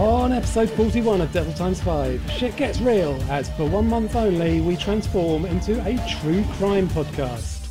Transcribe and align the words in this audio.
On 0.00 0.32
episode 0.32 0.70
41 0.70 1.20
of 1.20 1.30
Devil 1.30 1.52
Times 1.52 1.78
5, 1.82 2.30
shit 2.30 2.56
gets 2.56 2.80
real 2.80 3.20
as 3.28 3.50
for 3.50 3.68
one 3.68 3.86
month 3.86 4.16
only 4.16 4.62
we 4.62 4.74
transform 4.74 5.44
into 5.44 5.78
a 5.86 5.94
true 6.08 6.42
crime 6.52 6.88
podcast. 6.88 7.68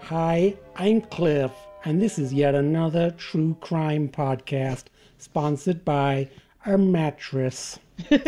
Hi, 0.00 0.56
I'm 0.74 1.00
Cliff, 1.00 1.52
and 1.84 2.02
this 2.02 2.18
is 2.18 2.34
yet 2.34 2.56
another 2.56 3.12
true 3.12 3.56
crime 3.60 4.08
podcast 4.08 4.86
sponsored 5.18 5.84
by 5.84 6.28
a 6.66 6.76
mattress. 6.76 7.78
you 8.10 8.18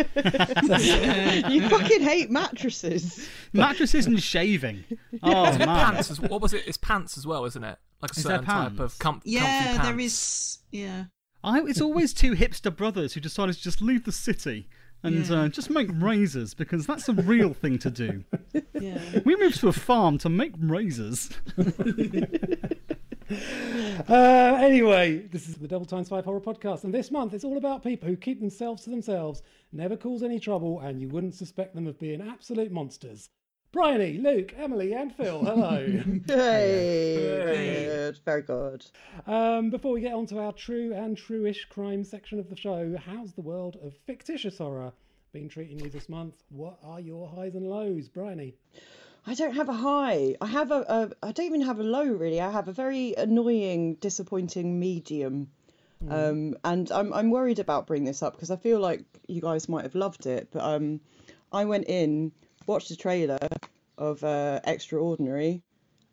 fucking 1.67 2.01
hate 2.01 2.31
mattresses. 2.31 3.27
Mattresses 3.51 4.05
and 4.05 4.23
shaving. 4.23 4.85
Oh 5.21 5.49
Is 5.49 5.59
man. 5.59 5.67
pants 5.67 6.11
as, 6.11 6.21
what 6.21 6.39
was 6.39 6.53
it? 6.53 6.63
It's 6.65 6.77
pants 6.77 7.17
as 7.17 7.27
well, 7.27 7.43
isn't 7.43 7.63
it? 7.63 7.77
Like 8.01 8.11
a 8.11 8.15
Is 8.17 8.23
certain 8.23 8.45
type 8.45 8.79
of 8.79 8.97
com- 8.99 9.15
comfy 9.15 9.31
Yeah, 9.31 9.81
there 9.83 9.99
is. 9.99 10.59
Yeah. 10.71 11.03
I, 11.43 11.61
it's 11.61 11.81
always 11.81 12.13
two 12.13 12.33
hipster 12.33 12.75
brothers 12.75 13.13
who 13.13 13.19
decided 13.19 13.55
to 13.55 13.61
just 13.61 13.81
leave 13.81 14.05
the 14.05 14.11
city 14.11 14.67
and 15.03 15.25
Yeah. 15.27 15.41
uh, 15.41 15.47
just 15.47 15.69
make 15.71 15.89
razors 15.93 16.53
because 16.53 16.85
that's 16.85 17.09
a 17.09 17.13
real 17.13 17.53
thing 17.53 17.79
to 17.79 17.89
do. 17.89 18.23
Yeah. 18.79 18.99
We 19.25 19.35
moved 19.35 19.59
to 19.59 19.67
a 19.67 19.73
farm 19.73 20.17
to 20.19 20.29
make 20.29 20.53
razors. 20.57 21.29
Uh, 24.09 24.57
anyway, 24.59 25.19
this 25.31 25.47
is 25.47 25.55
the 25.55 25.67
Devil 25.67 25.85
Times 25.85 26.09
5 26.09 26.25
Horror 26.25 26.41
Podcast, 26.41 26.83
and 26.83 26.93
this 26.93 27.11
month 27.11 27.33
it's 27.33 27.45
all 27.45 27.55
about 27.57 27.81
people 27.83 28.09
who 28.09 28.17
keep 28.17 28.41
themselves 28.41 28.83
to 28.83 28.89
themselves, 28.89 29.41
never 29.71 29.95
cause 29.95 30.21
any 30.23 30.37
trouble, 30.39 30.81
and 30.81 30.99
you 30.99 31.07
wouldn't 31.07 31.35
suspect 31.35 31.73
them 31.73 31.87
of 31.87 31.97
being 31.97 32.21
absolute 32.21 32.71
monsters. 32.73 33.29
Bryony, 33.71 34.17
Luke, 34.17 34.53
Emily, 34.57 34.93
and 34.93 35.15
Phil, 35.15 35.39
hello. 35.45 35.85
Hey, 36.27 37.15
very 37.15 37.85
good. 37.85 38.19
Very 38.25 38.41
good. 38.41 38.85
um, 39.27 39.69
before 39.69 39.93
we 39.93 40.01
get 40.01 40.13
on 40.13 40.25
to 40.27 40.39
our 40.39 40.51
true 40.51 40.93
and 40.93 41.17
true-ish 41.17 41.65
crime 41.69 42.03
section 42.03 42.37
of 42.39 42.49
the 42.49 42.57
show, 42.57 42.97
how's 43.05 43.31
the 43.31 43.41
world 43.41 43.77
of 43.81 43.93
fictitious 44.05 44.57
horror 44.57 44.91
been 45.31 45.47
treating 45.47 45.79
you 45.79 45.89
this 45.89 46.09
month? 46.09 46.35
What 46.49 46.79
are 46.83 46.99
your 46.99 47.29
highs 47.29 47.55
and 47.55 47.65
lows, 47.65 48.09
Bryony? 48.09 48.55
I 49.25 49.35
don't 49.35 49.55
have 49.55 49.69
a 49.69 49.73
high. 49.73 50.35
I 50.41 50.47
have 50.47 50.71
a, 50.71 50.81
a. 50.81 51.27
I 51.27 51.31
don't 51.31 51.45
even 51.45 51.61
have 51.61 51.79
a 51.79 51.83
low 51.83 52.03
really. 52.05 52.41
I 52.41 52.51
have 52.51 52.67
a 52.67 52.73
very 52.73 53.13
annoying, 53.15 53.95
disappointing 53.95 54.79
medium. 54.79 55.49
Um, 56.09 56.57
and 56.63 56.91
I'm 56.91 57.13
I'm 57.13 57.29
worried 57.29 57.59
about 57.59 57.85
bringing 57.85 58.07
this 58.07 58.23
up 58.23 58.33
because 58.33 58.49
I 58.49 58.55
feel 58.55 58.79
like 58.79 59.05
you 59.27 59.39
guys 59.39 59.69
might 59.69 59.83
have 59.83 59.93
loved 59.93 60.25
it, 60.25 60.47
but 60.51 60.63
um, 60.63 60.99
I 61.53 61.65
went 61.65 61.85
in, 61.87 62.31
watched 62.67 62.89
the 62.89 62.95
trailer 62.95 63.39
of 63.97 64.23
uh, 64.23 64.59
Extraordinary, 64.63 65.61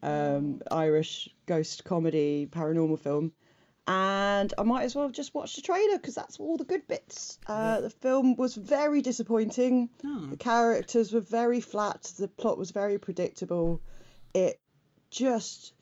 um, 0.03 0.61
Irish 0.71 1.29
ghost 1.47 1.85
comedy 1.85 2.49
paranormal 2.51 2.99
film, 2.99 3.33
and 3.87 4.53
I 4.59 4.63
might 4.65 4.85
as 4.85 4.95
well 4.95 5.07
have 5.07 5.15
just 5.15 5.35
watched 5.35 5.57
the 5.57 5.63
trailer 5.63 5.97
because 5.97 6.15
that's 6.15 6.39
all 6.39 6.59
the 6.59 6.65
good 6.65 6.87
bits. 6.87 7.39
Uh, 7.47 7.81
the 7.81 7.91
film 7.91 8.37
was 8.37 8.55
very 8.55 9.01
disappointing. 9.01 9.89
The 10.31 10.37
characters 10.37 11.13
were 11.13 11.21
very 11.21 11.61
flat. 11.61 12.03
The 12.19 12.29
plot 12.29 12.59
was 12.59 12.71
very 12.71 12.99
predictable. 12.99 13.81
It 14.35 14.61
just 15.11 15.73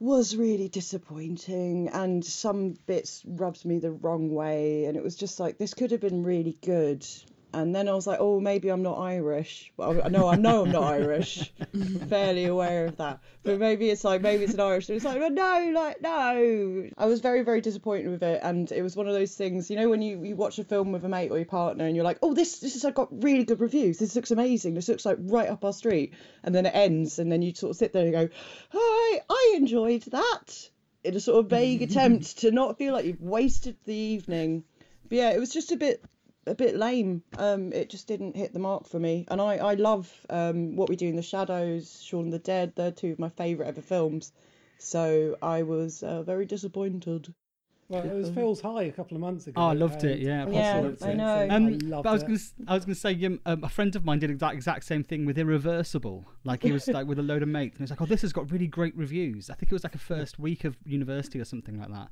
was 0.00 0.34
really 0.34 0.68
disappointing 0.68 1.88
and 1.90 2.24
some 2.24 2.74
bits 2.86 3.22
rubbed 3.26 3.64
me 3.66 3.78
the 3.78 3.92
wrong 3.92 4.30
way 4.34 4.86
and 4.86 4.96
it 4.96 5.02
was 5.02 5.14
just 5.14 5.38
like 5.38 5.58
this 5.58 5.74
could 5.74 5.90
have 5.90 6.00
been 6.00 6.24
really 6.24 6.56
good 6.62 7.06
and 7.52 7.74
then 7.74 7.88
I 7.88 7.92
was 7.92 8.06
like 8.06 8.18
oh 8.20 8.40
maybe 8.40 8.68
I'm 8.68 8.82
not 8.82 8.98
Irish. 8.98 9.72
Well, 9.76 10.00
I 10.04 10.08
know 10.08 10.28
I 10.28 10.36
know 10.36 10.62
I'm 10.62 10.70
not 10.70 10.84
Irish. 10.84 11.52
I'm 11.74 11.98
fairly 12.08 12.44
aware 12.44 12.86
of 12.86 12.96
that. 12.98 13.20
But 13.42 13.58
maybe 13.58 13.90
it's 13.90 14.04
like 14.04 14.22
maybe 14.22 14.44
it's 14.44 14.54
an 14.54 14.60
Irish 14.60 14.86
thing. 14.86 14.96
it's 14.96 15.04
like 15.04 15.20
no 15.32 15.72
like 15.74 16.00
no. 16.00 16.88
I 16.96 17.06
was 17.06 17.20
very 17.20 17.42
very 17.42 17.60
disappointed 17.60 18.10
with 18.10 18.22
it. 18.22 18.40
And 18.42 18.70
it 18.70 18.82
was 18.82 18.96
one 18.96 19.08
of 19.08 19.14
those 19.14 19.34
things 19.34 19.70
you 19.70 19.76
know 19.76 19.88
when 19.88 20.02
you, 20.02 20.22
you 20.24 20.36
watch 20.36 20.58
a 20.58 20.64
film 20.64 20.92
with 20.92 21.04
a 21.04 21.08
mate 21.08 21.30
or 21.30 21.36
your 21.36 21.46
partner 21.46 21.86
and 21.86 21.96
you're 21.96 22.04
like 22.04 22.18
oh 22.22 22.34
this 22.34 22.58
this 22.60 22.80
has 22.80 22.92
got 22.94 23.08
really 23.22 23.44
good 23.44 23.60
reviews. 23.60 23.98
This 23.98 24.14
looks 24.14 24.30
amazing. 24.30 24.74
This 24.74 24.88
looks 24.88 25.04
like 25.04 25.18
right 25.20 25.48
up 25.48 25.64
our 25.64 25.72
street. 25.72 26.14
And 26.42 26.54
then 26.54 26.66
it 26.66 26.74
ends. 26.74 27.18
And 27.18 27.30
then 27.30 27.42
you 27.42 27.54
sort 27.54 27.70
of 27.70 27.76
sit 27.76 27.92
there 27.92 28.04
and 28.04 28.12
go 28.12 28.28
hi 28.70 29.20
I 29.28 29.54
enjoyed 29.56 30.02
that. 30.02 30.70
In 31.02 31.16
a 31.16 31.20
sort 31.20 31.44
of 31.44 31.50
vague 31.50 31.82
attempt 31.90 32.38
to 32.40 32.50
not 32.50 32.78
feel 32.78 32.92
like 32.92 33.06
you've 33.06 33.22
wasted 33.22 33.76
the 33.84 33.94
evening. 33.94 34.64
But 35.08 35.18
yeah 35.18 35.30
it 35.30 35.40
was 35.40 35.52
just 35.52 35.72
a 35.72 35.76
bit 35.76 36.04
a 36.46 36.54
bit 36.54 36.76
lame 36.76 37.22
um 37.38 37.72
it 37.72 37.90
just 37.90 38.06
didn't 38.08 38.36
hit 38.36 38.52
the 38.52 38.58
mark 38.58 38.86
for 38.86 38.98
me 38.98 39.26
and 39.28 39.40
I 39.40 39.56
I 39.56 39.74
love 39.74 40.10
um 40.30 40.76
what 40.76 40.88
we 40.88 40.96
do 40.96 41.08
in 41.08 41.16
the 41.16 41.22
shadows 41.22 42.02
Shaun 42.02 42.26
of 42.26 42.32
the 42.32 42.38
Dead 42.38 42.72
they're 42.76 42.90
two 42.90 43.12
of 43.12 43.18
my 43.18 43.28
favorite 43.28 43.68
ever 43.68 43.82
films 43.82 44.32
so 44.78 45.36
I 45.42 45.62
was 45.62 46.02
uh, 46.02 46.22
very 46.22 46.46
disappointed 46.46 47.34
Well, 47.88 48.04
it 48.04 48.14
was 48.14 48.30
Phil's 48.30 48.60
high 48.62 48.84
a 48.84 48.92
couple 48.92 49.16
of 49.16 49.20
months 49.20 49.46
ago. 49.46 49.60
Oh, 49.60 49.66
I 49.66 49.72
loved 49.74 50.04
it, 50.04 50.20
yeah. 50.20 50.48
Yeah, 50.48 50.92
I 51.02 51.12
know. 51.12 51.48
so 51.48 51.54
Um, 51.54 51.66
I 51.66 51.70
loved 51.70 52.04
but 52.04 52.08
I 52.08 52.12
was 52.12 52.22
going 52.22 52.38
to, 52.38 52.44
I 52.68 52.74
was 52.74 52.84
going 52.84 52.94
to 52.94 53.00
say, 53.00 53.26
um, 53.26 53.40
um, 53.44 53.64
a 53.64 53.68
friend 53.68 53.94
of 53.96 54.04
mine 54.04 54.20
did 54.20 54.38
that 54.38 54.54
exact 54.54 54.84
same 54.84 55.02
thing 55.02 55.26
with 55.26 55.36
Irreversible. 55.36 56.24
Like 56.44 56.62
he 56.62 56.72
was 56.72 56.86
like 56.88 57.06
with 57.06 57.18
a 57.18 57.22
load 57.22 57.42
of 57.42 57.48
mates, 57.48 57.74
and 57.74 57.80
he 57.80 57.82
was 57.82 57.90
like, 57.90 58.00
"Oh, 58.00 58.06
this 58.06 58.22
has 58.22 58.32
got 58.32 58.50
really 58.50 58.68
great 58.68 58.96
reviews." 58.96 59.50
I 59.50 59.54
think 59.54 59.72
it 59.72 59.74
was 59.74 59.84
like 59.84 59.96
a 59.96 59.98
first 59.98 60.38
week 60.38 60.64
of 60.64 60.76
university 60.86 61.40
or 61.40 61.44
something 61.44 61.78
like 61.78 61.90
that. 61.90 62.08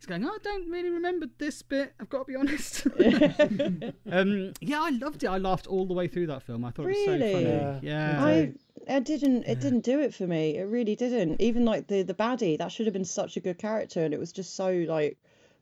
He's 0.00 0.06
going, 0.06 0.24
oh, 0.24 0.30
I 0.30 0.38
don't 0.42 0.70
really 0.70 0.88
remember 0.88 1.26
this 1.36 1.60
bit. 1.60 1.92
I've 2.00 2.08
got 2.08 2.20
to 2.20 2.24
be 2.24 2.34
honest. 2.34 2.86
um, 4.10 4.54
yeah, 4.62 4.80
I 4.80 4.88
loved 4.88 5.24
it. 5.24 5.26
I 5.26 5.36
laughed 5.36 5.66
all 5.66 5.84
the 5.84 5.92
way 5.92 6.08
through 6.08 6.28
that 6.28 6.42
film. 6.42 6.64
I 6.64 6.70
thought 6.70 6.86
it 6.86 6.88
was 6.88 7.04
so 7.04 7.18
funny. 7.18 7.42
Yeah. 7.42 7.80
Yeah. 7.82 8.24
I 8.24 8.52
I 8.88 9.00
didn't 9.00 9.44
it 9.44 9.60
didn't 9.60 9.80
do 9.80 10.00
it 10.00 10.14
for 10.14 10.26
me. 10.26 10.56
It 10.56 10.62
really 10.62 10.96
didn't. 10.96 11.42
Even 11.42 11.66
like 11.66 11.86
the 11.88 12.00
the 12.00 12.14
baddie, 12.14 12.56
that 12.56 12.72
should 12.72 12.86
have 12.86 12.94
been 12.94 13.04
such 13.04 13.36
a 13.36 13.40
good 13.40 13.58
character 13.58 14.02
and 14.02 14.14
it 14.14 14.18
was 14.18 14.32
just 14.32 14.56
so 14.56 14.72
like 14.88 15.18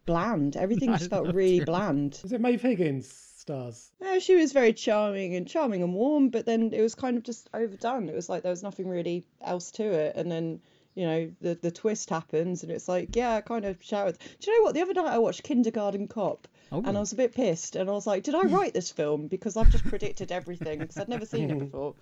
bland. 0.06 0.56
Everything 0.56 0.92
just 0.96 1.10
felt 1.10 1.34
really 1.34 1.64
bland. 1.64 2.20
Was 2.22 2.32
it 2.32 2.40
Maeve 2.40 2.62
Higgins 2.62 3.12
stars? 3.38 3.90
Yeah, 4.00 4.20
she 4.20 4.36
was 4.36 4.52
very 4.52 4.72
charming 4.72 5.34
and 5.34 5.48
charming 5.48 5.82
and 5.82 5.94
warm, 5.94 6.28
but 6.28 6.46
then 6.46 6.72
it 6.72 6.80
was 6.80 6.94
kind 6.94 7.16
of 7.16 7.24
just 7.24 7.50
overdone. 7.54 8.08
It 8.08 8.14
was 8.14 8.28
like 8.28 8.44
there 8.44 8.52
was 8.52 8.62
nothing 8.62 8.88
really 8.88 9.26
else 9.40 9.72
to 9.72 9.82
it 9.82 10.14
and 10.14 10.30
then 10.30 10.60
you 10.98 11.06
know, 11.06 11.30
the 11.40 11.54
the 11.54 11.70
twist 11.70 12.10
happens 12.10 12.64
and 12.64 12.72
it's 12.72 12.88
like, 12.88 13.14
yeah, 13.14 13.36
I 13.36 13.40
kind 13.40 13.64
of 13.64 13.76
shouted. 13.80 14.18
Do 14.40 14.50
you 14.50 14.58
know 14.58 14.64
what? 14.64 14.74
The 14.74 14.82
other 14.82 14.94
night 14.94 15.12
I 15.12 15.18
watched 15.18 15.44
Kindergarten 15.44 16.08
Cop 16.08 16.48
Oh. 16.70 16.82
and 16.84 16.96
I 16.96 17.00
was 17.00 17.12
a 17.12 17.16
bit 17.16 17.32
pissed 17.34 17.76
and 17.76 17.88
I 17.88 17.92
was 17.92 18.06
like, 18.06 18.24
did 18.24 18.34
I 18.34 18.42
write 18.42 18.74
this 18.74 18.90
film? 18.90 19.26
Because 19.28 19.56
I've 19.56 19.70
just 19.70 19.84
predicted 19.86 20.30
everything 20.32 20.80
because 20.80 20.98
I'd 20.98 21.08
never 21.08 21.24
seen 21.24 21.50
it 21.50 21.58
before. 21.66 21.94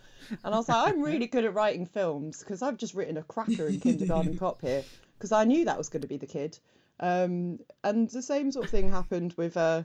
And 0.42 0.54
I 0.54 0.56
was 0.56 0.68
like, 0.68 0.88
I'm 0.88 1.02
really 1.02 1.26
good 1.28 1.44
at 1.44 1.54
writing 1.54 1.86
films 1.86 2.40
because 2.40 2.62
I've 2.62 2.76
just 2.78 2.94
written 2.94 3.16
a 3.16 3.22
cracker 3.22 3.68
in 3.68 3.78
Kindergarten 3.78 4.36
Cop 4.42 4.62
here 4.62 4.82
because 5.18 5.30
I 5.30 5.44
knew 5.44 5.66
that 5.66 5.78
was 5.78 5.88
going 5.90 6.02
to 6.02 6.08
be 6.08 6.16
the 6.16 6.26
kid. 6.26 6.58
Um, 6.98 7.60
and 7.84 8.08
the 8.10 8.22
same 8.22 8.50
sort 8.50 8.64
of 8.64 8.70
thing 8.70 8.90
happened 8.90 9.34
with 9.36 9.56
uh, 9.56 9.82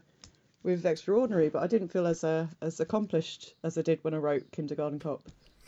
with 0.63 0.85
Extraordinary, 0.85 1.50
but 1.50 1.61
I 1.61 1.67
didn't 1.67 1.89
feel 1.89 2.07
as 2.07 2.23
uh, 2.23 2.47
as 2.61 2.79
accomplished 2.79 3.53
as 3.63 3.77
I 3.77 3.81
did 3.81 4.00
when 4.03 4.13
I 4.13 4.17
wrote 4.17 4.51
Kindergarten 4.51 5.00
Cop. 5.00 5.21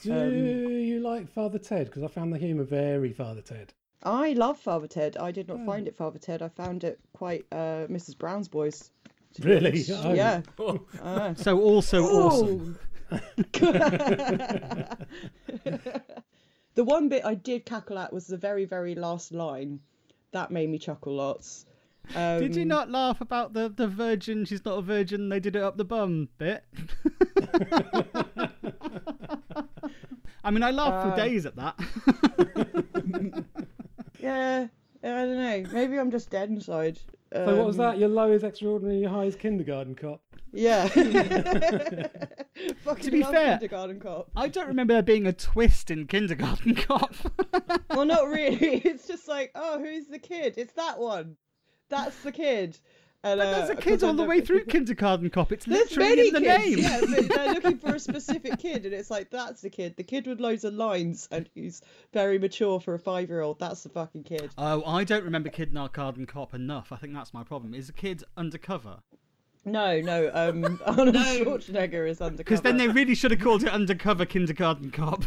Do 0.03 0.29
you 0.29 0.99
like 0.99 1.29
Father 1.29 1.59
Ted? 1.59 1.87
Because 1.87 2.03
I 2.03 2.07
found 2.07 2.33
the 2.33 2.37
humour 2.37 2.63
very 2.63 3.13
Father 3.13 3.41
Ted. 3.41 3.73
I 4.03 4.33
love 4.33 4.59
Father 4.59 4.87
Ted. 4.87 5.15
I 5.17 5.31
did 5.31 5.47
not 5.47 5.65
find 5.65 5.87
it 5.87 5.95
Father 5.95 6.19
Ted. 6.19 6.41
I 6.41 6.49
found 6.49 6.83
it 6.83 6.99
quite 7.13 7.45
uh, 7.51 7.87
Mrs. 7.89 8.17
Brown's 8.17 8.49
Boys. 8.49 8.91
to 9.35 9.41
be 9.41 9.49
Really? 9.49 9.83
Oh. 9.91 10.13
Yeah. 10.13 10.41
So 11.37 11.59
also 11.59 12.03
awesome. 12.03 12.77
The 16.75 16.83
one 16.83 17.07
bit 17.07 17.23
I 17.23 17.35
did 17.35 17.65
cackle 17.65 17.99
at 17.99 18.11
was 18.11 18.27
the 18.27 18.37
very, 18.37 18.65
very 18.65 18.95
last 18.95 19.31
line. 19.31 19.79
That 20.31 20.49
made 20.49 20.69
me 20.69 20.79
chuckle 20.79 21.15
lots. 21.15 21.65
Um, 22.15 22.39
Did 22.39 22.55
you 22.55 22.65
not 22.65 22.89
laugh 22.89 23.21
about 23.21 23.53
the, 23.53 23.69
the 23.69 23.87
virgin, 23.87 24.43
she's 24.45 24.65
not 24.65 24.79
a 24.79 24.81
virgin, 24.81 25.29
they 25.29 25.39
did 25.39 25.55
it 25.55 25.61
up 25.61 25.77
the 25.77 25.85
bum 25.85 26.29
bit? 26.37 26.63
I 30.43 30.51
mean, 30.51 30.63
I 30.63 30.71
laughed 30.71 31.05
Uh, 31.05 31.11
for 31.11 31.15
days 31.17 31.45
at 31.45 31.55
that. 31.55 31.75
Yeah, 34.19 34.67
I 35.03 35.07
don't 35.07 35.35
know. 35.35 35.63
Maybe 35.73 35.99
I'm 35.99 36.09
just 36.09 36.29
dead 36.29 36.47
inside. 36.49 36.97
So 37.33 37.57
what 37.57 37.65
was 37.65 37.77
Um, 37.79 37.85
that? 37.85 37.97
Your 37.97 38.07
low 38.07 38.31
is 38.31 38.43
extraordinary, 38.45 38.99
your 38.99 39.09
high 39.09 39.25
is 39.25 39.35
kindergarten 39.35 39.95
cop. 39.95 40.21
Yeah. 40.53 40.87
To 42.55 42.75
Fucking 42.83 43.09
be 43.11 43.23
love 43.23 43.31
fair- 43.33 43.57
Kindergarten 43.57 43.99
Cop. 43.99 44.29
I 44.35 44.47
don't 44.47 44.67
remember 44.67 44.93
there 44.93 45.01
being 45.01 45.25
a 45.25 45.33
twist 45.33 45.89
in 45.89 46.05
Kindergarten 46.07 46.75
Cop. 46.87 47.13
Well, 47.89 48.05
not 48.05 48.27
really. 48.27 48.77
It's 48.77 49.07
just 49.07 49.27
like, 49.27 49.51
oh, 49.55 49.79
who's 49.79 50.05
the 50.07 50.19
kid? 50.19 50.53
It's 50.57 50.73
that 50.73 50.99
one. 50.99 51.35
That's 51.89 52.15
the 52.21 52.31
kid. 52.31 52.77
And, 53.25 53.39
uh, 53.39 53.43
There's 53.45 53.69
a 53.69 53.75
'cause 53.75 53.83
kid 53.83 54.03
all 54.03 54.13
the 54.13 54.23
way 54.25 54.41
through 54.45 54.65
Kindergarten 54.65 55.29
Cop. 55.29 55.53
It's 55.53 55.65
literally 55.65 56.27
in 56.27 56.33
the 56.33 56.41
kids, 56.41 56.65
name. 56.65 56.77
yeah, 56.79 56.99
but 56.99 57.27
they're 57.29 57.53
looking 57.53 57.77
for 57.77 57.95
a 57.95 57.99
specific 58.11 58.59
kid, 58.59 58.85
and 58.85 58.93
it's 58.93 59.09
like 59.09 59.29
that's 59.29 59.61
the 59.61 59.69
kid, 59.69 59.95
the 59.95 60.03
kid 60.03 60.27
with 60.27 60.41
loads 60.41 60.65
of 60.65 60.73
lines, 60.73 61.29
and 61.31 61.49
who's 61.55 61.81
very 62.11 62.37
mature 62.37 62.81
for 62.81 62.93
a 62.95 62.99
five-year-old. 62.99 63.59
That's 63.59 63.83
the 63.83 63.89
fucking 63.89 64.23
kid. 64.23 64.49
Oh, 64.57 64.83
I 64.85 65.05
don't 65.05 65.23
remember 65.23 65.47
Kindergarten 65.49 66.25
Cop 66.25 66.53
enough. 66.53 66.91
I 66.91 66.97
think 66.97 67.13
that's 67.13 67.33
my 67.33 67.43
problem. 67.45 67.73
Is 67.73 67.87
the 67.87 67.93
kid 67.93 68.23
undercover? 68.35 68.97
No, 69.65 70.01
no, 70.01 70.29
um, 70.33 70.77
Arnold 70.85 71.15
Schwarzenegger 71.15 72.05
is 72.09 72.19
undercover. 72.19 72.37
Because 72.43 72.59
then 72.61 72.75
they 72.75 72.89
really 72.89 73.15
should 73.15 73.31
have 73.31 73.39
called 73.39 73.63
it 73.63 73.69
Undercover 73.69 74.25
Kindergarten 74.25 74.91
Cop. 74.91 75.23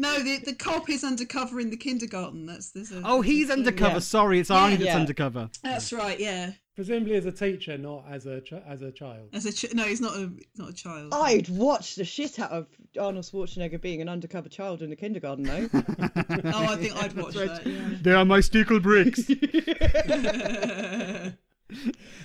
No, 0.00 0.18
the 0.22 0.38
the 0.38 0.54
cop 0.54 0.88
is 0.88 1.04
undercover 1.04 1.60
in 1.60 1.70
the 1.70 1.76
kindergarten. 1.76 2.46
That's 2.46 2.70
there's 2.70 2.90
a. 2.90 3.02
Oh, 3.04 3.22
there's 3.22 3.26
a 3.26 3.32
he's 3.32 3.50
undercover. 3.50 3.92
Yeah. 3.94 3.98
Sorry, 4.00 4.40
it's 4.40 4.50
Yeah. 4.50 4.56
Arnie 4.56 4.70
that's 4.78 4.84
Yeah. 4.84 4.96
undercover. 4.96 5.50
That's 5.62 5.92
right. 5.92 6.18
Yeah, 6.18 6.52
Presumably 6.74 7.16
as 7.16 7.26
a 7.26 7.32
teacher, 7.32 7.76
not 7.76 8.06
as 8.10 8.24
a 8.24 8.40
ch- 8.40 8.54
as 8.66 8.80
a 8.80 8.90
child. 8.90 9.28
as 9.34 9.44
a 9.44 9.52
ch- 9.52 9.74
no, 9.74 9.84
he's 9.84 10.00
not 10.00 10.16
a 10.16 10.30
not 10.56 10.70
a 10.70 10.72
child. 10.72 11.12
I'd 11.12 11.50
watch 11.50 11.96
the 11.96 12.04
shit 12.06 12.38
out 12.38 12.50
of 12.50 12.66
Arnold 12.98 13.26
Schwarzenegger 13.26 13.78
being 13.80 14.00
an 14.00 14.08
undercover 14.08 14.48
child 14.48 14.80
in 14.80 14.90
a 14.90 14.96
kindergarten, 14.96 15.44
though. 15.44 15.68
Oh, 16.52 16.64
I 16.64 16.76
think 16.76 16.96
I'd 16.96 17.12
watch 17.14 17.34
that. 17.34 17.66
Yeah. 17.66 17.90
They 18.02 18.12
are 18.12 18.24
my 18.24 18.40
stickle 18.40 18.80
bricks. 18.80 19.18
it 19.28 19.42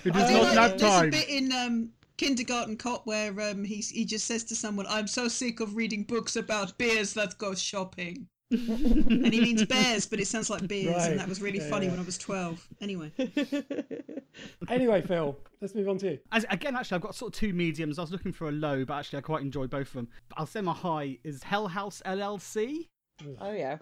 is 0.04 0.12
I 0.14 0.32
not 0.32 0.42
like 0.42 0.54
nap 0.54 0.70
it. 0.72 0.78
There's 0.78 0.82
a 0.82 1.00
time. 1.00 1.10
bit 1.10 1.28
in 1.28 1.52
um, 1.52 1.90
Kindergarten 2.16 2.76
Cop 2.76 3.06
where 3.06 3.38
um, 3.40 3.64
he 3.64 3.76
he 3.76 4.04
just 4.04 4.26
says 4.26 4.44
to 4.44 4.56
someone, 4.56 4.86
"I'm 4.88 5.06
so 5.06 5.28
sick 5.28 5.60
of 5.60 5.76
reading 5.76 6.02
books 6.04 6.36
about 6.36 6.76
bears 6.78 7.12
that 7.14 7.36
go 7.38 7.54
shopping." 7.54 8.28
and 8.50 9.32
he 9.34 9.40
means 9.40 9.64
bears, 9.66 10.06
but 10.06 10.20
it 10.20 10.26
sounds 10.28 10.48
like 10.48 10.68
beers, 10.68 10.94
Right. 10.94 11.10
and 11.10 11.18
that 11.18 11.28
was 11.28 11.42
really 11.42 11.58
Yeah, 11.58 11.68
funny 11.68 11.86
yeah. 11.86 11.90
when 11.92 12.00
I 12.00 12.04
was 12.04 12.16
twelve. 12.16 12.64
Anyway, 12.80 13.10
Anyway, 14.68 15.02
Phil, 15.02 15.36
let's 15.60 15.74
move 15.74 15.88
on 15.88 15.98
to 15.98 16.12
you. 16.12 16.18
As, 16.30 16.44
again, 16.50 16.76
actually, 16.76 16.96
I've 16.96 17.02
got 17.02 17.14
sort 17.14 17.34
of 17.34 17.40
two 17.40 17.52
mediums. 17.52 17.98
I 17.98 18.02
was 18.02 18.12
looking 18.12 18.32
for 18.32 18.48
a 18.48 18.52
low, 18.52 18.84
but 18.84 18.94
actually, 18.94 19.18
I 19.18 19.22
quite 19.22 19.42
enjoy 19.42 19.66
both 19.66 19.88
of 19.88 19.92
them. 19.94 20.08
I'll 20.36 20.46
say 20.46 20.60
my 20.60 20.74
high 20.74 21.18
is 21.24 21.42
Hell 21.42 21.68
House 21.68 22.02
LLC. 22.06 22.88
oh 23.40 23.52
yeah. 23.52 23.78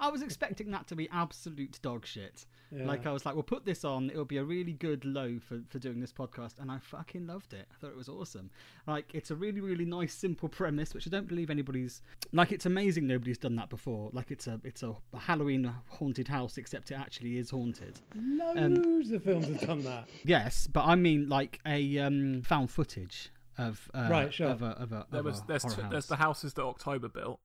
I 0.00 0.08
was 0.10 0.22
expecting 0.22 0.70
that 0.70 0.86
to 0.88 0.96
be 0.96 1.08
absolute 1.12 1.78
dog 1.82 2.06
shit. 2.06 2.46
Yeah. 2.72 2.86
Like 2.86 3.04
I 3.06 3.12
was 3.12 3.26
like, 3.26 3.34
we'll 3.34 3.42
put 3.42 3.64
this 3.64 3.84
on. 3.84 4.10
It'll 4.10 4.24
be 4.24 4.36
a 4.36 4.44
really 4.44 4.72
good 4.72 5.04
low 5.04 5.38
for, 5.40 5.60
for 5.68 5.78
doing 5.78 6.00
this 6.00 6.12
podcast, 6.12 6.58
and 6.60 6.70
I 6.70 6.78
fucking 6.78 7.26
loved 7.26 7.52
it. 7.52 7.66
I 7.70 7.74
thought 7.80 7.90
it 7.90 7.96
was 7.96 8.08
awesome. 8.08 8.50
Like 8.86 9.14
it's 9.14 9.30
a 9.30 9.34
really 9.34 9.60
really 9.60 9.84
nice 9.84 10.14
simple 10.14 10.48
premise, 10.48 10.94
which 10.94 11.06
I 11.06 11.10
don't 11.10 11.28
believe 11.28 11.50
anybody's 11.50 12.02
like. 12.32 12.52
It's 12.52 12.66
amazing 12.66 13.06
nobody's 13.06 13.38
done 13.38 13.56
that 13.56 13.68
before. 13.70 14.10
Like 14.12 14.30
it's 14.30 14.46
a 14.46 14.60
it's 14.64 14.82
a 14.82 14.94
Halloween 15.16 15.72
haunted 15.88 16.28
house, 16.28 16.58
except 16.58 16.90
it 16.90 16.94
actually 16.94 17.38
is 17.38 17.50
haunted. 17.50 18.00
Loads 18.14 19.10
of 19.10 19.24
films 19.24 19.46
have 19.48 19.60
done 19.60 19.82
that. 19.84 20.08
Yes, 20.24 20.66
but 20.66 20.84
I 20.84 20.94
mean 20.94 21.28
like 21.28 21.60
a 21.66 21.98
um, 21.98 22.42
found 22.42 22.70
footage 22.70 23.30
of 23.58 23.90
uh, 23.94 24.08
Right, 24.10 24.32
sure. 24.32 24.48
of 24.48 24.62
a 24.62 24.66
of 24.66 24.92
a, 24.92 25.06
There 25.10 25.20
of 25.20 25.26
was 25.26 25.40
a 25.40 25.44
there's 25.48 25.62
horror 25.62 25.74
two, 25.76 25.88
there's 25.90 26.06
the 26.06 26.16
houses 26.16 26.54
that 26.54 26.62
October 26.62 27.08
built. 27.08 27.40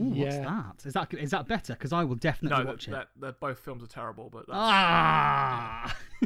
Ooh, 0.00 0.04
what's 0.04 0.36
Yeah. 0.36 0.44
that? 0.44 0.86
Is 0.86 0.92
that 0.94 1.12
is 1.14 1.30
that 1.30 1.46
better? 1.48 1.72
Because 1.74 1.92
I 1.92 2.04
will 2.04 2.14
definitely 2.16 2.56
No, 2.58 2.64
that, 2.64 2.70
watch 2.70 2.88
it. 2.88 2.90
that, 2.92 3.08
that 3.20 3.40
both 3.40 3.58
films 3.58 3.82
are 3.82 3.86
terrible, 3.86 4.28
but 4.32 4.46
that's, 4.46 4.58
Ah. 4.58 5.96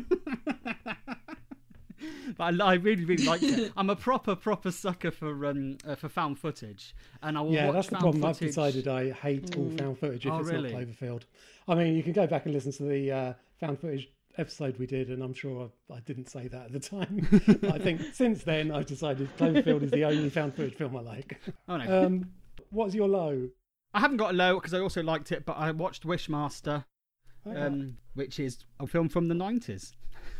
but 2.36 2.60
I, 2.60 2.64
I 2.64 2.74
really, 2.74 3.04
really 3.04 3.24
liked 3.24 3.44
it. 3.44 3.72
I'm 3.76 3.90
a 3.90 3.96
proper, 3.96 4.36
proper 4.36 4.70
sucker 4.70 5.10
for 5.10 5.46
um 5.46 5.78
uh, 5.86 5.94
for 5.94 6.08
found 6.08 6.38
footage, 6.38 6.94
and 7.22 7.38
I 7.38 7.40
will 7.40 7.52
Yeah, 7.52 7.66
watch 7.66 7.74
that's 7.74 7.86
the 7.88 7.92
found 7.96 8.02
problem. 8.02 8.24
I've 8.24 8.38
decided 8.38 8.86
I 8.88 9.10
hate 9.12 9.50
all 9.56 9.70
found 9.70 9.98
footage 9.98 10.26
if 10.26 10.32
Oh, 10.32 10.38
it's 10.40 10.48
really? 10.50 10.72
not 10.72 10.82
Cloverfield. 10.82 11.22
I 11.68 11.74
mean, 11.74 11.94
you 11.96 12.02
can 12.02 12.12
go 12.12 12.26
back 12.26 12.44
and 12.44 12.54
listen 12.54 12.72
to 12.72 12.82
the 12.84 13.10
uh, 13.12 13.32
found 13.60 13.80
footage 13.80 14.08
episode 14.38 14.78
we 14.78 14.86
did, 14.86 15.08
and 15.08 15.22
I'm 15.22 15.32
sure 15.32 15.70
I, 15.90 15.94
I 15.94 16.00
didn't 16.00 16.28
say 16.28 16.46
that 16.48 16.66
at 16.66 16.72
the 16.72 16.80
time. 16.80 17.26
I 17.72 17.78
think 17.78 18.02
since 18.12 18.42
then 18.44 18.70
I've 18.70 18.86
decided 18.86 19.34
Cloverfield 19.38 19.82
is 19.82 19.90
the 19.90 20.04
only 20.04 20.28
found 20.28 20.54
footage 20.54 20.74
film 20.74 20.96
I 20.96 21.00
like. 21.00 21.40
Oh 21.68 21.78
no, 21.78 22.06
Um, 22.06 22.30
what's 22.70 22.94
your 22.94 23.08
low? 23.08 23.48
I 23.94 24.00
haven't 24.00 24.18
got 24.18 24.30
a 24.32 24.36
low 24.36 24.56
because 24.56 24.74
I 24.74 24.80
also 24.80 25.02
liked 25.02 25.32
it, 25.32 25.46
but 25.46 25.54
I 25.56 25.70
watched 25.70 26.04
Wishmaster, 26.06 26.84
Okay. 27.46 27.60
um, 27.60 27.96
which 28.14 28.38
is 28.40 28.64
a 28.80 28.86
film 28.86 29.08
from 29.08 29.28
the 29.28 29.34
90s. 29.34 29.92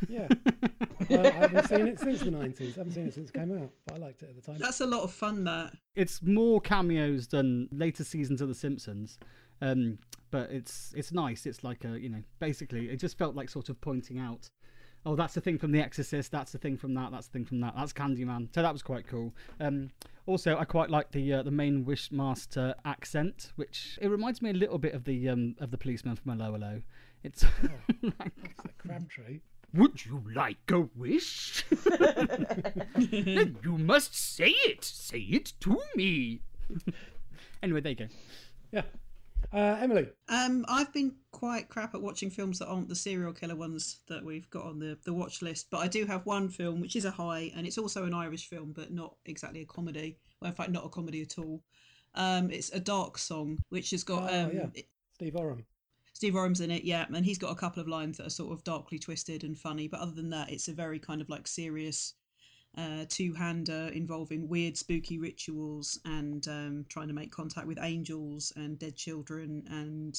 Yeah, 0.08 0.28
well, 1.08 1.26
I 1.26 1.30
haven't 1.30 1.68
seen 1.68 1.86
it 1.86 2.00
since 2.00 2.20
the 2.20 2.30
90s. 2.30 2.74
I 2.74 2.78
haven't 2.78 2.92
seen 2.92 3.06
it 3.06 3.14
since 3.14 3.30
it 3.30 3.32
came 3.32 3.56
out, 3.56 3.70
but 3.86 3.94
I 3.94 3.98
liked 3.98 4.22
it 4.22 4.30
at 4.30 4.36
the 4.36 4.42
time. 4.42 4.58
that's 4.58 4.80
a 4.80 4.86
lot 4.86 5.02
of 5.04 5.12
fun. 5.12 5.44
That 5.44 5.72
It's 5.94 6.22
more 6.22 6.60
cameos 6.60 7.28
than 7.28 7.68
later 7.72 8.04
seasons 8.04 8.40
of 8.40 8.48
The 8.48 8.54
Simpsons. 8.54 9.18
Um, 9.62 9.98
but 10.30 10.50
it's 10.50 10.92
it's 10.96 11.12
nice. 11.12 11.46
It's 11.46 11.62
like 11.64 11.84
a 11.84 11.98
you 11.98 12.08
know 12.10 12.22
basically 12.40 12.90
it 12.90 12.96
just 12.96 13.16
felt 13.16 13.34
like 13.36 13.48
sort 13.48 13.68
of 13.70 13.80
pointing 13.80 14.18
out, 14.18 14.50
oh 15.06 15.16
that's 15.16 15.32
the 15.34 15.40
thing 15.40 15.56
from 15.56 15.72
The 15.72 15.80
Exorcist, 15.80 16.30
that's 16.32 16.52
the 16.52 16.58
thing 16.58 16.76
from 16.76 16.92
that, 16.94 17.10
that's 17.12 17.28
the 17.28 17.32
thing 17.32 17.44
from 17.46 17.60
that, 17.60 17.74
that's 17.76 17.92
Candyman. 17.94 18.48
So 18.54 18.60
that 18.60 18.72
was 18.72 18.82
quite 18.82 19.06
cool. 19.06 19.32
Um, 19.60 19.90
also 20.26 20.58
I 20.58 20.64
quite 20.64 20.90
like 20.90 21.12
the 21.12 21.32
uh, 21.34 21.42
the 21.42 21.50
main 21.50 21.84
Wishmaster 21.84 22.74
accent, 22.84 23.52
which 23.56 23.98
it 24.02 24.08
reminds 24.08 24.42
me 24.42 24.50
a 24.50 24.54
little 24.54 24.78
bit 24.78 24.92
of 24.94 25.04
the 25.04 25.28
um 25.30 25.54
of 25.60 25.70
the 25.70 25.78
policeman 25.78 26.16
from 26.16 26.32
'Allo 26.40 26.54
'Allo. 26.54 26.82
It's 27.22 27.44
like, 27.62 28.32
It's 28.44 28.64
like 28.64 28.78
Crabtree. 28.78 29.40
would 29.74 30.04
you 30.04 30.22
like 30.34 30.70
a 30.70 30.80
wish? 30.96 31.64
then 31.70 33.56
you 33.64 33.78
must 33.78 34.14
say 34.14 34.50
it. 34.50 34.84
Say 34.84 35.20
it 35.20 35.52
to 35.60 35.80
me. 35.96 36.40
anyway, 37.62 37.80
there 37.80 37.90
you 37.90 37.96
go. 37.96 38.06
Yeah. 38.72 38.82
Uh, 39.52 39.78
Emily. 39.80 40.08
Um, 40.28 40.64
I've 40.68 40.92
been 40.92 41.14
quite 41.30 41.68
crap 41.68 41.94
at 41.94 42.02
watching 42.02 42.30
films 42.30 42.58
that 42.58 42.66
aren't 42.66 42.88
the 42.88 42.94
serial 42.94 43.32
killer 43.32 43.54
ones 43.56 44.00
that 44.08 44.24
we've 44.24 44.48
got 44.50 44.64
on 44.64 44.78
the, 44.78 44.98
the 45.04 45.14
watch 45.14 45.40
list, 45.40 45.68
but 45.70 45.78
I 45.78 45.88
do 45.88 46.04
have 46.04 46.26
one 46.26 46.48
film 46.48 46.80
which 46.80 46.96
is 46.96 47.04
a 47.04 47.10
high, 47.10 47.52
and 47.56 47.66
it's 47.66 47.78
also 47.78 48.04
an 48.04 48.12
Irish 48.14 48.48
film, 48.48 48.72
but 48.74 48.92
not 48.92 49.14
exactly 49.24 49.62
a 49.62 49.66
comedy. 49.66 50.18
Well, 50.40 50.50
in 50.50 50.54
fact, 50.54 50.70
not 50.72 50.84
a 50.84 50.88
comedy 50.88 51.22
at 51.22 51.38
all. 51.38 51.62
Um, 52.14 52.50
it's 52.50 52.70
a 52.72 52.80
dark 52.80 53.18
song, 53.18 53.58
which 53.68 53.90
has 53.92 54.02
got 54.04 54.30
Oh, 54.32 54.44
um, 54.44 54.50
yeah. 54.52 54.66
it- 54.74 54.88
Steve 55.14 55.36
Oram. 55.36 55.64
Steve 56.12 56.34
Oram's 56.34 56.60
in 56.62 56.70
it, 56.70 56.82
yeah, 56.84 57.04
and 57.14 57.24
he's 57.24 57.38
got 57.38 57.52
a 57.52 57.56
couple 57.56 57.80
of 57.80 57.88
lines 57.88 58.16
that 58.16 58.26
are 58.26 58.30
sort 58.30 58.52
of 58.52 58.64
darkly 58.64 58.98
twisted 58.98 59.44
and 59.44 59.56
funny, 59.58 59.86
but 59.86 60.00
other 60.00 60.12
than 60.12 60.30
that, 60.30 60.50
it's 60.50 60.68
a 60.68 60.72
very 60.72 60.98
kind 60.98 61.20
of 61.20 61.28
like 61.28 61.46
serious 61.46 62.14
uh, 62.76 63.04
two-hander 63.08 63.90
involving 63.94 64.48
weird, 64.48 64.76
spooky 64.76 65.18
rituals 65.18 65.98
and 66.04 66.46
um, 66.48 66.86
trying 66.88 67.08
to 67.08 67.14
make 67.14 67.30
contact 67.30 67.66
with 67.66 67.78
angels 67.80 68.52
and 68.56 68.78
dead 68.78 68.96
children. 68.96 69.64
And 69.70 70.18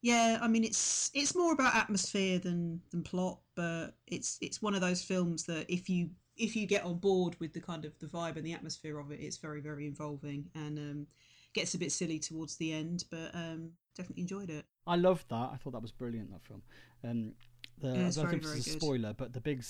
yeah, 0.00 0.38
I 0.40 0.48
mean, 0.48 0.64
it's 0.64 1.10
it's 1.14 1.34
more 1.34 1.52
about 1.52 1.74
atmosphere 1.74 2.38
than 2.38 2.80
than 2.90 3.02
plot, 3.02 3.40
but 3.54 3.94
it's 4.06 4.38
it's 4.40 4.62
one 4.62 4.74
of 4.74 4.80
those 4.80 5.02
films 5.02 5.44
that 5.44 5.66
if 5.72 5.88
you 5.88 6.10
if 6.36 6.56
you 6.56 6.66
get 6.66 6.84
on 6.84 6.98
board 6.98 7.36
with 7.40 7.52
the 7.52 7.60
kind 7.60 7.84
of 7.84 7.98
the 7.98 8.06
vibe 8.06 8.36
and 8.36 8.44
the 8.46 8.54
atmosphere 8.54 8.98
of 8.98 9.10
it, 9.10 9.20
it's 9.20 9.36
very 9.36 9.60
very 9.60 9.86
involving 9.86 10.48
and 10.54 10.78
um, 10.78 11.06
gets 11.54 11.74
a 11.74 11.78
bit 11.78 11.92
silly 11.92 12.18
towards 12.18 12.56
the 12.56 12.72
end, 12.72 13.04
but 13.10 13.30
um, 13.34 13.70
definitely 13.96 14.22
enjoyed 14.22 14.50
it. 14.50 14.64
I 14.86 14.96
loved 14.96 15.28
that. 15.28 15.50
I 15.52 15.56
thought 15.56 15.72
that 15.72 15.82
was 15.82 15.92
brilliant. 15.92 16.30
That 16.30 16.42
film. 16.42 16.62
Um, 17.04 17.32
the, 17.78 17.88
Yeah, 17.88 18.06
it's 18.06 18.18
I 18.18 18.22
don't 18.22 18.30
very, 18.30 18.40
think 18.40 18.58
is 18.58 18.66
a 18.66 18.70
good. 18.70 18.82
spoiler, 18.82 19.12
but 19.12 19.32
the 19.32 19.40
big, 19.40 19.62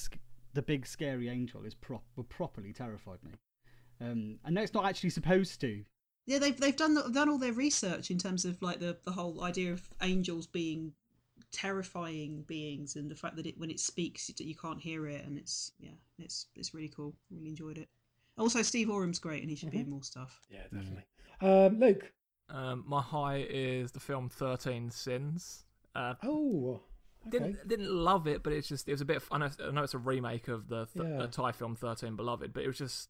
the 0.55 0.63
big 0.63 0.87
scary 0.87 1.29
angel 1.29 1.65
is 1.65 1.75
prop 1.75 2.05
properly 2.29 2.73
terrified 2.73 3.19
me. 3.25 3.33
Um, 4.01 4.39
I 4.45 4.51
know 4.51 4.63
it's 4.63 4.75
not 4.75 4.87
actually 4.87 5.11
supposed 5.11 5.61
to. 5.61 5.85
Yeah, 6.27 6.39
they've 6.39 6.59
they've 6.59 6.77
done 6.77 6.95
the, 6.95 7.03
done 7.11 7.29
all 7.29 7.39
their 7.39 7.53
research 7.53 8.11
in 8.11 8.19
terms 8.19 8.45
of 8.45 8.61
like 8.63 8.79
the 8.81 8.97
the 9.05 9.13
whole 9.13 9.43
idea 9.43 9.73
of 9.73 9.83
angels 10.03 10.47
being 10.47 10.93
terrifying 11.51 12.43
beings 12.47 12.97
and 12.97 13.11
the 13.11 13.15
fact 13.15 13.37
that 13.37 13.47
it 13.47 13.59
when 13.59 13.71
it 13.71 13.79
speaks 13.81 14.29
that 14.29 14.41
you 14.41 14.55
can't 14.55 14.81
hear 14.81 15.07
it 15.07 15.25
and 15.25 15.37
it's 15.37 15.73
yeah 15.79 15.91
it's 16.19 16.47
it's 16.57 16.75
really 16.75 16.89
cool. 16.89 17.15
Really 17.31 17.49
enjoyed 17.49 17.79
it. 17.79 17.89
Also, 18.39 18.63
Steve 18.63 18.89
Oram's 18.89 19.19
great 19.19 19.43
and 19.43 19.51
he 19.51 19.57
should 19.57 19.71
be 19.71 19.81
in 19.81 19.91
more 19.91 20.03
stuff. 20.03 20.41
Yeah, 20.51 20.63
definitely. 20.73 21.05
Um, 21.43 21.79
Luke. 21.79 22.13
um, 22.49 22.85
my 22.87 23.03
high 23.03 23.47
is 23.51 23.93
the 23.93 24.01
film 24.01 24.29
Thirteen 24.31 24.91
Sins. 24.91 25.65
Uh, 25.95 26.15
Oh, 26.23 26.81
okay. 27.29 27.39
didn't 27.39 27.69
didn't 27.69 27.91
love 27.91 28.27
it, 28.27 28.43
but 28.43 28.53
it's 28.53 28.69
just 28.69 28.89
it 28.89 28.93
was 28.93 29.01
a 29.01 29.05
bit. 29.05 29.23
I 29.31 29.39
know, 29.39 29.49
I 29.67 29.71
know 29.71 29.83
it's 29.83 29.95
a 29.95 29.99
remake 29.99 30.49
of 30.49 30.69
the 30.69 30.87
th- 30.87 31.07
Yeah. 31.07 31.23
uh, 31.23 31.27
Thai 31.27 31.53
film 31.53 31.77
Thirteen 31.77 32.17
Beloved, 32.17 32.53
but 32.53 32.63
it 32.63 32.67
was 32.67 32.79
just 32.79 33.09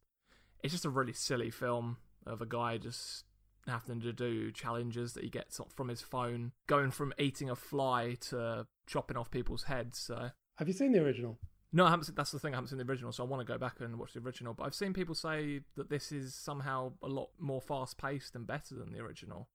it's 0.62 0.72
just 0.72 0.84
a 0.84 0.90
really 0.90 1.12
silly 1.12 1.50
film 1.50 1.96
of 2.26 2.40
a 2.40 2.46
guy 2.46 2.78
just 2.78 3.24
having 3.66 4.00
to 4.00 4.12
do 4.12 4.50
challenges 4.50 5.12
that 5.12 5.22
he 5.24 5.30
gets 5.30 5.60
from 5.74 5.88
his 5.88 6.00
phone, 6.02 6.52
going 6.66 6.90
from 6.90 7.12
eating 7.18 7.48
a 7.50 7.54
fly 7.56 8.16
to 8.20 8.66
chopping 8.86 9.16
off 9.16 9.30
people's 9.30 9.64
heads. 9.64 9.98
So 9.98 10.30
Have 10.56 10.68
you 10.68 10.74
seen 10.74 10.92
the 10.92 11.00
original? 11.00 11.38
no, 11.72 11.86
I 11.86 11.90
haven't. 11.90 12.04
Seen, 12.06 12.14
that's 12.16 12.32
the 12.32 12.38
thing. 12.38 12.54
I 12.54 12.56
haven't 12.56 12.68
seen 12.68 12.78
the 12.78 12.84
original, 12.84 13.12
so 13.12 13.24
I 13.24 13.26
want 13.26 13.40
to 13.46 13.50
go 13.52 13.58
back 13.58 13.80
and 13.80 13.98
watch 13.98 14.12
the 14.14 14.20
original. 14.20 14.52
But 14.54 14.64
I've 14.64 14.74
seen 14.74 14.92
people 14.92 15.14
say 15.14 15.60
that 15.76 15.88
this 15.90 16.10
is 16.12 16.34
somehow 16.34 16.92
a 17.02 17.08
lot 17.08 17.30
more 17.38 17.60
fast 17.60 17.98
paced 17.98 18.34
and 18.36 18.46
better 18.46 18.74
than 18.74 18.92
the 18.92 18.98
original. 19.00 19.48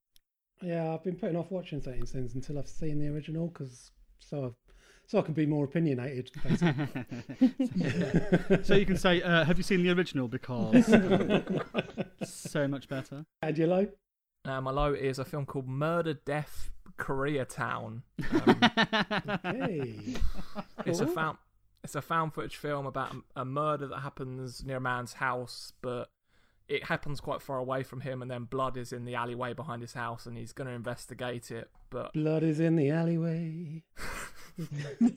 Yeah, 0.61 0.91
I've 0.93 1.03
been 1.03 1.15
putting 1.17 1.35
off 1.35 1.51
watching 1.51 1.81
Thirteen 1.81 2.05
Sins 2.07 2.33
until 2.33 2.57
I've 2.57 2.67
seen 2.67 2.97
the 2.99 3.07
original 3.13 3.47
because 3.49 3.91
so 4.19 4.55
so 5.05 5.19
I 5.19 5.21
can 5.21 5.33
be 5.33 5.45
more 5.45 5.63
opinionated. 5.65 6.31
So 8.63 8.75
you 8.75 8.85
can 8.85 8.97
say, 8.97 9.21
uh, 9.21 9.45
"Have 9.45 9.57
you 9.57 9.63
seen 9.63 9.83
the 9.83 9.91
original?" 9.91 10.27
Because 10.27 10.85
so 12.23 12.67
much 12.67 12.87
better. 12.89 13.25
and 13.41 13.57
your 13.57 13.67
low? 13.67 13.87
Uh, 14.45 14.61
my 14.61 14.71
low 14.71 14.93
is 14.93 15.19
a 15.19 15.25
film 15.25 15.45
called 15.45 15.67
Murder, 15.67 16.13
Death, 16.13 16.71
Koreatown. 16.97 18.01
Um, 18.31 19.39
Hey. 19.43 20.15
It's 20.85 20.99
a 20.99 21.07
found 21.07 21.37
it's 21.83 21.95
a 21.95 22.01
found 22.01 22.33
footage 22.33 22.55
film 22.57 22.85
about 22.85 23.15
a 23.35 23.45
murder 23.45 23.87
that 23.87 23.99
happens 23.99 24.63
near 24.65 24.77
a 24.77 24.81
man's 24.81 25.13
house, 25.13 25.73
but 25.81 26.09
it 26.67 26.83
happens 26.85 27.21
quite 27.21 27.41
far 27.41 27.57
away 27.57 27.83
from 27.83 28.01
him, 28.01 28.21
and 28.21 28.29
then 28.29 28.43
blood 28.43 28.75
is 28.77 28.91
in 28.91 29.05
the 29.05 29.15
alleyway 29.15 29.53
behind 29.53 29.81
his 29.81 29.93
house, 29.93 30.25
and 30.25 30.37
he's 30.37 30.51
going 30.53 30.67
to 30.67 30.73
investigate 30.73 31.49
it. 31.51 31.69
But 31.89 32.13
Blood 32.13 32.43
is 32.43 32.59
in 32.59 32.75
the 32.75 32.89
alleyway. 32.89 33.83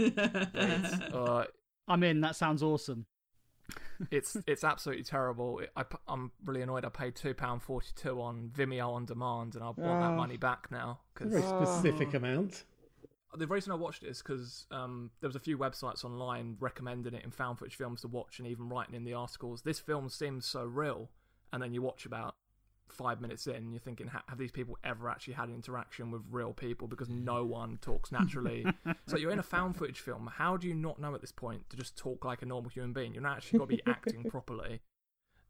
uh, 1.13 1.45
I'm 1.89 2.03
in. 2.03 2.21
That 2.21 2.37
sounds 2.37 2.63
awesome. 2.63 3.07
it's 4.11 4.37
it's 4.47 4.65
absolutely 4.65 5.05
terrible. 5.05 5.59
It, 5.61 5.71
I, 5.77 5.85
am 6.09 6.33
really 6.45 6.63
annoyed. 6.63 6.85
I 6.85 6.89
paid 6.89 7.17
two 7.17 7.35
pound 7.35 7.63
forty 7.63 7.89
two 7.97 8.21
on 8.21 8.51
Vimeo 8.57 8.89
on 8.91 9.05
demand, 9.07 9.55
and 9.55 9.63
I 9.65 9.67
want 9.69 9.77
that 9.79 9.85
Ah. 10.13 10.17
money 10.17 10.37
back 10.37 10.71
now. 10.71 11.01
A 11.21 11.25
very 11.27 11.41
Because 11.43 11.69
specific 11.81 12.15
amount. 12.15 12.65
the 13.37 13.47
reason 13.47 13.73
I 13.73 13.77
watched 13.77 14.03
it 14.03 14.09
is 14.09 14.23
because 14.23 14.67
um, 14.71 15.11
there 15.21 15.29
was 15.29 15.37
a 15.37 15.41
few 15.41 15.57
websites 15.59 16.05
online 16.05 16.57
recommending 16.61 17.15
it 17.15 17.25
in 17.25 17.31
found 17.31 17.59
footage 17.59 17.77
films 17.77 18.01
to 18.03 18.09
watch, 18.09 18.39
and 18.39 18.47
even 18.49 18.69
writing 18.69 18.95
in 18.95 19.05
the 19.05 19.15
articles. 19.15 19.63
This 19.63 19.79
film 19.79 20.09
seems 20.09 20.47
so 20.47 20.65
real, 20.65 21.11
and 21.53 21.63
then 21.63 21.73
you 21.73 21.83
watch 21.83 22.07
about 22.07 22.37
five 22.93 23.21
minutes 23.21 23.47
in, 23.47 23.57
and 23.57 23.73
you're 23.73 23.81
thinking, 23.81 24.09
have 24.09 24.39
these 24.39 24.51
people 24.51 24.77
ever 24.85 25.09
actually 25.09 25.35
had 25.35 25.49
an 25.49 25.55
interaction 25.55 26.11
with 26.11 26.23
real 26.31 26.53
people? 26.53 26.89
Because 26.89 27.09
no 27.09 27.45
one 27.61 27.79
talks 27.81 28.13
naturally. 28.13 28.67
so 29.07 29.17
you're 29.17 29.31
in 29.31 29.39
a 29.39 29.45
found 29.45 29.77
footage 29.77 30.01
film. 30.01 30.31
How 30.35 30.57
do 30.57 30.69
you 30.69 30.75
not 30.75 30.99
know 30.99 31.15
at 31.15 31.21
this 31.21 31.33
point 31.33 31.69
to 31.71 31.77
just 31.77 31.97
talk 31.97 32.25
like 32.25 32.43
a 32.43 32.47
normal 32.47 32.71
human 32.71 32.93
being? 32.93 33.15
You're 33.15 33.23
not 33.23 33.39
actually 33.39 33.59
got 33.59 33.69
to 33.71 33.77
be 33.77 33.83
acting 33.87 34.25
properly. 34.31 34.81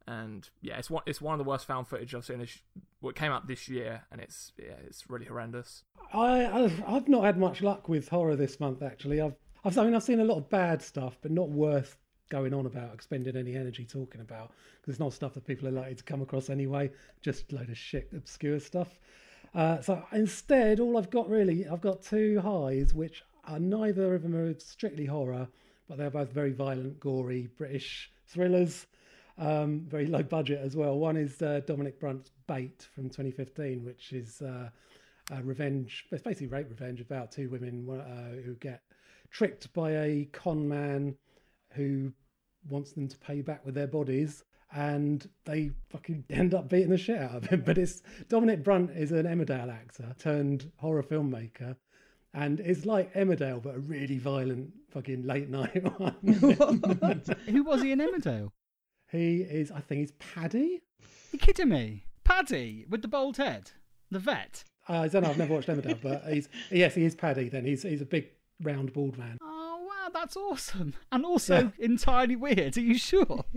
And 0.07 0.49
yeah, 0.61 0.77
it's 0.77 0.89
one 0.89 1.03
it's 1.05 1.21
one 1.21 1.39
of 1.39 1.45
the 1.45 1.49
worst 1.49 1.67
found 1.67 1.87
footage 1.87 2.15
I've 2.15 2.25
seen. 2.25 2.39
This, 2.39 2.57
well, 3.01 3.11
it 3.11 3.15
came 3.15 3.31
out 3.31 3.47
this 3.47 3.69
year, 3.69 4.03
and 4.11 4.19
it's 4.19 4.51
yeah, 4.57 4.73
it's 4.85 5.09
really 5.09 5.25
horrendous. 5.25 5.83
I, 6.11 6.45
I've, 6.45 6.83
I've 6.87 7.07
not 7.07 7.23
had 7.23 7.37
much 7.37 7.61
luck 7.61 7.87
with 7.87 8.09
horror 8.09 8.35
this 8.35 8.59
month. 8.59 8.81
Actually, 8.81 9.21
I've, 9.21 9.35
I've 9.63 9.77
I 9.77 9.85
mean 9.85 9.93
I've 9.93 10.03
seen 10.03 10.19
a 10.19 10.25
lot 10.25 10.37
of 10.37 10.49
bad 10.49 10.81
stuff, 10.81 11.19
but 11.21 11.31
not 11.31 11.49
worth 11.49 11.97
going 12.31 12.53
on 12.53 12.65
about, 12.65 12.93
expending 12.93 13.35
any 13.35 13.55
energy 13.55 13.85
talking 13.85 14.21
about, 14.21 14.51
because 14.79 14.93
it's 14.93 14.99
not 14.99 15.13
stuff 15.13 15.35
that 15.35 15.45
people 15.45 15.67
are 15.67 15.71
likely 15.71 15.95
to 15.95 16.03
come 16.03 16.21
across 16.21 16.49
anyway. 16.49 16.89
Just 17.21 17.51
a 17.51 17.55
load 17.55 17.69
of 17.69 17.77
shit, 17.77 18.09
obscure 18.15 18.59
stuff. 18.59 18.97
Uh, 19.53 19.81
so 19.81 20.01
instead, 20.13 20.79
all 20.79 20.97
I've 20.97 21.09
got 21.09 21.29
really, 21.29 21.67
I've 21.67 21.81
got 21.81 22.01
two 22.01 22.39
highs, 22.39 22.93
which 22.93 23.23
are 23.45 23.59
neither 23.59 24.15
of 24.15 24.23
them 24.23 24.35
are 24.35 24.57
strictly 24.59 25.05
horror, 25.05 25.47
but 25.87 25.97
they're 25.97 26.09
both 26.09 26.31
very 26.31 26.53
violent, 26.53 26.99
gory 26.99 27.49
British 27.57 28.11
thrillers. 28.27 28.87
Um, 29.37 29.85
very 29.87 30.07
low 30.07 30.23
budget 30.23 30.61
as 30.63 30.75
well. 30.75 30.97
One 30.97 31.17
is 31.17 31.41
uh, 31.41 31.61
Dominic 31.65 31.99
Brunt's 31.99 32.31
Bait 32.47 32.87
from 32.93 33.05
2015, 33.05 33.83
which 33.83 34.13
is 34.13 34.41
uh, 34.41 34.69
a 35.31 35.43
revenge. 35.43 36.05
It's 36.11 36.21
basically 36.21 36.47
rape 36.47 36.69
revenge 36.69 37.01
about 37.01 37.31
two 37.31 37.49
women 37.49 37.87
uh, 37.89 38.41
who 38.43 38.53
get 38.55 38.81
tricked 39.31 39.73
by 39.73 39.91
a 39.91 40.29
con 40.31 40.67
man 40.67 41.15
who 41.73 42.11
wants 42.69 42.91
them 42.93 43.07
to 43.07 43.17
pay 43.17 43.41
back 43.41 43.65
with 43.65 43.75
their 43.75 43.87
bodies. 43.87 44.43
And 44.73 45.27
they 45.45 45.71
fucking 45.89 46.23
end 46.29 46.53
up 46.53 46.69
beating 46.69 46.91
the 46.91 46.97
shit 46.97 47.17
out 47.19 47.35
of 47.35 47.45
him. 47.47 47.61
But 47.65 47.77
it's 47.77 48.01
Dominic 48.29 48.63
Brunt 48.63 48.91
is 48.91 49.11
an 49.11 49.25
Emmerdale 49.25 49.69
actor 49.69 50.15
turned 50.17 50.71
horror 50.77 51.03
filmmaker, 51.03 51.75
and 52.33 52.61
it's 52.61 52.85
like 52.85 53.13
Emmerdale 53.13 53.61
but 53.61 53.75
a 53.75 53.79
really 53.79 54.17
violent 54.17 54.71
fucking 54.89 55.23
late 55.27 55.49
night 55.49 55.83
one. 55.99 56.15
Who 57.47 57.63
was 57.63 57.81
he 57.81 57.91
in 57.91 57.99
Emmerdale? 57.99 58.51
he 59.11 59.41
is, 59.41 59.71
I 59.71 59.81
think, 59.81 59.99
he's 59.99 60.13
Paddy. 60.13 60.81
You 61.33 61.39
kidding 61.39 61.67
me? 61.67 62.05
Paddy 62.23 62.85
with 62.89 63.01
the 63.01 63.09
bald 63.09 63.35
head, 63.35 63.71
the 64.09 64.19
vet. 64.19 64.63
Uh, 64.87 65.01
I 65.01 65.07
don't 65.09 65.23
know. 65.23 65.31
I've 65.31 65.37
never 65.37 65.53
watched 65.53 65.67
Emmerdale, 65.67 66.01
but 66.01 66.23
he's 66.31 66.47
yes, 66.69 66.95
he 66.95 67.03
is 67.03 67.13
Paddy. 67.13 67.49
Then 67.49 67.65
he's 67.65 67.83
he's 67.83 68.01
a 68.01 68.05
big 68.05 68.29
round 68.63 68.93
bald 68.93 69.17
man. 69.17 69.37
That's 70.13 70.35
awesome, 70.37 70.93
and 71.11 71.25
also 71.25 71.55
Yeah. 71.77 71.85
entirely 71.85 72.35
weird. 72.35 72.77
Are 72.77 72.81
you 72.81 72.97
sure? 72.97 73.45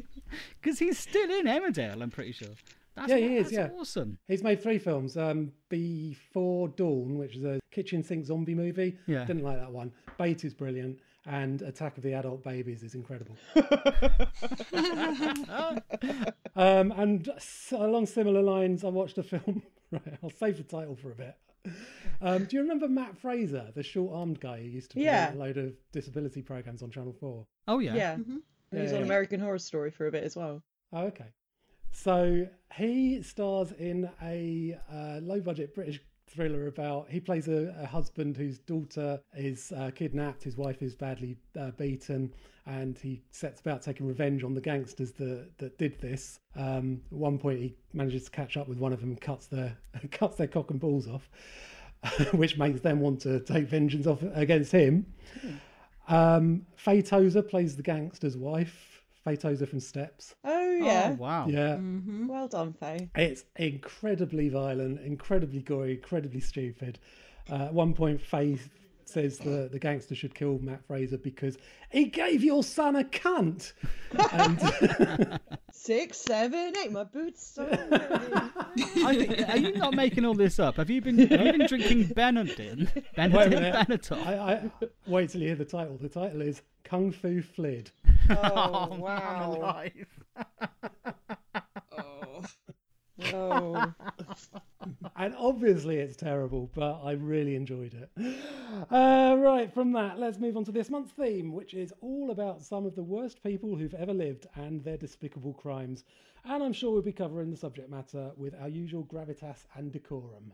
Because 0.61 0.81
he's 0.81 0.99
still 0.99 1.31
in 1.31 1.47
Emmerdale. 1.47 2.03
I'm 2.03 2.11
pretty 2.11 2.33
sure. 2.33 2.49
That's, 2.97 3.09
Yeah, 3.11 3.19
he 3.19 3.37
is, 3.37 3.51
That's 3.53 3.73
yeah. 3.73 3.79
awesome. 3.79 4.19
He's 4.27 4.43
made 4.43 4.61
three 4.63 4.79
films. 4.79 5.17
Um, 5.17 5.53
Before 5.69 6.67
Dawn, 6.69 7.19
which 7.19 7.37
is 7.37 7.45
a 7.45 7.61
kitchen 7.71 8.03
sink 8.03 8.25
zombie 8.25 8.55
movie. 8.55 8.97
Yeah. 9.07 9.25
Didn't 9.27 9.45
like 9.45 9.59
that 9.61 9.71
one. 9.71 9.93
Bait 10.19 10.45
is 10.45 10.53
brilliant, 10.55 10.99
and 11.27 11.63
Attack 11.63 11.99
of 11.99 12.03
the 12.03 12.15
Adult 12.15 12.43
Babies 12.43 12.83
is 12.83 12.95
incredible. 12.97 13.37
um, 16.57 16.93
and 16.97 17.29
s- 17.37 17.73
along 17.77 18.07
similar 18.07 18.43
lines, 18.43 18.85
I 18.85 18.89
watched 18.89 19.19
a 19.19 19.23
film. 19.23 19.63
Right, 19.93 20.19
I'll 20.25 20.31
save 20.31 20.57
the 20.57 20.65
title 20.65 20.97
for 20.97 21.13
a 21.13 21.15
bit. 21.15 21.37
Um, 22.21 22.45
do 22.45 22.57
you 22.57 22.63
remember 22.63 22.89
Matt 22.89 23.19
Fraser, 23.19 23.71
the 23.75 23.83
short-armed 23.83 24.41
guy 24.41 24.59
who 24.63 24.69
used 24.69 24.91
to 24.93 24.97
be 24.97 25.03
Yeah. 25.03 25.35
a 25.35 25.37
load 25.37 25.59
of 25.59 25.75
disability 25.93 26.41
programs 26.41 26.83
on 26.83 26.91
Channel 26.91 27.13
Four? 27.13 27.47
Oh 27.69 27.81
yeah. 27.81 27.95
Yeah. 27.95 28.17
Mhm. 28.17 28.39
He 28.71 28.79
was 28.79 28.93
Yeah, 28.93 28.99
on. 28.99 29.03
American 29.05 29.41
Horror 29.41 29.59
Story 29.59 29.91
for 29.91 30.07
a 30.07 30.11
bit 30.11 30.25
as 30.25 30.35
well. 30.35 30.63
Oh, 30.93 31.07
okay. 31.07 31.27
So 31.91 32.49
he 32.77 33.21
stars 33.23 33.73
in 33.73 34.09
a 34.23 34.79
uh, 34.91 35.21
low 35.23 35.41
budget 35.41 35.75
British 35.75 36.01
thriller 36.35 36.67
about 36.67 37.07
he 37.09 37.21
plays 37.21 37.49
a, 37.49 37.75
a 37.81 37.87
husband 37.87 38.37
whose 38.37 38.59
daughter 38.59 39.21
is 39.37 39.73
uh, 39.77 39.91
kidnapped, 39.95 40.43
his 40.43 40.57
wife 40.57 40.83
is 40.83 40.95
badly 40.95 41.37
uh, 41.59 41.71
beaten, 41.73 42.33
and 42.67 42.99
he 42.99 43.23
sets 43.31 43.61
about 43.61 43.83
taking 43.83 44.07
revenge 44.07 44.43
on 44.43 44.55
the 44.55 44.61
gangsters 44.61 45.13
that, 45.13 45.49
that 45.59 45.79
did 45.79 46.01
this. 46.01 46.39
Um, 46.57 47.01
at 47.11 47.19
one 47.19 47.39
point, 47.39 47.61
he 47.61 47.75
manages 47.93 48.25
to 48.25 48.31
catch 48.31 48.57
up 48.57 48.69
with 48.69 48.79
one 48.79 48.93
of 48.93 49.01
them, 49.01 49.11
and 49.11 49.21
cuts 49.21 49.47
their 49.47 49.77
cuts 50.11 50.37
their 50.37 50.49
cock 50.49 50.71
and 50.71 50.81
balls 50.81 51.09
off, 51.09 51.29
which 52.33 52.59
makes 52.59 52.81
them 52.81 53.01
want 53.01 53.21
to 53.23 53.41
take 53.41 53.69
vengeance 53.69 54.07
off 54.07 54.23
against 54.35 54.73
him. 54.73 55.07
Um, 56.09 56.67
Faye 56.77 57.03
Tozer 57.03 57.43
plays 57.43 57.77
the 57.77 57.83
gangster's 57.83 58.37
wife. 58.37 59.03
Faye 59.25 59.37
Tozer 59.37 59.67
from 59.67 59.81
Steps. 59.81 60.35
Oh 60.45 60.64
yeah. 60.83 61.09
Oh 61.13 61.15
wow. 61.23 61.47
Yeah, 61.49 61.77
Mhm. 61.77 62.27
Well 62.29 62.49
done, 62.49 62.73
Faye. 62.75 63.09
it's 63.15 63.45
incredibly 63.57 64.49
violent, 64.49 65.01
incredibly 65.01 65.61
gory, 65.61 65.93
incredibly 65.95 66.41
stupid. 66.41 66.99
Uh, 67.51 67.65
at 67.67 67.75
one 67.75 67.93
point, 67.95 68.21
Faye 68.21 68.59
says 69.07 69.37
the, 69.39 69.69
the 69.71 69.79
gangster 69.79 70.15
should 70.15 70.35
kill 70.35 70.59
Matt 70.61 70.83
Fraser 70.87 71.19
because 71.19 71.59
he 71.91 72.07
gave 72.07 72.43
your 72.43 72.63
son 72.65 72.97
a 72.97 73.05
cunt. 73.05 73.73
and 74.33 75.39
Six, 75.73 76.17
seven, 76.19 76.73
eight. 76.83 76.91
My 76.91 77.05
boots 77.05 77.59
are. 77.59 77.69
I 77.71 79.15
think, 79.17 79.49
are 79.49 79.57
you 79.59 79.73
not 79.77 79.95
making 79.95 80.25
all 80.25 80.35
this 80.35 80.59
up? 80.59 80.77
Have 80.77 80.89
you 80.89 81.03
been 81.03 81.19
have 81.19 81.45
you 81.47 81.53
been 81.53 81.67
drinking 81.67 82.05
Benadryl? 82.15 82.89
wait 82.95 83.05
a 83.07 83.21
Benadryl, 83.21 83.89
minute. 83.89 84.13
I, 84.13 84.35
I, 84.55 84.71
wait 85.07 85.31
till 85.31 85.43
you 85.43 85.49
hear 85.49 85.57
the 85.57 85.65
title. 85.67 85.99
The 86.01 86.09
title 86.09 86.41
is 86.41 86.63
Kung 86.85 87.13
Fu 87.13 87.43
Flid. 87.43 87.91
Oh, 88.31 88.89
man 88.91 89.01
wow. 89.01 89.85
Oh. 91.97 92.43
Oh. 93.33 93.93
And 95.17 95.35
obviously 95.39 95.97
it's 95.97 96.17
terrible, 96.17 96.71
but 96.75 97.01
I 97.05 97.13
really 97.13 97.55
enjoyed 97.55 97.95
it. 97.95 98.11
Uh, 98.91 99.37
right, 99.39 99.73
from 99.73 99.93
that, 99.93 100.19
let's 100.19 100.39
move 100.39 100.57
on 100.57 100.65
to 100.65 100.73
this 100.73 100.91
month's 100.91 101.13
theme, 101.13 101.53
which 101.53 101.75
is 101.75 101.93
all 102.01 102.31
about 102.31 102.63
some 102.63 102.85
of 102.85 102.95
the 102.97 103.03
worst 103.03 103.43
people 103.43 103.77
who've 103.77 103.95
ever 103.95 104.13
lived 104.13 104.47
and 104.57 104.83
their 104.83 104.97
despicable 104.97 105.55
crimes. 105.55 106.05
And 106.45 106.63
I'm 106.63 106.73
sure 106.73 106.93
we'll 106.93 107.03
be 107.03 107.13
covering 107.13 107.51
the 107.51 107.57
subject 107.57 107.89
matter 107.89 108.33
with 108.37 108.55
our 108.61 108.69
usual 108.69 109.05
gravitas 109.05 109.65
and 109.77 109.93
decorum. 109.93 110.53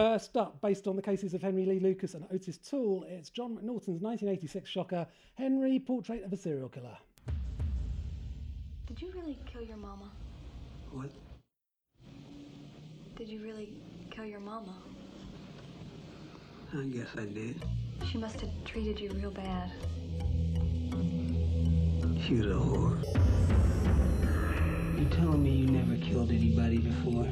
First 0.00 0.38
up, 0.38 0.62
based 0.62 0.86
on 0.86 0.96
the 0.96 1.02
cases 1.02 1.34
of 1.34 1.42
Henry 1.42 1.66
Lee 1.66 1.78
Lucas 1.78 2.14
and 2.14 2.24
Otis 2.32 2.56
Toole, 2.56 3.04
it's 3.06 3.28
John 3.28 3.50
McNaughton's 3.50 4.00
1986 4.00 4.70
shocker, 4.70 5.06
Henry 5.34 5.78
Portrait 5.78 6.24
of 6.24 6.32
a 6.32 6.38
Serial 6.38 6.70
Killer. 6.70 6.96
Did 8.86 9.02
you 9.02 9.12
really 9.14 9.38
kill 9.44 9.60
your 9.60 9.76
mama? 9.76 10.10
What? 10.90 11.10
Did 13.14 13.28
you 13.28 13.42
really 13.42 13.74
kill 14.10 14.24
your 14.24 14.40
mama? 14.40 14.74
I 16.74 16.84
guess 16.84 17.08
I 17.18 17.26
did. 17.26 17.62
She 18.10 18.16
must 18.16 18.40
have 18.40 18.50
treated 18.64 18.98
you 18.98 19.10
real 19.10 19.30
bad. 19.30 19.70
She 22.26 22.36
was 22.36 22.46
a 22.46 22.54
whore. 22.54 23.04
You're 24.98 25.10
telling 25.10 25.42
me 25.42 25.50
you 25.50 25.66
never 25.66 26.02
killed 26.02 26.30
anybody 26.30 26.78
before? 26.78 27.28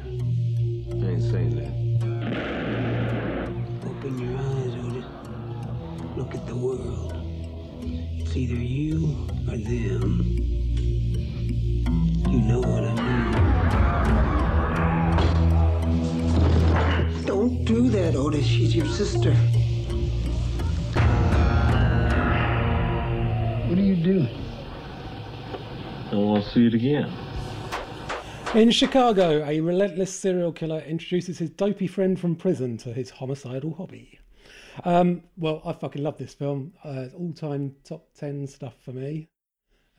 I 0.91 0.95
ain't 0.95 1.23
saying 1.23 1.55
that. 1.57 1.73
Open 3.87 4.19
your 4.19 4.37
eyes, 4.39 4.75
Otis. 4.85 5.05
Look 6.17 6.35
at 6.35 6.47
the 6.47 6.57
world. 6.57 7.13
It's 7.83 8.35
either 8.37 8.55
you 8.55 9.29
or 9.47 9.57
them. 9.59 10.25
You 12.29 12.41
know 12.41 12.61
what 12.61 12.85
I 12.85 12.95
mean. 12.95 13.33
Don't 17.27 17.65
do 17.65 17.89
that, 17.91 18.17
Otis. 18.17 18.47
She's 18.47 18.75
your 18.75 18.87
sister. 18.87 19.35
What 23.69 23.79
are 23.79 23.83
you 23.83 23.97
doing? 23.97 24.29
I 26.11 26.15
want 26.17 26.45
to 26.45 26.51
see 26.51 26.67
it 26.67 26.75
again. 26.75 27.28
In 28.55 28.71
Chicago, 28.71 29.45
a 29.47 29.61
relentless 29.61 30.19
serial 30.19 30.53
killer 30.53 30.81
introduces 30.81 31.39
his 31.39 31.51
dopey 31.51 31.87
friend 31.87 32.19
from 32.19 32.35
prison 32.35 32.77
to 32.79 32.93
his 32.93 33.11
homicidal 33.11 33.75
hobby. 33.75 34.19
Um, 34.85 35.23
well, 35.37 35.61
I 35.67 35.73
fucking 35.75 36.03
love 36.03 36.17
this 36.17 36.33
film. 36.35 36.73
Uh, 36.85 37.03
it's 37.07 37.15
all-time 37.15 37.77
top 37.85 38.09
ten 38.15 38.47
stuff 38.47 38.75
for 38.83 38.93
me. 38.93 39.29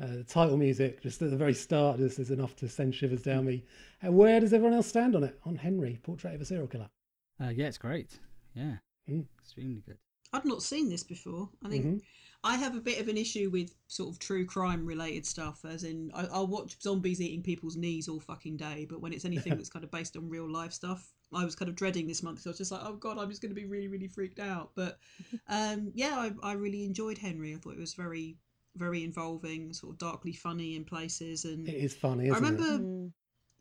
Uh, 0.01 0.08
the 0.08 0.24
title 0.24 0.58
music, 0.58 1.01
just 1.01 1.22
at 1.22 1.29
the 1.29 1.38
very 1.38 1.53
start, 1.53 2.00
this 2.00 2.18
is 2.18 2.32
enough 2.32 2.56
to 2.58 2.68
send 2.68 2.96
shivers 2.96 3.22
down 3.22 3.46
me. 3.46 3.63
And 4.01 4.15
where 4.15 4.39
does 4.39 4.51
everyone 4.51 4.74
else 4.75 4.88
stand 4.88 5.15
on 5.15 5.24
it? 5.24 5.39
On 5.46 5.56
Henry, 5.56 6.00
Portrait 6.01 6.34
of 6.34 6.41
a 6.41 6.46
Serial 6.46 6.68
Killer. 6.68 6.89
Uh, 7.39 7.50
yeah, 7.50 7.68
it's 7.68 7.77
great. 7.77 8.20
Yeah, 8.56 8.77
Mm. 9.10 9.25
extremely 9.39 9.84
good. 9.86 9.98
I'd 10.34 10.46
not 10.46 10.63
seen 10.63 10.89
this 10.89 11.03
before. 11.03 11.50
I 11.63 11.70
think 11.70 11.86
Mhm. 11.86 12.01
I 12.43 12.55
have 12.55 12.75
a 12.75 12.79
bit 12.79 13.01
of 13.01 13.10
an 13.10 13.17
issue 13.17 13.50
with 13.50 13.75
sort 13.88 14.10
of 14.10 14.19
true 14.19 14.46
crime 14.46 14.86
related 14.86 15.25
stuff, 15.25 15.65
as 15.65 15.84
in 15.84 16.10
I, 16.13 16.25
I'll 16.31 16.48
watch 16.48 16.81
zombies 16.81 17.19
eating 17.19 17.43
people's 17.43 17.75
knees 17.75 18.08
all 18.08 18.19
fucking 18.19 18.55
day, 18.58 18.88
but 18.89 19.01
when 19.01 19.12
it's 19.12 19.25
anything 19.25 19.53
that's 19.58 19.69
kind 19.69 19.84
of 19.84 19.91
based 19.91 20.15
on 20.15 20.29
real 20.29 20.50
life 20.50 20.72
stuff, 20.72 21.12
I 21.34 21.43
was 21.43 21.55
kind 21.55 21.67
of 21.67 21.75
dreading 21.75 22.08
this 22.08 22.24
month. 22.24 22.39
So 22.39 22.50
I 22.50 22.51
was 22.51 22.58
just 22.58 22.72
like, 22.72 22.81
oh 22.84 22.93
god, 22.93 23.17
I'm 23.17 23.29
just 23.29 23.41
going 23.41 23.53
to 23.53 23.60
be 23.60 23.67
really, 23.67 23.89
really 23.89 24.08
freaked 24.08 24.39
out. 24.39 24.72
But 24.74 25.00
um, 25.50 25.91
yeah, 25.93 26.15
I, 26.15 26.51
I 26.51 26.53
really 26.53 26.86
enjoyed 26.86 27.17
Henry. 27.17 27.53
I 27.53 27.58
thought 27.58 27.74
it 27.74 27.79
was 27.79 27.93
very, 27.93 28.38
very 28.75 29.03
involving, 29.03 29.74
sort 29.74 29.93
of 29.93 30.00
darkly 30.00 30.34
funny 30.34 30.77
in 30.77 30.86
places, 30.86 31.43
and 31.43 31.67
It 31.67 31.75
is 31.75 31.93
funny, 31.93 32.29
isn't 32.29 32.36
I 32.36 32.38
remember. 32.38 32.84
Mm. 32.84 33.12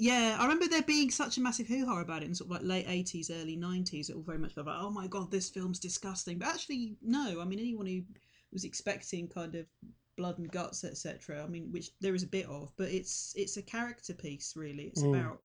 Yeah, 0.01 0.37
I 0.39 0.45
remember 0.45 0.69
there 0.69 0.83
being 0.83 1.11
such 1.11 1.39
a 1.39 1.41
massive 1.41 1.67
hoo 1.67 1.85
ha 1.85 2.01
about 2.01 2.23
it 2.23 2.27
in 2.27 2.35
sort 2.37 2.47
of 2.47 2.53
like 2.53 2.63
late 2.63 2.87
eighties, 2.87 3.33
early 3.33 3.57
nineties. 3.57 4.09
It 4.09 4.15
all 4.15 4.23
very 4.23 4.39
much 4.39 4.53
felt 4.53 4.69
like, 4.69 4.79
oh 4.79 4.91
my 4.91 5.09
god, 5.09 5.33
this 5.33 5.51
film's 5.51 5.81
disgusting. 5.81 6.39
But 6.39 6.47
actually, 6.47 6.95
no. 7.03 7.41
I 7.41 7.45
mean, 7.45 7.59
anyone 7.59 7.87
who 7.87 8.03
was 8.53 8.65
expecting 8.65 9.29
kind 9.29 9.55
of 9.55 9.67
blood 10.17 10.39
and 10.39 10.51
guts, 10.51 10.85
etc. 10.85 11.43
I 11.43 11.47
mean, 11.47 11.71
which 11.71 11.91
there 12.01 12.15
is 12.15 12.23
a 12.23 12.29
bit 12.29 12.47
of, 12.47 12.73
but 12.77 12.89
it's 12.89 13.33
it's 13.37 13.57
a 13.57 13.63
character 13.63 14.15
piece, 14.15 14.57
really. 14.57 14.85
It's 14.85 15.03
Mm. 15.03 15.15
about 15.15 15.43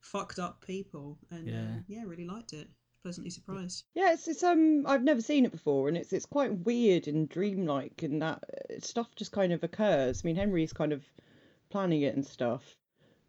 fucked 0.00 0.38
up 0.38 0.64
people, 0.64 1.18
and 1.30 1.46
yeah, 1.48 1.54
Yeah. 1.54 1.76
uh, 1.76 1.80
yeah, 1.88 2.02
really 2.04 2.26
liked 2.26 2.52
it. 2.52 2.68
Pleasantly 3.02 3.30
surprised. 3.30 3.84
Yeah, 3.94 4.12
it's, 4.12 4.28
it's 4.28 4.42
um 4.42 4.86
I've 4.86 5.02
never 5.02 5.20
seen 5.20 5.44
it 5.44 5.52
before, 5.52 5.88
and 5.88 5.96
it's 5.96 6.12
it's 6.12 6.26
quite 6.26 6.64
weird 6.64 7.06
and 7.08 7.28
dreamlike, 7.28 8.02
and 8.02 8.22
that 8.22 8.42
uh, 8.44 8.80
stuff 8.80 9.14
just 9.14 9.32
kind 9.32 9.52
of 9.52 9.62
occurs. 9.62 10.22
I 10.22 10.26
mean, 10.26 10.36
Henry's 10.36 10.72
kind 10.72 10.92
of 10.92 11.04
planning 11.70 12.02
it 12.02 12.14
and 12.14 12.24
stuff, 12.26 12.76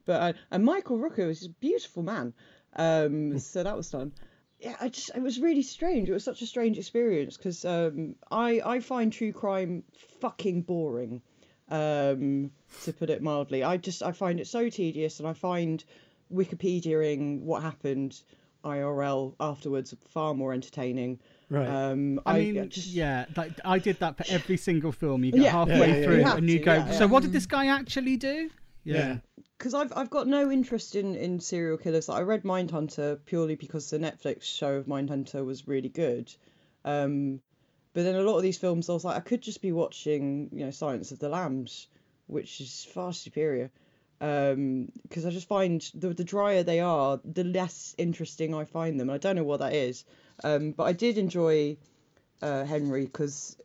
but 0.05 0.22
uh, 0.22 0.39
and 0.51 0.63
Michael 0.63 0.98
Rooker 1.00 1.29
is 1.29 1.45
a 1.45 1.50
beautiful 1.50 2.03
man, 2.03 2.34
um, 2.75 3.38
so 3.51 3.63
that 3.63 3.75
was 3.75 3.89
fun. 3.91 4.13
Yeah, 4.59 4.75
I 4.79 4.89
just 4.89 5.12
it 5.15 5.21
was 5.21 5.39
really 5.39 5.62
strange. 5.62 6.09
It 6.09 6.13
was 6.13 6.24
such 6.24 6.41
a 6.41 6.45
strange 6.47 6.77
experience 6.77 7.38
because 7.38 7.65
um 7.65 8.15
I 8.31 8.62
I 8.65 8.79
find 8.79 9.12
true 9.12 9.31
crime 9.33 9.83
fucking 10.21 10.62
boring, 10.63 11.21
um 11.69 12.51
to 12.83 12.93
put 12.93 13.09
it 13.09 13.21
mildly. 13.21 13.63
I 13.63 13.77
just 13.77 14.01
I 14.01 14.12
find 14.12 14.39
it 14.39 14.47
so 14.47 14.69
tedious, 14.69 15.19
and 15.19 15.27
I 15.27 15.33
find 15.33 15.83
Wikipediaing 16.33 17.41
what 17.41 17.62
happened 17.62 18.21
IRL 18.63 19.35
afterwards 19.39 19.93
far 20.09 20.33
more 20.33 20.53
entertaining. 20.53 21.19
Right. 21.50 21.67
Um, 21.67 22.19
I 22.25 22.39
mean, 22.39 22.69
just 22.69 22.88
yeah, 22.88 23.25
like, 23.35 23.51
I 23.63 23.77
did 23.77 24.00
that 24.00 24.17
for 24.17 24.25
every 24.27 24.57
single 24.57 24.91
film. 24.91 25.24
You 25.24 25.31
get 25.31 25.41
Yeah. 25.41 25.51
halfway 25.51 25.77
Yeah, 25.77 25.85
yeah, 25.97 26.03
through 26.05 26.19
yeah. 26.21 26.35
and 26.38 26.50
you 26.50 26.57
You 26.57 26.63
go, 26.65 26.79
have 26.79 26.88
yeah, 26.88 26.97
so 26.97 27.07
what 27.07 27.21
did 27.21 27.31
this 27.31 27.45
guy 27.45 27.67
actually 27.67 28.17
do? 28.17 28.50
yeah. 28.83 29.17
Because 29.57 29.74
I've 29.74 29.93
I've 29.95 30.09
got 30.09 30.27
no 30.27 30.51
interest 30.51 30.95
in 30.95 31.15
in 31.15 31.39
serial 31.39 31.77
killers. 31.77 32.09
I 32.09 32.21
read 32.21 32.43
Mindhunter 32.43 33.19
purely 33.25 33.55
because 33.55 33.89
the 33.89 34.00
Netflix 34.00 34.43
show 34.43 34.75
of 34.75 34.85
Mindhunter 34.85 35.45
was 35.45 35.67
really 35.67 35.89
good. 35.89 36.33
Um, 36.83 37.41
but 37.93 38.03
then 38.03 38.15
a 38.15 38.24
lot 38.24 38.35
of 38.35 38.43
these 38.43 38.57
films, 38.57 38.89
I 38.89 38.93
was 38.93 39.05
like, 39.05 39.15
I 39.15 39.21
could 39.21 39.41
just 39.41 39.62
be 39.62 39.71
watching, 39.71 40.50
you 40.51 40.65
know, 40.65 40.71
Silence 40.71 41.12
of 41.12 41.19
the 41.19 41.29
Lambs, 41.29 41.88
which 42.27 42.59
is 42.59 42.85
far 42.93 43.13
superior. 43.13 43.71
Because 44.19 45.25
I 45.25 45.29
just 45.29 45.47
find 45.47 45.81
the 45.93 46.09
the 46.09 46.24
drier 46.24 46.63
they 46.63 46.79
are, 46.81 47.19
the 47.24 47.43
less 47.43 47.95
interesting 47.97 48.53
I 48.53 48.65
find 48.65 49.00
them. 49.00 49.09
I 49.09 49.17
don't 49.17 49.35
know 49.35 49.43
what 49.43 49.59
that 49.59 49.74
is, 49.74 50.03
um, 50.43 50.71
but 50.71 50.83
I 50.83 50.93
did 50.93 51.17
enjoy 51.17 51.77
uh, 52.41 52.65
Henry 52.65 53.05
because, 53.05 53.57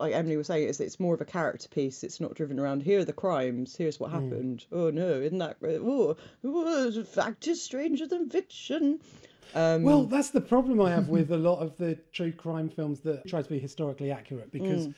like 0.00 0.14
Emily 0.14 0.36
was 0.36 0.46
saying, 0.46 0.68
it's 0.68 0.80
it's 0.80 1.00
more 1.00 1.14
of 1.14 1.20
a 1.20 1.24
character 1.24 1.68
piece. 1.68 2.04
It's 2.04 2.20
not 2.20 2.34
driven 2.34 2.58
around 2.58 2.82
here 2.82 3.00
are 3.00 3.04
the 3.04 3.12
crimes, 3.12 3.76
here's 3.76 3.98
what 3.98 4.10
happened. 4.10 4.64
Oh 4.70 4.90
no, 4.90 5.20
isn't 5.20 5.38
that 5.38 5.58
great? 5.58 5.80
Oh, 5.82 6.16
oh, 6.44 7.02
fact 7.04 7.48
is 7.48 7.62
stranger 7.62 8.06
than 8.06 8.30
fiction. 8.30 9.00
Um, 9.54 9.82
Well, 9.82 10.04
that's 10.04 10.30
the 10.30 10.40
problem 10.40 10.80
I 10.80 10.90
have 10.90 11.08
with 11.08 11.32
a 11.32 11.36
lot 11.36 11.60
of 11.60 11.76
the 11.78 11.98
true 12.12 12.32
crime 12.32 12.68
films 12.68 13.00
that 13.00 13.26
try 13.26 13.42
to 13.42 13.48
be 13.48 13.58
historically 13.58 14.10
accurate 14.10 14.52
because 14.52 14.88
Mm. 14.88 14.94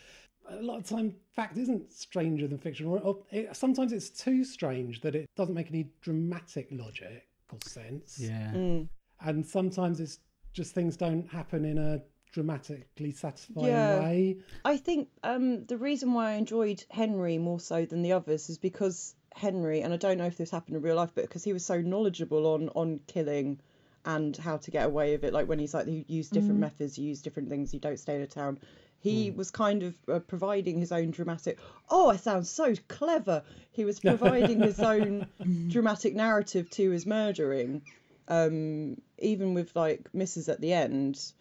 a 0.48 0.62
lot 0.62 0.78
of 0.78 0.84
time 0.84 1.14
fact 1.34 1.56
isn't 1.56 1.92
stranger 1.92 2.48
than 2.48 2.58
fiction, 2.58 2.86
or, 2.86 2.98
or 3.00 3.18
it, 3.30 3.54
sometimes 3.56 3.92
it's 3.92 4.10
too 4.10 4.44
strange 4.44 5.00
that 5.02 5.14
it 5.14 5.30
doesn't 5.36 5.54
make 5.54 5.68
any 5.68 5.90
dramatic 6.02 6.68
logical 6.72 7.60
sense. 7.64 8.18
Yeah. 8.18 8.52
mm. 8.52 8.88
and 9.20 9.46
sometimes 9.46 10.00
it's 10.00 10.18
just 10.52 10.74
things 10.74 10.96
don't 10.96 11.28
happen 11.30 11.64
in 11.64 11.78
a 11.78 12.02
dramatically 12.32 13.12
satisfying 13.12 13.66
Yeah. 13.66 14.00
way. 14.00 14.38
I 14.64 14.76
think 14.76 15.08
um, 15.22 15.64
the 15.66 15.76
reason 15.76 16.12
why 16.12 16.30
I 16.30 16.34
enjoyed 16.34 16.84
Henry 16.90 17.38
more 17.38 17.60
so 17.60 17.84
than 17.84 18.02
the 18.02 18.12
others 18.12 18.48
is 18.50 18.58
because 18.58 19.14
Henry, 19.34 19.80
and 19.82 19.92
I 19.92 19.96
don't 19.96 20.18
know 20.18 20.26
if 20.26 20.36
this 20.36 20.50
happened 20.50 20.76
in 20.76 20.82
real 20.82 20.96
life, 20.96 21.12
but 21.14 21.24
because 21.24 21.44
he 21.44 21.52
was 21.52 21.64
so 21.64 21.80
knowledgeable 21.80 22.46
on 22.46 22.68
on 22.70 23.00
killing 23.06 23.60
and 24.04 24.36
how 24.36 24.56
to 24.56 24.70
get 24.70 24.86
away 24.86 25.12
with 25.12 25.24
it. 25.24 25.32
Like 25.32 25.46
when 25.46 25.58
he's 25.58 25.74
like, 25.74 25.86
you 25.86 26.04
use 26.08 26.30
different 26.30 26.58
methods, 26.58 26.98
you 26.98 27.06
use 27.06 27.20
different 27.20 27.48
things, 27.48 27.74
you 27.74 27.80
don't 27.80 27.98
stay 27.98 28.16
in 28.16 28.22
a 28.22 28.26
town. 28.26 28.58
He 28.98 29.30
was 29.30 29.50
kind 29.50 29.82
of 29.82 29.94
uh, 30.08 30.18
providing 30.20 30.78
his 30.78 30.92
own 30.92 31.10
dramatic. 31.10 31.58
Oh, 31.88 32.10
I 32.10 32.16
sound 32.16 32.46
so 32.46 32.74
clever. 32.88 33.42
He 33.72 33.84
was 33.84 33.98
providing 34.00 34.60
his 34.60 34.78
own 34.80 35.26
dramatic 35.68 36.14
narrative 36.14 36.68
to 36.70 36.90
his 36.90 37.06
murdering, 37.06 37.82
um, 38.28 39.00
even 39.18 39.54
with 39.54 39.74
like 39.74 40.08
misses 40.14 40.48
at 40.48 40.60
the 40.60 40.72
end. 40.72 41.32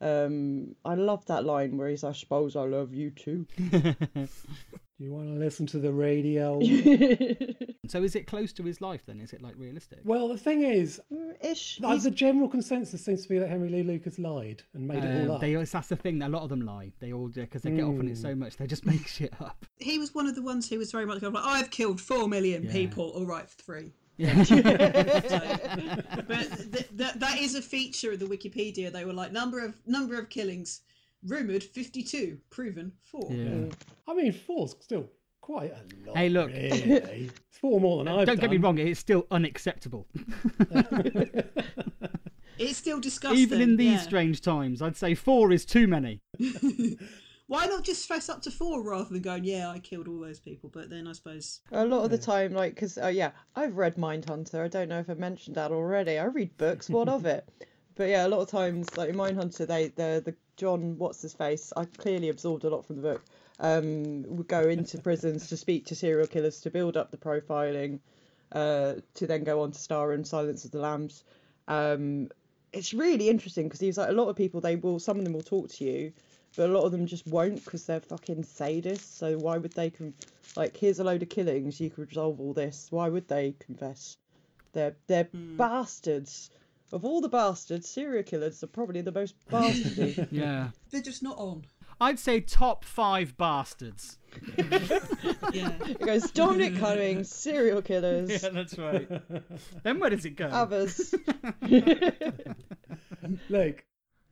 Um, 0.00 0.74
I 0.84 0.94
love 0.94 1.24
that 1.26 1.44
line 1.44 1.76
where 1.76 1.88
he's, 1.88 2.04
"I 2.04 2.12
suppose 2.12 2.54
I 2.56 2.62
love 2.64 2.94
you 2.94 3.10
too." 3.10 3.46
Do 5.00 5.04
you 5.04 5.12
want 5.12 5.28
to 5.28 5.34
listen 5.34 5.64
to 5.66 5.78
the 5.78 5.92
radio? 5.92 6.58
So 7.88 8.02
is 8.02 8.14
it 8.14 8.26
close 8.26 8.52
to 8.52 8.62
his 8.64 8.82
life 8.82 9.06
then? 9.06 9.18
Is 9.18 9.32
it 9.32 9.40
like 9.40 9.54
realistic? 9.56 10.00
well, 10.04 10.28
the 10.28 10.36
thing 10.36 10.60
is, 10.62 11.00
Ish. 11.40 11.80
like, 11.80 12.02
the 12.02 12.10
general 12.10 12.46
consensus 12.46 13.02
seems 13.02 13.22
to 13.22 13.28
be 13.30 13.38
that 13.38 13.48
Henry 13.48 13.70
Lee 13.70 13.82
Lucas 13.82 14.18
lied 14.18 14.62
and 14.74 14.86
made 14.86 15.02
it 15.02 15.20
all 15.22 15.24
Um, 15.24 15.30
up. 15.36 15.40
they 15.40 15.54
always, 15.54 15.72
that's 15.72 15.88
the 15.88 15.96
thing. 15.96 16.20
A 16.20 16.28
lot 16.28 16.42
of 16.42 16.50
them 16.50 16.60
lie. 16.60 16.92
They 17.00 17.14
all 17.14 17.28
do 17.28 17.40
because 17.42 17.62
they 17.62 17.70
get 17.70 17.84
off 17.84 17.98
on 17.98 18.08
it 18.08 18.18
so 18.18 18.34
much. 18.34 18.58
They 18.58 18.66
just 18.66 18.84
make 18.92 19.06
shit 19.08 19.32
up. 19.40 19.64
He 19.78 19.98
was 19.98 20.14
one 20.14 20.26
of 20.26 20.34
the 20.34 20.42
ones 20.42 20.68
who 20.68 20.76
was 20.76 20.92
very 20.92 21.06
much 21.06 21.22
like, 21.22 21.32
I've 21.34 21.70
killed 21.70 21.98
four 21.98 22.28
million 22.28 22.64
Yeah. 22.64 22.72
people. 22.72 23.08
All 23.16 23.24
right, 23.24 23.48
three. 23.48 23.94
Yeah. 24.18 24.42
So, 24.42 24.58
but 26.26 26.72
th- 26.72 26.88
th- 26.98 27.14
that 27.16 27.38
is 27.38 27.54
a 27.54 27.62
feature 27.62 28.12
of 28.12 28.18
the 28.18 28.26
Wikipedia. 28.26 28.92
They 28.92 29.04
were 29.04 29.12
like 29.12 29.32
number 29.32 29.64
of 29.64 29.74
number 29.86 30.18
of 30.18 30.28
killings, 30.28 30.80
rumored 31.24 31.62
fifty-two, 31.62 32.38
proven 32.50 32.92
four. 33.04 33.28
yeah. 33.30 33.66
I 34.08 34.14
mean, 34.14 34.32
four's 34.32 34.74
still 34.80 35.08
quite 35.40 35.70
a 35.72 36.06
lot. 36.06 36.16
Hey, 36.16 36.28
look. 36.28 36.48
really. 36.48 37.30
it's 37.48 37.58
four 37.58 37.80
more 37.80 38.02
than 38.04 38.08
I've 38.12 38.26
Don't 38.26 38.40
get 38.40 38.50
me 38.50 38.56
wrong. 38.58 38.78
It's 38.88 39.00
still 39.00 39.26
unacceptable. 39.30 40.06
It's 42.58 42.76
still 42.76 43.00
disgusting. 43.00 43.38
Even 43.40 43.60
in 43.60 43.76
these 43.76 43.92
yeah. 43.92 44.00
strange 44.00 44.40
times, 44.40 44.82
I'd 44.82 44.96
say 44.96 45.14
four 45.14 45.52
is 45.52 45.64
too 45.64 45.86
many. 45.86 46.20
Why 47.48 47.64
not 47.64 47.82
just 47.82 48.06
fess 48.06 48.28
up 48.28 48.42
to 48.42 48.50
four 48.50 48.82
rather 48.82 49.08
than 49.08 49.22
going, 49.22 49.44
yeah, 49.44 49.70
I 49.70 49.78
killed 49.78 50.06
all 50.06 50.20
those 50.20 50.38
people? 50.38 50.70
But 50.72 50.90
then 50.90 51.06
I 51.06 51.12
suppose 51.12 51.60
A 51.72 51.84
lot 51.84 52.04
of 52.04 52.10
the 52.10 52.18
time, 52.18 52.52
like, 52.52 52.74
because, 52.74 52.98
uh, 52.98 53.08
yeah, 53.08 53.30
I've 53.56 53.78
read 53.78 53.96
Mindhunter. 53.96 54.62
I 54.62 54.68
don't 54.68 54.90
know 54.90 55.00
if 55.00 55.08
I 55.08 55.14
mentioned 55.14 55.56
that 55.56 55.72
already. 55.72 56.18
I 56.18 56.24
read 56.24 56.56
books. 56.58 56.88
What 56.88 57.08
of 57.08 57.26
it? 57.26 57.48
But 57.94 58.10
yeah, 58.10 58.24
a 58.24 58.28
lot 58.28 58.38
of 58.38 58.48
times, 58.48 58.96
like 58.96 59.08
in 59.08 59.16
Mindhunter, 59.16 59.66
they, 59.66 59.88
the, 59.88 60.22
the 60.24 60.32
John, 60.56 60.96
what's 60.98 61.20
his 61.20 61.34
face? 61.34 61.72
I 61.76 61.84
clearly 61.84 62.28
absorbed 62.28 62.62
a 62.62 62.70
lot 62.70 62.86
from 62.86 62.94
the 62.94 63.02
book. 63.02 63.24
Um, 63.58 64.22
would 64.28 64.46
go 64.46 64.60
into 64.60 64.98
prisons 65.02 65.48
to 65.48 65.56
speak 65.56 65.86
to 65.86 65.96
serial 65.96 66.28
killers 66.28 66.60
to 66.60 66.70
build 66.70 66.96
up 66.96 67.10
the 67.10 67.16
profiling, 67.16 67.98
uh, 68.52 68.94
to 69.14 69.26
then 69.26 69.42
go 69.42 69.62
on 69.62 69.72
to 69.72 69.78
star 69.80 70.12
in 70.12 70.24
Silence 70.24 70.64
of 70.64 70.70
the 70.70 70.78
Lambs. 70.78 71.24
Um, 71.66 72.28
it's 72.72 72.94
really 72.94 73.28
interesting 73.28 73.64
because 73.64 73.80
he's 73.80 73.98
like 73.98 74.10
a 74.10 74.12
lot 74.12 74.28
of 74.28 74.36
people. 74.36 74.60
They 74.60 74.76
will, 74.76 75.00
some 75.00 75.18
of 75.18 75.24
them 75.24 75.32
will 75.32 75.40
talk 75.42 75.68
to 75.70 75.84
you, 75.84 76.12
but 76.58 76.68
a 76.68 76.72
lot 76.72 76.82
of 76.82 76.90
them 76.90 77.06
just 77.06 77.24
won't 77.28 77.64
because 77.64 77.86
they're 77.86 78.00
fucking 78.00 78.42
sadists. 78.42 79.16
So 79.16 79.38
why 79.38 79.58
would 79.58 79.72
they 79.74 79.90
con- 79.90 80.12
like 80.56 80.76
here's 80.76 80.98
a 80.98 81.04
load 81.04 81.22
of 81.22 81.28
killings, 81.28 81.80
you 81.80 81.88
could 81.88 82.08
resolve 82.08 82.40
all 82.40 82.52
this. 82.52 82.88
Why 82.90 83.08
would 83.08 83.28
they 83.28 83.54
confess? 83.60 84.16
They're 84.72 84.96
they're 85.06 85.24
hmm. 85.24 85.56
bastards. 85.56 86.50
Of 86.90 87.04
all 87.04 87.20
the 87.20 87.28
bastards, 87.28 87.88
serial 87.88 88.24
killers 88.24 88.64
are 88.64 88.66
probably 88.66 89.02
the 89.02 89.12
most 89.12 89.36
bastardy. 89.50 90.26
Yeah. 90.32 90.70
they're 90.90 91.00
just 91.00 91.22
not 91.22 91.38
on. 91.38 91.64
I'd 92.00 92.18
say 92.18 92.40
top 92.40 92.84
five 92.84 93.38
bastards. 93.38 94.18
Yeah. 95.52 95.70
it 95.86 96.00
goes 96.00 96.30
Dominic 96.32 96.76
Cummings, 96.78 97.30
serial 97.32 97.80
killers, 97.80 98.30
Yeah, 98.30 98.50
that's 98.50 98.76
right. 98.76 99.08
then 99.82 99.98
where 99.98 100.10
does 100.10 100.26
it 100.26 100.36
go? 100.36 100.46
others. 100.46 101.14
Luke, 103.48 103.84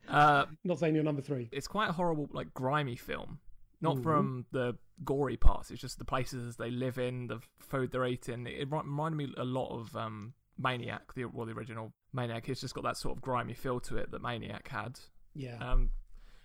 Uh, 0.09 0.47
not 0.65 0.79
saying 0.79 0.95
you're 0.95 1.05
number 1.05 1.23
three. 1.23 1.49
it's 1.53 1.67
quite 1.67 1.89
a 1.89 1.93
horrible, 1.93 2.29
like 2.33 2.53
grimy 2.55 2.97
film. 2.97 3.41
Not 3.81 4.03
from 4.03 4.47
the 4.53 4.77
gory 5.05 5.37
parts. 5.37 5.71
It's 5.71 5.81
just 5.81 5.99
the 5.99 6.05
places 6.05 6.57
they 6.57 6.71
live 6.71 6.99
in, 6.99 7.27
the 7.27 7.41
food 7.59 7.93
they're 7.93 8.07
eating. 8.07 8.47
It 8.47 8.69
reminded 8.71 9.17
me 9.17 9.35
a 9.37 9.45
lot 9.45 9.69
of 9.79 9.95
um, 9.95 10.33
Maniac, 10.59 11.13
the 11.15 11.27
well, 11.27 11.47
the 11.47 11.53
original 11.53 11.93
Maniac. 12.13 12.49
It's 12.49 12.61
just 12.63 12.75
got 12.75 12.85
that 12.85 12.97
sort 12.97 13.17
of 13.17 13.23
grimy 13.23 13.55
feel 13.55 13.79
to 13.81 13.97
it 13.99 14.11
that 14.11 14.23
Maniac 14.23 14.69
had. 14.69 14.99
Yeah. 15.35 15.59
Um, 15.61 15.91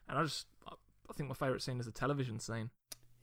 and 0.10 0.19
I 0.19 0.24
just, 0.24 0.47
I 0.67 1.13
think 1.13 1.30
my 1.30 1.36
favourite 1.36 1.62
scene 1.62 1.80
is 1.80 1.86
the 1.86 1.91
television 1.91 2.39
scene. 2.39 2.69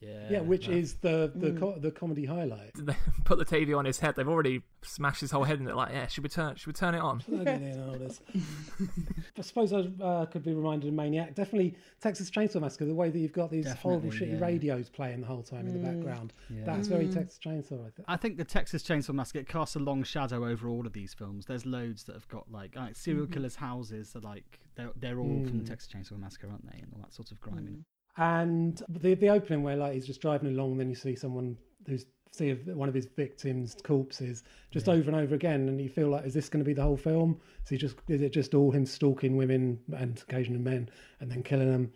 Yeah, 0.01 0.29
Yeah, 0.31 0.41
which 0.41 0.67
that- 0.67 0.77
is 0.77 0.95
the 0.95 1.33
the 1.35 1.51
hmm. 1.51 1.59
co- 1.59 1.79
the 1.79 1.91
comedy 1.91 2.25
highlight. 2.25 2.73
They 2.75 2.97
put 3.25 3.39
the 3.39 3.45
TV 3.45 3.77
on 3.77 3.85
his 3.85 3.99
head. 3.99 4.15
They've 4.17 4.29
already 4.29 4.63
smashed 4.83 5.21
his 5.21 5.31
whole 5.31 5.45
head 5.45 5.61
in 5.61 5.69
it. 5.69 5.75
Like, 5.75 5.93
yeah, 5.93 6.07
should 6.07 6.23
we 6.23 6.29
turn? 6.29 6.57
Should 6.57 6.69
we 6.69 6.73
turn 6.73 6.95
it 6.95 7.01
on? 7.01 7.23
Look. 7.27 7.49
I 9.39 9.41
suppose 9.41 9.73
I 9.73 9.89
uh, 10.03 10.27
could 10.27 10.45
be 10.45 10.55
reminded 10.55 10.89
of 10.89 10.95
Maniac. 10.95 11.35
Definitely 11.35 11.75
Texas 12.01 12.31
Chainsaw 12.31 12.61
Massacre. 12.61 12.85
The 12.85 12.95
way 12.95 13.11
that 13.11 13.19
you've 13.19 13.33
got 13.33 13.51
these 13.51 13.71
horrible, 13.73 14.11
shitty 14.11 14.39
yeah. 14.39 14.45
radios 14.45 14.89
playing 14.89 15.21
the 15.21 15.27
whole 15.27 15.43
time 15.43 15.67
in 15.67 15.73
the 15.73 15.89
hmm. 15.89 15.97
background. 15.97 16.33
Yeah. 16.49 16.65
That's 16.65 16.89
very 16.89 17.07
hmm. 17.07 17.15
Texas 17.15 17.39
Chainsaw. 17.45 17.81
I 17.87 17.91
think. 17.91 18.09
I 18.09 18.17
think 18.17 18.37
the 18.37 18.45
Texas 18.45 18.83
Chainsaw 18.83 19.15
Massacre 19.15 19.43
casts 19.43 19.77
a 19.77 19.81
long 19.81 20.05
shadow 20.05 20.47
over 20.47 20.69
all 20.69 20.87
of 20.87 20.93
these 20.93 21.15
films. 21.15 21.47
There's 21.47 21.67
loads 21.67 22.05
that 22.05 22.15
have 22.15 22.29
got 22.29 22.51
like, 22.51 22.77
like 22.77 22.97
serial 22.97 23.25
mm-hmm. 23.25 23.35
killers' 23.35 23.57
houses 23.57 24.15
are 24.15 24.21
like 24.21 24.61
they're 24.77 24.91
they're 24.97 25.19
all 25.19 25.45
from 25.45 25.59
the 25.59 25.65
Texas 25.65 25.91
Chainsaw 25.93 26.19
Massacre, 26.19 26.49
aren't 26.49 26.71
they? 26.71 26.79
And 26.79 26.93
all 26.95 27.01
that 27.01 27.13
sort 27.13 27.31
of 27.33 27.41
grime. 27.41 27.85
And 28.19 28.83
the 28.89 29.15
the 29.15 29.31
opening 29.31 29.63
where 29.63 29.77
like 29.77 29.95
he's 29.95 30.07
just 30.07 30.21
driving 30.21 30.49
along, 30.49 30.73
and 30.73 30.81
then 30.81 30.89
you 30.91 30.97
see 30.97 31.15
someone 31.15 31.57
who's 31.87 32.05
see 32.33 32.53
one 32.53 32.89
of 32.89 32.95
his 32.95 33.07
victims' 33.07 33.77
corpses 33.83 34.43
just 34.71 34.89
over 34.89 35.09
and 35.11 35.19
over 35.19 35.35
again, 35.35 35.69
and 35.69 35.81
you 35.81 35.89
feel 35.89 36.09
like, 36.09 36.27
is 36.27 36.35
this 36.35 36.49
going 36.49 36.63
to 36.63 36.67
be 36.67 36.75
the 36.75 36.83
whole 36.83 36.97
film? 36.97 37.41
Is 37.65 37.71
he 37.71 37.77
just 37.77 37.97
is 38.09 38.21
it 38.21 38.33
just 38.33 38.55
all 38.55 38.73
him 38.73 38.85
stalking 38.85 39.37
women 39.37 39.79
and 39.97 40.21
occasionally 40.29 40.61
men 40.61 40.91
and 41.21 41.31
then 41.31 41.43
killing 41.43 41.71
them? 41.71 41.93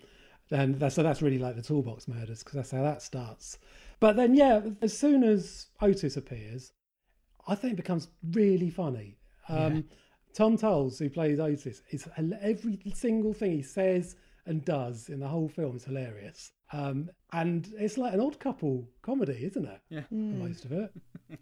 And 0.53 0.79
that's 0.79 0.95
so 0.95 1.03
that's 1.03 1.23
really 1.23 1.39
like 1.39 1.57
the 1.57 1.63
toolbox 1.63 2.07
murders 2.07 2.45
because 2.45 2.55
that's 2.55 2.71
how 2.71 2.83
that 2.83 3.03
starts. 3.03 3.59
But 3.99 4.17
then 4.17 4.35
yeah, 4.35 4.61
as 4.81 4.97
soon 4.97 5.25
as 5.25 5.67
Otis 5.81 6.17
appears, 6.17 6.73
I 7.49 7.57
think 7.57 7.75
it 7.75 7.77
becomes 7.77 8.09
really 8.31 8.71
funny. 8.71 9.19
Um, 9.49 9.85
Tom 10.35 10.57
Towles, 10.57 10.99
who 10.99 11.11
plays 11.11 11.41
Otis, 11.41 11.83
is 11.91 12.09
every 12.41 12.81
single 12.95 13.35
thing 13.35 13.53
he 13.53 13.63
says 13.63 14.17
and 14.47 14.65
does 14.65 15.09
in 15.09 15.21
the 15.21 15.29
whole 15.29 15.49
film 15.49 15.77
is 15.77 15.85
hilarious. 15.85 16.53
Um, 16.73 17.11
and 17.33 17.73
it's 17.79 17.99
like 17.99 18.15
an 18.15 18.21
odd 18.21 18.39
couple 18.41 18.89
comedy, 19.03 19.39
isn't 19.45 19.65
it? 19.65 19.81
Yeah. 19.91 20.03
For 20.09 20.15
most 20.15 20.65
of 20.65 20.73
it. 20.73 20.93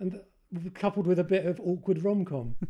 And 0.00 0.12
th- 0.12 0.72
coupled 0.72 1.06
with 1.06 1.18
a 1.18 1.24
bit 1.24 1.44
of 1.44 1.60
awkward 1.60 2.02
rom 2.02 2.24
com. 2.24 2.56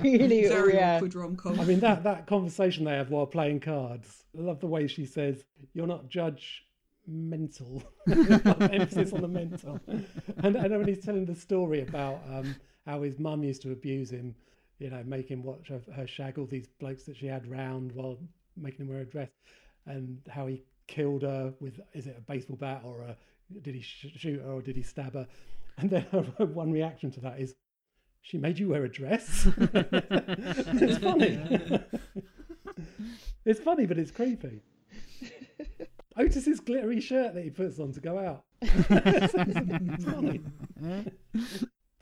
Really, 0.00 0.46
Very 0.48 0.74
yeah. 0.74 0.96
awkward 0.96 1.14
rom 1.14 1.36
com. 1.36 1.58
I 1.58 1.64
mean, 1.64 1.80
that, 1.80 2.04
that 2.04 2.26
conversation 2.26 2.84
they 2.84 2.92
have 2.94 3.10
while 3.10 3.26
playing 3.26 3.60
cards. 3.60 4.24
I 4.36 4.42
love 4.42 4.60
the 4.60 4.66
way 4.66 4.86
she 4.86 5.04
says, 5.04 5.44
You're 5.74 5.86
not 5.86 6.08
judge 6.08 6.64
mental. 7.06 7.82
Emphasis 8.08 9.12
on 9.12 9.22
the 9.22 9.28
mental. 9.28 9.80
And, 9.86 10.56
and 10.56 10.70
when 10.78 10.86
he's 10.88 11.04
telling 11.04 11.24
the 11.26 11.34
story 11.34 11.82
about 11.82 12.20
um, 12.30 12.54
how 12.86 13.02
his 13.02 13.18
mum 13.18 13.42
used 13.42 13.62
to 13.62 13.72
abuse 13.72 14.10
him, 14.10 14.34
you 14.82 14.90
know, 14.90 15.02
make 15.04 15.28
him 15.28 15.44
watch 15.44 15.68
her, 15.68 15.80
her 15.94 16.06
shag 16.06 16.38
all 16.38 16.46
these 16.46 16.66
blokes 16.80 17.04
that 17.04 17.16
she 17.16 17.26
had 17.26 17.48
round 17.48 17.92
while 17.92 18.18
making 18.56 18.84
him 18.84 18.92
wear 18.92 19.00
a 19.00 19.04
dress, 19.04 19.30
and 19.86 20.18
how 20.28 20.46
he 20.46 20.64
killed 20.88 21.22
her 21.22 21.54
with, 21.60 21.80
is 21.94 22.06
it 22.06 22.16
a 22.18 22.20
baseball 22.20 22.56
bat 22.56 22.82
or 22.84 23.02
a, 23.02 23.16
did 23.62 23.76
he 23.76 23.80
sh- 23.80 24.06
shoot 24.16 24.42
her 24.42 24.50
or 24.50 24.60
did 24.60 24.76
he 24.76 24.82
stab 24.82 25.14
her? 25.14 25.26
And 25.78 25.88
then 25.88 26.04
her 26.12 26.44
one 26.44 26.70
reaction 26.70 27.10
to 27.12 27.20
that 27.20 27.40
is, 27.40 27.54
she 28.20 28.36
made 28.36 28.58
you 28.58 28.68
wear 28.68 28.84
a 28.84 28.90
dress. 28.90 29.48
it's 29.56 30.98
funny. 30.98 31.40
it's 33.46 33.58
funny, 33.58 33.86
but 33.86 33.98
it's 33.98 34.10
creepy. 34.10 34.60
Otis's 36.18 36.60
glittery 36.60 37.00
shirt 37.00 37.32
that 37.32 37.42
he 37.42 37.48
puts 37.48 37.78
on 37.78 37.90
to 37.92 38.00
go 38.00 38.18
out. 38.18 38.44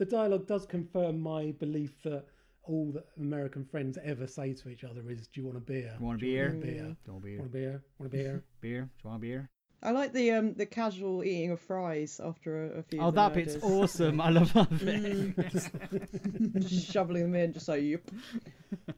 The 0.00 0.04
dialogue 0.04 0.48
does 0.48 0.66
confirm 0.66 1.20
my 1.20 1.52
belief 1.52 2.02
that 2.02 2.24
all 2.64 2.92
that 2.92 3.06
American 3.18 3.64
friends 3.64 3.98
ever 4.04 4.26
say 4.26 4.52
to 4.54 4.68
each 4.68 4.84
other 4.84 5.02
is, 5.10 5.26
"Do 5.28 5.40
you 5.40 5.46
want 5.46 5.58
a 5.58 5.60
beer? 5.60 5.96
You 5.98 6.06
want 6.06 6.18
a 6.18 6.20
Do 6.20 6.26
you 6.26 6.36
beer? 6.36 6.48
want 6.50 6.62
a 6.62 6.66
beer? 6.66 6.74
Do 6.74 6.80
you 6.80 7.12
want 7.12 7.18
a 7.18 7.22
beer? 7.22 7.38
Want 7.38 7.48
a 7.48 7.52
beer? 7.52 7.82
Want 7.98 8.12
a 8.12 8.16
beer?" 8.16 8.44
Beer? 8.60 8.80
Do 8.82 8.88
you 9.04 9.10
want 9.10 9.16
a 9.16 9.26
beer? 9.26 9.50
I 9.82 9.92
like 9.92 10.12
the 10.12 10.30
um 10.32 10.52
the 10.54 10.66
casual 10.66 11.24
eating 11.24 11.52
of 11.52 11.60
fries 11.60 12.20
after 12.22 12.66
a, 12.66 12.78
a 12.80 12.82
few. 12.82 13.00
Oh, 13.00 13.10
that 13.12 13.32
bit's 13.32 13.54
murders. 13.54 13.70
awesome. 13.70 14.20
I 14.20 14.28
love 14.28 14.52
that 14.52 14.68
bit. 16.52 16.60
Just 16.68 16.90
shoveling 16.92 17.22
them 17.22 17.34
in, 17.34 17.52
just 17.54 17.66
like 17.68 17.82
yep. 17.82 18.02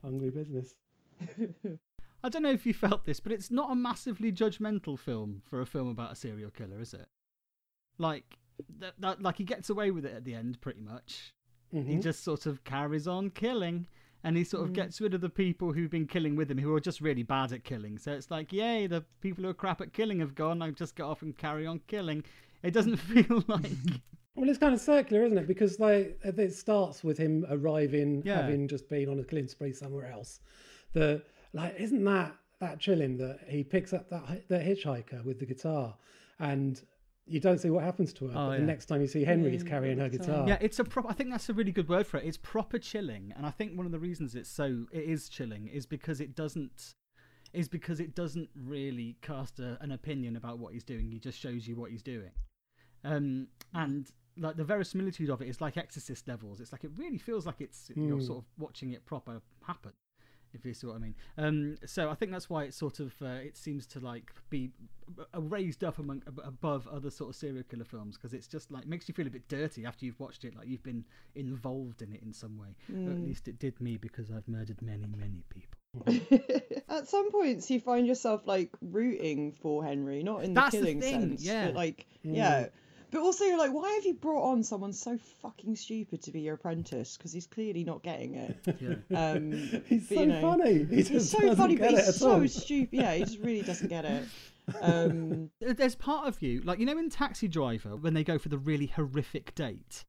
Hungry 0.03 0.31
business. 0.31 0.75
I 2.25 2.29
don't 2.29 2.43
know 2.43 2.51
if 2.51 2.67
you 2.67 2.75
felt 2.75 3.05
this, 3.05 3.21
but 3.21 3.31
it's 3.33 3.51
not 3.51 3.71
a 3.71 3.75
massively 3.77 4.33
judgmental 4.33 4.99
film 4.99 5.43
for 5.45 5.61
a 5.61 5.67
film 5.67 5.89
about 5.89 6.13
a 6.13 6.17
serial 6.17 6.51
killer, 6.51 6.81
is 6.81 6.95
it? 6.95 7.07
Like 7.99 8.39
that, 8.79 8.95
that 9.01 9.23
like 9.23 9.39
he 9.39 9.45
gets 9.45 9.71
away 9.71 9.91
with 9.93 10.05
it 10.05 10.15
at 10.15 10.25
the 10.25 10.35
end, 10.35 10.61
pretty 10.61 10.81
much. 10.81 11.33
He 11.73 11.79
Mhm. 11.79 12.03
just 12.03 12.23
sort 12.23 12.45
of 12.47 12.63
carries 12.65 13.09
on 13.09 13.31
killing, 13.31 13.87
and 14.23 14.37
he 14.37 14.45
sort 14.45 14.63
of 14.65 14.73
gets 14.75 15.01
rid 15.01 15.15
of 15.15 15.21
the 15.23 15.31
people 15.31 15.73
who've 15.73 15.91
been 15.91 16.07
killing 16.07 16.37
with 16.37 16.51
him, 16.51 16.59
who 16.59 16.75
are 16.75 16.81
just 16.81 17.01
really 17.01 17.23
bad 17.23 17.53
at 17.53 17.65
killing. 17.65 17.99
So 17.99 18.13
it's 18.13 18.31
like, 18.31 18.53
yay, 18.53 18.87
the 18.87 19.05
people 19.21 19.45
who 19.45 19.51
are 19.51 19.55
crap 19.55 19.81
at 19.81 19.93
killing 19.93 20.21
have 20.21 20.35
gone. 20.35 20.61
I've 20.63 20.75
just 20.77 20.95
get 20.97 21.05
off 21.05 21.23
and 21.23 21.37
carry 21.37 21.67
on 21.67 21.81
killing. 21.87 22.25
It 22.63 22.73
doesn't 22.73 22.97
feel 23.13 23.43
like 23.49 23.65
Well, 24.35 24.49
it's 24.49 24.59
kind 24.59 24.73
of 24.75 24.81
circular, 24.81 25.25
isn't 25.25 25.37
it? 25.37 25.47
Because 25.47 25.79
like 25.81 26.19
it 26.25 26.53
starts 26.55 27.03
with 27.05 27.19
him 27.19 27.45
arriving, 27.51 28.23
Yeah. 28.25 28.43
having 28.43 28.67
just 28.69 28.89
been 28.89 29.09
on 29.09 29.19
a 29.19 29.25
killing 29.25 29.47
spree 29.49 29.73
somewhere 29.73 30.07
else. 30.11 30.41
The 30.93 31.23
like, 31.53 31.75
isn't 31.79 32.05
that 32.05 32.35
that 32.61 32.79
chilling 32.81 33.17
that 33.19 33.41
he 33.49 33.65
picks 33.65 33.93
up 33.93 34.09
that 34.11 34.47
that 34.49 34.65
hitchhiker 34.65 35.25
with 35.25 35.39
the 35.41 35.47
guitar, 35.47 35.97
and 36.39 36.81
you 37.27 37.41
don't 37.41 37.59
see 37.59 37.71
what 37.71 37.85
happens 37.85 38.13
to 38.15 38.27
her. 38.29 38.33
Oh, 38.37 38.47
but 38.49 38.53
yeah. 38.55 38.59
the 38.61 38.67
next 38.67 38.87
time 38.87 39.01
you 39.01 39.07
see 39.07 39.25
Henry, 39.25 39.47
Yeah, 39.47 39.53
he's 39.53 39.63
carrying 39.63 39.99
her 39.99 40.09
guitar. 40.09 40.27
guitar. 40.27 40.49
Yeah, 40.49 40.59
it's 40.61 40.79
a 40.79 40.85
prop. 40.85 41.07
I 41.09 41.13
think 41.13 41.31
that's 41.31 41.49
a 41.49 41.53
really 41.55 41.73
good 41.73 41.89
word 41.89 42.07
for 42.07 42.17
it. 42.19 42.25
It's 42.27 42.37
proper 42.37 42.79
chilling, 42.79 43.33
and 43.37 43.47
I 43.47 43.51
think 43.51 43.77
one 43.77 43.87
of 43.87 43.93
the 43.93 43.99
reasons 43.99 44.35
it's 44.35 44.51
so 44.51 44.87
it 44.93 45.05
is 45.05 45.29
chilling 45.29 45.69
is 45.69 45.87
because 45.87 46.21
it 46.21 46.35
doesn't 46.35 46.95
is 47.53 47.69
because 47.69 48.01
it 48.01 48.15
doesn't 48.15 48.49
really 48.57 49.17
cast 49.21 49.61
a, 49.61 49.77
an 49.83 49.93
opinion 49.93 50.37
about 50.37 50.59
what 50.59 50.73
he's 50.73 50.85
doing. 50.85 51.11
He 51.11 51.19
just 51.19 51.39
shows 51.39 51.69
you 51.69 51.77
what 51.77 51.91
he's 51.91 52.03
doing, 52.03 52.31
um, 53.05 53.49
and 53.75 54.11
like 54.39 54.57
the 54.57 54.65
verisimilitude 54.65 55.29
of 55.29 55.43
it 55.43 55.49
is 55.49 55.61
like 55.61 55.77
Exorcist 55.77 56.27
levels. 56.27 56.61
It's 56.61 56.73
like 56.73 56.85
it 56.85 56.91
really 56.97 57.19
feels 57.19 57.45
like 57.47 57.61
it's 57.61 57.91
you're 57.95 58.17
Hmm. 58.17 58.25
sort 58.25 58.39
of 58.39 58.45
watching 58.59 58.91
it 58.93 59.05
proper 59.05 59.43
happen. 59.67 59.93
If 60.55 60.65
you 60.65 60.75
see 60.75 60.87
what 60.87 60.97
I 60.97 60.99
mean, 60.99 61.15
um, 61.39 61.77
so 61.87 62.11
I 62.11 62.15
think 62.15 62.33
that's 62.33 62.51
why 62.51 62.65
it 62.65 62.75
sort 62.75 63.01
of 63.01 63.13
uh, 63.23 63.27
it 63.27 63.57
seems 63.57 63.87
to 63.89 64.01
like 64.01 64.33
be 64.51 64.71
raised 65.39 65.85
up 65.85 65.99
among 65.99 66.23
above 66.45 66.87
other 66.89 67.11
sort 67.11 67.31
of 67.31 67.37
serial 67.37 67.65
killer 67.65 67.85
films 67.85 68.17
because 68.17 68.33
it's 68.33 68.47
just 68.47 68.71
like 68.71 68.87
makes 68.87 69.09
you 69.09 69.15
feel 69.15 69.27
a 69.27 69.31
bit 69.31 69.49
dirty 69.49 69.85
after 69.85 70.05
you've 70.05 70.21
watched 70.21 70.45
it, 70.45 70.57
like 70.57 70.69
you've 70.69 70.83
been 70.83 71.05
involved 71.35 72.03
in 72.03 72.13
it 72.13 72.23
in 72.23 72.33
some 72.33 72.59
way. 72.59 72.75
Or 73.07 73.13
at 73.13 73.21
least 73.21 73.49
it 73.49 73.59
did 73.59 73.81
me 73.81 73.97
because 73.97 74.31
I've 74.31 74.47
murdered 74.49 74.81
many, 74.83 75.07
many 75.19 75.45
people. 75.49 75.79
At 76.89 77.09
some 77.09 77.31
points, 77.31 77.71
you 77.71 77.81
find 77.81 78.07
yourself 78.07 78.47
like 78.47 78.71
rooting 78.81 79.53
for 79.53 79.85
Henry, 79.85 80.23
not 80.23 80.45
in 80.45 80.55
the 80.55 80.61
That's 80.61 80.73
the 80.73 80.79
killing 80.79 81.01
thing, 81.01 81.21
sense, 81.21 81.45
yeah. 81.45 81.67
but 81.67 81.75
like 81.75 82.07
yeah. 82.23 82.67
But 83.13 83.21
also, 83.21 83.45
you're 83.45 83.59
like, 83.59 83.73
why 83.73 83.93
have 83.93 84.05
you 84.07 84.15
brought 84.15 84.51
on 84.51 84.65
someone 84.65 84.93
so 84.93 85.17
fucking 85.43 85.77
stupid 85.77 86.23
to 86.23 86.33
be 86.33 86.41
your 86.41 86.55
apprentice? 86.55 87.17
Because 87.17 87.33
he's 87.33 87.47
clearly 87.47 87.85
not 87.85 88.03
getting 88.03 88.35
it. 88.35 88.57
Yeah. 89.11 89.31
Um, 89.33 89.53
He's 89.87 90.09
but, 90.09 90.15
so 90.17 90.21
you 90.23 90.27
know, 90.27 90.41
funny. 90.41 90.85
He 90.85 91.03
He's 91.03 91.31
so 91.31 91.55
funny, 91.55 91.77
get 91.77 91.93
but 91.93 92.05
he's 92.05 92.17
so 92.17 92.41
all. 92.41 92.49
stupid. 92.49 92.89
Yeah, 92.99 93.15
he 93.15 93.25
just 93.25 93.39
really 93.39 93.63
doesn't 93.63 93.89
get 93.89 94.05
it. 94.05 94.25
Um, 94.81 95.51
There's 95.61 95.97
part 95.97 96.29
of 96.29 96.41
you, 96.41 96.61
like 96.63 96.79
you 96.79 96.87
know, 96.87 96.97
in 96.97 97.11
Taxi 97.11 97.49
Driver 97.49 97.97
when 97.97 98.15
they 98.15 98.23
go 98.23 98.39
for 98.39 98.49
the 98.49 98.59
really 98.59 98.87
horrific 98.87 99.55
date. 99.57 100.05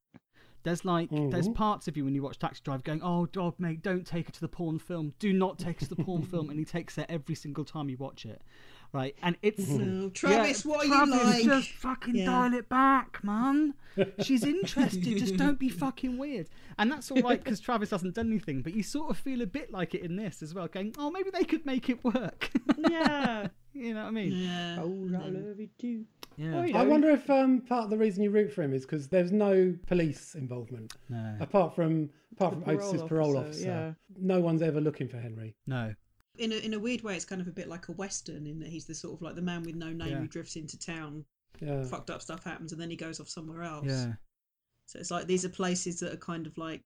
There's 0.61 0.85
like 0.85 1.09
there's 1.09 1.49
Mhm. 1.49 1.55
parts 1.55 1.87
of 1.87 1.97
you 1.97 2.05
when 2.05 2.13
you 2.13 2.21
watch 2.21 2.37
Taxi 2.37 2.61
Driver 2.63 2.83
going, 2.83 3.01
"Oh, 3.03 3.25
God, 3.25 3.55
mate, 3.59 3.81
don't 3.81 4.05
take 4.05 4.27
her 4.27 4.31
to 4.31 4.39
the 4.39 4.47
porn 4.47 4.77
film. 4.79 5.13
Do 5.17 5.33
not 5.33 5.57
take 5.57 5.79
her 5.81 5.87
to 5.87 5.95
the 5.95 6.03
porn 6.03 6.21
film." 6.23 6.49
And 6.51 6.59
he 6.59 6.65
takes 6.65 6.95
her 6.97 7.05
every 7.09 7.33
single 7.35 7.65
time 7.65 7.89
you 7.89 7.97
watch 7.97 8.25
it, 8.27 8.43
right? 8.93 9.15
And 9.21 9.36
it's 9.41 9.67
No, 9.67 10.10
Travis, 10.10 10.63
what 10.65 10.82
are 10.82 10.86
you 10.86 10.91
Travis, 10.93 11.23
like? 11.25 11.43
Just 11.43 11.69
fucking 11.71 12.15
Yeah. 12.15 12.25
dial 12.25 12.53
it 12.53 12.69
back, 12.69 13.23
man. 13.23 13.73
She's 14.21 14.43
interested. 14.45 15.03
just 15.17 15.36
don't 15.38 15.60
be 15.60 15.69
fucking 15.69 16.17
weird. 16.17 16.47
And 16.77 16.91
that's 16.91 17.12
all 17.12 17.21
right 17.21 17.38
because 17.43 17.60
Travis 17.60 17.89
hasn't 17.91 18.15
done 18.15 18.27
anything, 18.29 18.62
but 18.62 18.73
you 18.73 18.84
sort 18.84 19.10
of 19.10 19.17
feel 19.17 19.41
a 19.41 19.45
bit 19.47 19.71
like 19.71 19.93
it 19.93 20.01
in 20.03 20.15
this 20.15 20.41
as 20.41 20.53
well, 20.53 20.67
going, 20.67 20.93
"Oh, 20.97 21.12
maybe 21.12 21.29
they 21.32 21.43
could 21.43 21.65
make 21.65 21.89
it 21.89 22.03
work." 22.03 22.49
yeah. 22.89 23.47
you 23.73 23.93
know 23.93 24.03
what 24.03 24.08
I 24.10 24.12
mean? 24.12 24.32
Yeah. 24.32 24.79
Oh, 24.82 25.10
I 25.23 25.29
love 25.29 25.60
you 25.60 25.69
too. 25.79 26.06
Yeah. 26.38 26.60
Oh, 26.60 26.63
you 26.63 26.75
I 26.75 26.84
wonder 26.84 27.12
if 27.12 27.29
um, 27.29 27.62
part 27.62 27.84
of 27.84 27.89
the 27.91 27.97
reason 27.97 28.23
you 28.23 28.32
root 28.32 28.51
for 28.51 28.63
him 28.63 28.73
is 28.73 28.82
because 28.88 29.08
there's 29.08 29.32
no 29.32 29.75
police 29.86 30.34
involvement 30.34 30.93
No. 31.10 31.36
apart 31.39 31.75
from 31.75 32.10
apart 32.32 32.56
The 32.60 32.62
from 32.65 32.75
Otis's 32.75 32.91
parole 33.03 33.08
parole 33.08 33.38
officer, 33.38 33.49
officer. 33.49 33.67
yeah. 33.67 33.91
No 34.19 34.39
one's 34.39 34.63
ever 34.63 34.82
looking 34.82 35.08
for 35.08 35.17
Henry. 35.19 35.56
No. 35.67 35.93
In 36.37 36.51
a, 36.51 36.55
in 36.55 36.73
a 36.73 36.79
weird 36.79 37.01
way, 37.03 37.15
it's 37.15 37.25
kind 37.25 37.41
of 37.41 37.47
a 37.47 37.51
bit 37.51 37.67
like 37.69 37.89
a 37.89 37.91
western 37.91 38.47
in 38.47 38.59
that 38.59 38.69
he's 38.69 38.85
the 38.85 38.95
sort 38.95 39.13
of 39.13 39.21
like 39.21 39.35
the 39.35 39.41
man 39.41 39.61
with 39.63 39.75
no 39.75 39.89
name 39.91 40.07
Yeah. 40.09 40.19
who 40.19 40.27
drifts 40.27 40.55
into 40.55 40.79
town, 40.79 41.25
Yeah. 41.61 41.83
fucked 41.85 42.09
up 42.09 42.21
stuff 42.23 42.43
happens, 42.43 42.71
and 42.71 42.81
then 42.81 42.89
he 42.89 42.95
goes 42.95 43.19
off 43.19 43.29
somewhere 43.29 43.61
else. 43.61 43.85
Yeah. 43.87 44.13
So 44.87 44.99
it's 44.99 45.11
like 45.11 45.27
these 45.27 45.45
are 45.45 45.49
places 45.49 45.99
that 45.99 46.11
are 46.11 46.17
kind 46.17 46.47
of 46.47 46.57
like, 46.57 46.81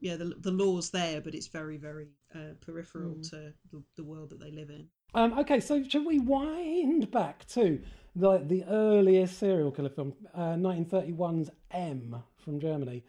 yeah, 0.00 0.16
the 0.16 0.34
the 0.38 0.50
law's 0.50 0.90
there, 0.90 1.20
but 1.22 1.34
it's 1.34 1.46
very 1.46 1.78
very 1.78 2.08
uh, 2.34 2.54
peripheral 2.60 3.14
Mm. 3.14 3.30
to 3.30 3.54
the, 3.72 3.82
the 3.96 4.04
world 4.04 4.28
that 4.30 4.40
they 4.40 4.50
live 4.50 4.68
in. 4.70 4.88
Um, 5.14 5.36
okay, 5.38 5.60
so 5.60 5.82
should 5.82 6.04
we 6.06 6.18
wind 6.18 7.10
back 7.10 7.46
to 7.48 7.80
the 8.14 8.38
the 8.38 8.64
earliest 8.64 9.38
serial 9.38 9.72
killer 9.72 9.88
film, 9.88 10.12
uh, 10.34 10.56
1931's 10.56 11.48
M 11.70 12.22
from 12.36 12.60
Germany? 12.60 13.02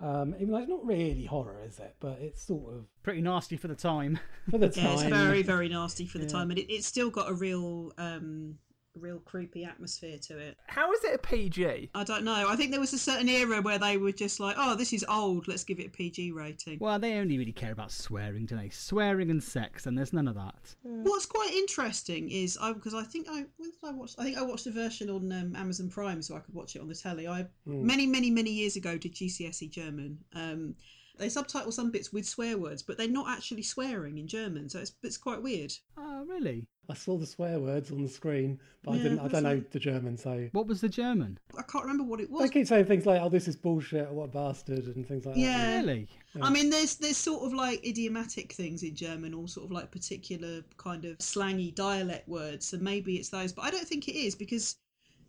Um, 0.00 0.34
even 0.36 0.50
though 0.52 0.58
it's 0.58 0.68
not 0.68 0.84
really 0.86 1.24
horror, 1.24 1.60
is 1.66 1.78
it? 1.80 1.96
But 1.98 2.18
it's 2.20 2.40
sort 2.42 2.72
of 2.74 2.84
Pretty 3.02 3.20
nasty 3.20 3.56
for 3.56 3.66
the 3.68 3.74
time. 3.74 4.18
for 4.50 4.58
the 4.58 4.68
time, 4.68 4.84
Yeah, 4.84 4.92
it's 4.92 5.02
very 5.02 5.42
very 5.42 5.68
nasty 5.68 6.06
for 6.06 6.18
the 6.18 6.24
Yeah. 6.24 6.30
time, 6.30 6.50
and 6.50 6.58
it, 6.58 6.72
it's 6.72 6.86
still 6.86 7.10
got 7.10 7.28
a 7.28 7.34
real 7.34 7.92
um, 7.98 8.58
real 8.98 9.18
creepy 9.20 9.64
atmosphere 9.64 10.18
to 10.18 10.38
it. 10.38 10.56
How 10.66 10.92
is 10.92 11.02
it 11.04 11.14
a 11.14 11.18
PG? 11.18 11.90
I 11.94 12.04
don't 12.04 12.24
know. 12.24 12.48
I 12.48 12.56
think 12.56 12.70
there 12.70 12.80
was 12.80 12.92
a 12.92 12.98
certain 12.98 13.28
era 13.28 13.60
where 13.62 13.78
they 13.78 13.96
were 13.96 14.12
just 14.12 14.40
like, 14.40 14.56
"Oh, 14.58 14.74
this 14.74 14.92
is 14.92 15.04
old. 15.08 15.48
Let's 15.48 15.64
give 15.64 15.80
it 15.80 15.86
a 15.86 15.90
PG 15.90 16.32
rating." 16.32 16.78
Well, 16.80 16.98
they 16.98 17.14
only 17.14 17.38
really 17.38 17.52
care 17.52 17.72
about 17.72 17.92
swearing, 17.92 18.46
don't 18.46 18.58
they? 18.58 18.70
Swearing 18.70 19.30
and 19.30 19.42
sex, 19.42 19.86
and 19.86 19.96
there's 19.96 20.12
none 20.12 20.28
of 20.28 20.34
that. 20.34 20.74
What's 20.82 21.26
quite 21.26 21.52
interesting 21.52 22.30
is 22.30 22.58
I 22.60 22.72
because 22.72 22.94
I 22.94 23.04
think 23.04 23.28
I 23.28 23.44
when 23.56 23.70
did 23.70 23.84
I 23.84 23.90
watch? 23.90 24.14
I 24.18 24.24
think 24.24 24.38
I 24.38 24.42
watched 24.42 24.64
the 24.64 24.72
version 24.72 25.10
on 25.10 25.32
um, 25.32 25.56
Amazon 25.56 25.88
Prime 25.88 26.22
so 26.22 26.36
I 26.36 26.40
could 26.40 26.54
watch 26.54 26.76
it 26.76 26.82
on 26.82 26.88
the 26.88 26.94
telly. 26.94 27.28
I 27.28 27.46
many 27.66 28.06
many 28.06 28.30
many 28.30 28.50
years 28.50 28.76
ago 28.76 28.98
did 28.98 29.14
GCSE 29.14 29.62
E 29.62 29.68
German. 29.68 30.18
Um, 30.34 30.74
they 31.18 31.28
subtitle 31.28 31.72
some 31.72 31.90
bits 31.90 32.12
with 32.12 32.26
swear 32.26 32.56
words, 32.56 32.82
but 32.82 32.96
they're 32.96 33.08
not 33.08 33.28
actually 33.28 33.62
swearing 33.62 34.18
in 34.18 34.28
German, 34.28 34.68
so 34.68 34.78
it's 34.78 34.92
it's 35.02 35.16
quite 35.16 35.42
weird. 35.42 35.72
Oh, 35.96 36.24
really? 36.24 36.66
I 36.90 36.94
saw 36.94 37.18
the 37.18 37.26
swear 37.26 37.60
words 37.60 37.90
on 37.90 38.02
the 38.02 38.08
screen, 38.08 38.58
but 38.82 38.92
I 38.92 38.96
didn't. 38.96 39.18
I 39.18 39.28
don't 39.28 39.42
know 39.42 39.56
that's 39.56 39.72
the 39.72 39.78
German, 39.78 40.16
so 40.16 40.48
What 40.52 40.66
was 40.66 40.80
the 40.80 40.88
German? 40.88 41.38
I 41.58 41.62
can't 41.62 41.84
remember 41.84 42.04
what 42.04 42.18
it 42.18 42.30
was. 42.30 42.42
they 42.42 42.48
keep 42.48 42.66
saying 42.66 42.86
things 42.86 43.04
like, 43.04 43.20
"Oh, 43.20 43.28
this 43.28 43.46
is 43.46 43.56
bullshit," 43.56 44.08
or 44.08 44.14
"What 44.14 44.24
a 44.24 44.28
bastard," 44.28 44.84
and 44.86 45.06
things 45.06 45.26
like 45.26 45.34
that. 45.34 45.40
Yeah. 45.40 45.76
Really? 45.80 46.08
I 46.40 46.50
mean, 46.50 46.70
there's 46.70 46.96
there's 46.96 47.18
sort 47.18 47.44
of 47.44 47.52
like 47.52 47.86
idiomatic 47.86 48.52
things 48.52 48.82
in 48.82 48.94
German, 48.94 49.34
or 49.34 49.48
sort 49.48 49.66
of 49.66 49.72
like 49.72 49.90
particular 49.90 50.62
kind 50.78 51.04
of 51.04 51.18
slangy 51.18 51.72
dialect 51.72 52.26
words. 52.26 52.66
So 52.66 52.78
maybe 52.78 53.16
it's 53.16 53.28
those, 53.28 53.52
but 53.52 53.62
I 53.66 53.70
don't 53.70 53.86
think 53.86 54.08
it 54.08 54.16
is 54.16 54.34
because 54.34 54.76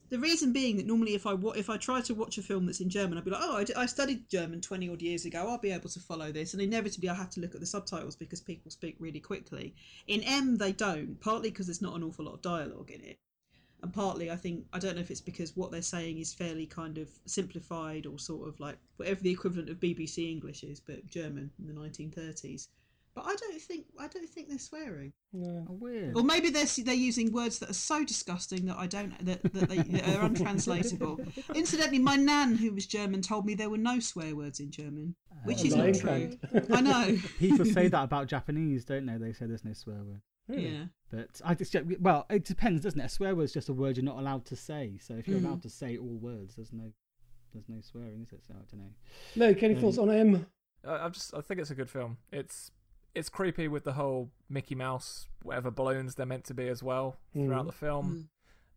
the 0.10 0.20
reason 0.20 0.52
being 0.52 0.78
that 0.78 0.88
normally 0.88 1.14
if 1.14 1.28
I 1.28 1.36
if 1.56 1.70
I 1.70 1.78
try 1.78 2.02
to 2.02 2.16
watch 2.16 2.38
a 2.38 2.42
film 2.42 2.66
that's 2.66 2.82
in 2.82 2.90
German, 2.90 3.18
I'd 3.18 3.26
be 3.26 3.32
like, 3.32 3.42
oh, 3.44 3.64
I, 3.76 3.86
studied 3.86 4.30
German 4.30 4.62
twenty 4.62 4.90
odd 4.90 5.02
years 5.02 5.26
ago. 5.26 5.48
I'll 5.48 5.58
be 5.58 5.72
able 5.72 5.90
to 5.90 6.00
follow 6.00 6.32
this, 6.32 6.54
and 6.54 6.62
inevitably 6.62 7.10
I 7.10 7.14
have 7.14 7.30
to 7.32 7.42
look 7.42 7.54
at 7.54 7.62
the 7.62 7.68
subtitles 7.68 8.16
because 8.16 8.42
people 8.42 8.72
speak 8.72 8.96
really 9.00 9.20
quickly. 9.20 9.76
In 10.08 10.22
M, 10.24 10.58
they 10.58 10.72
don't, 10.72 11.20
partly 11.20 11.50
because 11.52 11.68
there's 11.68 11.82
not 11.82 11.96
an 11.96 12.04
awful 12.04 12.26
lot 12.26 12.34
of 12.36 12.42
dialogue 12.42 12.92
in 12.92 13.02
it. 13.02 13.18
And 13.82 13.94
partly, 13.94 14.30
I 14.30 14.36
think 14.36 14.66
I 14.74 14.80
don't 14.80 14.96
know 14.96 15.02
if 15.02 15.12
it's 15.12 15.22
because 15.22 15.56
what 15.56 15.72
they're 15.72 15.82
saying 15.82 16.18
is 16.18 16.34
fairly 16.34 16.66
kind 16.66 16.98
of 16.98 17.10
simplified 17.26 18.06
or 18.06 18.20
sort 18.20 18.48
of 18.48 18.60
like 18.60 18.78
whatever 18.98 19.22
the 19.22 19.32
equivalent 19.32 19.70
of 19.70 19.80
BBC 19.80 20.30
English 20.30 20.64
is, 20.64 20.80
but 20.80 21.08
German 21.08 21.52
in 21.60 21.68
the 21.68 21.74
1930s. 21.74 22.68
But 23.22 23.32
I 23.32 23.36
don't 23.36 23.62
think 23.62 23.86
I 24.00 24.08
don't 24.08 24.30
think 24.30 24.48
they're 24.50 24.58
swearing, 24.58 25.12
Oh, 25.36 25.66
weird. 25.70 26.16
or 26.16 26.24
maybe 26.24 26.50
they're 26.50 26.66
they're 26.86 26.94
using 26.94 27.32
words 27.34 27.60
that 27.60 27.70
are 27.70 27.74
so 27.74 28.06
disgusting 28.06 28.66
that 28.68 28.78
I 28.78 28.88
don't 28.88 29.14
that, 29.26 29.42
that 29.54 29.68
they 29.70 29.78
that 29.80 30.16
are 30.16 30.22
untranslatable. 30.24 31.20
Incidentally, 31.56 32.00
my 32.00 32.16
nan, 32.16 32.56
who 32.56 32.72
was 32.74 32.86
German, 32.88 33.22
told 33.22 33.46
me 33.46 33.56
there 33.56 33.70
were 33.70 33.78
no 33.78 34.00
swear 34.00 34.36
words 34.36 34.60
in 34.62 34.72
German, 34.72 35.16
which 35.44 35.66
is 35.66 35.76
not 35.76 35.94
true. 35.96 36.38
I 36.72 36.82
know. 36.82 37.18
People 37.40 37.66
say 37.66 37.88
that 37.90 38.04
about 38.04 38.28
Japanese, 38.28 38.86
don't 38.86 39.06
they? 39.06 39.18
They 39.18 39.34
say 39.34 39.46
there's 39.48 39.66
no 39.66 39.74
swear 39.74 40.04
word. 40.04 40.22
Yeah. 40.48 40.86
But 41.12 41.42
I 41.44 41.54
just 41.56 41.76
well, 42.00 42.26
it 42.30 42.46
depends, 42.46 42.84
doesn't 42.84 43.00
it? 43.00 43.06
A 43.06 43.10
swear 43.10 43.36
word 43.36 43.44
is 43.44 43.54
just 43.54 43.70
a 43.70 43.74
word 43.74 43.98
you're 43.98 44.06
not 44.06 44.18
allowed 44.18 44.46
to 44.46 44.56
say. 44.56 44.98
So 45.02 45.14
if 45.16 45.28
you're 45.28 45.40
Mm. 45.40 45.46
allowed 45.46 45.62
to 45.64 45.70
say 45.70 45.98
all 45.98 46.18
words, 46.18 46.56
there's 46.56 46.72
no 46.74 46.92
there's 47.54 47.68
no 47.68 47.82
swearing, 47.82 48.22
is 48.22 48.32
it? 48.32 48.42
So 48.48 48.54
I 48.54 48.64
don't 48.72 48.82
know. 48.86 48.94
Luke, 49.36 49.62
any 49.64 49.76
thoughts 49.76 49.98
on 49.98 50.10
M? 50.12 50.46
I, 50.88 51.06
I 51.06 51.10
just 51.10 51.34
I 51.34 51.42
think 51.42 51.60
it's 51.60 51.72
a 51.72 51.76
good 51.76 51.90
film. 51.90 52.18
It's 52.32 52.72
it's 53.16 53.30
creepy 53.30 53.68
with 53.68 53.84
the 53.84 53.94
whole 53.94 54.32
Mickey 54.50 54.76
Mouse 54.76 55.28
whatever 55.42 55.72
balloons 55.72 56.16
they're 56.16 56.26
meant 56.26 56.44
to 56.46 56.54
be 56.54 56.68
as 56.68 56.84
well 56.84 57.18
throughout 57.34 57.64
Mhm. 57.64 57.68
the 57.68 57.72
film. 57.74 58.30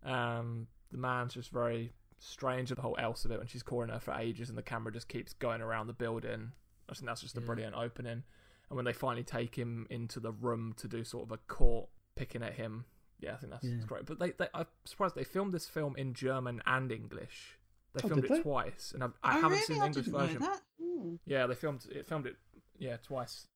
Um, 0.05 0.68
the 0.90 0.99
man's 0.99 1.35
just 1.35 1.51
very 1.51 1.92
strange 2.18 2.71
with 2.71 2.77
the 2.77 2.83
whole 2.83 2.97
else 2.99 3.25
of 3.25 3.31
it 3.33 3.38
when 3.38 3.47
she's 3.49 3.62
calling 3.62 3.88
her 3.88 3.99
for 3.99 4.14
ages 4.14 4.49
and 4.49 4.57
the 4.57 4.62
camera 4.62 4.92
just 4.92 5.09
keeps 5.09 5.33
going 5.33 5.61
around 5.61 5.87
the 5.88 5.92
building. 5.92 6.53
I 6.88 6.95
think 6.95 7.07
that's 7.07 7.21
just 7.21 7.37
a 7.37 7.40
Yeah. 7.40 7.47
brilliant 7.47 7.75
opening. 7.75 8.23
And 8.68 8.77
when 8.77 8.85
they 8.85 8.92
finally 8.92 9.25
take 9.25 9.57
him 9.57 9.87
into 9.90 10.21
the 10.21 10.33
room 10.33 10.73
to 10.75 10.88
do 10.88 11.05
sort 11.05 11.25
of 11.27 11.33
a 11.33 11.38
court 11.38 11.90
picking 12.14 12.42
at 12.42 12.55
him, 12.55 12.85
yeah, 13.18 13.35
I 13.35 13.37
think 13.38 13.51
that's 13.53 13.64
Yeah. 13.64 13.85
great. 13.87 14.07
But 14.07 14.18
they, 14.18 14.31
they 14.33 14.49
I'm 14.55 14.66
surprised 14.85 15.14
they 15.14 15.25
filmed 15.25 15.53
this 15.53 15.68
film 15.68 15.97
in 15.97 16.14
German 16.14 16.62
and 16.66 16.90
English. 16.92 17.59
They 17.92 18.01
Oh, 18.05 18.09
filmed 18.09 18.23
did 18.23 18.31
it 18.31 18.35
they? 18.37 18.42
twice, 18.42 18.92
and 18.92 19.05
I've, 19.05 19.18
I 19.23 19.31
oh, 19.31 19.33
haven't 19.42 19.51
really? 19.51 19.62
seen 19.62 19.79
the 19.79 19.83
I 19.83 19.87
English 19.88 20.05
didn't 20.07 20.21
version. 20.21 20.40
know 20.40 20.47
that. 20.47 21.18
Yeah, 21.27 21.47
they 21.47 21.55
filmed 21.55 21.85
it 21.90 22.07
filmed 22.07 22.27
it 22.27 22.37
yeah 22.79 22.97
twice. 22.99 23.49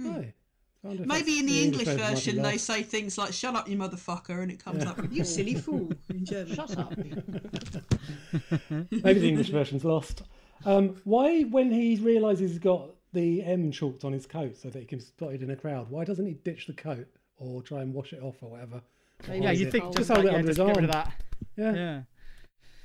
Hmm. 0.00 0.10
Aye. 0.10 0.34
I 0.84 0.88
wonder 0.88 1.02
if 1.04 1.08
Maybe 1.08 1.38
in 1.38 1.46
the 1.46 1.62
English 1.62 1.86
might 1.86 1.96
version 1.98 2.42
they 2.42 2.58
say 2.58 2.82
things 2.82 3.16
like 3.16 3.32
"Shut 3.32 3.54
up, 3.54 3.68
you 3.68 3.76
motherfucker," 3.76 4.42
and 4.42 4.50
it 4.50 4.62
comes 4.64 4.84
up 4.84 4.96
with 4.98 5.12
"You 5.16 5.22
silly 5.24 5.54
fool" 5.54 5.92
in 6.10 6.24
German. 6.24 6.54
Shut 6.56 6.76
up. 6.76 6.96
Maybe 8.90 9.20
the 9.20 9.28
English 9.28 9.50
version's 9.50 9.84
lost. 9.84 10.22
Um, 10.64 10.96
why, 11.04 11.42
when 11.42 11.70
he 11.70 11.96
realises 11.96 12.50
he's 12.52 12.58
got 12.58 12.90
the 13.12 13.42
M 13.44 13.70
chalked 13.70 14.04
on 14.04 14.12
his 14.12 14.26
coat 14.26 14.56
so 14.56 14.70
that 14.70 14.78
he 14.78 14.84
can 14.84 14.98
be 14.98 15.04
spotted 15.04 15.42
in 15.42 15.50
a 15.50 15.56
crowd, 15.56 15.88
why 15.90 16.04
doesn't 16.04 16.26
he 16.26 16.34
ditch 16.34 16.66
the 16.66 16.72
coat 16.72 17.06
or 17.36 17.62
try 17.62 17.80
and 17.82 17.92
wash 17.92 18.12
it 18.12 18.22
off 18.22 18.36
or 18.40 18.50
whatever? 18.50 18.80
Or 19.28 19.34
Yeah, 19.34 19.50
you 19.52 19.70
think 19.70 19.84
Just 19.86 19.96
just, 19.98 20.08
hold 20.10 20.24
like, 20.24 20.26
it 20.26 20.32
yeah, 20.32 20.38
under 20.38 20.48
just 20.52 20.58
his 20.58 20.66
get 20.66 20.76
rid 20.76 20.76
arm. 20.76 20.84
of 20.84 20.90
that. 20.92 21.12
Yeah, 21.56 21.74
Yeah. 21.74 22.02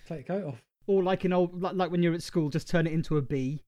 take 0.07 0.27
the 0.27 0.33
coat 0.33 0.45
off. 0.45 0.61
Or 0.87 1.03
like 1.03 1.25
in 1.25 1.33
old, 1.33 1.61
like, 1.61 1.75
like 1.75 1.91
when 1.91 2.01
you're 2.03 2.13
at 2.13 2.23
school, 2.23 2.49
just 2.49 2.67
turn 2.67 2.85
it 2.87 2.93
into 2.93 3.17
a 3.17 3.21
bee. 3.21 3.63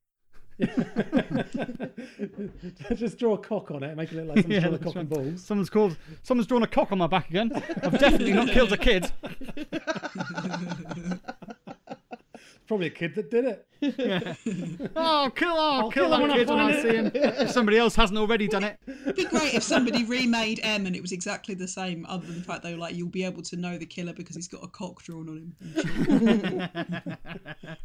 Just 2.96 3.18
draw 3.18 3.34
a 3.34 3.38
cock 3.38 3.72
on 3.72 3.82
it, 3.84 3.96
make 3.96 4.12
it 4.12 4.16
look 4.16 4.36
like 4.36 4.44
some 4.44 4.52
Yeah, 4.54 4.62
sort 4.62 4.74
of 4.74 4.80
that's 4.82 4.94
cock 4.94 5.02
and 5.02 5.10
balls. 5.10 5.42
Someone's 5.42 5.70
called. 5.70 5.96
Someone's 6.24 6.48
drawn 6.48 6.64
a 6.64 6.68
cock 6.68 6.92
on 6.92 6.98
my 6.98 7.08
back 7.08 7.30
again. 7.30 7.52
I've 7.82 7.98
definitely 7.98 8.34
not 8.34 8.50
killed 8.50 8.74
a 8.74 8.78
kid. 8.78 9.10
Probably 12.70 12.86
a 12.86 12.92
kid 12.92 13.16
that 13.16 13.32
did 13.32 13.46
it. 13.46 13.66
Oh, 14.96 15.32
kill! 15.36 15.50
Oh, 15.50 15.80
I'll 15.80 15.92
kill 15.92 16.06
kill 16.06 16.14
him 16.14 16.22
when 16.22 16.30
that 16.30 16.36
I 16.36 16.38
kid 16.38 16.50
when 16.50 16.60
I 16.60 16.82
see 16.84 16.96
him. 16.98 17.12
If 17.16 17.50
somebody 17.50 17.80
else 17.80 17.96
hasn't 17.96 18.20
already 18.20 18.48
done 18.48 18.64
it. 18.64 18.78
It'd 18.88 19.16
be 19.16 19.26
great 19.26 19.56
if 19.56 19.64
somebody 19.64 20.04
remade 20.04 20.60
M 20.62 20.86
and 20.86 20.96
it 20.96 21.02
was 21.02 21.12
exactly 21.12 21.56
the 21.56 21.68
same, 21.68 22.06
other 22.08 22.28
than 22.28 22.38
the 22.38 22.44
fact 22.44 22.62
they 22.62 22.72
were 22.74 22.80
like, 22.80 22.94
you'll 22.94 23.10
be 23.10 23.24
able 23.24 23.42
to 23.42 23.56
know 23.56 23.80
the 23.80 23.88
killer 23.88 24.14
because 24.14 24.36
he's 24.36 24.48
got 24.48 24.64
a 24.64 24.68
cock 24.68 25.02
drawn 25.02 25.28
on 25.30 25.38
him. 25.38 25.56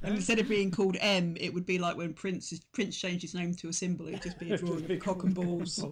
and 0.03 0.15
instead 0.17 0.39
of 0.39 0.51
being 0.51 0.71
called 0.71 0.99
M, 1.01 1.35
it 1.41 1.55
would 1.55 1.65
be 1.65 1.79
like 1.79 1.97
when 1.97 2.13
Prince 2.13 2.53
Prince 2.75 2.95
changed 2.99 3.23
his 3.23 3.35
name 3.35 3.55
to 3.55 3.69
a 3.69 3.73
symbol, 3.73 4.07
it'd 4.09 4.21
just 4.21 4.39
be 4.39 4.53
a 4.53 4.59
drawing 4.59 4.91
of 4.91 4.99
cock 5.01 5.23
and 5.23 5.35
balls. 5.35 5.83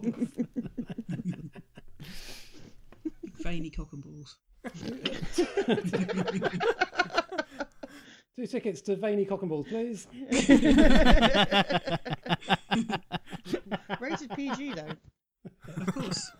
Veiny 3.41 3.71
cock 3.71 3.91
and 3.91 4.03
balls. 4.03 4.37
Two 8.35 8.47
tickets 8.47 8.81
to 8.81 8.95
Veiny 8.95 9.25
Cock 9.25 9.41
and 9.43 9.49
Balls, 9.49 9.67
please. 9.67 10.07
Rated 13.99 14.31
PG 14.35 14.73
though. 14.73 14.87
Of 15.77 15.93
course. 15.93 16.31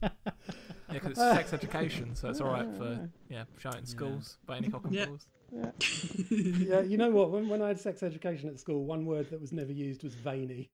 Yeah, 0.00 0.08
because 0.92 1.10
it's 1.10 1.18
sex 1.20 1.52
education, 1.52 2.14
so 2.14 2.30
it's 2.30 2.40
all 2.40 2.48
right 2.50 2.66
for 2.76 3.10
yeah 3.28 3.44
shouting 3.58 3.80
in 3.80 3.86
schools 3.86 4.38
by 4.46 4.56
any 4.56 4.68
cock 4.68 4.84
and 4.86 4.94
Yeah. 4.94 5.06
balls. 5.06 5.26
Yeah, 6.30 6.80
you 6.80 6.96
know 6.96 7.10
what? 7.10 7.30
When, 7.30 7.48
when 7.48 7.60
I 7.62 7.68
had 7.68 7.78
sex 7.78 8.02
education 8.02 8.48
at 8.48 8.58
school, 8.58 8.84
one 8.84 9.04
word 9.04 9.30
that 9.30 9.40
was 9.40 9.52
never 9.52 9.72
used 9.72 10.02
was 10.04 10.14
veiny. 10.14 10.70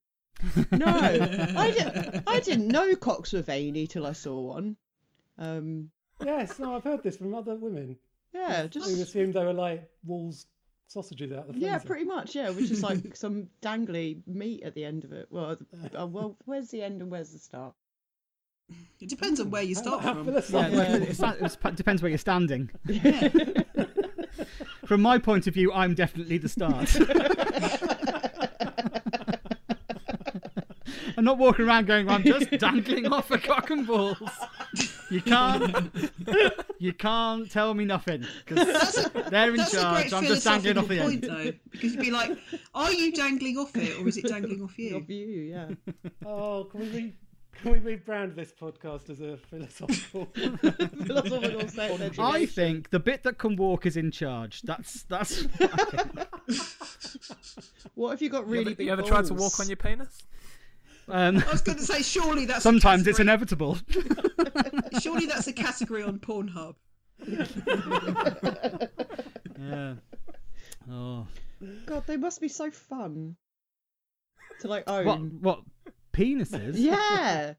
No, 0.70 0.86
I, 0.86 1.70
did, 1.76 2.22
I 2.26 2.40
didn't 2.40 2.68
know 2.68 2.94
cocks 2.96 3.32
were 3.32 3.42
veiny 3.42 3.86
till 3.86 4.06
I 4.06 4.12
saw 4.12 4.40
one. 4.40 4.76
Um, 5.38 5.90
Yes, 6.24 6.58
no, 6.60 6.76
I've 6.76 6.84
heard 6.84 7.02
this 7.02 7.16
from 7.16 7.34
other 7.34 7.56
women 7.56 7.96
yeah, 8.32 8.62
who 8.62 8.68
just 8.68 8.90
assumed 8.90 9.34
they 9.34 9.44
were 9.44 9.52
like 9.52 9.88
Wall's 10.04 10.46
sausages 10.88 11.32
out 11.32 11.40
of 11.40 11.46
the 11.48 11.52
freezer. 11.54 11.66
yeah, 11.66 11.78
pretty 11.78 12.04
much. 12.04 12.34
Yeah, 12.34 12.50
which 12.50 12.70
is 12.70 12.82
like 12.82 13.16
some 13.24 13.48
dangly 13.62 14.22
meat 14.26 14.62
at 14.62 14.74
the 14.74 14.84
end 14.84 15.04
of 15.04 15.12
it. 15.12 15.26
Well, 15.30 15.56
uh, 15.98 16.06
well, 16.06 16.36
where's 16.44 16.70
the 16.70 16.82
end 16.82 17.00
and 17.02 17.10
where's 17.10 17.32
the 17.32 17.38
start? 17.38 17.74
It 19.00 19.08
depends 19.08 19.40
on 19.40 19.50
where 19.50 19.62
you 19.62 19.74
start 19.74 20.02
from. 20.02 20.26
let's 20.26 20.50
Yeah, 20.50 20.68
it, 20.68 21.20
it, 21.20 21.58
it 21.64 21.76
depends 21.76 22.02
where 22.02 22.08
you're 22.08 22.18
standing. 22.18 22.70
Yeah. 22.86 23.28
From 24.86 25.02
my 25.02 25.18
point 25.18 25.46
of 25.46 25.54
view, 25.54 25.72
I'm 25.72 25.94
definitely 25.94 26.38
the 26.38 26.48
start. 26.48 26.94
I'm 31.16 31.24
not 31.24 31.38
walking 31.38 31.66
around 31.66 31.86
going, 31.86 32.08
I'm 32.08 32.24
just 32.24 32.50
dangling 32.50 33.12
off 33.12 33.30
a 33.30 33.38
cock 33.38 33.70
and 33.70 33.86
balls. 33.86 34.16
You 35.12 35.20
can't, 35.20 36.10
you 36.78 36.92
can't 36.94 37.50
tell 37.50 37.74
me 37.74 37.84
nothing 37.84 38.24
because 38.46 39.08
they're 39.30 39.50
in 39.50 39.56
That's 39.56 39.74
a 39.74 39.80
charge. 39.80 40.10
great 40.10 40.12
I'm 40.14 40.24
just 40.24 40.44
dangling 40.44 40.78
off 40.78 40.88
the 40.88 40.96
philosophical 40.96 41.38
end. 41.38 41.46
though, 41.46 41.52
because 41.70 41.92
you'd 41.94 42.00
be 42.00 42.10
like, 42.10 42.38
"Are 42.74 42.90
you 42.92 43.12
dangling 43.12 43.58
off 43.58 43.76
it, 43.76 43.98
or 44.00 44.08
is 44.08 44.16
it 44.16 44.26
dangling 44.28 44.62
off 44.62 44.78
you?" 44.78 44.96
Of 44.96 45.10
you, 45.10 45.26
yeah. 45.26 45.68
Oh, 46.26 46.64
can 46.64 46.80
we 46.80 46.86
re- 46.88 47.12
can 47.62 47.72
we 47.72 47.96
rebrand 47.96 48.34
this 48.34 48.52
podcast 48.58 49.10
as 49.10 49.20
a 49.20 49.36
philosophical? 49.36 50.24
Philosophical 50.34 51.68
sex 51.68 51.78
I 52.18 52.36
education. 52.36 52.46
think 52.46 52.90
the 52.90 52.98
bit 52.98 53.22
that 53.24 53.36
can 53.38 53.54
walk 53.56 53.84
is 53.86 53.96
in 53.98 54.10
charge. 54.10 54.62
That's 54.62 55.02
that's. 55.04 55.46
What 57.94 58.14
if 58.14 58.22
you 58.22 58.30
got 58.30 58.46
You 58.46 58.52
really 58.52 58.66
ever, 58.68 58.74
big 58.76 58.86
you 58.86 58.92
ever 58.92 59.02
tried 59.02 59.26
to 59.26 59.34
balls? 59.34 59.52
walk 59.58 59.60
on 59.60 59.68
your 59.68 59.76
penis? 59.76 60.22
Um, 61.08 61.38
I 61.46 61.50
was 61.50 61.62
going 61.62 61.78
to 61.78 61.84
say, 61.84 62.02
surely 62.02 62.46
that's 62.46 62.62
sometimes 62.62 63.06
it's 63.06 63.20
inevitable. 63.20 63.76
Surely 65.00 65.26
that's 65.26 65.46
a 65.48 65.52
category 65.52 66.02
on 66.02 66.18
Pornhub. 66.18 66.74
yeah. 69.58 69.94
Oh. 70.90 71.26
God, 71.86 72.06
they 72.06 72.16
must 72.16 72.40
be 72.40 72.48
so 72.48 72.70
fun 72.70 73.36
to 74.60 74.68
like 74.68 74.84
own. 74.88 75.38
What? 75.40 75.58
What? 75.58 75.60
Penises? 76.12 76.74
Yeah. 76.78 77.54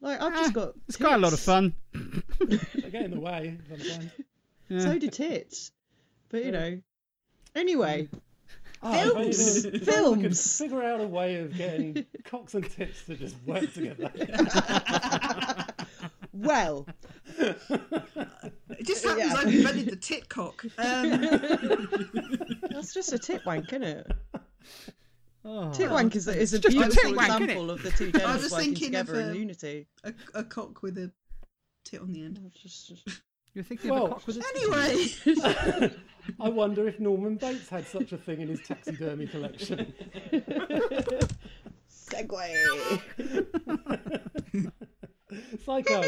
Like 0.00 0.20
I've 0.20 0.34
just 0.34 0.50
Eh, 0.50 0.52
got. 0.52 0.74
It's 0.88 0.96
quite 0.96 1.14
a 1.14 1.18
lot 1.18 1.32
of 1.32 1.40
fun. 1.40 1.74
They 2.40 2.90
get 2.90 3.04
in 3.04 3.10
the 3.12 3.20
way 3.20 3.56
sometimes. 3.68 4.10
So 4.84 4.98
do 4.98 5.08
tits. 5.08 5.72
But 6.28 6.44
you 6.44 6.52
know. 6.52 6.80
Anyway, 7.54 8.08
Oh, 8.86 8.92
Films! 8.92 9.14
there 9.14 9.26
was- 9.26 9.64
if 9.64 9.88
only 9.88 10.16
we 10.18 10.22
could 10.24 10.36
Films! 10.36 10.58
Figure 10.58 10.82
out 10.82 11.00
a 11.00 11.06
way 11.06 11.36
of 11.36 11.56
getting 11.56 12.04
cocks 12.24 12.54
and 12.54 12.68
tits 12.70 13.04
to 13.06 13.16
just 13.16 13.34
work 13.46 13.72
together. 13.72 14.12
well, 16.32 16.86
It 17.38 18.86
just 18.86 19.04
happens 19.04 19.32
Yeah. 19.32 19.38
I've 19.38 19.46
invented 19.54 19.86
the 19.86 19.96
tit 19.96 20.28
cock. 20.28 20.64
Um, 20.78 21.10
that's 22.70 22.92
just 22.92 23.12
a 23.12 23.18
tit 23.18 23.40
wank, 23.46 23.72
isn't 23.72 23.82
it? 23.82 24.12
Oh. 25.46 25.70
Tit 25.72 25.90
wank 25.90 26.14
is 26.16 26.28
a, 26.28 26.36
is 26.38 26.52
a 26.54 26.58
just 26.58 26.76
a 26.76 26.80
beautiful 26.80 27.14
wank, 27.14 27.42
example 27.42 27.70
of 27.70 27.82
the 27.82 27.90
two 27.90 28.10
genders 28.12 28.40
just 28.42 28.52
working 28.52 28.74
thinking 28.74 28.94
of, 28.96 29.06
together 29.06 29.20
in 29.22 29.30
uh, 29.30 29.32
unity. 29.32 29.86
a, 30.04 30.12
a 30.34 30.44
cock 30.44 30.82
with 30.82 30.96
a 30.98 31.10
tit 31.84 32.00
on 32.00 32.12
the 32.12 32.22
end. 32.22 32.40
Just- 32.62 32.88
just- 32.88 33.20
You're 33.54 33.64
thinking 33.64 33.90
Well, 33.90 34.06
of 34.06 34.10
a 34.10 34.14
cock 34.14 34.26
with 34.26 34.36
a 34.38 34.40
tit. 34.40 35.40
Anyway, 35.76 35.94
I 36.40 36.48
wonder 36.48 36.86
if 36.88 37.00
Norman 37.00 37.36
Bates 37.36 37.68
had 37.68 37.86
such 37.86 38.12
a 38.12 38.18
thing 38.18 38.40
in 38.40 38.48
his 38.48 38.60
taxidermy 38.62 39.26
collection. 39.26 39.92
Segway. 41.90 42.54
Psycho. 45.64 46.02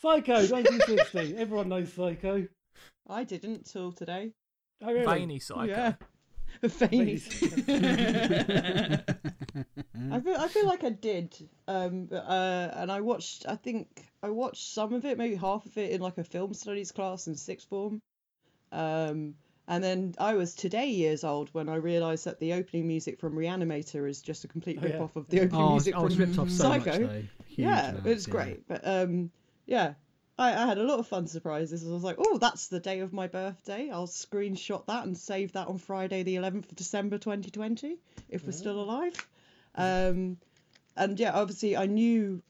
Psycho, 0.00 0.32
1960. 0.34 1.36
Everyone 1.36 1.68
knows 1.68 1.92
Psycho. 1.92 2.46
I 3.08 3.24
didn't 3.24 3.66
till 3.70 3.92
today. 3.92 4.32
Oh, 4.82 4.92
really? 4.92 5.04
Veiny 5.04 5.38
psycho. 5.38 5.64
Yeah. 5.64 5.94
Veiny. 6.62 7.14
I 10.10 10.20
feel 10.20 10.36
I 10.36 10.48
feel 10.48 10.66
like 10.66 10.84
I 10.84 10.90
did, 10.90 11.36
um, 11.68 12.08
uh, 12.12 12.68
and 12.74 12.90
I 12.90 13.00
watched. 13.00 13.46
I 13.48 13.56
think 13.56 13.88
I 14.22 14.30
watched 14.30 14.72
some 14.72 14.92
of 14.92 15.04
it, 15.04 15.18
maybe 15.18 15.34
half 15.34 15.64
of 15.66 15.76
it, 15.78 15.92
in 15.92 16.00
like 16.00 16.18
a 16.18 16.24
film 16.24 16.52
studies 16.54 16.92
class 16.92 17.26
in 17.26 17.36
sixth 17.36 17.68
form. 17.68 18.02
Um, 18.72 19.34
and 19.68 19.82
then 19.84 20.14
I 20.18 20.34
was 20.34 20.54
today 20.54 20.86
years 20.88 21.22
old 21.22 21.48
when 21.52 21.68
I 21.68 21.76
realised 21.76 22.24
that 22.24 22.40
the 22.40 22.54
opening 22.54 22.86
music 22.88 23.20
from 23.20 23.34
Reanimator 23.34 24.08
is 24.08 24.20
just 24.20 24.42
a 24.44 24.48
complete 24.48 24.78
Oh, 24.82 24.86
yeah. 24.86 24.92
rip 24.94 25.02
off 25.02 25.16
of 25.16 25.28
the 25.28 25.40
opening 25.40 25.60
Oh, 25.62 25.68
I 25.70 25.74
was, 25.74 25.84
music 25.84 25.94
I 25.94 26.02
was 26.02 26.14
from 26.16 26.24
ripped 26.24 26.38
off 26.40 26.50
so 26.50 26.64
Psycho. 26.64 26.90
much 26.90 26.98
though. 27.00 27.06
Huge 27.46 27.58
yeah, 27.58 27.88
amounts, 27.90 28.06
it's 28.06 28.26
yeah. 28.26 28.32
great. 28.32 28.66
But 28.68 28.80
um, 28.86 29.30
yeah, 29.66 29.94
I, 30.38 30.48
I 30.54 30.66
had 30.66 30.78
a 30.78 30.82
lot 30.82 30.98
of 30.98 31.06
fun 31.06 31.26
surprises. 31.28 31.86
I 31.88 31.92
was 31.92 32.02
like, 32.02 32.16
oh, 32.18 32.38
that's 32.38 32.68
the 32.68 32.80
day 32.80 33.00
of 33.00 33.12
my 33.12 33.28
birthday. 33.28 33.88
I'll 33.90 34.08
screenshot 34.08 34.86
that 34.86 35.04
and 35.06 35.16
save 35.16 35.52
that 35.52 35.68
on 35.68 35.78
Friday, 35.78 36.22
the 36.24 36.36
11th 36.36 36.70
of 36.70 36.74
December, 36.76 37.18
2020, 37.18 37.98
if 38.30 38.44
we're 38.44 38.52
still 38.52 38.80
alive. 38.80 39.14
Um, 39.76 40.38
and 40.96 41.18
yeah, 41.20 41.32
obviously, 41.34 41.76
I 41.76 41.86
knew 41.86 42.42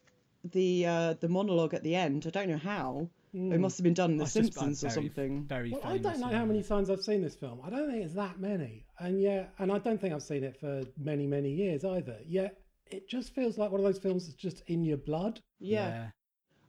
the 0.45 0.87
uh, 0.87 1.15
the 1.21 1.29
monologue 1.29 1.75
at 1.75 1.83
the 1.83 1.95
end. 1.95 2.25
I 2.27 2.31
don't 2.31 2.49
know 2.49 2.57
how. 2.59 3.09
It 3.35 3.61
must 3.61 3.79
have 3.79 3.85
been 3.85 3.95
done 3.95 4.11
in 4.13 4.17
The 4.19 4.25
That's 4.25 4.35
just- 4.35 4.53
Simpsons 4.53 4.83
or 4.83 4.87
that's 4.87 4.95
very- 4.97 5.07
something. 5.09 5.45
Very 5.45 5.71
Well, 5.71 5.81
I 5.85 5.97
don't 5.99 6.21
know 6.21 6.31
yeah. 6.31 6.39
how 6.39 6.45
many 6.45 6.63
times 6.63 6.91
I've 6.91 7.03
seen 7.03 7.23
this 7.23 7.35
film. 7.35 7.61
I 7.65 7.71
don't 7.71 7.91
think 7.91 8.05
it's 8.05 8.15
that 8.15 8.39
many. 8.39 8.85
And 8.99 9.21
yeah, 9.21 9.47
and 9.59 9.73
I 9.73 9.79
don't 9.79 9.99
think 10.01 10.13
I've 10.13 10.23
seen 10.23 10.45
it 10.45 10.57
for 10.61 10.83
many, 10.99 11.27
many 11.27 11.51
years 11.51 11.83
either. 11.85 12.19
Yet 12.27 12.61
it 12.91 13.09
just 13.09 13.35
feels 13.35 13.57
like 13.57 13.71
one 13.71 13.81
of 13.81 13.85
those 13.87 13.99
films 13.99 14.27
that's 14.27 14.37
just 14.37 14.63
in 14.67 14.85
your 14.85 14.99
blood. 14.99 15.41
Yeah, 15.61 16.11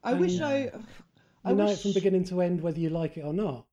I 0.04 0.14
wish 0.14 0.36
And, 0.36 0.46
I. 0.46 0.58
You 0.66 0.72
I 1.44 1.54
know 1.54 1.66
wish... 1.66 1.80
it 1.80 1.82
from 1.82 1.94
beginning 1.94 2.24
to 2.26 2.42
end, 2.42 2.62
whether 2.62 2.80
you 2.80 2.90
like 2.90 3.18
it 3.18 3.26
or 3.26 3.34
not. 3.34 3.66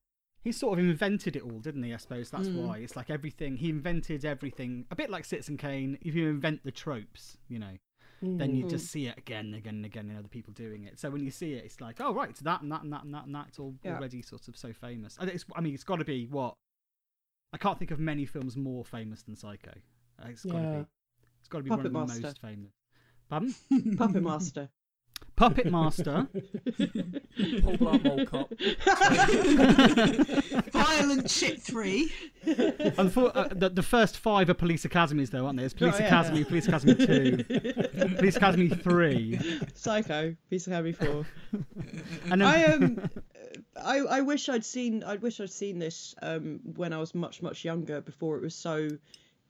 He 0.42 0.50
sort 0.50 0.78
of 0.78 0.84
invented 0.84 1.36
it 1.36 1.42
all, 1.42 1.60
didn't 1.60 1.82
he? 1.84 1.94
I 1.94 1.98
suppose 1.98 2.30
that's 2.30 2.48
Hmm. 2.48 2.66
why. 2.66 2.78
It's 2.78 2.96
like 2.96 3.10
everything. 3.10 3.56
He 3.58 3.68
invented 3.68 4.24
everything. 4.24 4.86
A 4.90 4.96
bit 4.96 5.10
like 5.10 5.24
Citizen 5.24 5.56
Kane. 5.58 5.96
If 6.00 6.14
you 6.16 6.28
invent 6.28 6.64
the 6.64 6.72
tropes, 6.72 7.36
you 7.46 7.58
know, 7.60 7.76
then 8.22 8.54
you 8.54 8.64
mm. 8.64 8.70
just 8.70 8.88
see 8.88 9.06
it 9.06 9.16
again 9.16 9.46
and 9.46 9.54
again 9.54 9.76
and 9.76 9.84
again 9.86 10.10
in 10.10 10.16
other 10.16 10.28
people 10.28 10.52
doing 10.52 10.84
it. 10.84 10.98
So 10.98 11.10
when 11.10 11.24
you 11.24 11.30
see 11.30 11.54
it, 11.54 11.64
it's 11.64 11.80
like, 11.80 12.00
oh 12.00 12.12
right, 12.12 12.28
it's 12.28 12.40
that 12.40 12.60
and 12.60 12.70
that 12.70 12.82
and 12.82 12.92
that 12.92 13.04
and 13.04 13.14
that 13.14 13.24
and 13.24 13.34
that. 13.34 13.46
It's 13.48 13.58
all 13.58 13.74
Yeah. 13.82 13.96
already 13.96 14.22
sort 14.22 14.46
of 14.48 14.56
so 14.56 14.72
famous. 14.72 15.16
I, 15.18 15.24
think 15.24 15.36
it's, 15.36 15.44
I 15.54 15.60
mean, 15.60 15.74
it's 15.74 15.84
got 15.84 15.96
to 15.96 16.04
be 16.04 16.26
what. 16.26 16.54
I 17.52 17.58
can't 17.58 17.78
think 17.78 17.90
of 17.90 17.98
many 17.98 18.26
films 18.26 18.56
more 18.56 18.84
famous 18.84 19.22
than 19.22 19.36
Psycho. 19.36 19.72
It's 20.26 20.44
got 20.44 20.58
to 20.58 20.62
Yeah. 20.64 20.78
be. 20.80 20.86
It's 21.40 21.48
got 21.48 21.58
to 21.58 21.64
be 21.64 21.70
Puppet 21.70 21.92
one 21.92 22.02
of 22.02 22.08
the 22.08 22.14
Master. 22.14 22.26
most 22.26 22.40
famous. 22.40 22.72
Pardon? 23.28 23.54
Puppet 23.96 24.22
Master. 24.22 24.68
Puppet 25.40 25.70
Master. 25.72 26.28
Paul 27.62 27.76
Blart 27.78 28.04
Mall 28.04 28.26
Cop. 28.26 28.52
Violent 30.70 31.30
Shit 31.30 31.62
3. 31.62 32.12
Unfor- 32.44 33.32
uh, 33.34 33.48
the, 33.50 33.70
the 33.70 33.82
first 33.82 34.18
five 34.18 34.50
are 34.50 34.54
police 34.54 34.84
academies, 34.84 35.30
though, 35.30 35.46
aren't 35.46 35.56
they? 35.56 35.62
There's 35.62 35.72
Police 35.72 35.94
Oh, 35.94 35.98
yeah. 36.00 36.06
Academy, 36.08 36.44
Police 36.44 36.68
Academy 36.68 36.94
2, 36.94 37.44
Police 38.18 38.36
Academy 38.36 38.68
3. 38.68 39.40
Psycho. 39.74 40.36
Piece 40.50 40.66
of 40.66 40.74
Heavy 40.74 40.92
Four. 40.92 41.24
And 42.30 42.42
then, 42.42 42.42
I 42.42 42.64
um, 42.64 43.10
I 43.82 43.98
I 44.00 44.20
wish 44.20 44.50
I'd 44.50 44.64
seen 44.64 45.02
I 45.04 45.16
wish 45.16 45.40
I'd 45.40 45.50
seen 45.50 45.78
this 45.78 46.14
um 46.20 46.60
when 46.76 46.92
I 46.92 46.98
was 46.98 47.14
much 47.14 47.40
much 47.40 47.64
younger 47.64 48.02
before 48.02 48.36
it 48.36 48.42
was 48.42 48.54
so 48.54 48.90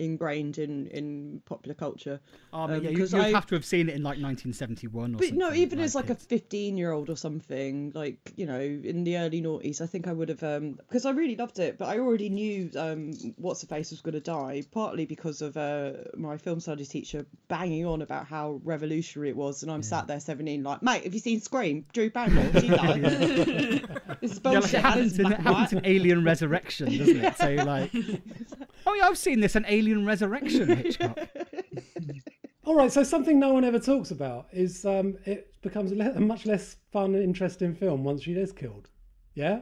ingrained 0.00 0.58
in 0.58 0.86
in 0.88 1.42
popular 1.44 1.74
culture. 1.74 2.18
oh, 2.52 2.62
um, 2.62 2.82
yeah, 2.82 2.90
you, 2.90 2.98
you'd 2.98 3.14
I- 3.14 3.30
have 3.30 3.46
to 3.46 3.54
have 3.54 3.64
seen 3.64 3.88
it 3.88 3.94
in 3.94 4.02
like 4.02 4.18
1971 4.20 5.14
or 5.14 5.18
But 5.18 5.26
something. 5.28 5.38
no, 5.38 5.52
even 5.52 5.78
as 5.80 5.94
like 5.94 6.10
a 6.10 6.14
15 6.14 6.76
year 6.76 6.90
old 6.92 7.10
or 7.10 7.16
something, 7.16 7.92
like, 7.94 8.32
you 8.36 8.46
know, 8.46 8.58
in 8.60 9.04
the 9.04 9.18
early 9.18 9.40
noughties, 9.40 9.80
I 9.80 9.86
think 9.86 10.08
I 10.08 10.12
would 10.12 10.28
have, 10.28 10.42
um, 10.42 10.72
because 10.88 11.04
I 11.06 11.10
really 11.10 11.36
loved 11.36 11.58
it, 11.58 11.78
but 11.78 11.88
I 11.88 11.98
already 11.98 12.28
knew 12.30 12.70
um, 12.76 13.12
What's 13.36 13.60
the 13.60 13.66
Face 13.66 13.90
was 13.90 14.00
going 14.00 14.14
to 14.14 14.20
die, 14.20 14.62
partly 14.70 15.06
because 15.06 15.42
of 15.42 15.56
uh, 15.56 15.92
my 16.16 16.36
film 16.36 16.60
studies 16.60 16.88
teacher 16.88 17.26
banging 17.48 17.86
on 17.86 18.02
about 18.02 18.26
how 18.26 18.60
revolutionary 18.64 19.28
it 19.30 19.36
was. 19.36 19.62
And 19.62 19.70
I'm 19.70 19.82
sat 19.82 20.06
there 20.06 20.20
17, 20.20 20.62
like, 20.62 20.82
mate, 20.82 21.04
have 21.04 21.14
you 21.14 21.20
seen 21.20 21.40
Scream? 21.40 21.84
Drew 21.92 22.10
Barrymore, 22.10 22.50
she 22.60 22.68
died. 22.80 23.02
this 24.20 24.32
is 24.32 24.40
Yeah, 24.44 24.50
like 24.50 24.62
bullshit. 24.62 24.74
it 24.74 24.80
happens, 24.82 25.18
in, 25.18 25.32
it 25.32 25.40
happens 25.40 25.72
in. 25.72 25.80
Alien 25.84 26.24
Resurrection, 26.24 26.96
doesn't 26.96 27.24
it? 27.24 27.36
So, 27.36 27.50
like, 27.64 27.90
oh 28.86 28.94
yeah, 28.94 29.06
I've 29.08 29.18
seen 29.18 29.40
this, 29.40 29.56
an 29.56 29.64
Alien 29.68 29.89
Resurrection, 29.98 30.68
Hitchcock. 30.76 31.18
All 32.64 32.74
right, 32.76 32.92
so 32.92 33.02
something 33.02 33.38
no 33.40 33.52
one 33.52 33.64
ever 33.64 33.78
talks 33.80 34.10
about 34.10 34.46
is 34.52 34.84
um, 34.84 35.16
it 35.24 35.52
becomes 35.62 35.92
a, 35.92 36.20
much 36.20 36.46
less 36.46 36.76
fun 36.92 37.14
and 37.14 37.24
interesting 37.24 37.74
film 37.74 38.04
once 38.04 38.22
she 38.22 38.32
is 38.32 38.52
killed. 38.52 38.88
Yeah? 39.34 39.60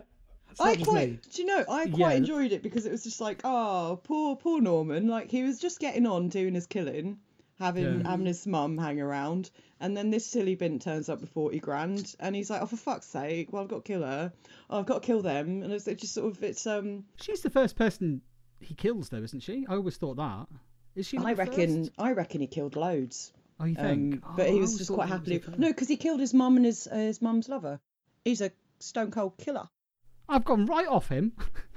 I 0.61 0.77
quite, 0.77 1.11
me. 1.11 1.19
do 1.33 1.43
you 1.43 1.47
know, 1.47 1.65
I 1.69 1.87
quite 1.89 1.99
Yeah. 2.13 2.17
enjoyed 2.17 2.53
it 2.53 2.63
because 2.63 2.85
it 2.85 2.91
was 2.93 3.05
just 3.05 3.21
like, 3.21 3.41
oh, 3.45 4.01
poor, 4.03 4.35
poor 4.37 4.61
Norman. 4.61 5.07
Like 5.07 5.31
he 5.31 5.43
was 5.43 5.59
just 5.61 5.79
getting 5.79 6.07
on 6.07 6.29
doing 6.29 6.55
his 6.55 6.67
killing, 6.67 7.19
having 7.61 8.01
Yeah. 8.01 8.11
having 8.11 8.27
his 8.27 8.47
mum 8.47 8.77
hang 8.77 9.01
around, 9.01 9.51
and 9.81 9.97
then 9.97 10.11
this 10.11 10.27
silly 10.27 10.57
bint 10.57 10.83
turns 10.83 11.09
up 11.09 11.21
with 11.21 11.31
forty 11.31 11.61
grand, 11.61 12.17
and 12.19 12.35
he's 12.35 12.51
like, 12.51 12.61
oh, 12.63 12.67
for 12.67 12.77
fuck's 12.77 13.07
sake, 13.07 13.53
well, 13.53 13.63
I've 13.63 13.69
got 13.69 13.85
to 13.85 13.93
kill 13.93 14.03
her. 14.03 14.33
Oh, 14.69 14.81
I've 14.81 14.87
got 14.87 15.03
to 15.03 15.07
kill 15.07 15.23
them, 15.23 15.63
and 15.63 15.73
it's 15.73 15.87
it 15.87 15.99
just 15.99 16.15
sort 16.15 16.35
of, 16.37 16.43
it's 16.43 16.67
um, 16.67 17.05
She's 17.21 17.43
the 17.43 17.51
first 17.51 17.77
person 17.77 18.23
he 18.61 18.75
kills, 18.75 19.09
though, 19.09 19.23
isn't 19.23 19.41
she? 19.41 19.67
I 19.69 19.75
always 19.75 19.97
thought 19.97 20.17
that. 20.17 20.47
Is 20.97 21.07
she? 21.07 21.19
I 21.19 21.33
reckon, 21.35 21.85
first? 21.85 21.91
I 21.99 22.13
reckon 22.13 22.41
he 22.41 22.47
killed 22.47 22.77
loads. 22.77 23.33
Oh, 23.61 23.65
you 23.65 23.75
think? 23.75 24.15
Um, 24.15 24.23
Oh, 24.27 24.35
but 24.37 24.49
he 24.49 24.61
was 24.61 24.79
just 24.79 24.91
quite 24.93 25.07
he 25.09 25.13
was 25.13 25.21
happily. 25.21 25.43
No, 25.59 25.69
because 25.69 25.89
he 25.89 25.97
killed 25.97 26.21
his 26.21 26.33
mum 26.35 26.57
and 26.57 26.65
his 26.67 26.87
uh, 26.91 26.95
his 26.97 27.21
mum's 27.23 27.49
lover. 27.49 27.81
He's 28.25 28.41
a 28.41 28.51
stone 28.79 29.11
cold 29.11 29.37
killer. 29.39 29.69
I've 30.29 30.45
gone 30.45 30.67
right 30.67 30.87
off 30.87 31.09
him. 31.09 31.33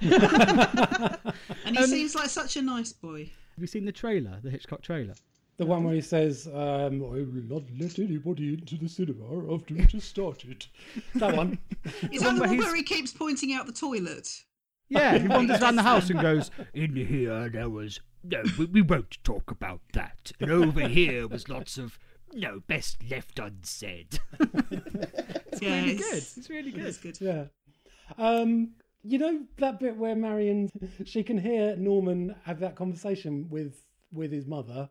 And 1.64 1.76
he 1.78 1.86
seems 1.86 2.14
like 2.14 2.28
such 2.28 2.56
a 2.56 2.62
nice 2.62 2.92
boy. 2.92 3.20
Have 3.54 3.60
you 3.60 3.66
seen 3.66 3.84
the 3.84 3.92
trailer, 3.92 4.38
the 4.42 4.50
Hitchcock 4.50 4.82
trailer? 4.82 5.14
The 5.56 5.66
one 5.66 5.84
where 5.84 5.94
he 5.94 6.00
says, 6.00 6.46
um, 6.48 7.02
I 7.02 7.22
will 7.22 7.42
not 7.48 7.62
let 7.78 7.98
anybody 7.98 8.54
into 8.54 8.76
the 8.76 8.88
cinema 8.88 9.54
after 9.54 9.76
it 9.76 9.92
has 9.92 10.04
started. 10.04 10.66
That 11.14 11.36
one. 11.36 11.58
Is 12.10 12.22
one 12.24 12.34
that 12.34 12.34
the 12.34 12.40
one 12.40 12.48
he's- 12.50 12.64
where 12.64 12.74
he 12.74 12.82
keeps 12.82 13.12
pointing 13.12 13.52
out 13.52 13.66
the 13.66 13.72
toilet? 13.72 14.28
Yeah, 14.92 15.18
he 15.18 15.28
wanders 15.36 15.60
around 15.62 15.76
the 15.76 15.82
house 15.82 16.10
and 16.10 16.20
goes, 16.20 16.50
In 16.74 16.94
here 16.96 17.48
there 17.48 17.68
was. 17.70 18.00
No, 18.24 18.42
we, 18.58 18.66
we 18.66 18.82
won't 18.82 19.18
talk 19.24 19.50
about 19.50 19.80
that. 19.94 20.30
And 20.40 20.50
over 20.50 20.86
here 20.88 21.26
was 21.26 21.48
lots 21.48 21.76
of. 21.78 21.98
No, 22.34 22.60
best 22.66 22.98
left 23.10 23.38
unsaid. 23.38 24.18
it's 24.40 25.60
Yeah, 25.62 25.80
really 25.80 25.92
it's- 25.92 26.10
good. 26.34 26.38
It's 26.40 26.50
really 26.50 26.70
good. 26.70 26.86
It's 26.86 26.98
good. 26.98 27.20
Yeah. 27.20 27.44
Um, 28.18 28.72
you 29.02 29.18
know 29.18 29.40
that 29.58 29.80
bit 29.80 29.96
where 29.96 30.14
Marion 30.14 30.70
she 31.04 31.22
can 31.22 31.36
hear 31.38 31.74
Norman 31.76 32.34
have 32.44 32.60
that 32.60 32.76
conversation 32.76 33.48
with 33.50 33.82
with 34.12 34.30
his 34.30 34.46
mother 34.46 34.88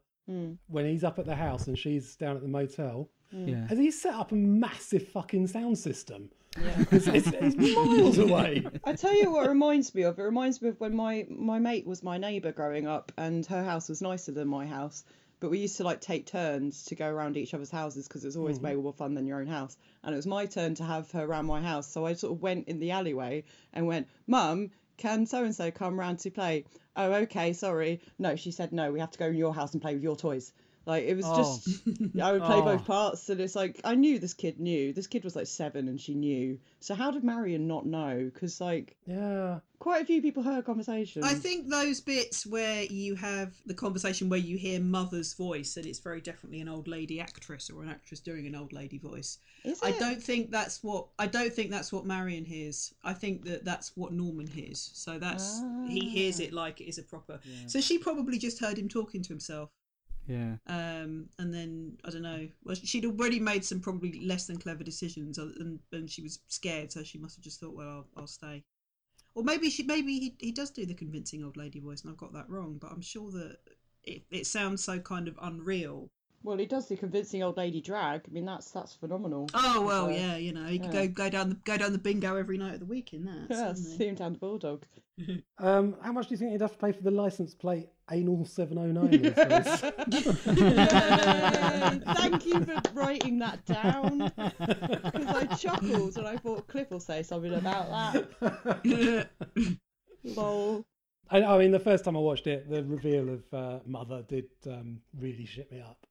when 0.67 0.85
he's 0.85 1.03
up 1.03 1.19
at 1.19 1.25
the 1.25 1.35
house 1.35 1.67
and 1.67 1.77
she's 1.77 2.15
down 2.15 2.37
at 2.37 2.41
the 2.41 2.47
motel. 2.47 3.09
Yeah. 3.33 3.67
Has 3.67 3.77
he 3.77 3.91
set 3.91 4.13
up 4.13 4.31
a 4.31 4.35
massive 4.35 5.05
fucking 5.09 5.47
sound 5.47 5.77
system? 5.77 6.29
It's, 6.57 7.07
it's, 7.07 7.27
it's 7.27 7.55
miles 7.55 8.17
away. 8.17 8.65
I 8.83 8.93
tell 8.93 9.15
you 9.15 9.31
what 9.31 9.45
it 9.45 9.49
reminds 9.49 9.95
me 9.95 10.03
of. 10.03 10.19
It 10.19 10.23
reminds 10.23 10.61
me 10.61 10.69
of 10.69 10.79
when 10.79 10.95
my 10.95 11.25
my 11.29 11.59
mate 11.59 11.87
was 11.87 12.03
my 12.03 12.17
neighbour 12.17 12.51
growing 12.51 12.87
up, 12.87 13.11
and 13.17 13.45
her 13.45 13.63
house 13.63 13.87
was 13.87 14.01
nicer 14.01 14.31
than 14.31 14.47
my 14.47 14.65
house. 14.65 15.03
But 15.39 15.49
we 15.49 15.59
used 15.59 15.77
to 15.77 15.83
like 15.83 16.01
take 16.01 16.27
turns 16.27 16.85
to 16.85 16.95
go 16.95 17.07
around 17.07 17.35
each 17.37 17.53
other's 17.53 17.71
houses 17.71 18.07
because 18.07 18.23
it 18.23 18.27
was 18.27 18.37
always 18.37 18.57
mm-hmm. 18.57 18.65
way 18.65 18.75
more 18.75 18.93
fun 18.93 19.15
than 19.15 19.25
your 19.25 19.39
own 19.39 19.47
house. 19.47 19.75
And 20.03 20.13
it 20.13 20.17
was 20.17 20.27
my 20.27 20.45
turn 20.45 20.75
to 20.75 20.83
have 20.83 21.09
her 21.11 21.23
around 21.23 21.45
my 21.45 21.61
house, 21.61 21.87
so 21.87 22.05
I 22.05 22.13
sort 22.13 22.33
of 22.33 22.41
went 22.41 22.67
in 22.67 22.79
the 22.79 22.91
alleyway 22.91 23.43
and 23.73 23.87
went, 23.87 24.07
"Mum, 24.27 24.71
can 24.97 25.25
so 25.25 25.43
and 25.43 25.55
so 25.55 25.71
come 25.71 25.99
round 25.99 26.19
to 26.19 26.31
play?" 26.31 26.65
Oh, 26.97 27.13
okay, 27.13 27.53
sorry. 27.53 28.01
No, 28.19 28.35
she 28.35 28.51
said 28.51 28.73
no. 28.73 28.91
We 28.91 28.99
have 28.99 29.11
to 29.11 29.19
go 29.19 29.27
in 29.27 29.35
your 29.35 29.55
house 29.55 29.71
and 29.71 29.81
play 29.81 29.93
with 29.93 30.03
your 30.03 30.17
toys. 30.17 30.51
Like 30.85 31.03
it 31.05 31.15
was 31.15 31.25
Oh. 31.27 31.37
just 31.37 31.81
I 32.19 32.31
would 32.31 32.41
play 32.41 32.55
Oh. 32.57 32.63
both 32.63 32.85
parts, 32.85 33.29
and 33.29 33.39
it's 33.39 33.55
like 33.55 33.79
I 33.83 33.95
knew 33.95 34.17
this 34.19 34.33
kid 34.33 34.59
knew. 34.59 34.93
This 34.93 35.07
kid 35.07 35.23
was 35.23 35.35
like 35.35 35.47
seven, 35.47 35.87
and 35.87 35.99
she 36.01 36.15
knew. 36.15 36.57
So 36.79 36.95
how 36.95 37.11
did 37.11 37.23
Marion 37.23 37.67
not 37.67 37.85
know? 37.85 38.29
Because 38.33 38.59
like 38.59 38.97
Yeah. 39.05 39.59
quite 39.77 40.01
a 40.01 40.05
few 40.05 40.21
people 40.23 40.41
heard 40.41 40.65
conversations. 40.65 41.23
I 41.25 41.35
think 41.35 41.69
those 41.69 42.01
bits 42.01 42.47
where 42.47 42.83
you 42.83 43.13
have 43.15 43.53
the 43.67 43.75
conversation 43.75 44.27
where 44.29 44.39
you 44.39 44.57
hear 44.57 44.79
mother's 44.79 45.33
voice 45.33 45.77
and 45.77 45.85
it's 45.85 45.99
very 45.99 46.19
definitely 46.21 46.61
an 46.61 46.67
old 46.69 46.87
lady 46.87 47.19
actress 47.19 47.69
or 47.69 47.83
an 47.83 47.89
actress 47.89 48.19
doing 48.19 48.47
an 48.47 48.55
old 48.55 48.73
lady 48.73 48.97
voice. 48.97 49.37
Is 49.63 49.81
it? 49.83 49.85
I 49.85 49.91
don't 49.99 50.21
think 50.21 50.49
that's 50.49 50.81
what 50.83 51.07
I 51.19 51.27
don't 51.27 51.53
think 51.53 51.69
that's 51.69 51.91
what 51.93 52.05
Marion 52.07 52.43
hears. 52.45 52.93
I 53.03 53.13
think 53.13 53.45
that 53.45 53.63
that's 53.65 53.95
what 53.95 54.13
Norman 54.13 54.47
hears. 54.47 54.89
So 54.95 55.19
that's 55.19 55.61
he 55.87 56.09
hears 56.09 56.39
Ah. 56.39 56.43
it 56.45 56.53
like 56.53 56.81
it 56.81 56.85
is 56.85 56.97
a 56.97 57.03
proper. 57.03 57.39
So 57.67 57.79
she 57.79 57.99
probably 57.99 58.39
just 58.39 58.57
heard 58.59 58.79
him 58.79 58.89
talking 58.89 59.21
to 59.21 59.29
himself. 59.29 59.69
Yeah. 60.31 60.55
Um, 60.67 61.29
and 61.39 61.53
then 61.53 61.97
I 62.05 62.09
don't 62.09 62.21
know. 62.21 62.47
Well, 62.63 62.75
she'd 62.75 63.05
already 63.05 63.39
made 63.39 63.65
some 63.65 63.79
probably 63.79 64.21
less 64.21 64.47
than 64.47 64.57
clever 64.57 64.83
decisions, 64.83 65.37
and, 65.37 65.79
and 65.91 66.09
she 66.09 66.21
was 66.21 66.39
scared, 66.47 66.91
so 66.91 67.03
she 67.03 67.17
must 67.17 67.35
have 67.35 67.43
just 67.43 67.59
thought, 67.59 67.75
"Well, 67.75 67.87
I'll, 67.87 68.07
I'll 68.15 68.27
stay." 68.27 68.63
Or 69.33 69.43
maybe 69.43 69.69
she, 69.69 69.83
maybe 69.83 70.19
he, 70.19 70.35
he 70.39 70.51
does 70.51 70.71
do 70.71 70.85
the 70.85 70.93
convincing 70.93 71.43
old 71.43 71.57
lady 71.57 71.79
voice, 71.79 72.01
and 72.01 72.11
I've 72.11 72.17
got 72.17 72.33
that 72.33 72.49
wrong. 72.49 72.77
But 72.79 72.91
I'm 72.91 73.01
sure 73.01 73.31
that 73.31 73.57
it, 74.03 74.23
it 74.31 74.47
sounds 74.47 74.83
so 74.83 74.99
kind 74.99 75.27
of 75.27 75.37
unreal. 75.41 76.09
Well, 76.43 76.57
he 76.57 76.65
does 76.65 76.87
the 76.87 76.97
convincing 76.97 77.43
old 77.43 77.57
lady 77.57 77.81
drag. 77.81 78.23
I 78.27 78.31
mean, 78.31 78.45
that's 78.45 78.71
that's 78.71 78.95
phenomenal. 78.95 79.47
Oh 79.53 79.81
well, 79.85 80.09
So, 80.09 80.17
yeah, 80.17 80.37
you 80.37 80.53
know, 80.53 80.65
he 80.65 80.79
could 80.79 80.91
go 80.91 81.07
go 81.07 81.29
down 81.29 81.49
the 81.49 81.55
go 81.55 81.77
down 81.77 81.91
the 81.91 81.99
bingo 81.99 82.35
every 82.35 82.57
night 82.57 82.75
of 82.75 82.79
the 82.79 82.85
week 82.85 83.13
in 83.13 83.25
that. 83.25 83.47
Yeah, 83.49 83.67
couldn't 83.67 83.75
see 83.75 84.07
him 84.07 84.15
down 84.15 84.33
the 84.33 84.39
bulldog. 84.39 84.85
Um, 85.59 85.95
how 86.01 86.11
much 86.11 86.27
do 86.27 86.33
you 86.33 86.37
think 86.37 86.53
you'd 86.53 86.61
have 86.61 86.71
to 86.71 86.77
pay 86.79 86.91
for 86.91 87.03
the 87.03 87.11
license 87.11 87.53
plate 87.53 87.87
Anal 88.11 88.45
709 88.45 89.21
these 89.21 89.33
days? 89.33 90.57
Yay! 90.57 92.13
Thank 92.15 92.45
you 92.45 92.63
for 92.65 92.81
writing 92.93 93.39
that 93.39 93.65
down. 93.65 94.31
Because 94.37 95.27
I 95.27 95.45
chuckled 95.57 96.17
and 96.17 96.27
I 96.27 96.37
thought 96.37 96.67
Cliff 96.67 96.91
will 96.91 96.99
say 96.99 97.23
something 97.23 97.53
about 97.53 97.89
that. 98.41 99.29
Lol. 100.23 100.85
I, 101.29 101.41
I 101.43 101.57
mean, 101.57 101.71
the 101.71 101.79
first 101.79 102.03
time 102.03 102.17
I 102.17 102.19
watched 102.19 102.47
it, 102.47 102.69
the 102.69 102.83
reveal 102.83 103.29
of 103.29 103.53
uh, 103.53 103.79
Mother 103.85 104.23
did 104.27 104.45
um, 104.67 104.99
really 105.17 105.45
shit 105.45 105.71
me 105.71 105.79
up. 105.81 106.05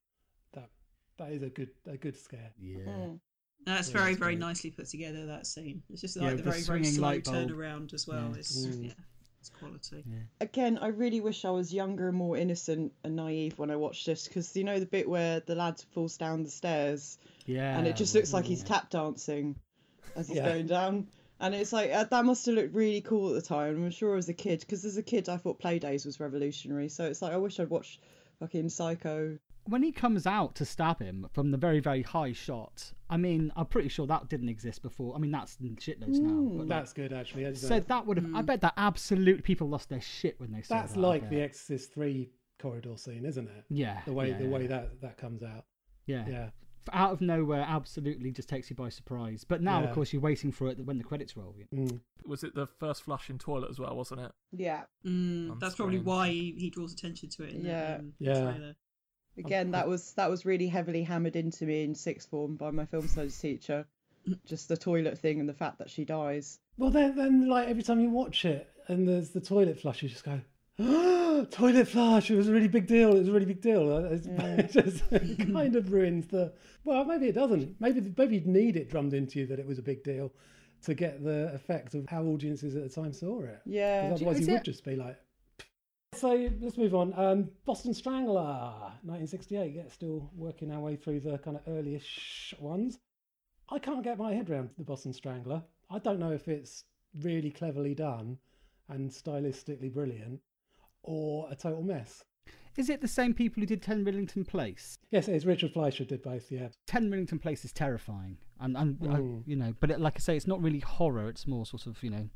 That 0.55 0.71
that 1.19 1.33
is 1.33 1.43
a 1.43 1.51
good 1.51 1.69
a 1.87 1.97
good 1.99 2.17
scare. 2.17 2.51
Yeah. 2.59 2.79
Mm. 2.87 3.21
That's 3.67 3.89
Yeah, 3.91 3.99
very 3.99 4.11
it's 4.13 4.19
very 4.19 4.33
great. 4.37 4.39
nicely 4.39 4.71
put 4.71 4.87
together. 4.89 5.27
That 5.27 5.47
scene. 5.47 5.83
It's 5.91 6.01
just 6.01 6.17
like 6.17 6.31
with 6.31 6.39
the 6.39 6.43
the 6.45 6.51
very 6.51 6.63
very 6.63 6.65
swinging 6.85 6.93
slow 6.93 7.09
light 7.09 7.25
turnaround 7.25 7.93
as 7.93 8.07
well. 8.09 8.31
Yeah. 8.33 8.39
It's 8.39 8.67
Mm. 8.67 8.85
yeah, 8.87 8.93
it's 9.41 9.49
quality. 9.49 10.05
Again, 10.41 10.79
I 10.79 10.89
really 10.89 11.21
wish 11.21 11.45
I 11.45 11.51
was 11.51 11.73
younger 11.73 12.09
and 12.09 12.17
more 12.17 12.37
innocent 12.37 12.93
and 13.05 13.17
naive 13.17 13.59
when 13.59 13.71
I 13.71 13.77
watched 13.77 14.07
this. 14.07 14.29
Because 14.29 14.55
you 14.57 14.65
know 14.65 14.79
the 14.79 14.87
bit 14.87 15.09
where 15.09 15.41
the 15.41 15.55
lad 15.55 15.83
falls 15.93 16.17
down 16.17 16.43
the 16.43 16.51
stairs 16.51 17.19
Yeah. 17.47 17.77
and 17.79 17.87
it 17.87 17.97
just 17.97 18.15
looks 18.15 18.33
like 18.33 18.45
he's 18.45 18.63
tap 18.63 18.91
dancing 18.91 19.57
as 20.15 20.29
he's 20.29 20.37
Yeah. 20.37 20.45
going 20.45 20.67
down. 20.67 21.09
And 21.41 21.55
it's 21.55 21.73
like 21.73 21.91
uh, 21.91 22.05
that 22.05 22.25
must 22.27 22.45
have 22.47 22.55
looked 22.55 22.75
really 22.75 23.01
cool 23.01 23.31
at 23.31 23.35
the 23.43 23.49
time. 23.49 23.83
I'm 23.83 23.91
sure 23.91 24.17
as 24.17 24.29
a 24.29 24.35
kid, 24.35 24.61
because 24.61 24.85
as 24.85 24.99
a 24.99 25.03
kid 25.03 25.31
I 25.31 25.39
thought 25.39 25.59
Playdays 25.59 26.05
was 26.05 26.21
revolutionary. 26.21 26.91
So 26.91 27.05
it's 27.07 27.23
like 27.23 27.33
I 27.33 27.39
wish 27.39 27.59
I'd 27.59 27.71
watched 27.71 28.01
fucking 28.41 28.69
Psycho. 28.69 29.39
When 29.65 29.83
he 29.83 29.93
comes 29.93 30.27
out 30.27 30.55
to 30.57 30.65
stab 30.65 30.99
him 31.01 31.27
from 31.33 31.51
the 31.51 31.57
very 31.59 31.81
very 31.81 32.03
high 32.03 32.33
shot. 32.33 32.93
I 33.09 33.17
mean, 33.17 33.53
I'm 33.57 33.67
pretty 33.67 33.89
sure 33.89 34.07
that 34.07 34.29
didn't 34.29 34.49
exist 34.49 34.83
before. 34.83 35.15
I 35.17 35.19
mean, 35.19 35.31
that's 35.33 35.57
in 35.61 35.77
shitloads 35.77 36.19
now. 36.21 36.49
But 36.57 36.59
like, 36.61 36.69
That's 36.69 36.93
good 36.93 37.13
actually. 37.13 37.45
isn't 37.45 37.69
so 37.69 37.77
it? 37.77 37.89
that 37.89 38.07
would 38.07 38.19
have. 38.19 38.35
I 38.35 38.43
bet 38.43 38.61
that 38.61 38.75
absolute 38.77 39.43
people 39.43 39.69
lost 39.69 39.89
their 39.89 40.01
shit 40.01 40.39
when 40.39 40.53
they 40.53 40.63
saw 40.63 40.77
That's 40.77 40.93
that. 40.93 40.99
I 41.01 41.03
like 41.03 41.23
bet. 41.23 41.31
the 41.31 41.41
Exorcist 41.43 41.93
3 41.95 42.31
corridor 42.61 42.97
scene, 42.97 43.25
isn't 43.25 43.49
it? 43.49 43.65
Yeah. 43.69 44.01
The 44.07 44.13
way 44.13 44.29
yeah, 44.31 44.39
the 44.39 44.45
yeah, 44.45 44.51
way 44.51 44.67
that 44.69 45.01
that 45.01 45.17
comes 45.19 45.43
out. 45.43 45.65
Yeah. 46.07 46.25
Yeah. 46.29 46.51
Out 46.93 47.13
of 47.13 47.21
nowhere, 47.21 47.65
absolutely 47.69 48.31
just 48.33 48.49
takes 48.49 48.71
you 48.71 48.77
by 48.77 48.89
surprise. 48.89 49.45
But 49.47 49.61
now, 49.61 49.81
Yeah. 49.81 49.89
of 49.89 49.95
course, 49.95 50.13
you're 50.13 50.23
waiting 50.23 50.51
for 50.53 50.69
it 50.69 50.79
when 50.85 50.99
the 50.99 51.05
credits 51.05 51.37
roll. 51.37 51.55
you 51.59 51.67
know. 51.73 51.85
Mm. 51.87 52.01
Was 52.27 52.43
it 52.45 52.55
the 52.55 52.67
first 52.67 53.03
flush 53.03 53.29
in 53.29 53.39
toilet 53.39 53.71
as 53.71 53.79
well, 53.79 53.97
wasn't 53.97 54.21
it? 54.21 54.33
Yeah. 54.53 54.83
Mm, 55.05 55.51
On 55.53 55.59
that's 55.59 55.75
probably 55.75 55.99
why 55.99 56.29
he, 56.31 56.55
he 56.59 56.71
draws 56.71 56.93
attention 56.93 57.29
to 57.31 57.43
it 57.45 57.55
in 57.55 57.65
Yeah. 57.65 57.97
the, 57.97 57.99
um, 57.99 58.13
Yeah. 58.19 58.33
trailer. 58.53 58.77
Again, 59.39 59.71
that 59.71 59.89
was 59.89 60.13
that 60.15 60.29
was 60.29 60.45
really 60.45 60.67
heavily 60.69 61.03
hammered 61.03 61.37
into 61.37 61.65
me 61.65 61.85
in 61.85 61.95
sixth 61.95 62.29
form 62.29 62.57
by 62.57 62.71
my 62.71 62.85
film 62.85 63.09
studies 63.09 63.39
teacher. 63.39 63.87
Just 64.45 64.69
the 64.69 64.77
toilet 64.77 65.19
thing 65.19 65.41
and 65.41 65.49
the 65.49 65.55
fact 65.55 65.79
that 65.79 65.89
she 65.89 66.05
dies. 66.05 66.59
Well, 66.77 66.91
then, 66.91 67.17
then, 67.17 67.49
like 67.49 67.69
every 67.69 67.83
time 67.83 68.01
you 68.01 68.11
watch 68.11 68.45
it 68.45 68.69
and 68.89 69.09
there's 69.09 69.31
the 69.31 69.41
toilet 69.41 69.81
flush, 69.81 70.03
you 70.03 70.11
just 70.11 70.25
go, 70.25 70.39
ah, 70.79 71.47
toilet 71.51 71.89
flush. 71.89 72.31
It 72.31 72.37
was 72.37 72.49
a 72.49 72.53
really 72.53 72.69
big 72.69 72.87
deal. 72.87 73.15
It 73.17 73.21
was 73.21 73.29
a 73.29 73.33
really 73.33 73.47
big 73.47 73.63
deal. 73.63 73.97
It's, 74.07 74.27
it 74.27 74.71
just 74.85 75.05
it 75.11 75.53
kind 75.53 75.75
of 75.75 75.91
ruins 75.91 76.27
the. 76.27 76.53
Well, 76.85 77.05
maybe 77.07 77.29
it 77.29 77.35
doesn't. 77.35 77.77
Maybe 77.81 78.13
maybe 78.17 78.35
you'd 78.35 78.47
need 78.47 78.77
it 78.77 78.91
drummed 78.91 79.15
into 79.15 79.39
you 79.39 79.47
that 79.47 79.59
it 79.59 79.67
was 79.67 79.79
a 79.79 79.83
big 79.83 80.03
deal 80.05 80.33
to 80.83 80.95
get 80.95 81.23
the 81.25 81.51
effect 81.55 81.95
of 81.95 82.07
how 82.09 82.23
audiences 82.25 82.75
at 82.77 82.83
the 82.83 82.89
time 82.89 83.13
saw 83.13 83.43
it. 83.43 83.61
Yeah. 83.65 84.11
otherwise, 84.15 84.41
Is 84.41 84.47
you 84.49 84.53
it- 84.55 84.57
would 84.59 84.65
just 84.65 84.85
be 84.85 84.97
like. 84.97 85.17
So 86.21 86.51
let's 86.61 86.77
move 86.77 86.95
on. 86.95 87.15
Um, 87.17 87.49
Boston 87.65 87.95
Strangler, 87.95 88.75
1968. 89.05 89.73
Yeah, 89.75 89.85
still 89.89 90.31
working 90.37 90.71
our 90.71 90.79
way 90.79 90.95
through 90.95 91.21
the 91.21 91.39
kind 91.39 91.57
of 91.57 91.63
early-ish 91.67 92.53
ones. 92.61 92.99
I 93.71 93.79
can't 93.79 94.05
get 94.05 94.19
my 94.19 94.35
head 94.35 94.51
around 94.51 94.69
the 94.77 94.85
Boston 94.85 95.15
Strangler. 95.15 95.63
I 95.89 95.99
don't 95.99 96.19
know 96.19 96.33
if 96.33 96.47
it's 96.47 96.85
really 97.23 97.51
cleverly 97.51 97.95
done 97.95 98.37
and 98.91 99.11
stylistically 99.11 99.91
brilliant, 99.91 100.41
or 101.05 101.49
a 101.51 101.57
total 101.57 101.83
mess. 101.83 102.23
Is 102.77 102.91
it 102.91 103.01
the 103.01 103.09
same 103.09 103.33
people 103.33 103.63
who 103.63 103.67
did 103.67 103.81
10 103.81 104.05
Rillington 104.05 104.47
Place? 104.47 104.99
Yes, 105.11 105.27
it 105.27 105.37
is. 105.37 105.47
Richard 105.47 105.73
Fleischer 105.73 106.05
did 106.05 106.23
both. 106.23 106.53
Yeah. 106.53 106.69
10 106.87 107.11
Rillington 107.11 107.41
Place 107.41 107.65
is 107.65 107.73
terrifying. 107.73 108.37
And, 108.61 108.77
and. 108.77 108.99
I, 109.09 109.49
you 109.49 109.57
know, 109.57 109.73
but 109.81 109.91
it, 109.91 110.01
like 110.01 110.17
I 110.17 110.21
say, 110.21 110.37
it's 110.37 110.47
not 110.47 110.61
really 110.63 110.81
horror. 110.81 111.31
It's 111.31 111.47
more 111.47 111.65
sort 111.65 111.87
of, 111.87 112.03
you 112.03 112.11
know, 112.11 112.29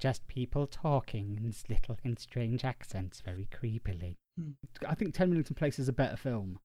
just 0.00 0.26
people 0.26 0.66
talking 0.66 1.38
in 1.40 1.50
s- 1.50 1.62
little, 1.68 1.96
in 2.02 2.16
strange 2.16 2.64
accents 2.64 3.20
very 3.20 3.46
creepily. 3.52 4.16
I 4.88 4.94
think 4.94 5.14
10 5.14 5.32
Rillington 5.32 5.54
Place 5.56 5.78
is 5.78 5.88
a 5.88 5.92
better 5.92 6.16
film. 6.16 6.58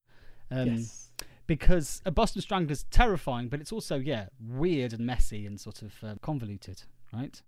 Um, 0.50 0.66
yes. 0.76 1.10
Because 1.46 2.02
a 2.04 2.10
Boston 2.10 2.42
Strangler's 2.42 2.84
terrifying, 2.90 3.48
but 3.48 3.60
it's 3.60 3.70
also, 3.70 3.96
yeah, 3.96 4.26
weird 4.40 4.92
and 4.92 5.06
messy 5.06 5.46
and 5.46 5.60
sort 5.60 5.82
of 5.82 5.94
uh, 6.02 6.14
convoluted, 6.22 6.82
right? 7.12 7.40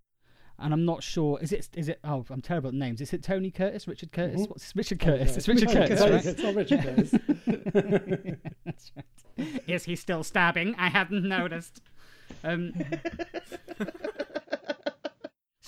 And 0.60 0.72
I'm 0.74 0.84
not 0.84 1.02
sure. 1.02 1.38
Is 1.40 1.52
it? 1.52 1.68
Is 1.74 1.88
it? 1.88 2.00
Oh, 2.04 2.24
I'm 2.30 2.40
terrible 2.42 2.68
at 2.68 2.74
names. 2.74 3.00
Is 3.00 3.12
it 3.12 3.22
Tony 3.22 3.50
Curtis? 3.52 3.86
Richard 3.86 4.10
Curtis? 4.10 4.40
Mhm. 4.42 4.50
What's 4.50 4.74
Richard 4.74 4.98
Curtis? 5.00 5.30
yeah. 5.30 5.36
It's 5.36 5.48
Richard 5.48 5.68
Curtis, 5.68 6.00
Curtis, 6.00 6.24
right? 6.24 6.26
It's 6.26 6.42
not 6.42 6.54
Richard 6.56 6.82
Curtis. 6.82 7.10
That's 8.64 8.92
right. 9.38 9.62
Is 9.68 9.84
he 9.84 9.94
still 9.94 10.24
stabbing? 10.24 10.74
I 10.76 10.88
hadn't 10.88 11.22
noticed. 11.22 11.80
Um, 12.42 12.72
I'd 12.76 13.02
watch 13.78 14.17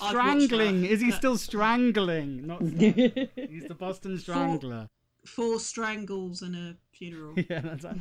strangling. 0.09 0.82
that. 0.82 0.90
Is 0.90 1.01
he 1.01 1.12
uh, 1.12 1.16
still 1.16 1.36
strangling? 1.36 2.46
Not. 2.46 2.62
He's 2.62 3.64
the 3.68 3.76
Boston 3.78 4.18
Strangler. 4.18 4.88
Four 5.26 5.61
strangles 5.61 6.42
and 6.42 6.57
a 6.57 6.76
funeral. 6.92 7.34
Yeah, 7.51 7.61
that's 7.61 7.84
right. 7.84 7.96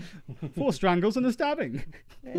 Four 0.56 0.72
strangles 0.74 1.18
and 1.18 1.26
a 1.26 1.34
stabbing. 1.34 1.84
I 2.26 2.32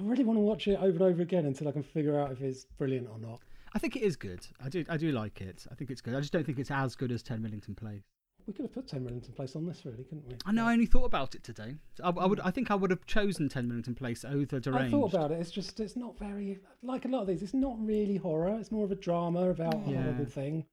really 0.00 0.24
want 0.24 0.36
to 0.38 0.42
watch 0.42 0.66
it 0.66 0.76
over 0.76 0.88
and 0.88 1.02
over 1.02 1.22
again 1.22 1.46
until 1.46 1.68
I 1.68 1.72
can 1.72 1.82
figure 1.82 2.18
out 2.18 2.32
if 2.32 2.40
it's 2.40 2.64
brilliant 2.78 3.08
or 3.08 3.18
not. 3.18 3.40
I 3.72 3.78
think 3.78 3.94
it 3.94 4.02
is 4.02 4.16
good. 4.16 4.44
I 4.64 4.68
do. 4.68 4.84
I 4.88 4.96
do 4.96 5.12
like 5.12 5.40
it. 5.40 5.66
I 5.70 5.74
think 5.74 5.90
it's 5.90 6.00
good. 6.00 6.14
I 6.14 6.20
just 6.20 6.32
don't 6.32 6.44
think 6.44 6.58
it's 6.58 6.70
as 6.70 6.96
good 6.96 7.12
as 7.12 7.22
Ten 7.22 7.40
Millington 7.40 7.74
Place. 7.74 8.02
We 8.46 8.52
could 8.52 8.62
have 8.64 8.72
put 8.72 8.88
Ten 8.88 9.04
Millington 9.04 9.32
Place 9.34 9.54
on 9.56 9.66
this, 9.66 9.82
really, 9.84 10.04
couldn't 10.04 10.26
we? 10.28 10.34
I 10.46 10.52
know. 10.52 10.66
I 10.66 10.72
only 10.72 10.86
thought 10.86 11.04
about 11.04 11.34
it 11.34 11.42
today. 11.44 11.76
I, 12.02 12.08
I 12.10 12.26
would. 12.26 12.40
I 12.40 12.50
think 12.50 12.70
I 12.70 12.74
would 12.74 12.90
have 12.90 13.06
chosen 13.06 13.48
Ten 13.48 13.68
Millington 13.68 13.94
Place 13.94 14.24
over 14.24 14.58
Deranged. 14.60 14.88
I 14.94 14.98
thought 14.98 15.14
about 15.14 15.30
it. 15.32 15.40
It's 15.40 15.50
just 15.50 15.78
it's 15.80 15.96
not 15.96 16.18
very 16.18 16.58
like 16.82 17.04
a 17.04 17.08
lot 17.08 17.22
of 17.22 17.26
these. 17.28 17.42
It's 17.42 17.54
not 17.54 17.76
really 17.84 18.16
horror. 18.16 18.56
It's 18.58 18.72
more 18.72 18.84
of 18.84 18.90
a 18.90 18.96
drama 18.96 19.50
about 19.50 19.74
a 19.74 19.90
Yeah. 19.90 20.02
horrible 20.02 20.26
thing. 20.26 20.66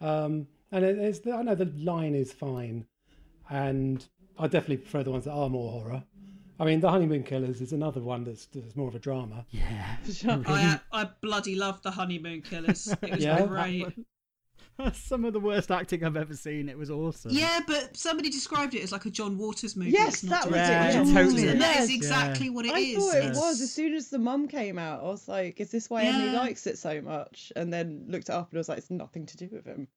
Um, 0.00 0.46
and 0.72 0.84
it, 0.84 0.98
it's 0.98 1.26
I 1.26 1.42
know 1.42 1.54
the 1.54 1.72
line 1.76 2.14
is 2.14 2.32
fine, 2.32 2.86
and 3.50 4.04
I 4.38 4.48
definitely 4.48 4.78
prefer 4.78 5.02
the 5.04 5.10
ones 5.12 5.24
that 5.24 5.32
are 5.32 5.48
more 5.48 5.70
horror. 5.70 6.04
I 6.58 6.64
mean, 6.64 6.78
the 6.80 6.88
Honeymoon 6.90 7.24
Killers 7.24 7.60
is 7.60 7.72
another 7.72 8.00
one 8.00 8.22
that's, 8.22 8.46
that's 8.46 8.76
more 8.76 8.86
of 8.86 8.94
a 8.94 9.00
drama. 9.00 9.44
Yeah. 9.50 9.96
I, 10.28 10.78
I 10.92 11.08
bloody 11.20 11.56
love 11.56 11.82
the 11.82 11.90
honeymoon 11.90 12.42
killers. 12.42 12.86
It 13.02 13.10
was 13.10 13.24
Yeah? 13.24 13.44
great. 13.44 13.86
That's 14.78 14.98
some 15.08 15.24
of 15.24 15.32
the 15.32 15.40
worst 15.40 15.70
acting 15.70 16.02
I've 16.04 16.16
ever 16.16 16.34
seen. 16.34 16.68
It 16.68 16.76
was 16.76 16.90
awesome. 16.90 17.30
Yeah, 17.32 17.60
but 17.66 17.96
somebody 17.96 18.28
described 18.30 18.74
it 18.74 18.82
as 18.82 18.90
like 18.92 19.04
a 19.06 19.10
John 19.10 19.38
Waters 19.38 19.76
movie. 19.76 19.90
Yes, 19.92 20.14
It's 20.14 20.24
not 20.24 20.44
that 20.44 20.50
was 20.50 20.54
directed 20.56 20.72
it. 20.72 20.78
by 20.78 20.84
Yeah, 20.86 20.92
John 20.92 21.00
it 21.08 21.12
Waters, 21.14 21.32
totally 21.32 21.48
and 21.48 21.60
that 21.60 21.76
is 21.78 21.84
is. 21.90 21.94
exactly 21.94 22.50
what 22.50 22.66
it 22.66 22.72
I 22.74 22.78
is. 22.78 22.96
thought 22.96 23.14
it 23.14 23.18
It's- 23.24 23.36
was 23.36 23.60
as 23.60 23.72
soon 23.72 23.94
as 23.94 24.08
the 24.08 24.18
mum 24.18 24.48
came 24.48 24.78
out. 24.78 25.00
I 25.00 25.04
was 25.04 25.28
like, 25.28 25.60
"Is 25.60 25.70
this 25.70 25.88
why 25.90 26.02
Emily 26.02 26.30
likes 26.30 26.66
it 26.66 26.78
so 26.78 27.00
much?" 27.00 27.52
And 27.56 27.72
then 27.72 28.04
looked 28.08 28.28
it 28.28 28.32
up 28.34 28.50
and 28.50 28.58
I 28.58 28.60
was 28.60 28.68
like, 28.68 28.78
"It's 28.78 28.90
nothing 28.90 29.26
to 29.26 29.36
do 29.36 29.48
with 29.52 29.64
him." 29.64 29.88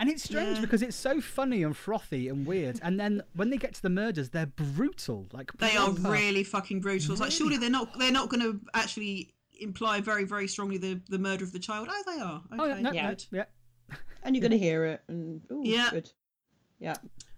And 0.00 0.10
it's 0.10 0.24
strange 0.24 0.56
Yeah. 0.56 0.60
because 0.62 0.82
it's 0.82 0.96
so 0.96 1.20
funny 1.20 1.62
and 1.62 1.76
frothy 1.76 2.28
and 2.28 2.44
weird. 2.46 2.80
And 2.82 2.98
then 2.98 3.22
when 3.34 3.50
they 3.50 3.56
get 3.56 3.74
to 3.74 3.82
the 3.82 3.90
murders, 3.90 4.30
they're 4.30 4.46
brutal. 4.46 5.28
Like 5.32 5.52
They 5.58 5.76
are 5.76 5.92
proper- 5.92 6.10
really 6.10 6.42
fucking 6.44 6.80
brutal. 6.80 7.12
It's 7.12 7.20
like 7.20 7.30
surely 7.30 7.56
they're 7.56 7.70
not 7.70 7.98
they're 7.98 8.10
not 8.12 8.28
going 8.28 8.42
to 8.42 8.60
actually 8.74 9.34
imply 9.60 10.00
very 10.00 10.24
very 10.24 10.48
strongly 10.48 10.76
the 10.78 11.00
the 11.08 11.18
murder 11.18 11.44
of 11.44 11.52
the 11.52 11.58
child. 11.60 11.88
Oh, 11.90 12.02
they 12.06 12.20
are. 12.20 12.42
Oh, 12.52 12.64
okay, 12.64 12.78
Oh 12.78 12.82
no, 12.82 12.92
Yeah. 12.92 13.10
no, 13.10 13.16
yeah. 13.30 13.44
And 14.22 14.36
you're 14.36 14.42
gonna 14.42 14.56
hear 14.56 14.84
it, 14.84 15.02
and 15.08 15.42
ooh, 15.50 15.62
Yeah. 15.64 15.90
good. 15.90 16.10
Yeah. 16.78 16.96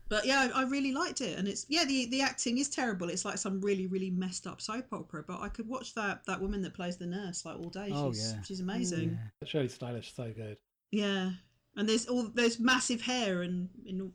But 0.09 0.27
yeah, 0.27 0.51
I 0.55 0.61
I 0.61 0.65
really 0.65 0.93
liked 0.93 1.21
it, 1.21 1.39
and 1.39 1.49
it's 1.49 1.67
yeah, 1.69 1.85
the 1.85 2.07
the 2.07 2.21
acting 2.21 2.59
is 2.59 2.69
terrible. 2.69 3.09
It's 3.09 3.25
like 3.25 3.39
some 3.39 3.61
really 3.61 3.87
really 3.87 4.11
messed 4.11 4.47
up 4.47 4.61
soap 4.61 4.87
opera. 4.93 5.25
But 5.27 5.41
I 5.41 5.49
could 5.49 5.67
watch 5.67 5.95
that 5.95 6.25
that 6.27 6.41
woman 6.41 6.63
that 6.63 6.75
plays 6.75 6.97
the 6.97 7.07
nurse 7.07 7.45
like 7.45 7.57
all 7.57 7.71
day. 7.71 7.91
Oh, 7.93 8.13
she's 8.13 8.33
yeah. 8.33 8.43
she's 8.43 8.61
amazing. 8.61 9.19
Shirley 9.45 9.69
Stoler, 9.69 10.05
so 10.05 10.31
good. 10.33 10.59
Yeah, 10.91 11.31
and 11.77 11.89
there's 11.89 12.07
all 12.07 12.25
there's 12.35 12.61
massive 12.61 13.01
hair 13.01 13.43
and 13.43 13.69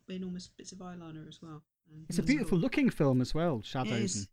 enormous 0.07 0.47
bits 0.47 0.71
of 0.71 0.77
eyeliner 0.79 1.27
as 1.27 1.41
well. 1.41 1.63
It's 2.07 2.19
a 2.19 2.23
beautiful 2.23 2.51
cool. 2.51 2.59
looking 2.59 2.89
film 2.89 3.19
as 3.19 3.33
well. 3.33 3.59
It 3.59 3.65
Shadows. 3.65 4.27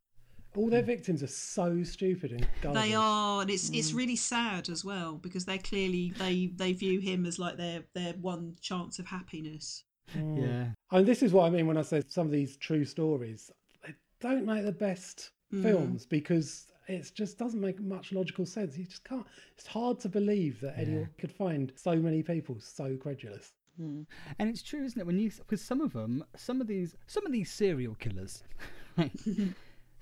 Is. 0.57 0.63
All 0.63 0.71
their 0.71 0.83
victims 0.83 1.23
are 1.23 1.29
so 1.29 1.83
stupid 1.83 2.33
and 2.33 2.49
gullible. 2.61 2.83
They 2.83 2.95
are, 2.95 3.43
and 3.43 3.51
it's 3.51 3.71
it's 3.71 3.93
mm. 3.93 3.97
really 3.97 4.17
sad 4.17 4.69
as 4.69 4.85
well 4.85 5.15
because 5.15 5.45
they 5.45 5.59
clearly 5.59 6.13
they 6.19 6.51
they 6.57 6.73
view 6.73 7.01
him 7.01 7.27
as 7.27 7.39
like 7.39 7.57
their 7.57 7.85
their 7.95 8.15
one 8.15 8.57
chance 8.61 8.99
of 8.99 9.07
happiness. 9.07 9.85
Mm. 10.17 10.41
yeah. 10.41 10.67
And 10.97 11.07
this 11.07 11.23
is 11.23 11.33
what 11.33 11.47
I 11.47 11.51
mean 11.51 11.67
when 11.67 11.77
I 11.77 11.83
say 11.83 12.03
some 12.09 12.27
of 12.27 12.33
these 12.33 12.57
true 12.57 12.85
stories, 12.85 13.51
they 13.85 13.95
don't 14.21 14.47
make 14.47 14.65
the 14.65 14.73
best 14.73 15.31
Mm. 15.55 15.63
films 15.63 16.07
because 16.07 16.67
it 16.89 17.11
just 17.15 17.39
doesn't 17.39 17.61
make 17.61 17.81
much 17.81 18.13
logical 18.13 18.47
sense. 18.47 18.77
You 18.77 18.85
just 18.85 19.05
can't. 19.05 19.27
It's 19.57 19.67
hard 19.67 20.01
to 20.01 20.09
believe 20.09 20.61
that 20.61 20.79
Eddie 20.79 21.07
could 21.19 21.33
find 21.33 21.73
so 21.77 21.97
many 21.97 22.23
people 22.23 22.57
so 22.59 22.97
credulous. 22.97 23.53
Mm. 23.81 24.07
And 24.39 24.49
it's 24.49 24.63
true, 24.63 24.85
isn't 24.85 25.01
it? 25.01 25.07
When 25.07 25.19
you 25.19 25.31
because 25.31 25.61
some 25.63 25.81
of 25.81 25.93
them, 25.93 26.25
some 26.37 26.61
of 26.61 26.67
these, 26.67 26.97
some 27.07 27.27
of 27.27 27.33
these 27.33 27.51
serial 27.51 27.95
killers, 27.95 28.43
right? 28.97 29.13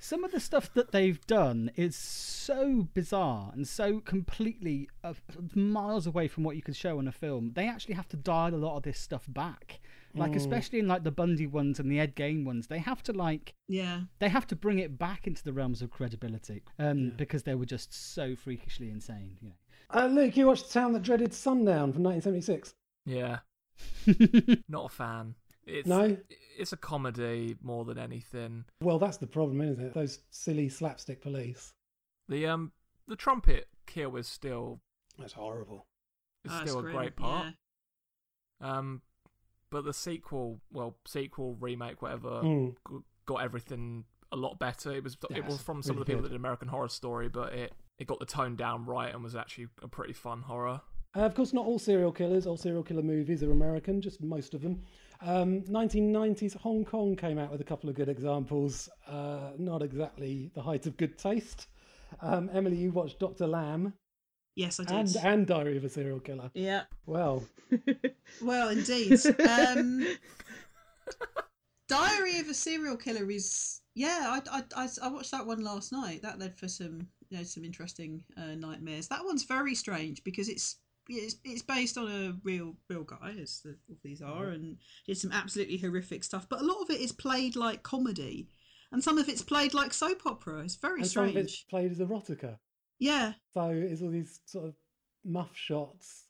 some 0.05 0.23
of 0.23 0.33
the 0.33 0.41
stuff 0.41 0.71
that 0.75 0.93
they've 0.93 1.27
done 1.27 1.71
is 1.77 1.97
so 1.97 2.87
bizarre 2.93 3.51
and 3.55 3.67
so 3.67 4.01
completely 4.01 4.87
uh, 5.03 5.15
miles 5.55 6.07
away 6.07 6.29
from 6.29 6.45
what 6.45 6.57
you 6.57 6.61
could 6.63 6.77
show 6.77 7.01
in 7.01 7.09
a 7.09 7.13
film. 7.13 7.53
They 7.55 7.67
actually 7.67 7.95
have 7.95 8.09
to 8.09 8.17
dial 8.19 8.55
a 8.55 8.57
lot 8.57 8.77
of 8.77 8.83
this 8.83 9.01
stuff 9.01 9.25
back. 9.27 9.81
Like 10.17 10.37
especially 10.37 10.79
in 10.79 10.87
like 10.87 11.03
the 11.03 11.11
Bundy 11.11 11.47
ones 11.47 11.81
and 11.81 11.91
the 11.91 11.99
Ed 11.99 12.15
Gein 12.15 12.45
ones, 12.45 12.69
they 12.69 12.79
have 12.79 13.03
to 13.05 13.13
like 13.13 13.55
Yeah, 13.67 14.03
they 14.21 14.29
have 14.29 14.47
to 14.49 14.55
bring 14.55 14.79
it 14.79 14.97
back 14.97 15.27
into 15.27 15.43
the 15.43 15.53
realms 15.53 15.83
of 15.83 15.91
credibility 15.91 16.63
um, 16.79 17.15
because 17.17 17.43
they 17.43 17.57
were 17.57 17.67
just 17.67 18.15
so 18.15 18.37
freakishly 18.37 18.91
insane. 18.91 19.39
You 19.41 19.49
know. 19.49 19.55
Uh, 19.91 20.07
Luke, 20.07 20.37
you 20.37 20.47
watched 20.47 20.69
The 20.69 20.75
Town 20.81 20.93
That 20.93 21.03
Dreaded 21.03 21.35
Sundown 21.35 21.93
from 21.93 22.05
1976. 22.05 22.75
Yeah. 23.07 23.39
Not 24.69 24.85
a 24.85 24.89
fan. 24.89 25.35
It's, 25.67 25.89
No? 25.89 26.17
It's 26.59 26.73
a 26.73 26.77
comedy 26.77 27.57
more 27.62 27.85
than 27.85 27.99
anything. 27.99 28.65
Well, 28.83 28.99
that's 28.99 29.17
the 29.17 29.27
problem, 29.27 29.61
isn't 29.61 29.85
it? 29.85 29.95
Those 29.95 30.21
silly 30.31 30.69
slapstick 30.69 31.23
police. 31.23 31.73
The 32.29 32.47
um 32.47 32.73
the 33.09 33.17
trumpet 33.17 33.69
kill 33.87 34.17
is 34.17 34.27
still 34.27 34.81
That's 35.19 35.33
horrible. 35.33 35.87
is 36.45 36.53
Oh, 36.53 36.61
it's 36.61 36.71
still 36.71 36.79
a 36.81 36.83
grim, 36.83 36.97
great 36.97 37.17
part. 37.17 37.47
yeah. 38.61 38.79
Um, 38.79 39.03
but 39.71 39.85
the 39.85 39.93
sequel, 39.93 40.61
well, 40.73 40.97
sequel 41.07 41.57
remake, 41.61 42.01
whatever, 42.01 42.43
Mm. 42.43 42.77
g- 42.89 42.99
got 43.27 43.43
everything 43.43 44.05
a 44.33 44.37
lot 44.37 44.59
better. 44.59 44.93
It 44.93 45.03
was 45.05 45.17
Yeah, 45.31 45.39
it 45.39 45.45
was 45.45 45.61
from 45.62 45.83
some 45.83 45.97
of 45.97 46.01
the 46.01 46.05
people 46.05 46.23
good. 46.23 46.31
that 46.31 46.35
did 46.35 46.37
American 46.41 46.69
Horror 46.69 46.89
Story, 46.89 47.29
but 47.29 47.53
it 47.53 47.73
it 47.99 48.07
got 48.09 48.19
the 48.19 48.27
tone 48.27 48.57
down 48.57 48.85
right 48.87 49.15
and 49.15 49.23
was 49.23 49.37
actually 49.37 49.69
a 49.81 49.87
pretty 49.89 50.12
fun 50.12 50.43
horror. 50.43 50.81
Uh, 51.17 51.21
of 51.21 51.35
course, 51.37 51.53
not 51.53 51.65
all 51.65 51.79
serial 51.79 52.11
killers, 52.11 52.45
all 52.45 52.57
serial 52.57 52.83
killer 52.83 53.03
movies 53.03 53.41
are 53.45 53.53
American, 53.53 54.01
just 54.01 54.21
most 54.21 54.53
of 54.53 54.62
them. 54.62 54.83
Um, 55.25 55.62
1990s 55.62 56.57
Hong 56.59 56.85
Kong 56.85 57.16
came 57.16 57.39
out 57.39 57.51
with 57.51 57.61
a 57.61 57.64
couple 57.64 57.89
of 57.89 57.97
good 57.97 58.09
examples. 58.09 58.89
Uh, 59.09 59.51
not 59.59 59.83
exactly 59.83 60.51
the 60.55 60.62
height 60.62 60.87
of 60.87 60.97
good 60.97 61.16
taste. 61.18 61.66
Um, 62.20 62.51
Emily, 62.53 62.77
you 62.77 62.91
watched 62.93 63.18
Dr. 63.18 63.47
Lamb 63.47 63.95
Yes, 64.57 64.79
I 64.79 64.85
did. 64.85 64.93
and, 64.97 65.16
and 65.25 65.47
Diary 65.47 65.77
of 65.77 65.85
a 65.85 65.89
Serial 65.89 66.20
Killer. 66.20 66.51
yeah. 66.55 66.83
Well, 67.07 67.43
Well, 68.43 68.68
indeed. 68.68 69.18
um, 69.49 70.07
Diary 71.89 72.39
of 72.39 72.49
a 72.49 72.55
Serial 72.55 72.97
Killer 72.97 73.29
is 73.31 73.81
yeah. 73.95 74.41
I, 74.47 74.59
I, 74.59 74.85
I, 74.85 74.89
I 75.03 75.09
watched 75.09 75.31
that 75.33 75.47
one 75.47 75.62
last 75.64 75.93
night. 75.93 76.22
That 76.22 76.39
led 76.39 76.57
for 76.57 76.68
some 76.68 77.07
you 77.31 77.39
know 77.39 77.45
some 77.45 77.64
interesting 77.64 78.22
uh, 78.37 78.55
nightmares. 78.55 79.09
That 79.09 79.25
one's 79.25 79.43
very 79.45 79.75
strange 79.75 80.22
because 80.25 80.49
it's 80.49 80.77
it's, 81.09 81.37
it's 81.45 81.63
based 81.63 81.99
on 81.99 82.09
a 82.11 82.35
real 82.45 82.75
real 82.89 83.05
guy 83.05 83.35
as 83.41 83.61
the, 83.65 83.77
all 83.89 83.97
these 84.03 84.23
are, 84.23 84.49
and 84.49 84.77
did 85.07 85.19
some 85.19 85.33
absolutely 85.33 85.77
horrific 85.79 86.25
stuff. 86.25 86.47
But 86.49 86.61
a 86.61 86.65
lot 86.65 86.81
of 86.83 86.91
it 86.91 87.01
is 87.01 87.13
played 87.13 87.57
like 87.57 87.83
comedy, 87.83 88.49
and 88.93 89.03
some 89.03 89.19
of 89.19 89.29
it's 89.29 89.43
played 89.43 89.75
like 89.75 89.93
soap 89.93 90.23
opera. 90.27 90.63
It's 90.63 90.77
very 90.77 91.01
and 91.01 91.11
some 91.11 91.25
of 91.25 91.31
strange. 91.31 91.49
it's 91.49 91.63
played 91.65 91.91
as 91.93 91.99
erotica. 91.99 92.59
Yeah, 92.99 93.33
So 93.53 93.71
it's 93.71 94.01
all 94.03 94.11
these 94.11 94.41
sort 94.47 94.67
of 94.67 94.75
muff 95.25 95.51
shots 95.55 96.25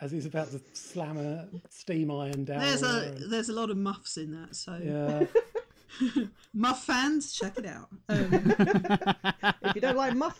as 0.00 0.10
he's 0.12 0.26
about 0.26 0.50
to 0.50 0.60
slam 0.74 1.16
a 1.16 1.48
steam 1.70 2.10
iron 2.10 2.44
down. 2.44 2.60
there's 2.60 2.82
a 2.82 3.08
and- 3.08 3.32
there's 3.32 3.48
a 3.48 3.52
lot 3.52 3.70
of 3.70 3.76
muffs 3.76 4.16
in 4.16 4.32
that. 4.32 4.54
So 4.56 4.78
yeah. 4.82 5.26
muff 6.54 6.84
fans, 6.84 7.32
check 7.32 7.58
it 7.58 7.66
out. 7.66 7.88
Um, 8.08 8.54
If 9.62 9.74
you 9.74 9.80
don't 9.80 9.96
like 9.96 10.14
muff, 10.14 10.38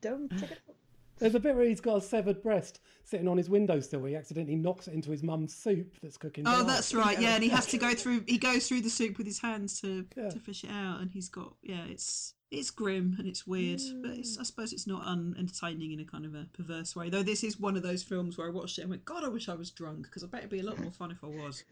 don't 0.00 0.30
check 0.38 0.50
it 0.52 0.58
out. 0.68 0.74
There's 1.18 1.34
a 1.34 1.40
bit 1.40 1.54
where 1.56 1.64
he's 1.64 1.80
got 1.80 1.96
a 1.96 2.00
severed 2.00 2.42
breast 2.42 2.80
sitting 3.04 3.28
on 3.28 3.36
his 3.36 3.48
windowsill 3.50 4.00
where 4.00 4.10
he 4.10 4.16
accidentally 4.16 4.56
knocks 4.56 4.88
it 4.88 4.94
into 4.94 5.10
his 5.10 5.22
mum's 5.22 5.54
soup 5.54 5.94
that's 6.02 6.16
cooking. 6.16 6.44
Oh, 6.46 6.62
that's 6.64 6.94
right. 6.94 7.20
Yeah, 7.20 7.34
and 7.34 7.42
he 7.42 7.48
has 7.50 7.66
to 7.66 7.78
go 7.78 7.94
through. 7.94 8.24
He 8.26 8.38
goes 8.38 8.68
through 8.68 8.82
the 8.82 8.90
soup 8.90 9.18
with 9.18 9.26
his 9.26 9.40
hands 9.40 9.80
to 9.80 10.06
Yeah. 10.16 10.30
to 10.30 10.38
fish 10.38 10.64
it 10.64 10.70
out, 10.70 11.00
and 11.00 11.10
he's 11.10 11.28
got 11.28 11.54
yeah. 11.62 11.84
It's 11.84 12.34
it's 12.50 12.70
grim 12.70 13.14
and 13.18 13.28
it's 13.28 13.46
weird, 13.46 13.80
but 14.02 14.12
it's 14.12 14.38
I 14.38 14.42
suppose 14.42 14.72
it's 14.72 14.86
not 14.86 15.02
unentertaining 15.06 15.92
in 15.92 16.00
a 16.00 16.04
kind 16.04 16.24
of 16.24 16.34
a 16.34 16.46
perverse 16.52 16.96
way. 16.96 17.10
Though 17.10 17.22
this 17.22 17.44
is 17.44 17.60
one 17.60 17.76
of 17.76 17.82
those 17.82 18.02
films 18.02 18.38
where 18.38 18.46
I 18.46 18.50
watched 18.50 18.78
it 18.78 18.82
and 18.82 18.90
went, 18.90 19.04
God, 19.04 19.24
I 19.24 19.28
wish 19.28 19.48
I 19.48 19.54
was 19.54 19.70
drunk 19.70 20.04
because 20.04 20.24
I 20.24 20.28
bet 20.28 20.40
it'd 20.40 20.50
be 20.50 20.60
a 20.60 20.64
lot 20.64 20.78
more 20.78 20.92
fun 20.92 21.10
if 21.10 21.22
I 21.22 21.26
was. 21.26 21.64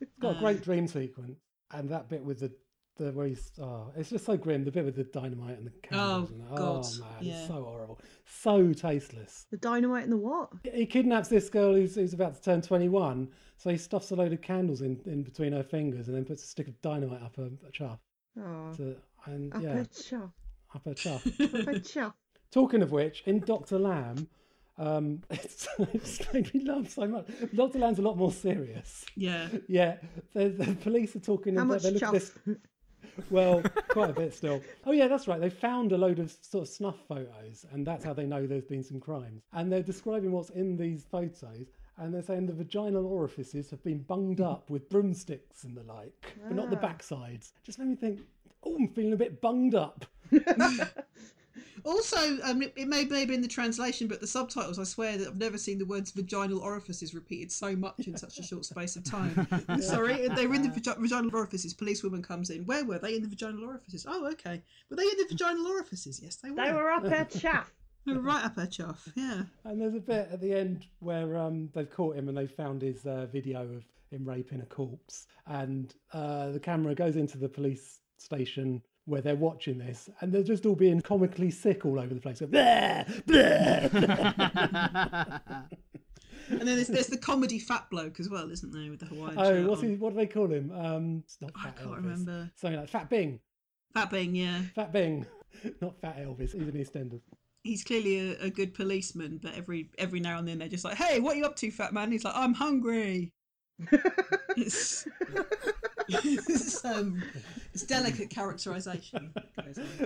It's 0.00 0.10
got 0.20 0.34
a 0.34 0.38
uh, 0.38 0.40
great 0.40 0.62
dream 0.62 0.88
sequence, 0.88 1.38
and 1.70 1.88
that 1.90 2.08
bit 2.08 2.24
with 2.24 2.40
the 2.40 2.52
the 2.96 3.10
where 3.12 3.26
he's 3.26 3.50
oh, 3.60 3.90
it's 3.96 4.10
just 4.10 4.24
so 4.26 4.36
grim. 4.36 4.64
The 4.64 4.70
bit 4.70 4.84
with 4.84 4.96
the 4.96 5.04
dynamite 5.04 5.58
and 5.58 5.66
the 5.66 5.72
candles. 5.82 6.30
Oh, 6.30 6.34
and 6.34 6.42
that. 6.42 6.56
God, 6.56 6.84
oh 6.86 7.00
man, 7.00 7.08
yeah. 7.20 7.38
it's 7.38 7.46
so 7.48 7.54
horrible, 7.64 8.00
so 8.24 8.72
tasteless. 8.72 9.46
The 9.50 9.56
dynamite 9.56 10.04
and 10.04 10.12
the 10.12 10.16
what? 10.16 10.50
He 10.72 10.86
kidnaps 10.86 11.28
this 11.28 11.48
girl 11.48 11.74
who's, 11.74 11.94
who's 11.94 12.12
about 12.14 12.34
to 12.36 12.42
turn 12.42 12.62
21, 12.62 13.28
so 13.56 13.70
he 13.70 13.76
stuffs 13.76 14.10
a 14.10 14.14
load 14.16 14.32
of 14.32 14.40
candles 14.42 14.80
in, 14.82 15.00
in 15.06 15.22
between 15.22 15.52
her 15.52 15.62
fingers 15.62 16.08
and 16.08 16.16
then 16.16 16.24
puts 16.24 16.42
a 16.44 16.46
stick 16.46 16.68
of 16.68 16.80
dynamite 16.82 17.22
up 17.22 17.36
her 17.36 17.50
chuff. 17.72 17.98
Oh, 18.38 18.72
To, 18.76 18.96
and 19.26 19.54
up 19.54 19.62
yeah, 19.62 19.78
a 19.80 19.84
chuff. 19.86 20.30
up 20.74 20.84
her 20.84 20.94
chuff. 20.94 21.26
Up 21.40 21.68
a 21.68 21.80
chuff. 21.80 22.12
Talking 22.50 22.82
of 22.82 22.92
which, 22.92 23.22
in 23.26 23.40
Doctor 23.40 23.78
Lamb, 23.78 24.28
um, 24.78 25.20
it's, 25.30 25.66
it's 25.78 26.32
made 26.32 26.52
me 26.54 26.64
laugh 26.64 26.88
so 26.90 27.06
much. 27.06 27.26
Doctor 27.54 27.78
Lamb's 27.78 27.98
a 27.98 28.02
lot 28.02 28.16
more 28.16 28.32
serious. 28.32 29.04
Yeah, 29.16 29.48
Yeah, 29.68 29.96
the, 30.34 30.48
the 30.50 30.74
police 30.76 31.14
are 31.16 31.20
talking. 31.20 31.54
How 31.54 31.62
and 31.62 31.70
much 31.70 31.82
they 31.82 31.90
look 31.90 32.02
at 32.02 32.12
chuff? 32.12 32.12
this. 32.12 32.56
Well, 33.30 33.62
quite 33.88 34.10
a 34.10 34.12
bit 34.12 34.34
still. 34.34 34.60
Oh 34.86 34.92
yeah, 34.92 35.08
that's 35.08 35.26
right. 35.28 35.40
They 35.40 35.50
found 35.50 35.92
a 35.92 35.98
load 35.98 36.18
of 36.18 36.30
sort 36.42 36.62
of 36.62 36.68
snuff 36.68 36.96
photos, 37.08 37.64
and 37.72 37.86
that's 37.86 38.04
how 38.04 38.12
they 38.12 38.26
know 38.26 38.46
there's 38.46 38.64
been 38.64 38.82
some 38.82 39.00
crimes. 39.00 39.42
And 39.52 39.70
they're 39.72 39.82
describing 39.82 40.32
what's 40.32 40.50
in 40.50 40.76
these 40.76 41.04
photos, 41.10 41.66
and 41.98 42.12
they're 42.14 42.22
saying 42.22 42.46
the 42.46 42.52
vaginal 42.52 43.06
orifices 43.06 43.70
have 43.70 43.82
been 43.84 43.98
bunged 44.00 44.40
up 44.40 44.68
with 44.70 44.88
broomsticks 44.88 45.64
and 45.64 45.76
the 45.76 45.82
like, 45.84 46.34
but 46.46 46.54
not 46.56 46.70
the 46.70 46.78
Ah. 46.78 46.80
backsides. 46.92 47.52
Just 47.62 47.78
made 47.78 47.88
me 47.88 47.96
think. 47.96 48.20
Oh, 48.66 48.74
I'm 48.76 48.88
feeling 48.88 49.12
a 49.12 49.16
bit 49.16 49.40
bunged 49.42 49.74
up. 49.74 50.06
Also, 51.84 52.38
um, 52.42 52.62
it, 52.62 52.72
it 52.76 52.88
may 52.88 53.04
may 53.04 53.24
be 53.24 53.34
in 53.34 53.40
the 53.40 53.48
translation, 53.48 54.08
but 54.08 54.20
the 54.20 54.26
subtitles, 54.26 54.78
I 54.78 54.84
swear 54.84 55.18
that 55.18 55.28
I've 55.28 55.38
never 55.38 55.58
seen 55.58 55.78
the 55.78 55.86
words 55.86 56.12
vaginal 56.12 56.60
orifices 56.60 57.14
repeated 57.14 57.50
so 57.50 57.74
much 57.74 58.06
in 58.06 58.16
such 58.16 58.38
a 58.38 58.42
short 58.42 58.64
space 58.64 58.96
of 58.96 59.04
time. 59.04 59.46
I'm 59.68 59.82
sorry, 59.94 60.28
they 60.28 60.46
were 60.46 60.54
in 60.54 60.62
the 60.62 60.68
vagi- 60.68 60.98
vaginal 60.98 61.34
orifices. 61.34 61.74
Policewoman 61.74 62.22
comes 62.22 62.50
in. 62.50 62.64
Where 62.64 62.84
were 62.84 62.98
they 62.98 63.16
in 63.16 63.22
the 63.22 63.28
vaginal 63.28 63.64
orifices? 63.64 64.06
Oh, 64.08 64.26
okay. 64.32 64.62
Were 64.90 64.96
they 64.96 65.02
in 65.02 65.18
the 65.18 65.26
vaginal 65.30 65.66
orifices? 65.66 66.20
Yes, 66.22 66.36
they 66.36 66.50
were. 66.50 66.56
They 66.56 66.72
were 66.72 66.90
up 66.90 67.04
a 67.04 67.24
chuff. 67.38 67.72
They 68.06 68.12
were 68.12 68.20
right 68.20 68.44
up 68.44 68.56
her 68.56 68.66
chuff. 68.66 69.08
Yeah. 69.14 69.42
And 69.64 69.80
there's 69.80 69.94
a 69.94 70.00
bit 70.00 70.28
at 70.30 70.40
the 70.40 70.52
end 70.52 70.86
where 71.00 71.38
um, 71.38 71.70
they've 71.74 71.90
caught 71.90 72.16
him 72.16 72.28
and 72.28 72.36
they've 72.36 72.50
found 72.50 72.82
his 72.82 73.06
uh, 73.06 73.26
video 73.32 73.62
of 73.62 73.84
him 74.10 74.24
raping 74.28 74.60
a 74.60 74.66
corpse. 74.66 75.26
And 75.46 75.94
uh, 76.12 76.50
the 76.50 76.60
camera 76.60 76.94
goes 76.94 77.16
into 77.16 77.38
the 77.38 77.48
police 77.48 78.00
station 78.18 78.82
where 79.06 79.20
they're 79.20 79.36
watching 79.36 79.78
this, 79.78 80.08
and 80.20 80.32
they're 80.32 80.42
just 80.42 80.66
all 80.66 80.74
being 80.74 81.00
comically 81.00 81.50
sick 81.50 81.84
all 81.84 81.98
over 81.98 82.14
the 82.14 82.20
place. 82.20 82.40
"Bleh, 82.40 83.06
bleh, 83.24 83.90
bleh." 83.90 85.40
And 86.50 86.60
then 86.60 86.76
there's, 86.76 86.88
there's 86.88 87.06
the 87.06 87.16
comedy 87.16 87.58
fat 87.58 87.88
bloke 87.90 88.20
as 88.20 88.28
well, 88.28 88.50
isn't 88.50 88.72
there, 88.72 88.90
with 88.90 89.00
the 89.00 89.06
Hawaiian 89.06 89.38
oh, 89.38 89.44
shirt 89.44 89.68
what's 89.68 89.82
he, 89.82 89.94
what 89.96 90.10
do 90.10 90.16
they 90.16 90.26
call 90.26 90.50
him? 90.50 90.70
Um, 90.72 91.22
it's 91.24 91.38
not 91.40 91.52
I 91.56 91.64
Fat 91.64 91.76
can't 91.78 91.90
Elvis. 91.90 91.96
remember. 91.96 92.50
Something 92.56 92.80
like 92.80 92.88
Fat 92.88 93.08
Bing. 93.10 93.40
Fat 93.92 94.10
Bing, 94.10 94.34
yeah. 94.34 94.60
Fat 94.74 94.92
Bing. 94.92 95.26
not 95.80 95.98
Fat 96.00 96.18
Elvis, 96.18 96.52
he's 96.52 96.62
an 96.62 96.72
EastEnders. 96.72 97.22
He's 97.62 97.82
clearly 97.82 98.32
a, 98.32 98.44
a 98.44 98.50
good 98.50 98.74
policeman, 98.74 99.40
but 99.42 99.54
every 99.54 99.88
every 99.96 100.20
now 100.20 100.38
and 100.38 100.46
then 100.46 100.58
they're 100.58 100.68
just 100.68 100.84
like, 100.84 100.98
"Hey, 100.98 101.18
what 101.18 101.34
are 101.34 101.38
you 101.38 101.46
up 101.46 101.56
to, 101.56 101.70
fat 101.70 101.94
man?" 101.94 102.12
He's 102.12 102.24
like, 102.24 102.36
"I'm 102.36 102.52
hungry." 102.52 103.32
It's, 104.56 105.06
it's, 106.08 106.84
um, 106.84 107.22
it's 107.72 107.82
delicate 107.82 108.30
characterization. 108.30 109.32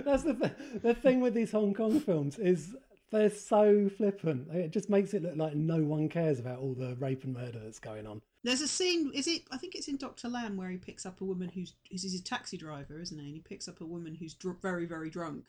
That's 0.05 0.23
the 0.23 0.33
th- 0.33 0.81
the 0.81 0.93
thing 0.93 1.21
with 1.21 1.33
these 1.33 1.51
Hong 1.51 1.73
Kong 1.73 1.99
films 1.99 2.39
is 2.39 2.75
They're 3.11 3.29
so 3.29 3.89
flippant. 3.89 4.49
It 4.53 4.71
just 4.71 4.89
makes 4.89 5.13
it 5.13 5.23
look 5.23 5.35
like 5.35 5.55
no 5.55 5.81
one 5.81 6.09
cares 6.09 6.39
about 6.39 6.59
all 6.59 6.73
the 6.73 6.95
rape 6.99 7.23
and 7.23 7.33
murder 7.33 7.59
that's 7.63 7.79
going 7.79 8.05
on. 8.05 8.21
There's 8.43 8.61
a 8.61 8.67
scene. 8.67 9.11
Is 9.13 9.27
it? 9.27 9.43
I 9.51 9.57
think 9.57 9.75
it's 9.75 9.87
in 9.87 9.97
Doctor 9.97 10.29
Lamb 10.29 10.55
where 10.57 10.69
he 10.69 10.77
picks 10.77 11.05
up 11.05 11.21
a 11.21 11.25
woman 11.25 11.49
who's 11.49 11.73
he's 11.83 12.13
a 12.13 12.23
taxi 12.23 12.55
driver, 12.55 12.99
isn't 13.01 13.17
he? 13.17 13.25
And 13.25 13.33
he 13.33 13.41
picks 13.41 13.67
up 13.67 13.81
a 13.81 13.85
woman 13.85 14.15
who's 14.15 14.33
dr- 14.33 14.61
very 14.61 14.85
very 14.85 15.09
drunk, 15.09 15.45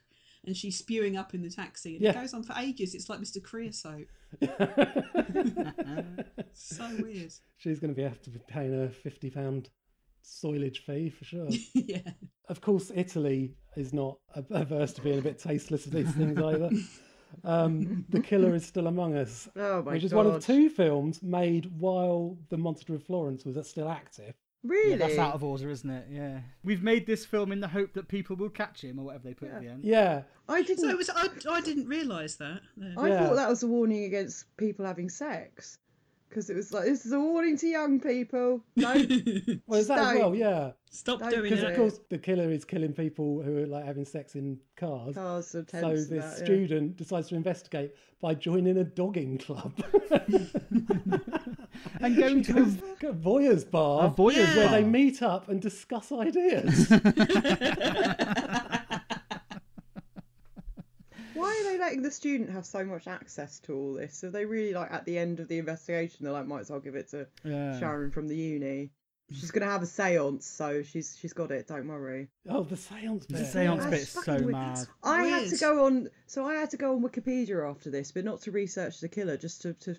and 0.46 0.56
she's 0.56 0.78
spewing 0.78 1.16
up 1.16 1.34
in 1.34 1.42
the 1.42 1.50
taxi, 1.50 1.94
and 1.96 2.04
Yeah. 2.04 2.10
it 2.10 2.14
goes 2.14 2.34
on 2.34 2.42
for 2.42 2.54
ages. 2.58 2.94
It's 2.94 3.08
like 3.08 3.20
Mr. 3.20 3.42
Creosote. 3.42 4.06
so 6.52 6.88
weird. 7.00 7.32
She's 7.58 7.80
going 7.80 7.92
to 7.92 7.96
be 7.96 8.02
have 8.02 8.20
to 8.22 8.30
be 8.30 8.40
paying 8.48 8.82
a 8.84 8.88
fifty 8.88 9.30
pound 9.30 9.68
soilage 10.24 10.78
fee 10.78 11.10
for 11.10 11.24
sure. 11.24 11.48
yeah. 11.74 11.98
of 12.48 12.60
course, 12.60 12.90
Italy 12.94 13.54
is 13.76 13.92
not 13.92 14.18
averse 14.34 14.92
to 14.94 15.02
being 15.02 15.18
a 15.18 15.22
bit 15.22 15.38
tasteless 15.38 15.86
of 15.86 15.92
these 15.92 16.10
things 16.12 16.38
either. 16.40 16.70
Um, 17.44 18.04
the 18.08 18.20
Killer 18.20 18.54
is 18.56 18.66
Still 18.66 18.88
Among 18.88 19.16
Us, 19.16 19.48
Oh 19.56 19.82
my 19.82 19.92
which 19.92 20.02
is 20.04 20.12
god. 20.12 20.26
one 20.26 20.34
of 20.34 20.44
two 20.44 20.68
films 20.68 21.22
made 21.22 21.70
while 21.78 22.36
The 22.48 22.56
Monster 22.58 22.94
of 22.96 23.04
Florence 23.04 23.44
was 23.44 23.56
still 23.68 23.88
active. 23.88 24.34
Really? 24.62 24.90
Yeah, 24.90 24.96
that's 24.96 25.18
out 25.18 25.34
of 25.34 25.42
order, 25.42 25.70
isn't 25.70 25.88
it? 25.88 26.06
Yeah. 26.10 26.40
We've 26.62 26.82
made 26.82 27.06
this 27.06 27.24
film 27.24 27.50
in 27.50 27.60
the 27.60 27.68
hope 27.68 27.94
that 27.94 28.08
people 28.08 28.36
will 28.36 28.50
catch 28.50 28.82
him 28.84 28.98
or 28.98 29.04
whatever 29.06 29.24
they 29.24 29.34
put 29.34 29.48
at 29.50 29.62
the 29.62 29.68
end. 29.68 29.84
Yeah, 29.84 30.22
I 30.48 30.62
didn't. 30.62 30.84
So 30.84 30.90
it 30.90 30.98
was. 30.98 31.08
I, 31.08 31.28
I 31.50 31.60
didn't 31.62 31.86
realise 31.86 32.36
that. 32.36 32.60
No. 32.76 33.00
I 33.02 33.08
Yeah. 33.08 33.26
thought 33.26 33.36
that 33.36 33.48
was 33.48 33.62
a 33.62 33.66
warning 33.66 34.04
against 34.04 34.54
people 34.58 34.84
having 34.84 35.08
sex. 35.08 35.78
Because 36.30 36.48
it 36.48 36.54
was 36.56 36.72
like, 36.72 36.84
this 36.84 37.04
is 37.04 37.12
a 37.12 37.18
warning 37.20 37.58
to 37.58 37.66
young 37.66 37.98
people. 38.00 38.62
Don't. 38.78 39.60
well, 39.66 39.80
is 39.80 39.88
that 39.88 39.98
as 39.98 40.18
well? 40.18 40.34
Yeah, 40.34 40.70
Stop 40.92 41.20
Don't 41.20 41.30
doing 41.30 41.46
it. 41.46 41.56
because 41.56 41.64
of 41.70 41.76
course 41.76 42.00
the 42.08 42.18
killer 42.18 42.50
is 42.50 42.64
killing 42.64 42.92
people 42.92 43.42
who 43.42 43.58
are 43.58 43.66
like 43.66 43.84
having 43.84 44.04
sex 44.04 44.34
in 44.36 44.58
cars. 44.76 45.14
Cars 45.14 45.54
are 45.54 45.64
So 45.68 45.80
tense 45.80 46.06
this 46.08 46.24
about, 46.24 46.38
yeah. 46.38 46.44
student 46.44 46.96
decides 46.96 47.28
to 47.28 47.34
investigate 47.36 47.94
by 48.20 48.34
joining 48.34 48.76
a 48.78 48.84
dogging 48.84 49.38
club 49.38 49.72
And 52.00 52.16
going 52.16 52.42
to 52.44 52.58
a, 52.58 53.08
a 53.08 53.12
voyeurs 53.12 53.64
bar, 53.70 54.06
a 54.06 54.10
voyeurs 54.10 54.54
where 54.56 54.68
they 54.68 54.84
meet 54.84 55.22
up 55.22 55.48
and 55.48 55.60
discuss 55.60 56.12
ideas. 56.12 56.88
Why 61.34 61.56
are 61.56 61.59
they 61.72 61.78
letting 61.78 62.02
the 62.02 62.10
student 62.10 62.50
have 62.50 62.66
so 62.66 62.84
much 62.84 63.06
access 63.06 63.58
to 63.60 63.74
all 63.74 63.92
this? 63.94 64.22
Are 64.24 64.30
they 64.30 64.44
really 64.44 64.72
like 64.74 64.90
at 64.92 65.04
the 65.04 65.18
end 65.18 65.40
of 65.40 65.48
the 65.48 65.58
investigation? 65.58 66.24
They're 66.24 66.32
like, 66.32 66.46
might 66.46 66.60
as 66.60 66.70
well 66.70 66.80
give 66.80 66.94
it 66.94 67.08
to 67.10 67.26
Yeah. 67.44 67.78
Sharon 67.78 68.10
from 68.10 68.28
the 68.28 68.36
uni. 68.36 68.90
She's 69.32 69.52
gonna 69.52 69.66
have 69.70 69.82
a 69.84 69.86
séance, 69.86 70.42
so 70.42 70.82
she's 70.82 71.16
she's 71.16 71.32
got 71.32 71.52
it. 71.52 71.68
Don't 71.68 71.86
worry. 71.86 72.28
oh, 72.48 72.64
the 72.64 72.76
seance 72.76 73.26
bit. 73.26 73.36
The 73.36 73.42
bit. 73.44 73.52
seance 73.52 73.84
That's 73.84 73.90
bit's 74.12 74.24
so 74.24 74.32
weird. 74.34 74.46
mad. 74.50 74.78
I 75.04 75.22
had 75.24 75.48
to 75.50 75.56
go 75.56 75.86
on, 75.86 76.08
so 76.26 76.44
I 76.44 76.54
had 76.56 76.70
to 76.70 76.76
go 76.76 76.94
on 76.96 77.02
Wikipedia 77.02 77.70
after 77.70 77.90
this, 77.90 78.10
but 78.10 78.24
not 78.24 78.40
to 78.42 78.50
research 78.50 78.98
the 78.98 79.08
killer, 79.08 79.36
just 79.36 79.62
to 79.62 79.74
to 79.74 79.96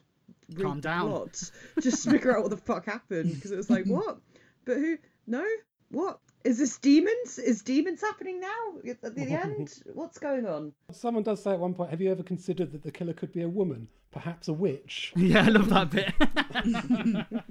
Calm 0.61 0.77
the 0.77 0.81
down. 0.81 1.09
plot, 1.09 1.41
just 1.79 2.09
figure 2.09 2.35
out 2.35 2.41
what 2.41 2.49
the 2.51 2.57
fuck 2.57 2.85
happened, 2.85 3.33
because 3.33 3.51
it 3.51 3.55
was 3.55 3.69
like, 3.69 3.85
what? 3.87 4.17
But 4.65 4.75
who? 4.77 4.97
No, 5.27 5.45
what? 5.91 6.19
Is 6.43 6.57
this 6.57 6.77
demons? 6.77 7.37
Is 7.37 7.61
demons 7.61 8.01
happening 8.01 8.39
now 8.39 8.91
at 9.03 9.15
the 9.15 9.21
end? 9.43 9.73
What's 9.93 10.17
going 10.17 10.45
on? 10.47 10.73
Someone 10.91 11.23
does 11.23 11.43
say 11.43 11.51
at 11.51 11.59
one 11.59 11.73
point, 11.73 11.89
"Have 11.91 12.01
you 12.01 12.11
ever 12.11 12.23
considered 12.23 12.71
that 12.71 12.83
the 12.83 12.91
killer 12.91 13.13
could 13.13 13.31
be 13.31 13.41
a 13.43 13.49
woman, 13.49 13.87
perhaps 14.11 14.47
a 14.47 14.53
witch?" 14.53 15.13
Yeah, 15.17 15.43
I 15.45 15.49
love 15.49 15.69
that 15.69 15.89
bit. 15.91 16.13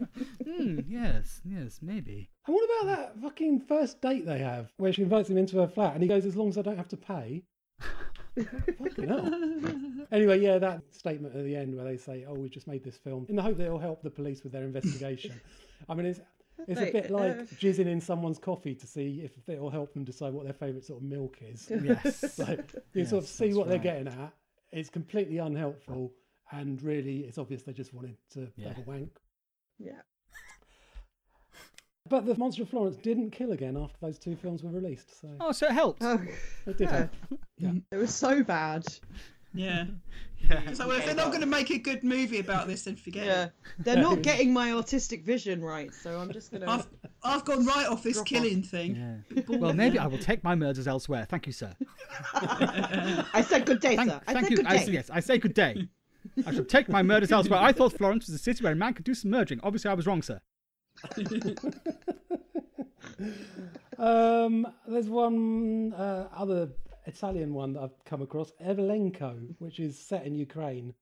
Hmm, 0.51 0.80
yes, 0.88 1.41
yes, 1.45 1.78
maybe. 1.80 2.28
And 2.47 2.55
what 2.55 2.64
about 2.82 2.97
that 2.97 3.22
fucking 3.22 3.61
first 3.61 4.01
date 4.03 4.26
they 4.26 4.38
have, 4.38 4.72
where 4.78 4.93
she 4.93 5.03
invites 5.03 5.30
him 5.30 5.38
into 5.38 5.59
her 5.59 5.68
flat, 5.68 5.95
and 5.95 6.03
he 6.03 6.09
goes, 6.09 6.26
"As 6.26 6.36
long 6.36 6.49
as 6.49 6.59
I 6.59 6.62
don't 6.62 6.76
have 6.76 6.88
to 6.88 6.97
pay." 6.97 7.45
fucking 8.78 9.09
hell. 9.09 10.07
Anyway, 10.12 10.41
yeah, 10.41 10.59
that 10.59 10.82
statement 10.91 11.34
at 11.36 11.45
the 11.45 11.55
end 11.57 11.74
where 11.74 11.84
they 11.84 11.97
say, 11.97 12.24
"Oh, 12.28 12.34
we 12.34 12.49
just 12.49 12.66
made 12.66 12.82
this 12.84 12.97
film 12.97 13.26
in 13.28 13.36
the 13.36 13.43
hope 13.43 13.57
that 13.59 13.66
it'll 13.66 13.78
help 13.78 14.03
the 14.03 14.11
police 14.11 14.43
with 14.43 14.53
their 14.53 14.64
investigation." 14.64 15.41
I 15.88 15.95
mean, 15.95 16.07
it's 16.07 16.20
it's 16.69 16.81
a 16.81 16.91
bit 16.93 17.11
like 17.11 17.33
uh, 17.33 17.43
jizzing 17.61 17.87
in 17.87 18.01
someone's 18.01 18.39
coffee 18.39 18.75
to 18.75 18.87
see 18.87 19.23
if 19.25 19.33
it'll 19.49 19.71
help 19.71 19.93
them 19.95 20.05
decide 20.05 20.33
what 20.33 20.45
their 20.45 20.53
favourite 20.53 20.85
sort 20.85 21.01
of 21.03 21.09
milk 21.09 21.39
is. 21.43 21.71
Yes. 21.85 22.35
So 22.35 22.57
you 22.95 23.05
sort 23.05 23.25
of 23.25 23.29
see 23.29 23.47
that's 23.47 23.57
what 23.57 23.69
they're 23.69 23.79
getting 23.79 24.09
at. 24.09 24.33
It's 24.73 24.91
completely 24.91 25.39
unhelpful, 25.39 26.13
and 26.53 26.81
really, 26.83 27.21
it's 27.21 27.39
obvious 27.39 27.63
they 27.63 27.73
just 27.73 27.93
wanted 27.95 28.17
to 28.35 28.49
Yeah. 28.57 28.69
have 28.69 28.79
a 28.79 28.83
wank. 28.83 29.11
Yeah. 29.79 30.01
But 32.09 32.27
the 32.27 32.35
Monster 32.37 32.63
of 32.63 32.69
Florence 32.71 32.97
didn't 32.97 33.31
kill 33.31 33.53
again 33.53 33.77
after 33.77 33.97
those 34.01 34.19
two 34.19 34.35
films 34.35 34.63
were 34.63 34.71
released, 34.71 35.21
so 35.21 35.29
Oh, 35.41 35.53
so 35.53 35.67
it 35.67 35.73
helped. 35.73 36.03
Oh, 36.03 36.21
it 36.67 36.77
did. 36.79 36.89
yeah. 36.89 36.97
help. 36.97 37.11
Yeah. 37.59 37.73
It 37.93 37.97
was 37.97 38.15
so 38.15 38.43
bad. 38.43 38.85
Yeah. 39.55 39.84
Yeah. 40.48 40.72
So 40.72 40.88
well, 40.88 40.96
if 40.96 41.05
they're 41.05 41.14
not 41.14 41.28
going 41.28 41.42
to 41.42 41.46
make 41.46 41.68
a 41.68 41.76
good 41.76 42.03
movie 42.03 42.38
about 42.38 42.66
this, 42.66 42.84
then 42.84 42.96
forget 42.96 43.26
Yeah. 43.26 43.44
it. 43.44 43.53
They're 43.80 43.98
not 44.01 44.22
getting 44.22 44.55
my 44.55 44.72
artistic 44.72 45.22
vision 45.22 45.62
right, 45.62 45.92
so 45.92 46.18
I'm 46.18 46.32
just 46.32 46.51
gonna. 46.51 46.64
I've 46.66 46.86
I've 47.22 47.44
gone 47.44 47.66
right 47.66 47.86
off 47.86 48.03
this 48.03 48.14
Drop 48.14 48.22
off. 48.22 48.28
killing 48.28 48.62
thing. 48.62 48.96
Yeah. 49.36 49.42
Well, 49.59 49.74
maybe 49.74 49.98
I 49.98 50.07
will 50.07 50.16
take 50.16 50.42
my 50.42 50.55
murders 50.55 50.88
elsewhere. 50.88 51.26
Thank 51.28 51.46
you, 51.46 51.53
sir. 51.53 51.76
I 52.32 53.44
said 53.46 53.66
good 53.66 53.80
day, 53.80 53.96
Thank, 53.96 54.11
sir. 54.11 54.20
I 54.26 54.32
thank 54.32 54.46
said 54.46 54.51
you. 54.53 54.57
good 54.57 54.66
I, 54.66 54.78
day. 54.78 54.84
say- 54.86 54.92
yes, 54.92 55.11
I 55.11 55.20
say 55.20 55.36
good 55.36 55.53
day. 55.53 55.86
I 56.46 56.55
shall 56.55 56.64
take 56.64 56.88
my 56.88 57.03
murders 57.03 57.30
elsewhere. 57.32 57.61
I 57.61 57.72
thought 57.72 57.92
Florence 57.92 58.26
was 58.26 58.34
a 58.34 58.38
city 58.42 58.64
where 58.64 58.72
a 58.72 58.76
man 58.76 58.94
could 58.94 59.05
do 59.05 59.12
some 59.14 59.30
merging. 59.30 59.61
Obviously, 59.62 59.90
I 59.90 59.94
was 59.94 60.07
wrong, 60.07 60.22
sir. 60.22 60.40
Um, 63.98 64.66
there's 64.88 65.09
one 65.11 65.92
uh, 65.92 66.28
other 66.34 66.70
Italian 67.15 67.53
one 67.55 67.73
that 67.75 67.83
I've 67.83 68.05
come 68.05 68.23
across, 68.23 68.53
Evilenko, 68.65 69.55
which 69.59 69.81
is 69.81 69.99
set 69.99 70.25
in 70.25 70.35
Ukraine 70.35 70.95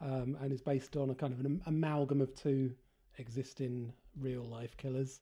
um, 0.00 0.36
and 0.40 0.52
is 0.52 0.60
based 0.60 0.96
on 0.96 1.10
a 1.10 1.14
kind 1.14 1.32
of 1.32 1.40
an 1.40 1.60
amalgam 1.66 2.20
of 2.20 2.34
two 2.34 2.72
existing 3.18 3.92
real 4.20 4.42
life 4.44 4.76
killers. 4.76 5.20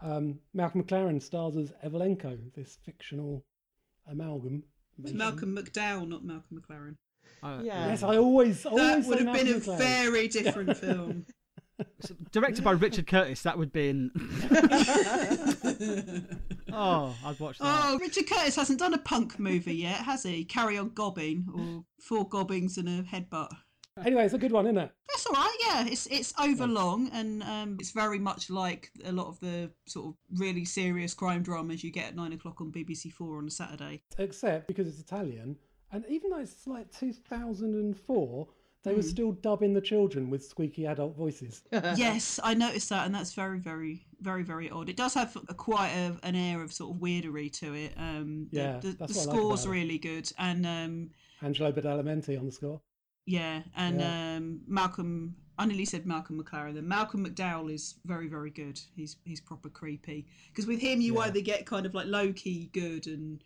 Um, 0.00 0.38
Malcolm 0.54 0.82
McLaren 0.82 1.22
stars 1.22 1.56
as 1.56 1.72
Evilenko, 1.84 2.38
this 2.54 2.78
fictional 2.84 3.44
amalgam. 4.10 4.62
It's 5.02 5.12
Malcolm 5.12 5.56
McDowell, 5.56 6.08
not 6.08 6.24
Malcolm 6.24 6.60
McLaren. 6.60 6.96
Uh, 7.42 7.60
Yeah. 7.62 7.88
Yes, 7.88 8.02
I 8.02 8.16
always, 8.16 8.64
always 8.64 9.06
That 9.06 9.08
would 9.08 9.26
have 9.26 9.34
been 9.36 9.48
a 9.48 9.60
McLaren. 9.60 9.78
very 9.78 10.28
different 10.38 10.76
film. 10.76 11.26
So, 12.00 12.14
directed 12.32 12.64
by 12.64 12.70
Richard 12.72 13.06
Curtis, 13.06 13.42
that 13.42 13.58
would 13.58 13.74
have 13.74 13.90
in. 13.90 14.10
oh, 16.76 17.14
I'd 17.24 17.40
watch 17.40 17.58
that. 17.58 17.82
Oh, 17.84 17.98
Richard 17.98 18.28
Curtis 18.28 18.56
hasn't 18.56 18.78
done 18.78 18.94
a 18.94 18.98
punk 18.98 19.38
movie 19.38 19.74
yet, 19.74 19.96
has 19.96 20.22
he? 20.22 20.44
Carry 20.44 20.78
on 20.78 20.90
gobbing, 20.90 21.46
or 21.54 21.84
four 22.00 22.28
gobbings 22.28 22.76
and 22.78 22.88
a 22.88 23.02
headbutt. 23.02 23.50
Anyway, 24.04 24.24
it's 24.24 24.34
a 24.34 24.38
good 24.38 24.52
one, 24.52 24.66
isn't 24.66 24.76
it? 24.76 24.90
That's 25.08 25.26
all 25.26 25.32
right. 25.32 25.56
Yeah, 25.66 25.86
it's 25.86 26.06
it's 26.08 26.34
overlong 26.38 27.08
and 27.14 27.42
um, 27.42 27.76
it's 27.80 27.92
very 27.92 28.18
much 28.18 28.50
like 28.50 28.90
a 29.04 29.12
lot 29.12 29.28
of 29.28 29.40
the 29.40 29.70
sort 29.86 30.08
of 30.08 30.14
really 30.38 30.66
serious 30.66 31.14
crime 31.14 31.42
dramas 31.42 31.82
you 31.82 31.90
get 31.90 32.08
at 32.08 32.16
nine 32.16 32.34
o'clock 32.34 32.60
on 32.60 32.70
BBC 32.70 33.10
Four 33.10 33.38
on 33.38 33.46
a 33.46 33.50
Saturday. 33.50 34.02
Except 34.18 34.66
because 34.68 34.86
it's 34.86 35.00
Italian, 35.00 35.56
and 35.92 36.04
even 36.10 36.30
though 36.30 36.40
it's 36.40 36.66
like 36.66 36.92
2004, 36.92 38.48
they 38.86 38.92
Hmm. 38.92 38.96
were 38.98 39.02
still 39.02 39.32
dubbing 39.32 39.74
the 39.74 39.80
children 39.80 40.30
with 40.30 40.44
squeaky 40.44 40.86
adult 40.86 41.16
voices. 41.16 41.62
yes, 41.72 42.38
I 42.42 42.54
noticed 42.54 42.88
that, 42.90 43.04
and 43.04 43.14
that's 43.14 43.34
very, 43.34 43.58
very, 43.58 44.06
very, 44.20 44.42
very 44.44 44.70
odd. 44.70 44.88
It 44.88 44.96
does 44.96 45.12
have 45.14 45.36
a, 45.48 45.54
quite 45.54 45.90
a, 45.90 46.16
an 46.22 46.36
air 46.36 46.62
of 46.62 46.72
sort 46.72 46.94
of 46.94 47.02
weirdery 47.02 47.50
to 47.60 47.74
it. 47.74 47.92
Um, 47.98 48.48
the- 48.52 48.56
Yeah, 48.58 48.78
the, 48.80 48.92
that's 48.92 49.12
the 49.12 49.18
what 49.18 49.28
I 49.28 49.32
like 49.32 49.36
score's 49.40 49.64
about 49.64 49.70
it. 49.74 49.78
really 49.80 49.98
good, 49.98 50.32
and 50.38 50.64
um, 50.66 51.10
Angelo 51.42 51.72
Badalamenti 51.72 52.38
on 52.38 52.46
the 52.46 52.52
score. 52.52 52.80
yeah, 53.26 53.62
and 53.76 54.00
Yeah. 54.00 54.36
um, 54.36 54.60
Malcolm. 54.68 55.36
I 55.58 55.64
nearly 55.64 55.86
said 55.86 56.04
Malcolm 56.06 56.38
McLaren. 56.42 56.74
Then 56.74 56.86
Malcolm 56.86 57.26
McDowell 57.26 57.72
is 57.72 57.94
very, 58.04 58.28
very 58.28 58.50
good. 58.50 58.78
He's 58.94 59.16
he's 59.24 59.40
proper 59.40 59.70
creepy 59.70 60.26
because 60.48 60.66
with 60.66 60.80
him 60.80 61.00
you 61.00 61.14
Yeah. 61.14 61.20
either 61.22 61.40
get 61.40 61.64
kind 61.66 61.86
of 61.86 61.94
like 61.94 62.06
low 62.06 62.32
key 62.34 62.68
good 62.74 63.06
and 63.06 63.42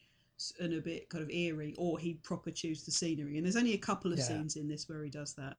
and 0.61 0.74
a 0.74 0.80
bit 0.80 1.09
kind 1.09 1.22
of 1.22 1.30
eerie, 1.30 1.74
or 1.78 1.99
he 1.99 2.14
proper 2.14 2.51
chews 2.51 2.84
the 2.84 2.91
scenery. 2.91 3.36
And 3.36 3.47
there's 3.47 3.57
only 3.57 3.74
a 3.74 3.78
couple 3.78 4.12
of 4.12 4.18
Yeah. 4.18 4.24
scenes 4.26 4.57
in 4.57 4.68
this 4.68 4.88
where 4.88 5.03
he 5.05 5.11
does 5.11 5.34
that. 5.34 5.57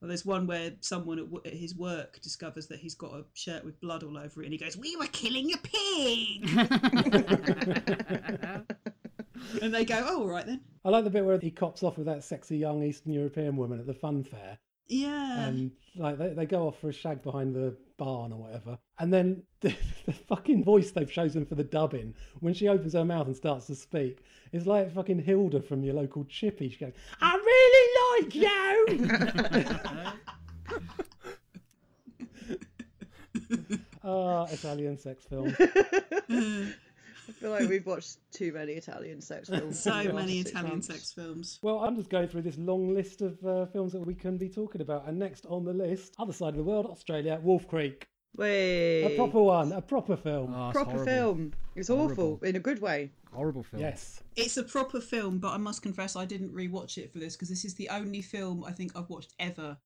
Well, 0.00 0.08
there's 0.08 0.24
one 0.24 0.46
where 0.46 0.72
someone 0.80 1.18
at, 1.18 1.26
w- 1.26 1.42
at 1.44 1.52
his 1.52 1.74
work 1.76 2.20
discovers 2.22 2.66
that 2.68 2.78
he's 2.78 2.94
got 2.94 3.12
a 3.12 3.24
shirt 3.34 3.64
with 3.64 3.78
blood 3.80 4.02
all 4.02 4.16
over 4.16 4.40
it, 4.40 4.46
and 4.46 4.52
he 4.52 4.58
goes, 4.58 4.76
"We 4.76 4.96
were 4.96 5.06
killing 5.08 5.52
a 5.52 5.58
pig," 5.58 6.48
and 9.62 9.74
they 9.74 9.84
go, 9.84 10.04
"Oh, 10.08 10.22
all 10.22 10.28
right 10.28 10.46
then." 10.46 10.60
I 10.84 10.88
like 10.88 11.04
the 11.04 11.10
bit 11.10 11.24
where 11.24 11.38
he 11.38 11.50
cops 11.50 11.82
off 11.82 11.98
with 11.98 12.06
that 12.06 12.24
sexy 12.24 12.56
young 12.56 12.82
Eastern 12.82 13.12
European 13.12 13.56
woman 13.56 13.78
at 13.78 13.86
the 13.86 13.94
fun 13.94 14.24
fair. 14.24 14.58
Yeah. 14.90 15.46
And 15.46 15.70
like 15.96 16.18
they, 16.18 16.30
they 16.30 16.46
go 16.46 16.66
off 16.66 16.80
for 16.80 16.88
a 16.88 16.92
shag 16.92 17.22
behind 17.22 17.54
the 17.54 17.76
barn 17.96 18.32
or 18.32 18.40
whatever. 18.40 18.78
And 18.98 19.12
then 19.12 19.44
the, 19.60 19.74
the 20.06 20.12
fucking 20.12 20.64
voice 20.64 20.90
they've 20.90 21.10
chosen 21.10 21.46
for 21.46 21.54
the 21.54 21.64
dubbing, 21.64 22.14
when 22.40 22.54
she 22.54 22.68
opens 22.68 22.92
her 22.94 23.04
mouth 23.04 23.26
and 23.26 23.36
starts 23.36 23.66
to 23.66 23.74
speak, 23.74 24.24
is 24.52 24.66
like 24.66 24.92
fucking 24.92 25.20
Hilda 25.20 25.62
from 25.62 25.84
your 25.84 25.94
local 25.94 26.24
chippy. 26.24 26.68
She 26.70 26.78
goes, 26.78 26.92
I 27.20 27.36
really 27.36 28.24
like 28.24 28.34
you. 28.34 30.16
Ah, 34.02 34.46
Italian 34.50 34.96
sex 34.96 35.26
film. 35.26 35.54
feel 37.32 37.50
like 37.50 37.68
we've 37.68 37.86
watched 37.86 38.18
too 38.32 38.52
many 38.52 38.72
Italian 38.72 39.20
sex 39.20 39.48
films. 39.50 39.78
So 39.80 40.12
many 40.12 40.40
Italian 40.40 40.70
months. 40.72 40.86
sex 40.88 41.12
films. 41.12 41.58
Well, 41.62 41.78
I'm 41.84 41.96
just 41.96 42.10
going 42.10 42.28
through 42.28 42.42
this 42.42 42.58
long 42.58 42.94
list 42.94 43.22
of 43.22 43.42
uh, 43.44 43.66
films 43.66 43.92
that 43.92 44.00
we 44.06 44.14
can 44.14 44.36
be 44.36 44.48
talking 44.48 44.80
about. 44.80 45.06
And 45.08 45.18
next 45.18 45.46
on 45.46 45.64
the 45.64 45.72
list, 45.72 46.14
other 46.18 46.32
side 46.32 46.50
of 46.50 46.56
the 46.56 46.62
world, 46.64 46.86
Australia, 46.86 47.38
Wolf 47.42 47.66
Creek. 47.68 48.06
Wait, 48.36 49.02
A 49.12 49.16
proper 49.16 49.42
one, 49.42 49.72
a 49.72 49.82
proper 49.82 50.16
film. 50.16 50.54
Oh, 50.54 50.68
it's 50.68 50.76
proper 50.76 50.90
horrible. 50.92 51.12
film. 51.12 51.52
It's 51.74 51.90
awful 51.90 52.38
in 52.44 52.54
a 52.54 52.60
good 52.60 52.80
way. 52.80 53.10
Horrible 53.32 53.64
film. 53.64 53.82
Yes. 53.82 54.22
It's 54.36 54.56
a 54.56 54.62
proper 54.62 55.00
film, 55.00 55.38
but 55.38 55.48
I 55.52 55.56
must 55.56 55.82
confess 55.82 56.14
I 56.14 56.26
didn't 56.26 56.54
rewatch 56.54 56.96
it 56.96 57.12
for 57.12 57.18
this 57.18 57.34
because 57.34 57.48
this 57.48 57.64
is 57.64 57.74
the 57.74 57.88
only 57.88 58.22
film 58.22 58.62
I 58.64 58.70
think 58.70 58.92
I've 58.96 59.08
watched 59.10 59.34
ever 59.40 59.76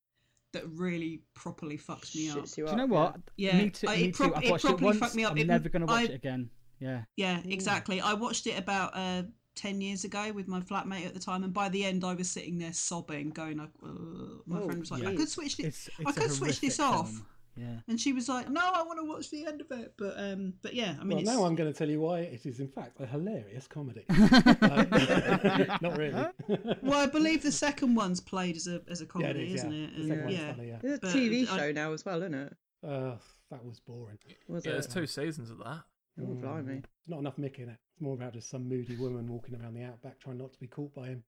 that 0.53 0.63
really 0.69 1.21
properly 1.33 1.77
fucks 1.77 2.15
me 2.15 2.29
up. 2.29 2.37
Shits 2.37 2.55
you 2.57 2.65
Do 2.65 2.71
you 2.71 2.77
know 2.77 2.85
what? 2.85 3.15
Yeah, 3.35 3.57
me 3.57 3.69
too. 3.71 3.87
I- 3.87 3.95
me 3.97 4.03
it 4.05 4.15
too. 4.15 4.33
I've 4.35 4.43
it 4.43 4.51
watched 4.51 4.63
it 4.65 4.67
properly 4.67 4.85
once. 4.85 4.99
fucked 4.99 5.15
me 5.15 5.25
up. 5.25 5.31
I'm 5.31 5.37
It- 5.39 5.47
never 5.47 5.67
going 5.69 5.81
to 5.81 5.91
watch 5.91 6.01
I- 6.01 6.03
it 6.05 6.11
again. 6.13 6.49
Yeah. 6.79 7.03
Yeah, 7.15 7.39
exactly. 7.45 8.01
I 8.01 8.13
watched 8.13 8.47
it 8.47 8.57
about 8.59 8.91
uh, 8.95 9.23
10 9.55 9.81
years 9.81 10.03
ago 10.03 10.31
with 10.33 10.47
my 10.47 10.59
flatmate 10.61 11.05
at 11.05 11.13
the 11.13 11.19
time, 11.19 11.43
and 11.43 11.53
by 11.53 11.69
the 11.69 11.83
end, 11.85 12.03
I 12.03 12.13
was 12.13 12.29
sitting 12.29 12.57
there 12.57 12.73
sobbing, 12.73 13.29
going, 13.31 13.57
like, 13.57 13.69
"Ugh." 13.83 14.41
my 14.45 14.59
Oh, 14.59 14.65
friend 14.65 14.79
was 14.79 14.91
like, 14.91 15.05
I 15.05 15.15
could 15.15 15.29
switch 15.29 15.59
it. 15.59 15.65
It's, 15.67 15.89
I 15.99 16.09
it's 16.09 16.17
a 16.17 16.21
could 16.21 16.31
switch 16.31 16.59
this 16.61 16.77
horrific 16.77 16.99
off. 16.99 17.21
Yeah. 17.57 17.77
And 17.87 17.97
she 17.97 18.11
was 18.11 18.27
like, 18.27 18.49
"No, 18.49 18.59
I 18.61 18.83
want 18.83 18.99
to 18.99 19.05
watch 19.05 19.29
the 19.31 19.45
end 19.47 19.61
of 19.61 19.71
it." 19.71 19.93
But 19.97 20.15
um, 20.17 20.55
but 20.61 20.73
yeah, 20.73 20.95
I 20.99 21.05
mean, 21.05 21.09
Well, 21.11 21.17
it's, 21.19 21.29
now 21.29 21.45
I'm 21.45 21.55
going 21.55 21.71
to 21.71 21.77
tell 21.77 21.89
you 21.89 22.01
why 22.01 22.19
it 22.19 22.45
is, 22.45 22.59
in 22.59 22.67
fact, 22.67 22.99
a 22.99 23.05
hilarious 23.05 23.65
comedy. 23.65 24.03
Not 24.09 25.97
really. 25.97 26.25
well, 26.81 26.99
I 26.99 27.05
believe 27.05 27.43
the 27.43 27.53
second 27.53 27.95
one's 27.95 28.19
played 28.19 28.57
as 28.57 28.67
a 28.67 28.81
as 28.89 28.99
a 28.99 29.03
yeah, 29.03 29.07
it 29.07 29.09
comedy, 29.09 29.45
is. 29.53 29.53
isn't 29.63 29.71
yeah. 29.71 29.85
it? 29.85 29.89
The 29.95 30.01
And- 30.01 30.07
second 30.09 30.25
one's 30.25 30.37
yeah. 30.37 30.53
funny, 30.53 30.67
yeah. 30.67 30.77
There's 30.81 30.97
a 30.97 31.01
But 31.01 31.09
TV 31.11 31.49
I- 31.49 31.57
show 31.57 31.71
now 31.71 31.93
as 31.93 32.05
well, 32.05 32.21
isn't 32.23 32.33
it? 32.33 32.53
Uh, 32.85 33.15
that 33.51 33.63
was 33.65 33.79
boring. 33.79 34.17
Was 34.49 34.65
Yeah, 34.65 34.71
it? 34.71 34.73
there's 34.73 34.87
two 34.87 35.07
seasons 35.07 35.49
of 35.49 35.59
that. 35.59 35.83
Oh, 36.21 36.33
blimey. 36.33 36.65
There's 36.81 36.83
not 37.07 37.19
enough 37.19 37.37
Mick 37.37 37.57
in 37.59 37.69
it. 37.69 37.77
It's 37.93 38.01
more 38.01 38.13
about 38.13 38.33
just 38.33 38.49
some 38.49 38.67
moody 38.67 38.95
woman 38.95 39.27
walking 39.27 39.55
around 39.55 39.73
the 39.73 39.83
outback 39.83 40.19
trying 40.19 40.37
not 40.37 40.53
to 40.53 40.59
be 40.59 40.67
caught 40.67 40.93
by 40.95 41.07
him. 41.07 41.23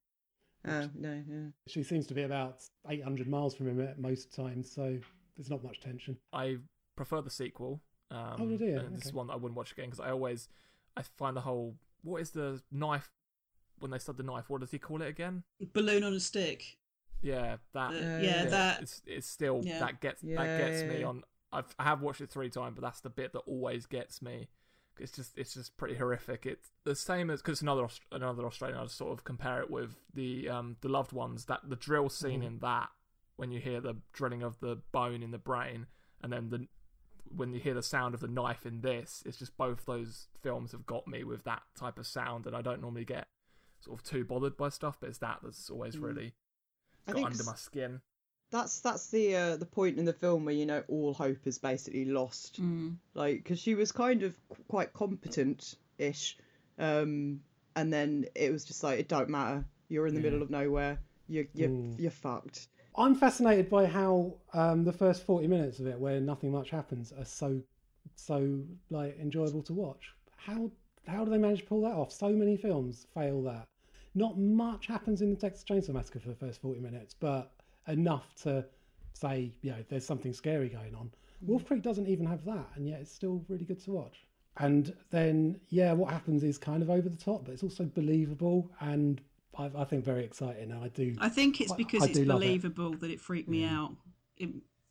Oh, 0.67 0.89
no, 0.95 1.23
yeah. 1.29 1.47
She 1.67 1.83
seems 1.83 2.07
to 2.07 2.13
be 2.13 2.23
about 2.23 2.63
800 2.89 3.27
miles 3.27 3.55
from 3.55 3.67
him 3.69 3.79
at 3.81 3.99
most 3.99 4.33
times, 4.33 4.71
so 4.71 4.97
there's 5.35 5.49
not 5.49 5.63
much 5.63 5.79
tension. 5.79 6.17
I 6.33 6.57
prefer 6.95 7.21
the 7.21 7.29
sequel. 7.29 7.81
Um, 8.11 8.35
Oh, 8.39 8.57
do 8.57 8.65
you? 8.65 8.77
and 8.77 8.97
This 8.97 9.05
is 9.05 9.13
one 9.13 9.27
that 9.27 9.33
I 9.33 9.37
wouldn't 9.37 9.57
watch 9.57 9.71
again 9.71 9.85
because 9.85 9.99
I 9.99 10.11
always 10.11 10.47
I 10.95 11.03
find 11.03 11.35
the 11.37 11.41
whole 11.41 11.75
what 12.03 12.21
is 12.21 12.31
the 12.31 12.61
knife 12.71 13.09
when 13.79 13.91
they 13.91 13.99
stud 13.99 14.17
the 14.17 14.23
knife? 14.23 14.49
What 14.49 14.61
does 14.61 14.71
he 14.71 14.79
call 14.79 15.01
it 15.01 15.07
again? 15.07 15.43
balloon 15.73 16.03
on 16.03 16.13
a 16.13 16.19
stick. 16.19 16.63
Yeah, 17.21 17.57
that. 17.73 17.89
Uh, 17.91 17.93
yeah, 17.93 18.17
yeah, 18.19 18.45
that. 18.45 18.81
It's 18.81 19.01
it's 19.05 19.27
still 19.27 19.61
Yeah. 19.63 19.79
that 19.79 20.01
gets 20.01 20.23
Yeah, 20.23 20.37
that 20.43 20.57
gets 20.57 20.81
yeah, 20.81 20.87
me 20.87 20.99
yeah. 21.01 21.05
on. 21.07 21.23
I've 21.51 21.75
I 21.79 21.83
have 21.83 22.01
watched 22.01 22.21
it 22.21 22.29
three 22.29 22.49
times, 22.49 22.75
but 22.75 22.81
that's 22.81 23.01
the 23.01 23.09
bit 23.09 23.33
that 23.33 23.39
always 23.39 23.85
gets 23.85 24.21
me. 24.21 24.47
It's 24.99 25.11
just 25.11 25.37
it's 25.37 25.53
just 25.53 25.77
pretty 25.77 25.95
horrific. 25.95 26.45
It's 26.45 26.71
the 26.83 26.95
same 26.95 27.29
as 27.29 27.41
because 27.41 27.53
it's 27.53 27.61
another 27.61 27.87
another 28.11 28.45
Australian. 28.45 28.79
I 28.79 28.83
just 28.83 28.97
sort 28.97 29.11
of 29.11 29.23
compare 29.23 29.61
it 29.61 29.69
with 29.69 29.95
the 30.13 30.49
um 30.49 30.77
the 30.81 30.89
loved 30.89 31.11
ones. 31.11 31.45
That 31.45 31.61
the 31.67 31.75
drill 31.75 32.09
scene 32.09 32.43
in 32.43 32.59
that 32.59 32.89
when 33.35 33.51
you 33.51 33.59
hear 33.59 33.79
the 33.79 33.95
drilling 34.13 34.43
of 34.43 34.59
the 34.59 34.79
bone 34.91 35.23
in 35.23 35.31
the 35.31 35.37
brain, 35.37 35.87
and 36.21 36.31
then 36.31 36.49
the 36.49 36.67
when 37.35 37.53
you 37.53 37.59
hear 37.59 37.73
the 37.73 37.83
sound 37.83 38.13
of 38.13 38.21
the 38.21 38.27
knife 38.27 38.65
in 38.65 38.81
this, 38.81 39.23
it's 39.25 39.37
just 39.37 39.57
both 39.57 39.85
those 39.85 40.27
films 40.41 40.71
have 40.71 40.85
got 40.85 41.07
me 41.07 41.23
with 41.23 41.43
that 41.43 41.61
type 41.77 41.99
of 41.99 42.07
sound, 42.07 42.45
and 42.45 42.55
I 42.55 42.61
don't 42.61 42.81
normally 42.81 43.05
get 43.05 43.27
sort 43.79 43.99
of 43.99 44.03
too 44.03 44.23
bothered 44.23 44.57
by 44.57 44.69
stuff, 44.69 44.97
but 44.99 45.09
it's 45.09 45.19
that 45.19 45.39
that's 45.43 45.69
always 45.69 45.97
really 45.97 46.33
got 47.05 47.15
under 47.31 47.43
my 47.43 47.55
skin. 47.55 48.01
That's 48.51 48.79
that's 48.79 49.09
the 49.09 49.35
uh, 49.35 49.57
the 49.57 49.65
point 49.65 49.97
in 49.97 50.05
the 50.05 50.13
film 50.13 50.45
where 50.45 50.55
you 50.55 50.65
know 50.65 50.83
all 50.87 51.13
hope 51.13 51.45
is 51.45 51.57
basically 51.57 52.05
lost. 52.05 52.61
Mm. 52.61 52.95
Like, 53.13 53.43
because 53.43 53.59
she 53.59 53.75
was 53.75 53.91
kind 53.91 54.23
of 54.23 54.37
qu- 54.49 54.63
quite 54.67 54.93
competent-ish, 54.93 56.37
um, 56.79 57.41
and 57.75 57.91
then 57.91 58.25
it 58.35 58.51
was 58.51 58.65
just 58.65 58.83
like 58.83 58.99
it 58.99 59.07
don't 59.07 59.29
matter. 59.29 59.65
You're 59.89 60.07
in 60.07 60.15
the 60.15 60.21
middle 60.21 60.41
of 60.41 60.49
nowhere. 60.49 60.99
You're 61.27 61.45
you're 61.53 61.69
Mm. 61.69 61.99
you're 61.99 62.11
fucked. 62.11 62.67
I'm 62.95 63.13
fascinated 63.15 63.69
by 63.69 63.85
how 63.85 64.33
um, 64.53 64.83
the 64.83 64.91
first 64.93 65.23
40 65.23 65.47
minutes 65.47 65.79
of 65.79 65.85
it, 65.87 65.99
where 65.99 66.19
nothing 66.19 66.51
much 66.51 66.69
happens, 66.71 67.11
are 67.11 67.25
so 67.25 67.61
so 68.15 68.59
like 68.89 69.17
enjoyable 69.19 69.61
to 69.63 69.73
watch. 69.73 70.13
How 70.37 70.71
how 71.05 71.23
do 71.25 71.31
they 71.31 71.37
manage 71.37 71.59
to 71.59 71.65
pull 71.65 71.81
that 71.81 71.93
off? 71.93 72.11
So 72.11 72.29
many 72.29 72.57
films 72.57 73.05
fail 73.13 73.41
that. 73.43 73.65
Not 74.15 74.37
much 74.39 74.87
happens 74.87 75.21
in 75.21 75.29
the 75.29 75.35
Texas 75.35 75.63
Chainsaw 75.63 75.93
Massacre 75.93 76.19
for 76.19 76.29
the 76.29 76.35
first 76.35 76.59
40 76.61 76.79
minutes, 76.79 77.13
but 77.13 77.51
enough 77.87 78.33
to 78.43 78.65
say, 79.13 79.53
you 79.61 79.71
know, 79.71 79.83
there's 79.89 80.05
something 80.05 80.33
scary 80.33 80.69
going 80.69 80.95
on. 80.95 81.11
Hmm. 81.39 81.47
Wolf 81.47 81.65
Creek 81.65 81.81
doesn't 81.81 82.07
even 82.07 82.25
have 82.25 82.45
that, 82.45 82.67
and 82.75 82.87
yet 82.87 82.99
it's 83.01 83.11
still 83.11 83.43
really 83.47 83.65
good 83.65 83.83
to 83.85 83.91
watch. 83.91 84.25
And 84.59 84.93
then, 85.11 85.59
yeah, 85.69 85.93
what 85.93 86.11
happens 86.11 86.43
is 86.43 86.57
kind 86.57 86.81
of 86.81 86.89
over 86.89 87.09
the 87.09 87.17
top, 87.17 87.45
but 87.45 87.53
it's 87.53 87.63
also 87.63 87.85
believable 87.85 88.71
and 88.79 89.21
I, 89.57 89.69
I 89.75 89.83
think 89.83 90.03
very 90.03 90.23
exciting. 90.23 90.71
And 90.71 90.83
I 90.83 90.87
do. 90.89 91.15
I 91.19 91.29
think 91.29 91.61
it's 91.61 91.73
because 91.73 92.03
I 92.03 92.07
it's 92.07 92.19
love 92.19 92.41
it. 92.41 92.45
believable 92.45 92.91
that 92.97 93.11
it 93.11 93.21
freaked 93.21 93.49
me 93.49 93.65
out. 93.65 93.93
It, 94.37 94.49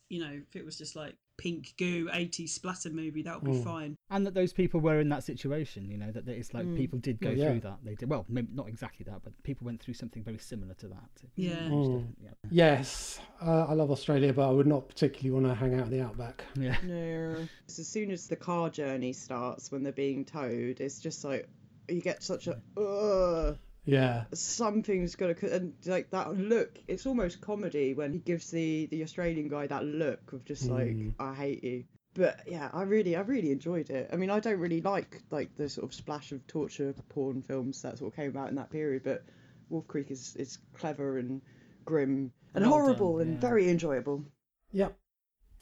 you 0.09 0.21
know, 0.21 0.39
if 0.47 0.55
it 0.55 0.65
was 0.65 0.77
just 0.77 0.95
like 0.95 1.15
pink 1.37 1.73
goo 1.77 2.09
80s 2.11 2.49
splatter 2.49 2.89
movie, 2.89 3.21
that 3.23 3.41
would 3.41 3.51
be 3.51 3.57
Mm. 3.59 3.63
fine. 3.63 3.95
And 4.09 4.25
that 4.25 4.33
those 4.33 4.53
people 4.53 4.79
were 4.79 4.99
in 4.99 5.09
that 5.09 5.23
situation, 5.23 5.89
you 5.89 5.97
know, 5.97 6.11
that 6.11 6.25
that 6.25 6.35
it's 6.35 6.53
like 6.53 6.65
Mm. 6.65 6.75
people 6.75 6.99
did 6.99 7.19
go 7.19 7.29
yeah. 7.29 7.51
through 7.51 7.59
that. 7.61 7.79
They 7.83 7.95
did 7.95 8.09
well, 8.09 8.25
maybe 8.27 8.49
not 8.53 8.67
exactly 8.67 9.03
that, 9.09 9.21
but 9.23 9.33
people 9.43 9.65
went 9.65 9.81
through 9.81 9.93
something 9.93 10.23
very 10.23 10.39
similar 10.39 10.73
to 10.75 10.87
that. 10.87 11.09
Yeah. 11.35 11.69
Mm. 11.69 12.07
yeah. 12.21 12.29
Yes, 12.49 13.19
uh, 13.41 13.65
I 13.69 13.73
love 13.73 13.91
Australia, 13.91 14.33
but 14.33 14.47
I 14.49 14.51
would 14.51 14.67
not 14.67 14.87
particularly 14.87 15.31
want 15.31 15.45
to 15.45 15.53
hang 15.55 15.75
out 15.75 15.85
in 15.85 15.91
the 15.91 16.01
outback. 16.01 16.43
Yeah. 16.55 16.77
No. 16.83 17.47
As 17.67 17.87
soon 17.87 18.11
as 18.11 18.27
the 18.27 18.35
car 18.35 18.69
journey 18.69 19.13
starts 19.13 19.71
when 19.71 19.83
they're 19.83 19.91
being 19.93 20.25
towed, 20.25 20.79
it's 20.81 20.99
just 20.99 21.23
like 21.23 21.47
you 21.89 22.01
get 22.01 22.23
such 22.23 22.47
a 22.47 22.59
ugh. 22.77 23.57
Yeah, 23.87 24.25
Something's 24.33 25.15
got 25.15 25.37
to 25.37 25.55
and 25.55 25.73
like 25.85 26.09
that 26.11 26.37
look. 26.37 26.77
It's 26.87 27.05
almost 27.05 27.39
comedy 27.41 27.93
when 27.93 28.11
he 28.13 28.19
gives 28.19 28.51
the 28.51 28.85
the 28.87 29.01
Australian 29.03 29.47
guy 29.47 29.65
that 29.67 29.85
look 29.85 30.33
of 30.33 30.43
just 30.45 30.69
like 30.69 30.87
Mm. 30.89 31.13
I 31.19 31.33
hate 31.33 31.63
you. 31.63 31.85
But 32.13 32.41
yeah, 32.47 32.69
I 32.73 32.81
really 32.83 33.15
I 33.15 33.21
really 33.21 33.51
enjoyed 33.51 33.89
it. 33.89 34.09
I 34.11 34.17
mean, 34.17 34.29
I 34.29 34.39
don't 34.41 34.59
really 34.59 34.81
like 34.81 35.21
like 35.31 35.55
the 35.55 35.69
sort 35.69 35.85
of 35.85 35.93
splash 35.93 36.31
of 36.33 36.45
torture 36.47 36.93
porn 37.09 37.41
films 37.41 37.81
that 37.83 37.97
sort 37.97 38.11
of 38.11 38.15
came 38.15 38.35
out 38.35 38.49
in 38.49 38.55
that 38.55 38.69
period, 38.71 39.03
but 39.05 39.23
Wolf 39.69 39.87
Creek 39.87 40.11
is 40.11 40.35
is 40.35 40.57
clever 40.73 41.17
and 41.17 41.41
grim 41.85 42.31
and 42.55 42.65
Well 42.65 42.73
horrible 42.73 43.19
done, 43.19 43.27
and 43.29 43.39
very 43.41 43.69
enjoyable. 43.69 44.23
yeah. 44.71 44.89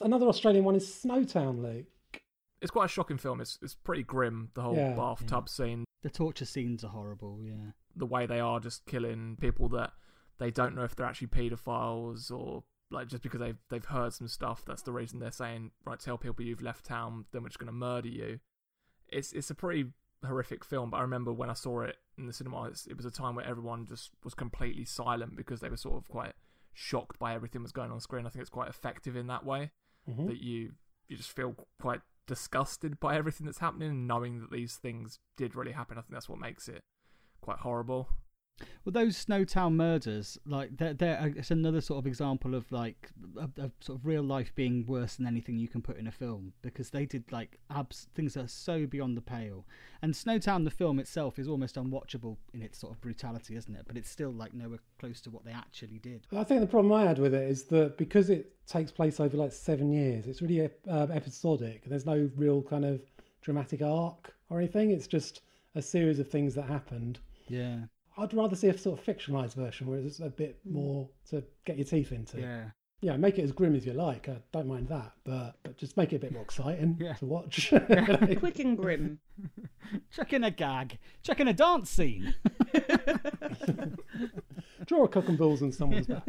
Another 0.00 0.26
Australian 0.26 0.64
one 0.64 0.74
is 0.76 0.86
Snowtown, 0.86 1.62
Luke. 1.62 2.20
It's 2.60 2.70
quite 2.70 2.86
a 2.86 2.88
shocking 2.88 3.18
film. 3.18 3.40
It's 3.40 3.58
it's 3.62 3.74
pretty 3.74 4.02
grim. 4.02 4.50
The 4.54 4.62
whole 4.62 4.74
Yeah. 4.76 4.94
bathtub 4.96 5.48
scene, 5.48 5.84
The 6.02 6.10
torture 6.10 6.44
scenes 6.44 6.82
are 6.84 6.90
horrible. 6.90 7.40
Yeah. 7.42 7.70
The 7.96 8.06
way 8.06 8.26
they 8.26 8.40
are 8.40 8.60
just 8.60 8.84
killing 8.86 9.36
people 9.40 9.68
that 9.70 9.92
they 10.38 10.50
don't 10.50 10.74
know 10.74 10.84
if 10.84 10.94
they're 10.94 11.06
actually 11.06 11.28
paedophiles 11.28 12.30
or 12.30 12.64
like 12.90 13.08
just 13.08 13.22
because 13.22 13.40
they've 13.40 13.58
they've 13.70 13.84
heard 13.86 14.12
some 14.12 14.28
stuff. 14.28 14.64
That's 14.66 14.82
the 14.82 14.92
reason 14.92 15.18
they're 15.18 15.30
saying 15.30 15.70
right. 15.84 15.98
Tell 15.98 16.18
people 16.18 16.44
you've 16.44 16.62
left 16.62 16.84
town. 16.84 17.24
Then 17.32 17.42
we're 17.42 17.48
just 17.48 17.58
going 17.58 17.66
to 17.66 17.72
murder 17.72 18.08
you. 18.08 18.40
It's 19.08 19.32
it's 19.32 19.50
a 19.50 19.54
pretty 19.54 19.86
horrific 20.24 20.64
film. 20.64 20.90
But 20.90 20.98
I 20.98 21.02
remember 21.02 21.32
when 21.32 21.50
I 21.50 21.54
saw 21.54 21.80
it 21.80 21.96
in 22.18 22.26
the 22.26 22.32
cinema, 22.32 22.64
it's, 22.64 22.86
it 22.86 22.96
was 22.96 23.06
a 23.06 23.10
time 23.10 23.34
where 23.34 23.46
everyone 23.46 23.86
just 23.86 24.10
was 24.24 24.34
completely 24.34 24.84
silent 24.84 25.36
because 25.36 25.60
they 25.60 25.68
were 25.68 25.76
sort 25.76 25.96
of 25.96 26.08
quite 26.08 26.32
shocked 26.74 27.18
by 27.18 27.34
everything 27.34 27.60
that 27.62 27.64
was 27.64 27.72
going 27.72 27.90
on 27.90 28.00
screen. 28.00 28.26
I 28.26 28.28
think 28.28 28.40
it's 28.42 28.50
quite 28.50 28.68
effective 28.68 29.16
in 29.16 29.26
that 29.28 29.44
way. 29.44 29.70
Mhm. 30.08 30.28
that 30.28 30.40
you 30.40 30.74
you 31.08 31.16
just 31.16 31.32
feel 31.32 31.56
quite 31.80 32.00
disgusted 32.26 33.00
by 33.00 33.16
everything 33.16 33.46
that's 33.46 33.58
happening 33.58 33.90
and 33.90 34.06
knowing 34.06 34.40
that 34.40 34.50
these 34.50 34.76
things 34.76 35.18
did 35.36 35.54
really 35.56 35.72
happen. 35.72 35.96
I 35.98 36.02
think 36.02 36.12
that's 36.12 36.28
what 36.28 36.38
makes 36.38 36.68
it 36.68 36.84
quite 37.46 37.58
horrible. 37.58 38.08
Well, 38.84 38.92
those 38.92 39.22
Snowtown 39.22 39.74
murders, 39.74 40.38
like 40.46 40.76
they're, 40.78 40.94
they're 40.94 41.32
it's 41.36 41.50
another 41.50 41.80
sort 41.80 41.98
of 41.98 42.06
example 42.06 42.54
of 42.54 42.70
like 42.72 43.10
a, 43.36 43.48
a 43.60 43.70
sort 43.80 43.98
of 43.98 44.06
real 44.06 44.22
life 44.22 44.52
being 44.54 44.86
worse 44.86 45.16
than 45.16 45.26
anything 45.26 45.58
you 45.58 45.68
can 45.68 45.82
put 45.82 45.98
in 45.98 46.06
a 46.06 46.12
film 46.12 46.54
because 46.62 46.90
they 46.90 47.04
did 47.04 47.30
like 47.30 47.58
abs- 47.70 48.08
things 48.14 48.34
that 48.34 48.44
are 48.44 48.48
so 48.48 48.86
beyond 48.86 49.16
the 49.16 49.20
pale. 49.20 49.66
And 50.02 50.14
Snowtown, 50.14 50.64
the 50.64 50.70
film 50.70 50.98
itself, 50.98 51.38
is 51.38 51.46
almost 51.46 51.76
unwatchable 51.76 52.36
in 52.54 52.62
its 52.62 52.78
sort 52.78 52.92
of 52.92 53.00
brutality, 53.00 53.56
isn't 53.56 53.74
it? 53.76 53.84
But 53.86 53.96
it's 53.96 54.10
still 54.10 54.32
like 54.32 54.54
nowhere 54.54 54.80
close 54.98 55.20
to 55.22 55.30
what 55.30 55.44
they 55.44 55.52
actually 55.52 55.98
did. 55.98 56.26
I 56.34 56.42
think 56.42 56.60
the 56.60 56.66
problem 56.66 56.92
I 56.92 57.04
had 57.04 57.18
with 57.18 57.34
it 57.34 57.48
is 57.48 57.64
that 57.64 57.98
because 57.98 58.30
it 58.30 58.52
takes 58.66 58.90
place 58.90 59.20
over 59.20 59.36
like 59.36 59.52
seven 59.52 59.92
years, 59.92 60.26
it's 60.26 60.42
really 60.42 60.68
uh, 60.90 61.06
episodic. 61.12 61.84
There's 61.84 62.06
no 62.06 62.30
real 62.36 62.62
kind 62.62 62.84
of 62.84 63.02
dramatic 63.42 63.82
arc 63.82 64.34
or 64.48 64.58
anything. 64.58 64.90
It's 64.90 65.06
just 65.06 65.42
a 65.76 65.82
series 65.82 66.18
of 66.18 66.28
things 66.28 66.54
that 66.54 66.64
happened. 66.64 67.20
Yeah, 67.48 67.76
I'd 68.18 68.34
rather 68.34 68.56
see 68.56 68.68
a 68.68 68.78
sort 68.78 68.98
of 68.98 69.04
fictionalized 69.04 69.54
version 69.54 69.86
where 69.86 69.98
it's 69.98 70.20
a 70.20 70.30
bit 70.30 70.58
hmm. 70.66 70.74
more 70.74 71.08
to 71.30 71.42
get 71.64 71.76
your 71.76 71.86
teeth 71.86 72.12
into. 72.12 72.40
yeah. 72.40 72.64
Yeah, 73.02 73.18
make 73.18 73.38
it 73.38 73.42
as 73.42 73.52
grim 73.52 73.74
as 73.76 73.84
you 73.84 73.92
like. 73.92 74.26
I 74.28 74.38
don't 74.52 74.66
mind 74.66 74.88
that, 74.88 75.12
but 75.22 75.56
but 75.62 75.76
just 75.76 75.98
make 75.98 76.14
it 76.14 76.16
a 76.16 76.18
bit 76.18 76.32
more 76.32 76.42
exciting 76.42 76.96
Yeah. 77.00 77.12
to 77.14 77.26
watch. 77.26 77.70
Quick 78.38 78.58
and 78.58 78.76
grim. 78.76 79.18
Chuck 80.10 80.32
in 80.32 80.44
a 80.44 80.50
gag, 80.50 80.98
chuck 81.22 81.38
in 81.40 81.48
a 81.48 81.52
dance 81.52 81.90
scene. 81.90 82.34
Draw 84.86 85.04
a 85.04 85.08
cock 85.08 85.28
and 85.28 85.36
balls 85.36 85.62
on 85.62 85.72
someone's 85.72 86.06
back. 86.06 86.22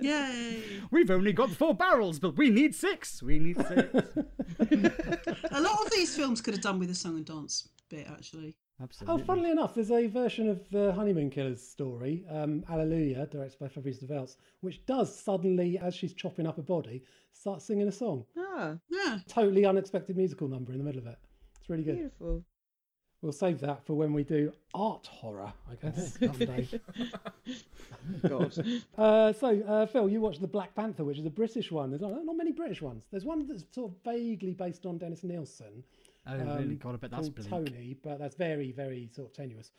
Yay! 0.00 0.62
We've 0.90 1.10
only 1.10 1.32
got 1.32 1.50
four 1.50 1.74
barrels, 1.74 2.18
but 2.18 2.36
we 2.36 2.50
need 2.50 2.74
six. 2.74 3.22
We 3.22 3.38
need 3.38 3.56
six. 3.56 3.88
A 5.50 5.60
lot 5.60 5.86
of 5.86 5.90
these 5.90 6.14
films 6.14 6.40
could 6.40 6.54
have 6.54 6.62
done 6.62 6.78
with 6.78 6.90
a 6.90 6.94
song 6.94 7.16
and 7.16 7.24
dance 7.24 7.68
bit, 7.88 8.06
actually. 8.10 8.56
Absolutely. 8.82 9.22
Oh, 9.22 9.26
funnily 9.26 9.50
enough, 9.50 9.74
there's 9.74 9.90
a 9.90 10.06
version 10.06 10.48
of 10.48 10.60
the 10.70 10.92
Honeymoon 10.92 11.30
Killers 11.30 11.60
story, 11.60 12.24
um, 12.30 12.64
Alleluia, 12.70 13.26
directed 13.26 13.58
by 13.58 13.68
Fabrice 13.68 13.98
Du 13.98 14.06
Welz, 14.06 14.36
which 14.62 14.84
does 14.86 15.14
suddenly, 15.14 15.78
as 15.78 15.94
she's 15.94 16.14
chopping 16.14 16.46
up 16.46 16.56
a 16.58 16.62
body, 16.62 17.02
start 17.32 17.60
singing 17.60 17.88
a 17.88 17.92
song. 17.92 18.24
Ah, 18.38 18.76
Yeah. 18.88 19.18
Totally 19.28 19.66
unexpected 19.66 20.16
musical 20.16 20.48
number 20.48 20.72
in 20.72 20.78
the 20.78 20.84
middle 20.84 21.00
of 21.00 21.06
it. 21.06 21.18
It's 21.58 21.68
really 21.68 21.84
good. 21.84 21.96
beautiful. 21.96 22.44
We'll 23.22 23.32
save 23.32 23.60
that 23.60 23.84
for 23.84 23.92
when 23.92 24.14
we 24.14 24.24
do 24.24 24.50
art 24.72 25.06
horror, 25.06 25.52
I 25.70 25.74
guess. 25.74 26.18
someday. 26.18 26.66
God. 28.26 28.82
uh, 28.98 29.32
so, 29.34 29.60
uh, 29.68 29.84
Phil, 29.84 30.08
you 30.08 30.22
watched 30.22 30.40
The 30.40 30.46
Black 30.46 30.74
Panther, 30.74 31.04
which 31.04 31.18
is 31.18 31.26
a 31.26 31.30
British 31.30 31.70
one. 31.70 31.90
There's 31.90 32.00
not, 32.00 32.24
not 32.24 32.34
many 32.36 32.52
British 32.52 32.80
ones. 32.80 33.04
There's 33.10 33.26
one 33.26 33.46
that's 33.46 33.64
sort 33.72 33.90
of 33.92 33.96
vaguely 34.04 34.54
based 34.54 34.86
on 34.86 34.96
Dennis 34.96 35.22
Nilsen. 35.22 35.84
Oh, 36.26 36.36
really? 36.36 36.50
um, 36.50 36.76
God, 36.76 36.94
I 36.94 36.96
bet 36.98 37.10
that's 37.10 37.28
bleak. 37.28 37.48
Tony, 37.48 37.96
but 38.02 38.18
that's 38.18 38.36
very, 38.36 38.72
very 38.72 39.08
sort 39.12 39.28
of 39.28 39.34
tenuous. 39.34 39.70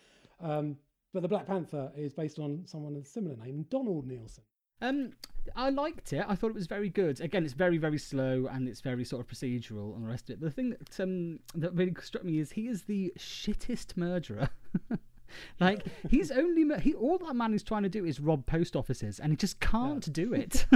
Um, 0.42 0.78
but 1.14 1.22
The 1.22 1.28
Black 1.28 1.46
Panther 1.46 1.92
is 1.96 2.14
based 2.14 2.40
on 2.40 2.64
someone 2.66 2.96
with 2.96 3.06
a 3.06 3.10
similar 3.10 3.36
name, 3.36 3.66
Donald 3.70 4.08
Neilson. 4.08 4.40
Um, 4.82 5.12
I 5.56 5.70
liked 5.70 6.14
it. 6.14 6.26
I 6.28 6.36
thought 6.36 6.50
it 6.50 6.56
was 6.56 6.68
very 6.68 6.90
good. 6.90 7.22
Again, 7.22 7.44
it's 7.44 7.54
very, 7.54 7.78
very 7.78 7.98
slow 7.98 8.48
and 8.52 8.68
it's 8.68 8.82
very 8.82 9.06
sort 9.06 9.22
of 9.22 9.28
procedural 9.28 9.96
and 9.96 10.04
the 10.04 10.10
rest 10.10 10.30
of 10.30 10.34
it. 10.36 10.40
But 10.40 10.48
the 10.48 10.52
thing 10.52 10.70
that 10.72 11.00
um 11.00 11.40
that 11.56 11.74
really 11.76 11.94
struck 12.02 12.24
me 12.24 12.40
is 12.40 12.52
he 12.52 12.68
is 12.68 12.84
the 12.84 13.14
shittest 13.18 13.96
murderer. 13.98 14.50
like 15.60 15.86
he's 16.10 16.32
only 16.32 16.64
mur- 16.64 16.80
he 16.80 16.94
all 16.94 17.18
that 17.20 17.34
man 17.36 17.54
is 17.54 17.64
trying 17.64 17.84
to 17.84 17.90
do 17.90 18.06
is 18.06 18.20
rob 18.20 18.46
post 18.46 18.76
offices 18.76 19.20
and 19.20 19.32
he 19.32 19.38
just 19.38 19.60
can't 19.60 20.12
do 20.14 20.34
it. 20.34 20.66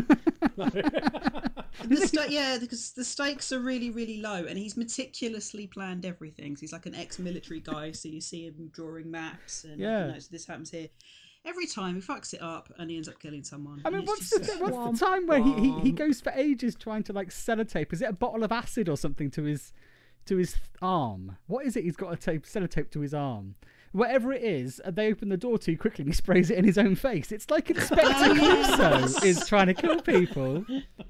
The 1.87 1.97
sta- 2.07 2.27
yeah, 2.29 2.57
because 2.59 2.91
the 2.91 3.03
stakes 3.03 3.51
are 3.51 3.59
really, 3.59 3.89
really 3.91 4.21
low, 4.21 4.45
and 4.45 4.57
he's 4.57 4.77
meticulously 4.77 5.67
planned 5.67 6.05
everything. 6.05 6.55
So 6.55 6.61
he's 6.61 6.73
like 6.73 6.85
an 6.85 6.95
ex-military 6.95 7.59
guy, 7.59 7.91
so 7.91 8.07
you 8.09 8.21
see 8.21 8.45
him 8.47 8.71
drawing 8.73 9.11
maps, 9.11 9.65
and 9.65 9.79
Yeah. 9.79 10.07
you 10.07 10.11
know, 10.13 10.19
so 10.19 10.27
this 10.31 10.45
happens 10.47 10.71
here. 10.71 10.87
Every 11.43 11.67
time 11.67 11.95
he 11.95 12.01
fucks 12.01 12.33
it 12.33 12.41
up, 12.41 12.71
and 12.79 12.89
he 12.89 12.95
ends 12.95 13.07
up 13.09 13.19
killing 13.19 13.43
someone. 13.43 13.81
I 13.85 13.89
mean, 13.89 14.05
what's 14.05 14.29
the, 14.31 14.43
so- 14.43 14.57
what's 14.65 14.99
the 14.99 15.05
time 15.05 15.27
where 15.27 15.43
he, 15.43 15.53
he, 15.59 15.79
he 15.81 15.91
goes 15.91 16.21
for 16.21 16.31
ages 16.31 16.75
trying 16.75 17.03
to 17.03 17.13
like 17.13 17.29
sellotape? 17.29 17.91
Is 17.93 18.01
it 18.01 18.09
a 18.09 18.13
bottle 18.13 18.43
of 18.43 18.51
acid 18.51 18.87
or 18.89 18.97
something 18.97 19.29
to 19.31 19.43
his 19.43 19.73
to 20.27 20.37
his 20.37 20.55
arm? 20.81 21.37
What 21.47 21.65
is 21.65 21.75
it? 21.75 21.83
He's 21.83 21.97
got 21.97 22.13
a 22.13 22.17
tape 22.17 22.45
sellotape 22.45 22.89
to 22.91 23.01
his 23.01 23.13
arm. 23.13 23.55
Whatever 23.95 24.33
it 24.33 24.43
is, 24.43 24.81
uh, 24.83 24.91
they 24.91 25.07
open 25.09 25.29
the 25.29 25.37
door 25.37 25.57
too 25.57 25.77
quickly 25.77 26.03
and 26.03 26.09
he 26.09 26.15
sprays 26.15 26.49
it 26.49 26.57
in 26.57 26.65
his 26.65 26.77
own 26.77 26.95
face. 26.95 27.31
It's 27.31 27.49
like 27.49 27.69
Inspector 27.75 28.03
Clouseau 28.11 29.23
is 29.23 29.47
trying 29.47 29.67
to 29.67 29.73
kill 29.73 30.01
people, 30.01 30.65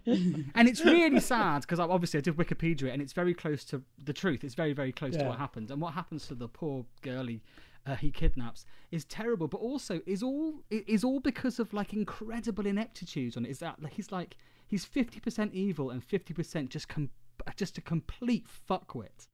and 0.06 0.68
it's 0.68 0.86
really 0.86 1.20
sad 1.20 1.62
because 1.62 1.80
obviously 1.80 2.20
I 2.20 2.22
did 2.22 2.38
Wikipedia 2.38 2.84
it 2.84 2.92
and 2.92 3.02
it's 3.02 3.14
very 3.14 3.34
close 3.34 3.64
to 3.66 3.82
the 4.04 4.14
truth. 4.14 4.44
It's 4.44 4.56
very 4.56 4.74
very 4.74 4.92
close 4.92 5.18
to 5.18 5.26
what 5.26 5.38
happened 5.38 5.72
and 5.72 5.82
what 5.82 5.94
happens 5.94 6.28
to 6.28 6.36
the 6.36 6.48
poor 6.48 6.86
girlie 7.02 7.42
uh, 7.86 7.96
he 7.96 8.12
kidnaps 8.12 8.66
is 8.92 9.06
terrible, 9.06 9.48
but 9.48 9.58
also 9.58 10.02
is 10.06 10.24
all 10.24 10.64
is 10.70 11.04
all 11.04 11.20
because 11.20 11.60
of 11.60 11.74
like 11.74 11.94
incredible 11.94 12.66
ineptitude 12.66 13.38
on 13.38 13.46
it. 13.46 13.50
Is 13.50 13.60
that 13.60 13.82
like, 13.82 13.94
he's 13.94 14.12
like 14.12 14.38
he's 14.68 14.86
fifty 14.86 15.20
percent 15.20 15.54
evil 15.54 15.90
and 15.92 16.04
fifty 16.04 16.34
percent 16.34 16.70
just 16.70 16.88
com- 16.88 17.12
just 17.56 17.78
a 17.78 17.82
complete 17.82 18.48
fuckwit. 18.70 19.28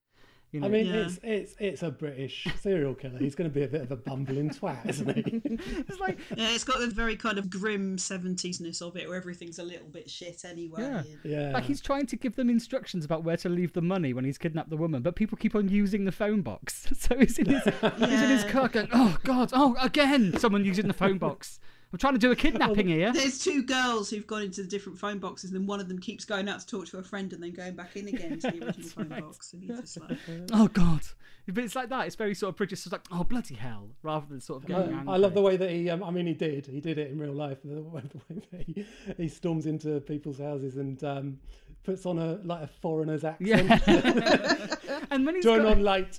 You 0.51 0.59
know? 0.59 0.67
I 0.67 0.69
mean, 0.69 0.87
Yeah. 0.87 0.93
it's 1.05 1.19
it's 1.23 1.55
it's 1.59 1.83
a 1.83 1.91
British 1.91 2.45
serial 2.59 2.93
killer. 2.93 3.17
He's 3.19 3.35
going 3.35 3.49
to 3.49 3.53
be 3.53 3.63
a 3.63 3.67
bit 3.67 3.81
of 3.81 3.91
a 3.91 3.95
bumbling 3.95 4.49
twat, 4.49 4.85
isn't 4.89 5.15
he? 5.15 5.41
it's 5.87 5.99
like 5.99 6.17
Yeah, 6.35 6.49
it's 6.53 6.65
got 6.65 6.79
the 6.79 6.87
very 6.87 7.15
kind 7.15 7.37
of 7.37 7.49
grim 7.49 7.97
seventies-ness 7.97 8.81
of 8.81 8.97
it, 8.97 9.07
where 9.07 9.17
everything's 9.17 9.59
a 9.59 9.63
little 9.63 9.87
bit 9.87 10.09
shit 10.09 10.43
anyway. 10.43 10.81
Yeah. 10.81 10.97
and- 10.99 11.17
yeah. 11.23 11.51
like 11.51 11.63
he's 11.63 11.79
trying 11.81 12.05
to 12.07 12.15
give 12.15 12.35
them 12.35 12.49
instructions 12.49 13.05
about 13.05 13.23
where 13.23 13.37
to 13.37 13.49
leave 13.49 13.73
the 13.73 13.81
money 13.81 14.13
when 14.13 14.25
he's 14.25 14.37
kidnapped 14.37 14.69
the 14.69 14.77
woman, 14.77 15.01
but 15.01 15.15
people 15.15 15.37
keep 15.37 15.55
on 15.55 15.69
using 15.69 16.05
the 16.05 16.11
phone 16.11 16.41
box. 16.41 16.87
So 17.01 17.17
he's 17.17 17.39
in 17.39 17.45
his 17.47 17.63
he's 17.63 18.21
in 18.21 18.29
his 18.29 18.43
car 18.45 18.67
going, 18.67 18.87
"Oh 18.93 19.17
God, 19.23 19.51
oh 19.53 19.75
again, 19.81 20.37
someone 20.37 20.63
using 20.65 20.87
the 20.87 20.93
phone 20.93 21.17
box." 21.17 21.59
I'm 21.91 21.99
trying 21.99 22.13
to 22.13 22.19
do 22.19 22.31
a 22.31 22.35
kidnapping 22.35 22.87
here. 22.87 23.11
There's 23.11 23.39
two 23.39 23.63
girls 23.63 24.09
who've 24.09 24.25
gone 24.25 24.43
into 24.43 24.61
the 24.61 24.67
different 24.67 24.97
phone 24.97 25.19
boxes, 25.19 25.51
and 25.51 25.59
then 25.59 25.67
one 25.67 25.79
of 25.79 25.89
them 25.89 25.99
keeps 25.99 26.23
going 26.23 26.47
out 26.47 26.61
to 26.61 26.67
talk 26.67 26.87
to 26.87 26.99
a 26.99 27.03
friend 27.03 27.33
and 27.33 27.43
then 27.43 27.51
going 27.51 27.75
back 27.75 27.95
in 27.97 28.07
again 28.07 28.39
to 28.39 28.51
the 28.51 28.65
original 28.65 28.87
phone 28.87 29.09
box. 29.09 29.53
And 29.53 29.63
he's 29.63 29.79
just 29.79 29.99
like, 29.99 30.17
Oh 30.53 30.67
God, 30.67 31.01
but 31.47 31.63
it's 31.63 31.75
like 31.75 31.89
that. 31.89 32.07
It's 32.07 32.15
very 32.15 32.33
sort 32.33 32.51
of 32.51 32.57
British. 32.57 32.85
It's 32.85 32.91
like, 32.91 33.05
oh 33.11 33.23
bloody 33.23 33.55
hell, 33.55 33.89
rather 34.03 34.25
than 34.27 34.39
sort 34.39 34.63
of 34.63 34.69
getting 34.69 34.93
I, 34.93 34.99
angry. 34.99 35.13
I 35.13 35.17
love 35.17 35.33
the 35.33 35.41
way 35.41 35.57
that 35.57 35.69
he. 35.69 35.89
Um, 35.89 36.03
I 36.03 36.11
mean, 36.11 36.27
he 36.27 36.33
did. 36.33 36.65
He 36.65 36.79
did 36.79 36.97
it 36.97 37.11
in 37.11 37.19
real 37.19 37.33
life. 37.33 37.57
The 37.63 37.81
way, 37.81 38.01
the 38.01 38.33
way 38.33 38.41
that 38.51 38.61
he, 38.61 38.85
he 39.17 39.27
storms 39.27 39.65
into 39.65 39.99
people's 40.01 40.39
houses 40.39 40.77
and 40.77 41.03
um, 41.03 41.39
puts 41.83 42.05
on 42.05 42.17
a 42.19 42.39
like 42.43 42.63
a 42.63 42.67
foreigner's 42.67 43.23
accent. 43.23 43.81
Yeah. 43.87 44.75
and 45.11 45.25
when 45.25 45.35
he's 45.35 45.43
Turn 45.43 45.63
got- 45.63 45.71
on 45.73 45.83
light. 45.83 46.17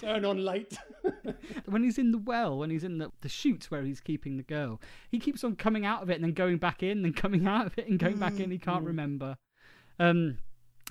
Turn 0.00 0.24
on 0.24 0.44
light. 0.44 0.76
when 1.66 1.82
he's 1.82 1.98
in 1.98 2.12
the 2.12 2.18
well, 2.18 2.58
when 2.58 2.70
he's 2.70 2.84
in 2.84 2.98
the, 2.98 3.10
the 3.20 3.28
chute 3.28 3.66
where 3.70 3.82
he's 3.82 4.00
keeping 4.00 4.36
the 4.36 4.42
girl, 4.42 4.80
he 5.10 5.18
keeps 5.18 5.44
on 5.44 5.56
coming 5.56 5.84
out 5.84 6.02
of 6.02 6.10
it 6.10 6.14
and 6.14 6.24
then 6.24 6.32
going 6.32 6.58
back 6.58 6.82
in, 6.82 7.02
then 7.02 7.12
coming 7.12 7.46
out 7.46 7.66
of 7.66 7.78
it 7.78 7.88
and 7.88 7.98
going 7.98 8.16
back 8.16 8.38
in. 8.38 8.50
He 8.50 8.58
can't 8.58 8.84
remember. 8.84 9.36
Um, 9.98 10.38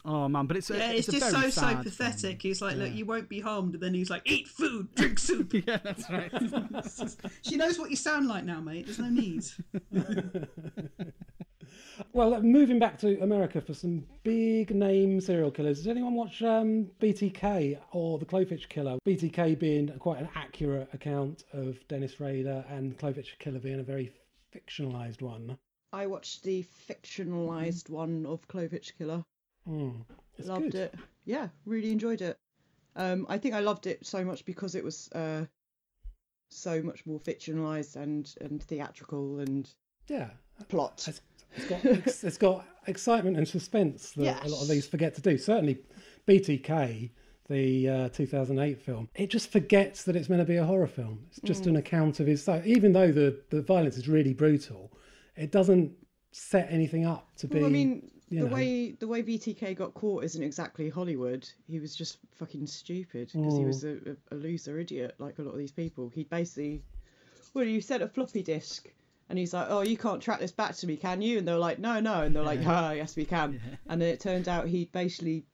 oh 0.06 0.28
man, 0.28 0.46
but 0.46 0.58
it's 0.58 0.70
a, 0.70 0.78
yeah, 0.78 0.92
it's, 0.92 1.08
a 1.08 1.14
just 1.14 1.26
so 1.32 1.38
very 1.40 1.52
so 1.52 1.62
sad 1.62 1.84
pathetic. 1.84 2.22
film. 2.22 2.38
He's 2.42 2.62
like, 2.62 2.76
look, 2.78 2.94
you 2.94 3.06
won't 3.06 3.30
be 3.30 3.40
harmed, 3.40 3.74
and 3.74 3.84
then 3.84 3.94
he's 3.94 4.10
like, 4.10 4.22
eat 4.26 4.48
food, 4.48 4.94
drink 4.96 5.20
soup. 5.20 5.54
yeah, 5.68 5.78
that's 5.84 6.10
right. 6.10 6.32
she 7.42 7.58
knows 7.58 7.80
what 7.80 7.90
you 7.90 7.96
sound 7.96 8.28
like 8.28 8.44
now, 8.44 8.62
mate. 8.62 8.86
There's 8.86 9.00
no 9.00 9.10
need. 9.10 9.46
Well, 12.14 12.42
moving 12.42 12.80
back 12.80 12.98
to 13.00 13.22
America 13.22 13.62
for 13.62 13.74
some 13.74 14.06
big 14.24 14.74
name 14.74 15.22
serial 15.22 15.52
killers. 15.52 15.78
Does 15.80 15.88
anyone 15.88 16.14
watch 16.14 16.42
um, 16.42 16.90
BTK 17.02 17.80
or 17.92 18.18
the 18.20 18.26
Clovehitch 18.26 18.70
Killer? 18.70 18.98
BTK 19.06 19.58
being 19.58 19.88
quite 20.00 20.20
an 20.20 20.30
accurate 20.36 20.90
account 20.94 21.44
of 21.54 21.78
Dennis 21.88 22.20
Rader, 22.20 22.66
and 22.70 22.98
Clovehitch 22.98 23.38
Killer 23.40 23.60
being 23.60 23.80
a 23.80 23.84
very 23.84 24.12
fictionalized 24.54 25.22
one. 25.22 25.58
I 25.94 26.08
watched 26.08 26.44
the 26.44 26.66
fictionalized 26.90 27.90
one 27.90 28.26
of 28.26 28.48
Clovehitch 28.48 28.98
Killer. 28.98 29.24
Mm, 29.68 30.04
loved 30.44 30.72
good. 30.72 30.76
it. 30.76 30.96
Yeah, 31.26 31.50
really 31.66 31.92
enjoyed 31.92 32.22
it. 32.22 32.38
Um, 32.96 33.26
I 33.30 33.38
think 33.38 33.54
I 33.56 33.60
loved 33.60 33.88
it 33.88 34.06
so 34.06 34.24
much 34.26 34.44
because 34.44 34.76
it 34.76 34.84
was 34.84 35.10
uh, 35.14 35.46
so 36.50 36.82
much 36.82 37.06
more 37.06 37.20
fictionalized 37.20 37.96
and 37.96 38.34
and 38.42 38.62
theatrical 38.64 39.40
and 39.40 39.70
Yeah, 40.08 40.30
plot. 40.68 41.06
it's, 41.08 41.22
it's 41.56 41.68
got 41.68 41.86
ex- 41.86 42.24
it's 42.24 42.38
got 42.38 42.66
excitement 42.88 43.38
and 43.38 43.48
suspense 43.48 44.12
that 44.12 44.44
a 44.46 44.48
lot 44.50 44.62
of 44.62 44.68
these 44.68 44.88
forget 44.88 45.14
to 45.16 45.22
do. 45.22 45.38
Certainly, 45.38 45.80
BTK, 46.28 47.10
the 47.50 47.90
uh, 47.90 48.10
2008 48.10 48.80
film, 48.82 49.10
it 49.16 49.30
just 49.30 49.52
forgets 49.52 50.04
that 50.06 50.16
it's 50.16 50.30
meant 50.30 50.42
to 50.42 50.46
be 50.46 50.56
a 50.58 50.64
horror 50.66 50.88
film. 50.88 51.20
It's 51.30 51.40
just 51.42 51.64
Mm. 51.64 51.68
an 51.68 51.76
account 51.78 52.20
of 52.20 52.28
his. 52.28 52.44
So 52.44 52.62
even 52.66 52.94
though 52.94 53.12
the 53.12 53.40
the 53.50 53.62
violence 53.62 53.98
is 53.98 54.08
really 54.08 54.34
brutal, 54.34 54.92
it 55.36 55.52
doesn't 55.52 55.92
set 56.32 56.68
anything 56.72 57.06
up 57.06 57.36
to 57.38 57.48
be. 57.48 57.64
I 57.64 57.68
mean, 57.70 58.10
the 58.30 58.38
know, 58.38 58.46
way 58.46 58.92
the 58.92 59.08
way 59.08 59.22
BTK 59.22 59.76
got 59.76 59.94
caught 59.94 60.24
isn't 60.24 60.42
exactly 60.42 60.90
Hollywood. 60.90 61.48
He 61.68 61.80
was 61.80 61.96
just 61.96 62.20
fucking 62.36 62.68
stupid 62.68 63.30
because 63.34 63.58
he 63.58 63.64
Mm. 63.64 63.68
was 63.68 63.84
a, 63.84 63.92
a, 64.32 64.36
a 64.36 64.36
loser 64.36 64.80
idiot, 64.80 65.16
like 65.20 65.38
a 65.40 65.42
lot 65.42 65.52
of 65.52 65.58
these 65.58 65.74
people. 65.74 66.10
He 66.10 66.24
basically, 66.24 66.84
well, 67.54 67.66
you 67.66 67.82
sent 67.82 68.02
a 68.04 68.08
floppy 68.08 68.42
disk, 68.44 68.90
and 69.32 69.40
he's 69.40 69.54
like, 69.54 69.66
"Oh, 69.70 69.82
you 69.82 69.98
can't 69.98 70.22
track 70.22 70.40
this 70.40 70.52
back 70.52 70.76
to 70.76 70.86
me, 70.88 70.96
can 70.98 71.22
you?" 71.24 71.40
And 71.40 71.48
they're 71.48 71.58
like, 71.58 71.80
"No, 71.80 72.00
no," 72.00 72.22
and 72.22 72.36
they're 72.36 72.44
like, 72.44 72.60
"Ah, 72.66 72.92
yes, 72.92 73.16
we 73.16 73.26
can." 73.26 73.60
And 73.90 74.00
then 74.00 74.10
it 74.10 74.20
turned 74.20 74.48
out 74.48 74.68
he'd 74.68 74.92
basically 74.92 75.46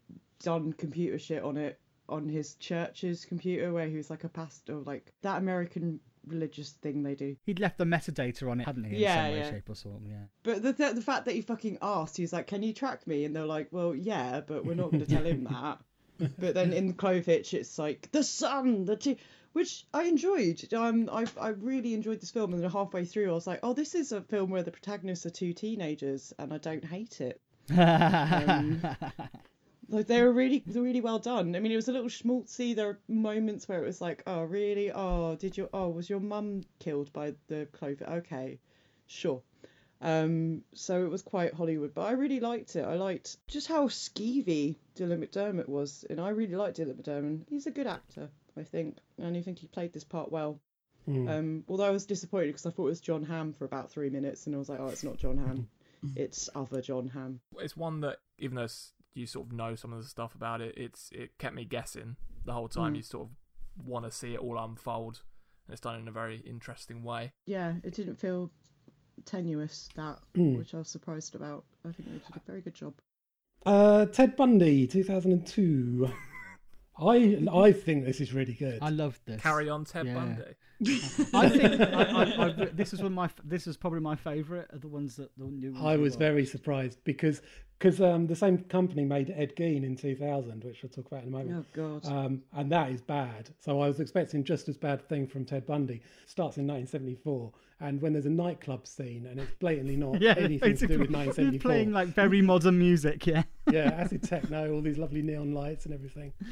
done 0.43 0.73
computer 0.73 1.17
shit 1.17 1.41
on 1.43 1.55
it 1.57 1.79
on 2.09 2.27
his 2.27 2.55
church's 2.55 3.23
computer, 3.25 3.71
where 3.71 3.87
he 3.87 3.95
was 3.97 4.09
like 4.09 4.23
a 4.25 4.29
pastor, 4.29 4.75
like 4.75 5.13
that 5.21 5.37
American 5.37 5.99
religious 6.25 6.71
thing 6.71 7.03
they 7.03 7.15
do. 7.15 7.35
He'd 7.45 7.59
left 7.61 7.77
the 7.77 7.85
metadata 7.85 8.49
on 8.51 8.59
it, 8.59 8.65
hadn't 8.65 8.83
he? 8.83 8.95
In 8.95 9.01
Yeah, 9.01 9.15
some 9.23 9.31
way, 9.31 9.37
yeah. 9.39 9.51
shape, 9.51 9.69
or 9.69 9.75
form. 9.75 10.05
Yeah. 10.05 10.23
But 10.43 10.61
the 10.61 10.73
th- 10.73 10.95
the 10.95 11.01
fact 11.01 11.25
that 11.25 11.35
he 11.35 11.41
fucking 11.41 11.77
asked, 11.81 12.17
he's 12.17 12.33
like, 12.33 12.47
"Can 12.47 12.63
you 12.63 12.73
track 12.73 13.07
me?" 13.07 13.23
And 13.25 13.33
they're 13.35 13.45
like, 13.45 13.69
"Well, 13.71 13.95
yeah, 13.95 14.41
but 14.45 14.65
we're 14.65 14.75
not 14.75 14.91
going 14.91 15.05
to 15.05 15.09
tell 15.09 15.23
him 15.25 15.43
that." 15.51 15.79
but 16.39 16.55
then 16.55 16.73
in 16.73 16.93
Clovehitch, 16.95 17.53
it's 17.53 17.77
like 17.77 18.09
the 18.11 18.23
sun, 18.23 18.85
the 18.85 18.95
t- 18.95 19.17
which 19.57 19.85
I 19.93 20.03
enjoyed. 20.03 20.73
Um, 20.73 21.09
I 21.11 21.25
I 21.39 21.49
really 21.49 21.93
enjoyed 21.93 22.21
this 22.21 22.31
film, 22.31 22.53
and 22.53 22.63
then 22.63 22.69
halfway 22.69 23.05
through, 23.05 23.29
I 23.29 23.33
was 23.33 23.47
like, 23.47 23.59
"Oh, 23.63 23.73
this 23.73 23.95
is 23.95 24.11
a 24.11 24.21
film 24.21 24.51
where 24.51 24.63
the 24.63 24.71
protagonists 24.71 25.25
are 25.25 25.31
two 25.31 25.53
teenagers, 25.53 26.33
and 26.39 26.53
I 26.53 26.57
don't 26.59 26.85
hate 26.85 27.21
it." 27.21 27.41
Um, 27.69 28.81
Like 29.89 30.07
they 30.07 30.21
were 30.21 30.33
really, 30.33 30.63
really 30.67 30.99
well 31.01 31.19
done. 31.19 31.55
I 31.55 31.59
mean, 31.59 31.71
it 31.71 31.77
was 31.77 31.87
a 31.87 31.93
little 31.93 32.09
schmaltzy. 32.09 32.75
There 32.75 32.89
are 32.89 32.99
moments 33.07 33.67
where 33.69 33.81
it 33.81 33.85
was 33.85 34.01
like, 34.01 34.21
"Oh, 34.27 34.43
really? 34.43 34.91
Oh, 34.91 35.35
did 35.35 35.55
your 35.57 35.69
oh 35.73 35.87
was 35.89 36.09
your 36.09 36.19
mum 36.19 36.63
killed 36.79 37.11
by 37.13 37.33
the 37.47 37.67
clover? 37.71 38.05
Okay, 38.19 38.59
sure." 39.05 39.41
Um, 40.01 40.63
so 40.73 41.05
it 41.05 41.09
was 41.09 41.21
quite 41.21 41.53
Hollywood, 41.53 41.93
but 41.93 42.01
I 42.01 42.11
really 42.11 42.39
liked 42.39 42.75
it. 42.75 42.83
I 42.83 42.95
liked 42.95 43.37
just 43.47 43.67
how 43.67 43.87
skeevy 43.87 44.75
Dylan 44.95 45.23
McDermott 45.25 45.69
was, 45.69 46.05
and 46.09 46.19
I 46.19 46.29
really 46.29 46.55
liked 46.55 46.77
Dylan 46.77 47.01
McDermott. 47.01 47.45
He's 47.49 47.65
a 47.65 47.71
good 47.71 47.87
actor, 47.87 48.29
I 48.57 48.63
think, 48.63 48.97
and 49.17 49.35
I 49.37 49.41
think 49.41 49.59
he 49.59 49.67
played 49.67 49.93
this 49.93 50.03
part 50.03 50.31
well. 50.31 50.59
Mm. 51.07 51.29
Um, 51.29 51.63
although 51.69 51.85
I 51.85 51.89
was 51.91 52.05
disappointed 52.05 52.47
because 52.47 52.65
I 52.65 52.69
thought 52.71 52.87
it 52.87 52.89
was 52.89 53.01
Jon 53.01 53.23
Hamm 53.23 53.53
for 53.53 53.65
about 53.65 53.89
three 53.91 54.09
minutes, 54.09 54.45
and 54.45 54.55
I 54.55 54.57
was 54.57 54.67
like, 54.69 54.79
"Oh, 54.79 54.87
it's 54.87 55.03
not 55.03 55.17
Jon 55.17 55.37
Hamm, 55.37 55.67
it's 56.15 56.49
other 56.55 56.81
Jon 56.81 57.07
Hamm." 57.07 57.39
It's 57.59 57.77
one 57.77 58.01
that 58.01 58.17
even 58.39 58.55
though 58.55 58.67
you 59.13 59.25
sort 59.25 59.47
of 59.47 59.53
know 59.53 59.75
some 59.75 59.93
of 59.93 60.01
the 60.01 60.07
stuff 60.09 60.35
about 60.35 60.61
it, 60.61 60.75
it's 60.77 61.09
it 61.13 61.37
kept 61.37 61.55
me 61.55 61.63
guessing 61.65 62.17
the 62.45 62.53
whole 62.53 62.67
time. 62.67 62.93
Mm. 62.93 62.97
You 62.97 63.01
sort 63.03 63.27
of 63.27 63.85
want 63.87 64.05
to 64.05 64.11
see 64.11 64.33
it 64.33 64.39
all 64.39 64.57
unfold. 64.57 65.21
And 65.67 65.73
it's 65.73 65.81
done 65.81 65.99
in 65.99 66.07
a 66.07 66.11
very 66.11 66.37
interesting 66.39 67.03
way. 67.03 67.31
Yeah, 67.45 67.73
it 67.83 67.93
didn't 67.93 68.15
feel 68.15 68.49
tenuous 69.25 69.89
that, 69.95 70.19
Mm. 70.35 70.57
which 70.57 70.73
I 70.73 70.77
was 70.77 70.87
surprised 70.89 71.35
about. 71.35 71.65
I 71.83 71.91
think 71.91 72.07
they 72.09 72.13
did 72.19 72.35
a 72.35 72.39
very 72.45 72.61
good 72.61 72.73
job. 72.73 72.93
Uh, 73.65 74.05
Ted 74.05 74.35
Bundy, 74.35 74.87
2002. 74.87 76.09
I 76.99 77.39
I 77.51 77.71
think 77.71 78.05
this 78.05 78.19
is 78.21 78.33
really 78.33 78.53
good. 78.53 78.79
I 78.81 78.89
love 78.89 79.19
this. 79.25 79.41
Carry 79.41 79.69
on, 79.69 79.85
Ted 79.85 80.07
Yeah. 80.07 80.13
Bundy. 80.13 80.43
I 81.33 81.49
think 81.49 81.81
I, 81.81 82.03
I, 82.03 82.45
I, 82.45 82.65
this 82.73 82.93
is 82.93 82.99
one 82.99 83.07
of 83.07 83.13
my. 83.13 83.29
This 83.43 83.65
is 83.65 83.77
probably 83.77 83.99
my 83.99 84.15
favourite 84.15 84.67
of 84.71 84.81
the 84.81 84.87
ones 84.87 85.15
that 85.15 85.29
the 85.37 85.45
new. 85.45 85.71
Ones 85.73 85.83
I 85.85 85.97
was 85.97 86.13
watched. 86.13 86.19
very 86.19 86.45
surprised 86.45 86.99
because 87.03 87.41
because 87.79 88.01
um, 88.01 88.27
the 88.27 88.35
same 88.35 88.59
company 88.65 89.03
made 89.05 89.31
Ed 89.35 89.55
Gein 89.55 89.83
in 89.83 89.95
2000, 89.95 90.63
which 90.63 90.81
we'll 90.81 90.89
talk 90.89 91.07
about 91.07 91.23
in 91.23 91.29
a 91.29 91.31
moment. 91.31 91.65
Oh. 91.77 91.99
God. 92.01 92.05
Um, 92.11 92.41
and 92.53 92.71
that 92.71 92.89
is 92.91 93.01
bad. 93.01 93.49
So 93.59 93.81
I 93.81 93.87
was 93.87 93.99
expecting 93.99 94.43
just 94.43 94.67
as 94.69 94.77
bad 94.77 95.07
thing 95.07 95.27
from 95.27 95.45
Ted 95.45 95.65
Bundy. 95.65 96.01
Starts 96.25 96.57
in 96.57 96.65
1974, 96.67 97.51
and 97.81 98.01
when 98.01 98.13
there's 98.13 98.25
a 98.25 98.29
nightclub 98.31 98.87
scene, 98.87 99.27
and 99.27 99.39
it's 99.39 99.53
blatantly 99.59 99.95
not 99.95 100.19
Yeah, 100.21 100.35
anything 100.37 100.75
to 100.77 100.87
do 100.87 100.99
with 100.99 101.11
basically, 101.11 101.45
1974. 101.59 101.59
playing 101.71 101.91
like 101.91 102.07
very 102.09 102.41
modern 102.41 102.77
music. 102.79 103.25
Yeah. 103.27 103.43
yeah, 103.71 103.93
acid 103.97 104.23
techno, 104.23 104.73
all 104.73 104.81
these 104.81 104.97
lovely 104.97 105.21
neon 105.23 105.53
lights 105.53 105.85
and 105.85 105.93
everything. 105.93 106.33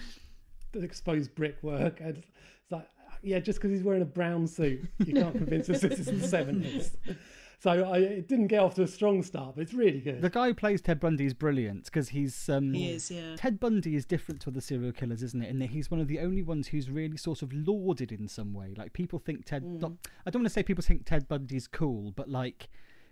The 0.80 0.86
exposed 0.86 1.34
brickwork. 1.36 2.00
And 2.02 2.18
it's 2.18 2.72
like, 2.72 2.88
yeah, 3.24 3.40
just 3.40 3.60
because 3.60 3.72
he's 3.72 3.84
wearing 3.84 4.02
a 4.02 4.06
brown 4.06 4.48
suit, 4.48 4.84
you 5.06 5.14
can't 5.14 5.36
convince 5.38 5.70
us 5.70 5.82
this 5.82 6.00
is 6.00 6.06
the 6.06 6.38
70s. 6.38 6.92
So 7.60 7.72
I, 7.72 7.98
it 8.00 8.28
didn't 8.28 8.48
get 8.48 8.60
off 8.60 8.76
to 8.76 8.84
a 8.84 8.88
strong 8.88 9.24
start, 9.24 9.56
but 9.56 9.62
it's 9.62 9.74
really 9.74 10.02
good. 10.02 10.22
The 10.22 10.30
guy 10.30 10.48
who 10.48 10.54
plays 10.54 10.82
Ted 10.82 11.00
Bundy 11.00 11.26
is 11.26 11.34
brilliant 11.34 11.86
because 11.86 12.10
he's. 12.10 12.50
Um, 12.50 12.74
He 12.74 12.92
is, 12.92 13.10
yeah. 13.10 13.36
Ted 13.38 13.60
Bundy 13.60 13.96
is 13.96 14.06
different 14.06 14.42
to 14.42 14.50
other 14.50 14.62
serial 14.62 14.92
killers, 14.92 15.24
isn't 15.24 15.42
it? 15.42 15.50
In 15.50 15.60
that 15.60 15.70
he's 15.70 15.90
one 15.90 16.00
of 16.02 16.08
the 16.08 16.20
only 16.20 16.44
ones 16.44 16.68
who's 16.68 16.90
really 16.92 17.18
sort 17.18 17.42
of 17.42 17.52
lauded 17.54 18.12
in 18.12 18.28
some 18.28 18.54
way. 18.54 18.74
Like 18.78 18.92
people 18.94 19.18
think 19.18 19.46
Ted. 19.46 19.64
Mm. 19.64 19.82
not- 19.82 19.94
I 20.26 20.30
don't 20.30 20.42
want 20.42 20.48
to 20.50 20.54
say 20.54 20.62
people 20.64 20.84
think 20.84 21.06
Ted 21.06 21.28
Bundy's 21.28 21.68
cool, 21.68 22.12
but 22.12 22.30
like 22.30 22.68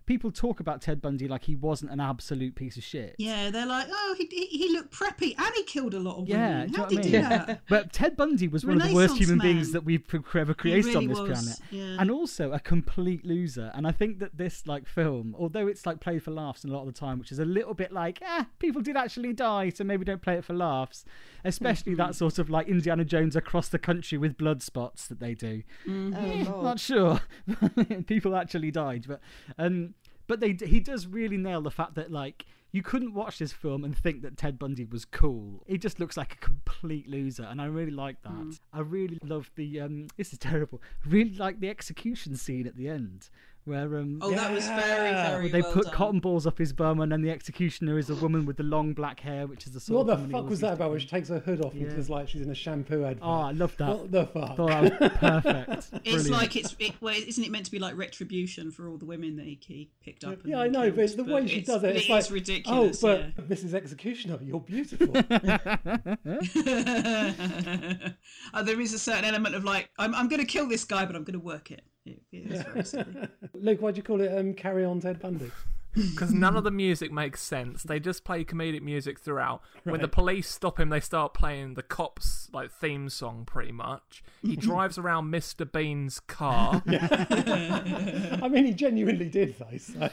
people 0.06 0.32
talk 0.32 0.60
about 0.60 0.82
Ted 0.82 1.02
Bundy 1.02 1.28
like 1.28 1.44
he 1.44 1.56
wasn't 1.56 1.92
an 1.92 2.00
absolute 2.00 2.56
piece 2.56 2.78
of 2.78 2.84
shit. 2.84 3.16
Yeah, 3.18 3.50
they're 3.52 3.66
like, 3.66 3.88
oh, 3.90 4.16
he, 4.18 4.28
he, 4.32 4.46
he 4.48 4.70
looked 4.74 4.94
preppy 4.94 5.34
and 5.38 5.52
he 5.56 5.64
killed 5.64 5.94
a 5.94 6.00
lot 6.00 6.18
of 6.18 6.28
Yeah, 6.28 6.66
women. 6.66 6.68
do 6.68 6.72
you 6.72 6.72
know 6.72 6.78
How 6.78 6.84
what 6.84 6.90
did 6.90 7.00
I 7.00 7.04
he 7.04 7.12
mean? 7.12 7.22
do 7.22 7.30
that? 7.48 7.62
But 7.70 7.94
Ted 7.94 8.16
Bundy 8.18 8.48
was 8.48 8.66
one 8.66 8.82
of 8.82 8.88
the 8.88 8.94
worst 8.94 9.18
human 9.18 9.38
man. 9.38 9.48
beings 9.48 9.72
that 9.72 9.84
we've 9.86 10.04
ever 10.36 10.54
created 10.54 10.86
really 10.86 10.98
on 10.98 11.08
this 11.08 11.20
was, 11.20 11.30
planet, 11.32 11.60
yeah. 11.72 11.98
and 12.02 12.12
also 12.12 12.52
a 12.52 12.60
complete 12.60 13.26
loser. 13.26 13.72
And 13.76 13.88
I 13.88 13.92
think 13.92 14.20
that 14.20 14.38
this 14.38 14.68
like 14.68 14.88
film, 14.88 15.36
although 15.38 15.68
it's 15.68 15.86
like 15.86 16.00
played 16.00 16.24
for 16.24 16.32
laughs 16.32 16.64
a 16.64 16.68
lot 16.68 16.82
of 16.82 16.88
the 16.88 17.00
time, 17.00 17.20
which 17.20 17.32
is 17.32 17.40
a 17.40 17.46
little 17.46 17.74
bit 17.74 17.92
like, 17.92 18.22
eh, 18.22 18.44
people 18.60 18.82
did 18.82 18.98
actually 18.98 19.34
die, 19.34 19.70
so 19.70 19.84
maybe 19.84 20.06
don't 20.06 20.22
play 20.22 20.36
it 20.36 20.46
for 20.46 20.54
laughs. 20.54 21.06
Especially 21.46 21.94
Mm-hmm. 21.94 21.98
that 21.98 22.16
sort 22.16 22.40
of 22.40 22.50
like 22.50 22.68
Indiana 22.68 23.04
Jones 23.04 23.36
across 23.36 23.68
the 23.68 23.78
country 23.80 24.18
with 24.18 24.38
blood 24.38 24.62
spots 24.64 25.08
that 25.08 25.20
they 25.20 25.34
do. 25.34 25.64
Mm-hmm. 25.88 26.14
Oh, 26.48 26.60
Eh, 26.60 26.64
not 26.64 26.80
sure. 26.80 27.20
people 28.08 28.36
actually 28.36 28.72
died, 28.72 29.06
but 29.08 29.20
um, 29.58 29.93
but 30.28 30.40
they 30.40 30.58
he 30.66 30.80
does 30.80 31.08
really 31.08 31.38
nail 31.38 31.62
the 31.62 31.72
fact 31.72 31.96
that 31.96 32.12
like 32.12 32.46
you 32.72 32.82
couldn't 32.82 33.14
watch 33.14 33.38
this 33.38 33.54
film 33.54 33.86
and 33.86 33.96
think 33.96 34.24
that 34.24 34.36
Ted 34.36 34.58
Bundy 34.58 34.84
was 34.84 35.06
cool. 35.06 35.64
He 35.68 35.78
just 35.78 36.00
looks 36.00 36.18
like 36.18 36.34
a 36.34 36.38
complete 36.38 37.08
loser, 37.08 37.44
and 37.44 37.62
I 37.62 37.66
really 37.66 37.92
like 37.92 38.22
that. 38.24 38.34
Mm. 38.34 38.60
I 38.74 38.80
really 38.80 39.20
love 39.24 39.52
the 39.56 39.80
um. 39.80 40.08
This 40.18 40.34
is 40.34 40.40
terrible. 40.40 40.82
I 41.06 41.10
really 41.10 41.36
like 41.36 41.60
the 41.60 41.70
execution 41.70 42.36
scene 42.36 42.66
at 42.66 42.76
the 42.76 42.90
end. 42.90 43.30
Where 43.66 43.98
um, 43.98 44.20
Oh, 44.22 44.32
that 44.32 44.52
was 44.52 44.68
very, 44.68 45.12
Yeah. 45.12 45.30
very 45.32 45.48
they 45.50 45.62
well 45.62 45.72
put 45.72 45.86
done. 45.86 45.94
cotton 45.94 46.20
balls 46.20 46.46
up 46.46 46.58
his 46.58 46.74
bum, 46.74 47.00
and 47.00 47.10
then 47.12 47.22
the 47.22 47.30
executioner 47.30 47.98
is 47.98 48.10
a 48.10 48.16
woman 48.16 48.46
with 48.46 48.58
the 48.58 48.64
long 48.64 48.94
black 48.94 49.22
hair, 49.22 49.48
which 49.48 49.66
is 49.66 49.72
the 49.72 49.80
sort 49.80 50.02
of 50.02 50.08
what 50.08 50.14
of 50.20 50.28
the 50.28 50.34
fuck 50.34 50.50
was 50.50 50.60
that 50.60 50.74
about? 50.74 50.88
be. 50.88 50.92
Where 50.92 51.00
she 51.00 51.08
takes 51.08 51.30
her 51.30 51.40
hood 51.40 51.64
off 51.64 51.74
Yeah. 51.74 51.84
and 51.84 51.94
feels 51.94 52.10
like 52.10 52.28
she's 52.28 52.42
in 52.42 52.52
a 52.52 52.56
shampoo 52.56 53.06
advert. 53.06 53.24
Oh, 53.24 53.32
I 53.32 53.52
love 53.52 53.76
that. 53.78 53.88
What 53.88 54.12
the 54.12 54.26
fuck? 54.26 54.58
Thought 54.58 54.68
that 54.70 55.00
was 55.00 55.12
perfect. 55.16 55.90
It's 56.04 56.28
like 56.30 56.56
it's 56.58 56.76
it, 56.80 56.94
well, 57.00 57.16
isn't 57.16 57.44
it 57.44 57.52
meant 57.52 57.66
to 57.66 57.72
be 57.72 57.80
like 57.80 57.96
retribution 57.96 58.70
for 58.70 58.90
all 58.90 58.98
the 58.98 59.06
women 59.06 59.38
that 59.38 59.46
he, 59.46 59.58
he 59.66 59.90
picked 60.04 60.26
up? 60.26 60.42
and 60.44 60.52
yeah, 60.52 60.60
I 60.60 60.68
know, 60.68 60.82
killed, 60.84 60.96
but 60.96 61.04
it's 61.06 61.16
the 61.16 61.24
way 61.24 61.48
she 61.48 61.62
does 61.62 61.84
it. 61.86 61.96
It's 61.96 62.06
it 62.08 62.12
like, 62.12 62.20
is 62.26 62.32
ridiculous. 62.32 63.02
Oh, 63.04 63.14
yeah. 63.14 63.28
but 63.36 63.50
Mrs. 63.50 63.74
Executioner, 63.74 64.40
you're 64.42 64.60
beautiful. 64.60 65.08
oh, 68.54 68.64
there 68.64 68.80
is 68.82 68.94
a 68.94 69.00
certain 69.00 69.26
element 69.26 69.56
of 69.56 69.64
like, 69.64 69.90
I'm, 69.98 70.14
I'm 70.16 70.28
going 70.28 70.42
to 70.42 70.46
kill 70.48 70.68
this 70.68 70.84
guy, 70.84 71.06
but 71.06 71.16
I'm 71.16 71.24
going 71.24 71.40
to 71.40 71.46
work 71.46 71.72
it. 71.72 71.84
It- 72.06 72.22
it 72.32 72.52
is 72.52 72.62
very 72.64 72.84
silly. 72.84 73.28
Luke, 73.54 73.82
why'd 73.82 73.98
you 73.98 74.04
call 74.04 74.22
it 74.22 74.38
um, 74.38 74.54
Carry 74.54 74.84
On 74.86 75.00
Ted 75.00 75.20
Bundy? 75.20 75.52
because 75.96 76.34
none 76.34 76.58
of 76.58 76.64
the 76.64 76.72
music 76.72 77.12
makes 77.12 77.40
sense. 77.40 77.84
They 77.84 78.00
just 78.00 78.24
play 78.24 78.44
comedic 78.44 78.82
music 78.82 79.20
throughout. 79.20 79.62
When 79.84 80.02
the 80.02 80.08
police 80.08 80.50
stop 80.50 80.80
him, 80.80 80.90
they 80.90 81.00
start 81.00 81.36
playing 81.36 81.76
the 81.76 81.84
cops 81.84 82.50
like 82.52 82.72
theme 82.72 83.10
song. 83.10 83.44
Pretty 83.46 83.72
much, 83.72 84.24
he 84.42 84.56
drives 84.58 84.98
around 84.98 85.32
Mr. 85.32 85.72
Bean's 85.72 86.20
car. 86.20 86.82
I 86.88 88.48
mean, 88.50 88.66
he 88.66 88.74
genuinely 88.74 89.30
did, 89.30 89.56
though. 89.60 89.78
So 89.78 90.10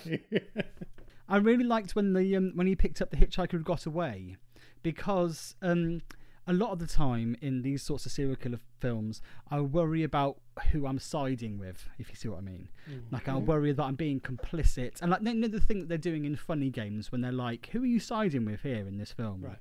I 1.28 1.36
really 1.38 1.64
liked 1.64 1.94
when 1.96 2.12
the 2.12 2.36
um, 2.36 2.52
when 2.54 2.66
he 2.66 2.76
picked 2.76 3.00
up 3.00 3.10
the 3.10 3.16
hitchhiker 3.16 3.52
who 3.52 3.60
got 3.60 3.86
away, 3.86 4.36
because 4.82 5.54
um, 5.62 6.02
a 6.46 6.52
lot 6.52 6.72
of 6.72 6.78
the 6.78 6.86
time 6.86 7.36
in 7.40 7.62
these 7.62 7.82
sorts 7.82 8.06
of 8.06 8.12
serial 8.12 8.36
killer 8.36 8.58
films, 8.80 9.20
I 9.50 9.60
worry 9.60 10.02
about 10.02 10.38
who 10.72 10.86
I'm 10.86 10.98
siding 10.98 11.58
with, 11.58 11.88
if 11.98 12.08
you 12.08 12.14
see 12.14 12.28
what 12.28 12.38
I 12.38 12.42
mean. 12.42 12.68
Mm. 12.90 13.02
Like 13.10 13.28
I 13.28 13.32
mm-hmm. 13.32 13.46
worry 13.46 13.72
that 13.72 13.82
I'm 13.82 13.94
being 13.94 14.20
complicit, 14.20 15.00
and 15.02 15.10
like 15.10 15.22
you 15.22 15.34
know, 15.34 15.48
the 15.48 15.60
thing 15.60 15.80
that 15.80 15.88
they're 15.88 15.98
doing 15.98 16.24
in 16.24 16.36
funny 16.36 16.70
games 16.70 17.12
when 17.12 17.20
they're 17.20 17.32
like, 17.32 17.68
"Who 17.72 17.82
are 17.82 17.86
you 17.86 18.00
siding 18.00 18.44
with 18.44 18.62
here 18.62 18.86
in 18.86 18.98
this 18.98 19.12
film?" 19.12 19.42
Right. 19.42 19.58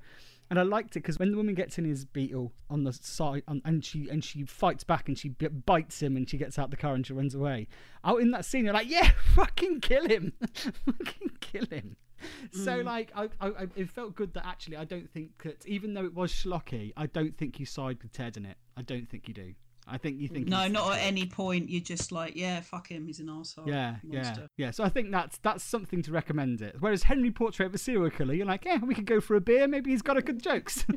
And 0.50 0.58
I 0.58 0.62
liked 0.62 0.96
it 0.96 1.00
because 1.00 1.20
when 1.20 1.30
the 1.30 1.36
woman 1.36 1.54
gets 1.54 1.78
in 1.78 1.84
his 1.84 2.04
beetle 2.04 2.52
on 2.68 2.82
the 2.82 2.92
side, 2.92 3.44
on, 3.46 3.62
and 3.64 3.84
she 3.84 4.08
and 4.08 4.24
she 4.24 4.42
fights 4.42 4.82
back 4.82 5.06
and 5.06 5.16
she 5.16 5.28
b- 5.28 5.46
bites 5.46 6.02
him 6.02 6.16
and 6.16 6.28
she 6.28 6.38
gets 6.38 6.58
out 6.58 6.70
the 6.70 6.76
car 6.76 6.94
and 6.94 7.06
she 7.06 7.12
runs 7.12 7.36
away. 7.36 7.68
Out 8.04 8.20
in 8.20 8.32
that 8.32 8.44
scene, 8.44 8.64
you're 8.64 8.74
like, 8.74 8.90
yeah, 8.90 9.12
fucking 9.34 9.80
kill 9.80 10.08
him, 10.08 10.32
fucking 10.54 11.30
kill 11.38 11.66
him. 11.70 11.96
So 12.52 12.78
mm. 12.78 12.84
like, 12.84 13.12
I, 13.14 13.28
I, 13.40 13.48
I- 13.48 13.66
it 13.76 13.90
felt 13.90 14.14
good 14.14 14.34
that 14.34 14.46
actually 14.46 14.76
I 14.76 14.84
don't 14.84 15.08
think 15.10 15.42
that 15.44 15.66
even 15.66 15.94
though 15.94 16.04
it 16.04 16.14
was 16.14 16.32
schlocky, 16.32 16.92
I 16.96 17.06
don't 17.06 17.36
think 17.36 17.60
you 17.60 17.66
side 17.66 17.98
with 18.02 18.12
Ted 18.12 18.36
in 18.36 18.46
it. 18.46 18.56
I 18.76 18.82
don't 18.82 19.08
think 19.08 19.28
you 19.28 19.34
do. 19.34 19.54
I 19.86 19.98
think 19.98 20.20
you 20.20 20.28
think 20.28 20.46
no, 20.48 20.58
he's- 20.58 20.72
not 20.72 20.92
at 20.96 21.02
any 21.02 21.26
point. 21.26 21.68
You're 21.68 21.82
just 21.82 22.12
like, 22.12 22.36
yeah, 22.36 22.60
fuck 22.60 22.88
him. 22.88 23.06
He's 23.06 23.20
an 23.20 23.28
asshole. 23.28 23.68
Yeah, 23.68 23.96
yeah, 24.02 24.36
yeah. 24.56 24.70
So 24.70 24.84
I 24.84 24.88
think 24.88 25.10
that's 25.10 25.38
that's 25.38 25.64
something 25.64 26.02
to 26.02 26.12
recommend 26.12 26.62
it. 26.62 26.76
Whereas 26.80 27.04
Henry 27.04 27.30
Portrait 27.30 27.66
of 27.66 27.74
a 27.74 27.78
Serial 27.78 28.10
Killer, 28.10 28.34
you're 28.34 28.46
like, 28.46 28.64
yeah, 28.64 28.78
we 28.78 28.94
could 28.94 29.06
go 29.06 29.20
for 29.20 29.36
a 29.36 29.40
beer. 29.40 29.66
Maybe 29.66 29.90
he's 29.90 30.02
got 30.02 30.16
a 30.16 30.22
good 30.22 30.42
jokes. 30.42 30.84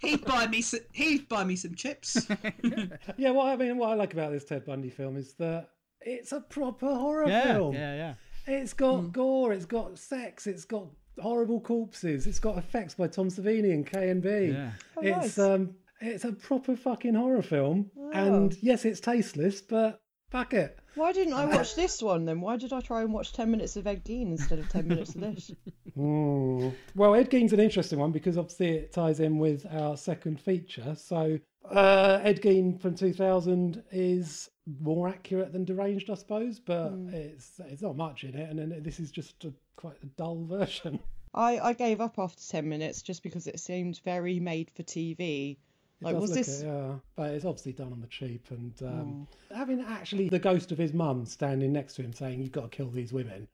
He'd 0.00 0.24
buy 0.24 0.46
me. 0.46 0.62
Some, 0.62 0.80
he'd 0.92 1.28
buy 1.28 1.44
me 1.44 1.56
some 1.56 1.74
chips. 1.74 2.28
yeah, 3.16 3.30
what 3.30 3.48
I 3.48 3.56
mean, 3.56 3.76
what 3.76 3.90
I 3.90 3.94
like 3.94 4.12
about 4.12 4.30
this 4.30 4.44
Ted 4.44 4.64
Bundy 4.64 4.90
film 4.90 5.16
is 5.16 5.34
that 5.34 5.70
it's 6.00 6.32
a 6.32 6.40
proper 6.40 6.86
horror 6.86 7.28
yeah, 7.28 7.54
film. 7.54 7.74
yeah, 7.74 7.94
yeah. 7.94 8.14
It's 8.46 8.72
got 8.72 9.12
gore, 9.12 9.52
it's 9.52 9.64
got 9.66 9.98
sex, 9.98 10.46
it's 10.46 10.64
got 10.64 10.86
horrible 11.18 11.60
corpses, 11.60 12.26
it's 12.26 12.38
got 12.38 12.58
effects 12.58 12.94
by 12.94 13.08
Tom 13.08 13.28
Savini 13.28 13.72
and 13.72 13.86
KNB. 13.86 14.52
Yeah. 14.52 14.70
Oh, 14.96 15.00
It's 15.02 15.36
nice. 15.36 15.38
um, 15.38 15.74
it's 16.00 16.24
a 16.24 16.32
proper 16.32 16.76
fucking 16.76 17.14
horror 17.14 17.42
film, 17.42 17.90
and 18.12 18.56
yes, 18.62 18.84
it's 18.84 19.00
tasteless, 19.00 19.60
but 19.62 20.00
fuck 20.36 20.54
it. 20.54 20.78
Why 20.94 21.12
didn't 21.12 21.34
I 21.34 21.44
watch 21.56 21.74
this 21.74 22.02
one 22.02 22.24
then? 22.24 22.40
Why 22.40 22.56
did 22.56 22.72
I 22.72 22.80
try 22.80 23.02
and 23.02 23.12
watch 23.12 23.32
10 23.32 23.50
minutes 23.50 23.76
of 23.76 23.86
Ed 23.86 24.04
Gein 24.04 24.28
instead 24.28 24.58
of 24.58 24.68
10 24.68 24.88
minutes 24.88 25.14
of 25.14 25.20
this? 25.22 25.52
Mm. 25.96 26.74
Well, 26.94 27.14
Ed 27.14 27.30
Gein's 27.30 27.54
an 27.54 27.60
interesting 27.60 27.98
one 27.98 28.12
because 28.12 28.36
obviously 28.36 28.68
it 28.68 28.92
ties 28.92 29.18
in 29.18 29.38
with 29.38 29.64
our 29.72 29.96
second 29.96 30.38
feature. 30.38 30.94
So, 30.94 31.38
uh, 31.70 32.20
Ed 32.22 32.42
Gein 32.42 32.78
from 32.78 32.96
2000 32.96 33.82
is 33.90 34.50
more 34.82 35.08
accurate 35.08 35.54
than 35.54 35.64
Deranged, 35.64 36.10
I 36.10 36.14
suppose, 36.16 36.60
but 36.60 36.92
it's 37.14 37.58
it's 37.60 37.80
not 37.80 37.96
much 37.96 38.24
in 38.24 38.34
it, 38.34 38.50
and 38.50 38.58
then 38.58 38.82
this 38.82 39.00
is 39.00 39.10
just 39.10 39.42
a, 39.46 39.54
quite 39.76 39.96
a 40.02 40.06
dull 40.18 40.44
version. 40.50 41.00
I, 41.32 41.60
I 41.60 41.72
gave 41.72 42.02
up 42.02 42.18
after 42.18 42.42
10 42.46 42.68
minutes 42.68 43.00
just 43.00 43.22
because 43.22 43.46
it 43.46 43.58
seemed 43.58 43.98
very 44.04 44.38
made 44.38 44.70
for 44.72 44.82
TV. 44.82 45.56
It 46.00 46.04
Like, 46.04 46.14
does 46.14 46.20
was 46.22 46.30
look 46.30 46.38
this. 46.38 46.60
it, 46.60 46.66
yeah, 46.66 46.94
but 47.16 47.30
it's 47.30 47.44
obviously 47.44 47.72
done 47.72 47.92
on 47.92 48.00
the 48.00 48.06
cheap, 48.08 48.46
and 48.50 48.74
um, 48.82 49.26
having 49.54 49.80
actually 49.80 50.28
the 50.28 50.38
ghost 50.38 50.70
of 50.72 50.78
his 50.78 50.92
mum 50.92 51.24
standing 51.26 51.72
next 51.72 51.94
to 51.94 52.02
him 52.02 52.12
saying, 52.12 52.40
"You've 52.42 52.52
got 52.52 52.70
to 52.70 52.76
kill 52.76 52.90
these 52.90 53.12
women," 53.14 53.48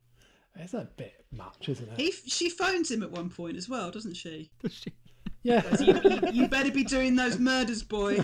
it's 0.57 0.75
a 0.75 0.89
bit 0.97 1.25
much, 1.31 1.69
isn't 1.69 1.89
it? 1.93 1.99
he, 2.01 2.11
she 2.11 2.51
phones 2.51 2.91
him 2.91 3.03
at 3.03 3.11
one 3.13 3.31
point 3.31 3.57
as 3.57 3.69
well, 3.69 3.91
doesn't 3.91 4.15
she? 4.15 4.51
Yeah. 5.45 5.63
You, 5.81 6.01
you, 6.05 6.21
you 6.33 6.47
better 6.49 6.71
be 6.71 6.85
doing 6.85 7.17
those 7.17 7.37
murders, 7.37 7.83
boy. 7.83 8.21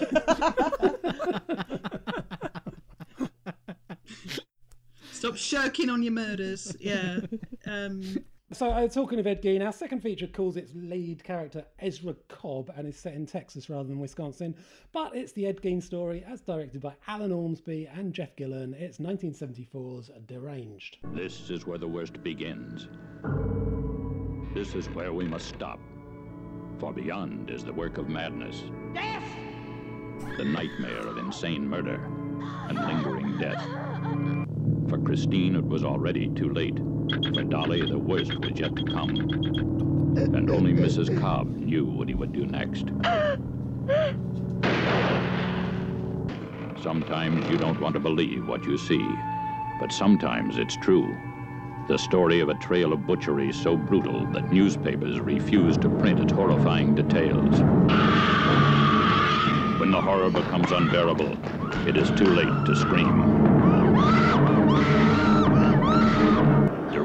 Stop 5.12 5.36
shirking 5.36 5.90
on 5.90 6.02
your 6.02 6.12
murders. 6.12 6.76
Yeah. 6.78 7.20
Um, 7.66 8.02
So, 8.51 8.70
uh, 8.70 8.88
talking 8.88 9.18
of 9.18 9.26
Ed 9.26 9.42
Gein, 9.42 9.64
our 9.64 9.72
second 9.72 10.01
feature 10.01 10.26
calls 10.26 10.57
its 10.57 10.72
lead 10.74 11.22
character 11.22 11.66
Ezra 11.80 12.14
Cobb 12.28 12.72
and 12.76 12.88
is 12.88 12.96
set 12.96 13.12
in 13.12 13.26
Texas 13.26 13.68
rather 13.68 13.88
than 13.88 13.99
Wisconsin. 13.99 14.55
But 14.92 15.14
it's 15.14 15.32
the 15.32 15.46
Ed 15.46 15.61
Gein 15.61 15.82
story 15.82 16.24
as 16.26 16.40
directed 16.40 16.80
by 16.80 16.94
Alan 17.07 17.30
Ormsby 17.30 17.88
and 17.92 18.14
Jeff 18.14 18.34
Gillen. 18.36 18.74
It's 18.74 18.99
1974's 18.99 20.11
Deranged. 20.26 20.96
This 21.12 21.51
is 21.51 21.66
where 21.66 21.78
the 21.78 21.88
worst 21.88 22.22
begins. 22.22 22.88
This 24.55 24.74
is 24.74 24.88
where 24.90 25.12
we 25.12 25.26
must 25.26 25.49
stop. 25.49 25.78
For 26.78 26.94
beyond 26.94 27.51
is 27.51 27.64
the 27.64 27.72
work 27.72 27.99
of 27.99 28.09
madness. 28.09 28.62
Death! 28.94 29.28
the 30.36 30.44
nightmare 30.44 31.07
of 31.07 31.18
insane 31.18 31.68
murder 31.68 32.01
and 32.68 32.78
lingering 32.78 33.38
death. 33.38 33.62
For 34.88 34.99
Christine, 34.99 35.57
it 35.57 35.64
was 35.64 35.84
already 35.84 36.28
too 36.28 36.53
late. 36.53 36.78
For 37.11 37.44
Dolly, 37.44 37.86
the 37.86 37.98
worst 37.98 38.38
was 38.40 38.59
yet 38.59 38.76
to 38.76 38.84
come. 38.84 39.16
And 40.16 40.50
only 40.50 40.74
Mrs. 40.74 41.20
Cobb 41.20 41.48
knew 41.48 41.86
what 41.86 42.09
he 42.09 42.14
would 42.14 42.32
do 42.32 42.46
next. 42.46 42.86
Sometimes 46.76 47.48
you 47.48 47.59
don't 47.59 47.80
want 47.80 47.94
to 47.94 48.00
believe 48.00 48.46
what 48.48 48.66
you 48.66 48.78
see, 48.78 49.16
but 49.78 49.92
sometimes 49.92 50.59
it's 50.59 50.76
true. 50.76 51.18
The 51.88 51.98
story 51.98 52.40
of 52.40 52.48
a 52.50 52.54
trail 52.54 52.92
of 52.92 53.06
butchery 53.06 53.52
so 53.52 53.76
brutal 53.76 54.26
that 54.32 54.50
newspapers 54.52 55.20
refuse 55.20 55.76
to 55.78 55.90
print 55.90 56.20
its 56.20 56.32
horrifying 56.32 56.94
details. 56.94 57.64
When 59.80 59.90
the 59.92 60.00
horror 60.00 60.30
becomes 60.30 60.72
unbearable, 60.72 61.36
it 61.88 61.96
is 61.96 62.11
too 62.12 62.26
late 62.34 62.64
to 62.66 62.76
scream. 62.76 63.48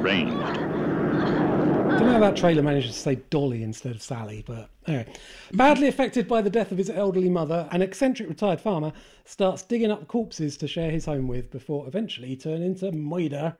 Deranged. 0.04 0.36
I 0.36 1.98
don't 1.98 2.08
know 2.08 2.14
how 2.14 2.20
that 2.20 2.36
trailer 2.36 2.62
managed 2.62 2.88
to 2.88 2.94
say 2.94 3.16
Dolly 3.30 3.64
instead 3.64 3.96
of 3.96 4.02
Sally, 4.02 4.44
but 4.46 4.70
anyway. 4.86 5.08
Badly 5.54 5.88
affected 5.88 6.28
by 6.28 6.42
the 6.42 6.50
death 6.50 6.74
of 6.74 6.78
his 6.78 6.90
elderly 6.90 7.30
mother, 7.30 7.70
an 7.72 7.82
eccentric 7.82 8.28
retired 8.28 8.60
farmer 8.60 8.92
starts 9.24 9.62
digging 9.62 9.92
up 9.92 10.10
corpses 10.10 10.58
to 10.58 10.68
share 10.68 10.92
his 10.92 11.06
home 11.06 11.30
with 11.30 11.50
before 11.52 11.88
eventually 11.88 12.36
turning 12.36 12.64
into 12.64 12.92
murder. 12.92 13.56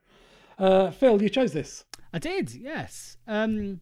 Uh, 0.60 0.92
Phil, 0.92 1.22
you 1.22 1.30
chose 1.30 1.54
this. 1.54 1.86
I 2.12 2.20
did, 2.20 2.54
yes. 2.54 3.16
Um, 3.26 3.80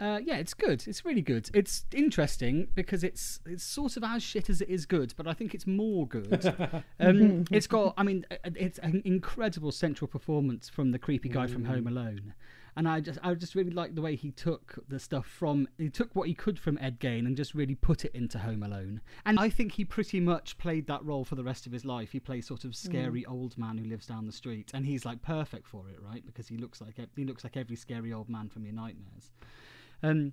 uh, 0.00 0.18
yeah, 0.24 0.36
it's 0.36 0.54
good. 0.54 0.82
It's 0.88 1.04
really 1.04 1.20
good. 1.20 1.50
It's 1.52 1.84
interesting 1.92 2.68
because 2.74 3.04
it's 3.04 3.38
it's 3.44 3.62
sort 3.62 3.98
of 3.98 4.04
as 4.04 4.22
shit 4.22 4.48
as 4.48 4.62
it 4.62 4.68
is 4.70 4.86
good, 4.86 5.12
but 5.14 5.26
I 5.26 5.34
think 5.34 5.54
it's 5.54 5.66
more 5.66 6.06
good. 6.06 6.46
um, 7.00 7.44
it's 7.50 7.66
got, 7.66 7.92
I 7.98 8.02
mean, 8.02 8.24
uh, 8.30 8.50
it's 8.56 8.78
an 8.78 9.02
incredible 9.04 9.70
central 9.70 10.08
performance 10.08 10.70
from 10.70 10.92
the 10.92 10.98
creepy 10.98 11.28
guy 11.28 11.46
from 11.46 11.66
Home 11.66 11.86
Alone, 11.86 12.32
and 12.76 12.88
I 12.88 13.00
just 13.00 13.18
I 13.22 13.34
just 13.34 13.54
really 13.54 13.72
like 13.72 13.94
the 13.94 14.00
way 14.00 14.16
he 14.16 14.30
took 14.30 14.78
the 14.88 14.98
stuff 14.98 15.26
from 15.26 15.68
he 15.76 15.90
took 15.90 16.16
what 16.16 16.28
he 16.28 16.34
could 16.34 16.58
from 16.58 16.78
Ed 16.80 16.98
Gein 16.98 17.26
and 17.26 17.36
just 17.36 17.54
really 17.54 17.74
put 17.74 18.06
it 18.06 18.12
into 18.14 18.38
Home 18.38 18.62
Alone, 18.62 19.02
and 19.26 19.38
I 19.38 19.50
think 19.50 19.72
he 19.72 19.84
pretty 19.84 20.18
much 20.18 20.56
played 20.56 20.86
that 20.86 21.04
role 21.04 21.26
for 21.26 21.34
the 21.34 21.44
rest 21.44 21.66
of 21.66 21.72
his 21.72 21.84
life. 21.84 22.10
He 22.12 22.20
plays 22.20 22.46
sort 22.46 22.64
of 22.64 22.74
scary 22.74 23.26
old 23.26 23.58
man 23.58 23.76
who 23.76 23.84
lives 23.84 24.06
down 24.06 24.24
the 24.24 24.32
street, 24.32 24.70
and 24.72 24.86
he's 24.86 25.04
like 25.04 25.20
perfect 25.20 25.68
for 25.68 25.84
it, 25.90 26.00
right? 26.02 26.24
Because 26.24 26.48
he 26.48 26.56
looks 26.56 26.80
like 26.80 26.94
he 27.16 27.24
looks 27.26 27.44
like 27.44 27.58
every 27.58 27.76
scary 27.76 28.14
old 28.14 28.30
man 28.30 28.48
from 28.48 28.64
your 28.64 28.74
nightmares. 28.74 29.30
Um, 30.02 30.32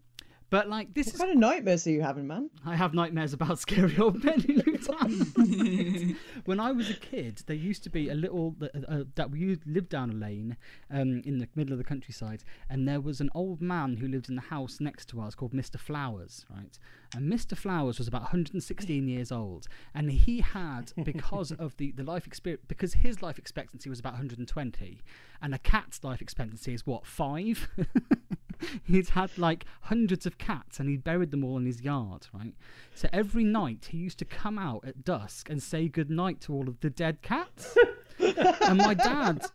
but 0.50 0.70
like 0.70 0.94
this 0.94 1.08
What 1.08 1.16
is 1.16 1.20
kind 1.20 1.32
of 1.32 1.38
nightmares 1.38 1.86
are 1.88 1.92
you 1.92 2.02
having, 2.02 2.26
man? 2.26 2.50
I 2.66 2.76
have 2.76 2.94
nightmares 2.94 3.34
about 3.34 3.60
scary 3.66 3.98
old 3.98 4.24
men 4.24 4.46
in 4.48 4.62
down. 4.62 6.18
when 6.46 6.60
I 6.60 6.72
was 6.72 6.90
a 6.90 6.94
kid, 6.94 7.44
there 7.48 7.56
used 7.56 7.84
to 7.84 7.90
be 7.90 8.10
a 8.10 8.16
little 8.16 8.56
uh, 8.62 8.68
uh, 8.88 9.04
that 9.16 9.30
we 9.30 9.58
lived 9.66 9.90
down 9.90 10.10
a 10.10 10.14
lane 10.14 10.56
um, 10.90 11.22
in 11.26 11.40
the 11.40 11.50
middle 11.56 11.74
of 11.74 11.80
the 11.80 11.84
countryside, 11.84 12.46
and 12.70 12.88
there 12.88 13.02
was 13.02 13.20
an 13.20 13.30
old 13.36 13.62
man 13.62 13.98
who 13.98 14.08
lived 14.08 14.30
in 14.30 14.36
the 14.36 14.42
house 14.42 14.80
next 14.80 15.10
to 15.10 15.20
us 15.22 15.36
called 15.36 15.54
Mr. 15.54 15.78
Flowers, 15.78 16.46
right? 16.50 16.80
And 17.16 17.32
Mr. 17.32 17.58
Flowers 17.58 17.98
was 17.98 18.08
about 18.08 18.22
116 18.22 19.08
years 19.08 19.32
old, 19.32 19.68
and 19.94 20.12
he 20.12 20.42
had 20.42 20.92
because 21.04 21.52
of 21.52 21.78
the 21.78 21.92
the 21.92 22.04
life 22.04 22.28
experience 22.28 22.64
because 22.68 22.96
his 22.96 23.22
life 23.22 23.38
expectancy 23.38 23.90
was 23.90 24.00
about 24.00 24.14
120, 24.14 25.02
and 25.42 25.54
a 25.54 25.60
cat's 25.60 26.04
life 26.04 26.22
expectancy 26.22 26.74
is 26.74 26.86
what 26.86 27.06
five. 27.06 27.70
he'd 28.84 29.10
had 29.10 29.38
like 29.38 29.66
hundreds 29.82 30.26
of 30.26 30.38
cats 30.38 30.80
and 30.80 30.90
he'd 30.90 31.04
buried 31.04 31.32
them 31.32 31.44
all 31.44 31.58
in 31.58 31.66
his 31.66 31.82
yard, 31.82 32.28
right? 32.34 32.54
So 32.96 33.08
every 33.14 33.44
night 33.44 33.90
he 33.92 33.98
used 33.98 34.20
to 34.20 34.26
come 34.26 34.58
out 34.58 34.84
at 34.86 35.04
dusk 35.04 35.50
and 35.50 35.62
say 35.62 35.88
good 35.88 36.10
night 36.10 36.42
to 36.42 36.54
all 36.54 36.68
of 36.68 36.80
the 36.80 36.90
dead 36.90 37.22
cats. 37.22 37.78
and 38.20 38.78
my 38.78 38.94
dad, 38.94 39.46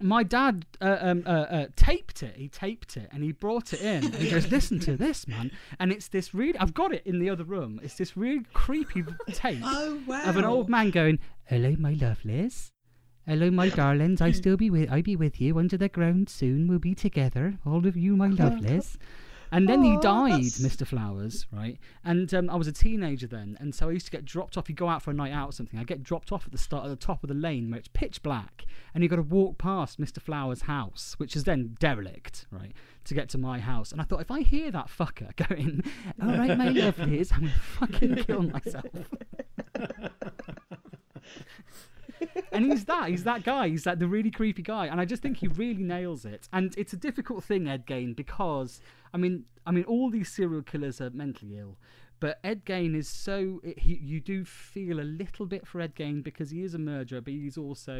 my 0.00 0.22
dad 0.22 0.66
uh, 0.80 0.98
um, 1.00 1.22
uh, 1.26 1.30
uh, 1.30 1.66
taped 1.76 2.22
it. 2.22 2.36
He 2.36 2.48
taped 2.48 2.96
it 2.96 3.08
and 3.12 3.22
he 3.22 3.32
brought 3.32 3.72
it 3.72 3.80
in. 3.80 4.04
And 4.04 4.14
he 4.14 4.30
goes, 4.30 4.50
"Listen 4.50 4.78
to 4.80 4.96
this, 4.96 5.26
man." 5.26 5.50
And 5.78 5.92
it's 5.92 6.08
this 6.08 6.34
really. 6.34 6.58
I've 6.58 6.74
got 6.74 6.92
it 6.92 7.02
in 7.06 7.18
the 7.18 7.30
other 7.30 7.44
room. 7.44 7.80
It's 7.82 7.96
this 7.96 8.16
really 8.16 8.44
creepy 8.52 9.04
tape 9.32 9.60
Oh 9.64 10.02
of 10.24 10.36
an 10.36 10.44
old 10.44 10.68
man 10.68 10.90
going, 10.90 11.18
"Hello, 11.44 11.74
my 11.78 11.94
lovelies." 11.94 12.72
Hello, 13.26 13.50
my 13.50 13.68
darlings. 13.68 14.20
I 14.20 14.30
still 14.30 14.56
be 14.56 14.70
with. 14.70 14.90
I 14.90 15.02
be 15.02 15.16
with 15.16 15.40
you 15.40 15.58
under 15.58 15.76
the 15.76 15.88
ground 15.88 16.28
soon. 16.28 16.68
We'll 16.68 16.78
be 16.78 16.94
together, 16.94 17.58
all 17.66 17.84
of 17.84 17.96
you, 17.96 18.16
my 18.16 18.28
lovelies. 18.28 18.96
And 19.52 19.68
then 19.68 19.82
he 19.82 19.96
Aw, 19.96 20.00
died, 20.00 20.32
that's- 20.32 20.58
Mr. 20.60 20.86
Flowers, 20.86 21.46
right? 21.52 21.78
And 22.04 22.32
um, 22.34 22.50
I 22.50 22.56
was 22.56 22.66
a 22.66 22.72
teenager 22.72 23.26
then, 23.26 23.56
and 23.60 23.74
so 23.74 23.88
I 23.88 23.92
used 23.92 24.06
to 24.06 24.12
get 24.12 24.24
dropped 24.24 24.56
off. 24.58 24.68
You 24.68 24.74
go 24.74 24.88
out 24.88 25.02
for 25.02 25.10
a 25.10 25.14
night 25.14 25.32
out 25.32 25.48
or 25.48 25.52
something. 25.52 25.78
I 25.78 25.84
get 25.84 26.02
dropped 26.02 26.32
off 26.32 26.44
at 26.46 26.52
the 26.52 26.58
start, 26.58 26.84
at 26.84 26.88
the 26.88 26.96
top 26.96 27.22
of 27.22 27.28
the 27.28 27.34
lane 27.34 27.70
where 27.70 27.78
it's 27.78 27.88
pitch 27.88 28.22
black, 28.22 28.64
and 28.94 29.02
you've 29.04 29.10
got 29.10 29.16
to 29.16 29.22
walk 29.22 29.58
past 29.58 30.00
Mr. 30.00 30.20
Flowers' 30.20 30.62
house, 30.62 31.14
which 31.18 31.36
is 31.36 31.44
then 31.44 31.76
derelict, 31.78 32.46
right, 32.50 32.72
to 33.04 33.14
get 33.14 33.28
to 33.30 33.38
my 33.38 33.60
house. 33.60 33.92
And 33.92 34.00
I 34.00 34.04
thought, 34.04 34.20
if 34.20 34.30
I 34.30 34.40
hear 34.40 34.70
that 34.72 34.88
fucker 34.88 35.34
going, 35.48 35.84
"All 36.20 36.28
right, 36.36 36.58
my 36.58 36.68
lovelies," 36.68 37.32
I'm 37.32 37.40
gonna 37.40 37.52
fucking 37.52 38.14
kill 38.24 38.42
myself. 38.42 38.86
and 42.52 42.72
he's 42.72 42.84
that 42.86 43.10
he's 43.10 43.24
that 43.24 43.44
guy 43.44 43.68
he's 43.68 43.84
that 43.84 43.98
the 43.98 44.06
really 44.06 44.30
creepy 44.30 44.62
guy 44.62 44.86
and 44.86 44.98
i 45.00 45.04
just 45.04 45.20
think 45.22 45.36
he 45.36 45.48
really 45.48 45.82
nails 45.82 46.24
it 46.24 46.48
and 46.52 46.74
it's 46.78 46.94
a 46.94 46.96
difficult 46.96 47.44
thing 47.44 47.68
ed 47.68 47.86
gein 47.86 48.16
because 48.16 48.80
i 49.16 49.18
mean 49.18 49.36
i 49.66 49.70
mean 49.76 49.84
all 49.94 50.10
these 50.16 50.30
serial 50.38 50.62
killers 50.72 51.00
are 51.00 51.10
mentally 51.24 51.56
ill 51.64 51.74
but 52.24 52.38
ed 52.50 52.60
gein 52.70 52.94
is 53.02 53.08
so 53.08 53.36
he, 53.84 53.94
you 54.12 54.20
do 54.32 54.44
feel 54.44 55.00
a 55.00 55.08
little 55.22 55.46
bit 55.54 55.66
for 55.66 55.80
ed 55.80 55.94
gein 56.00 56.22
because 56.22 56.50
he 56.56 56.60
is 56.68 56.74
a 56.74 56.78
murderer 56.92 57.20
but 57.26 57.32
he's 57.32 57.58
also 57.66 57.96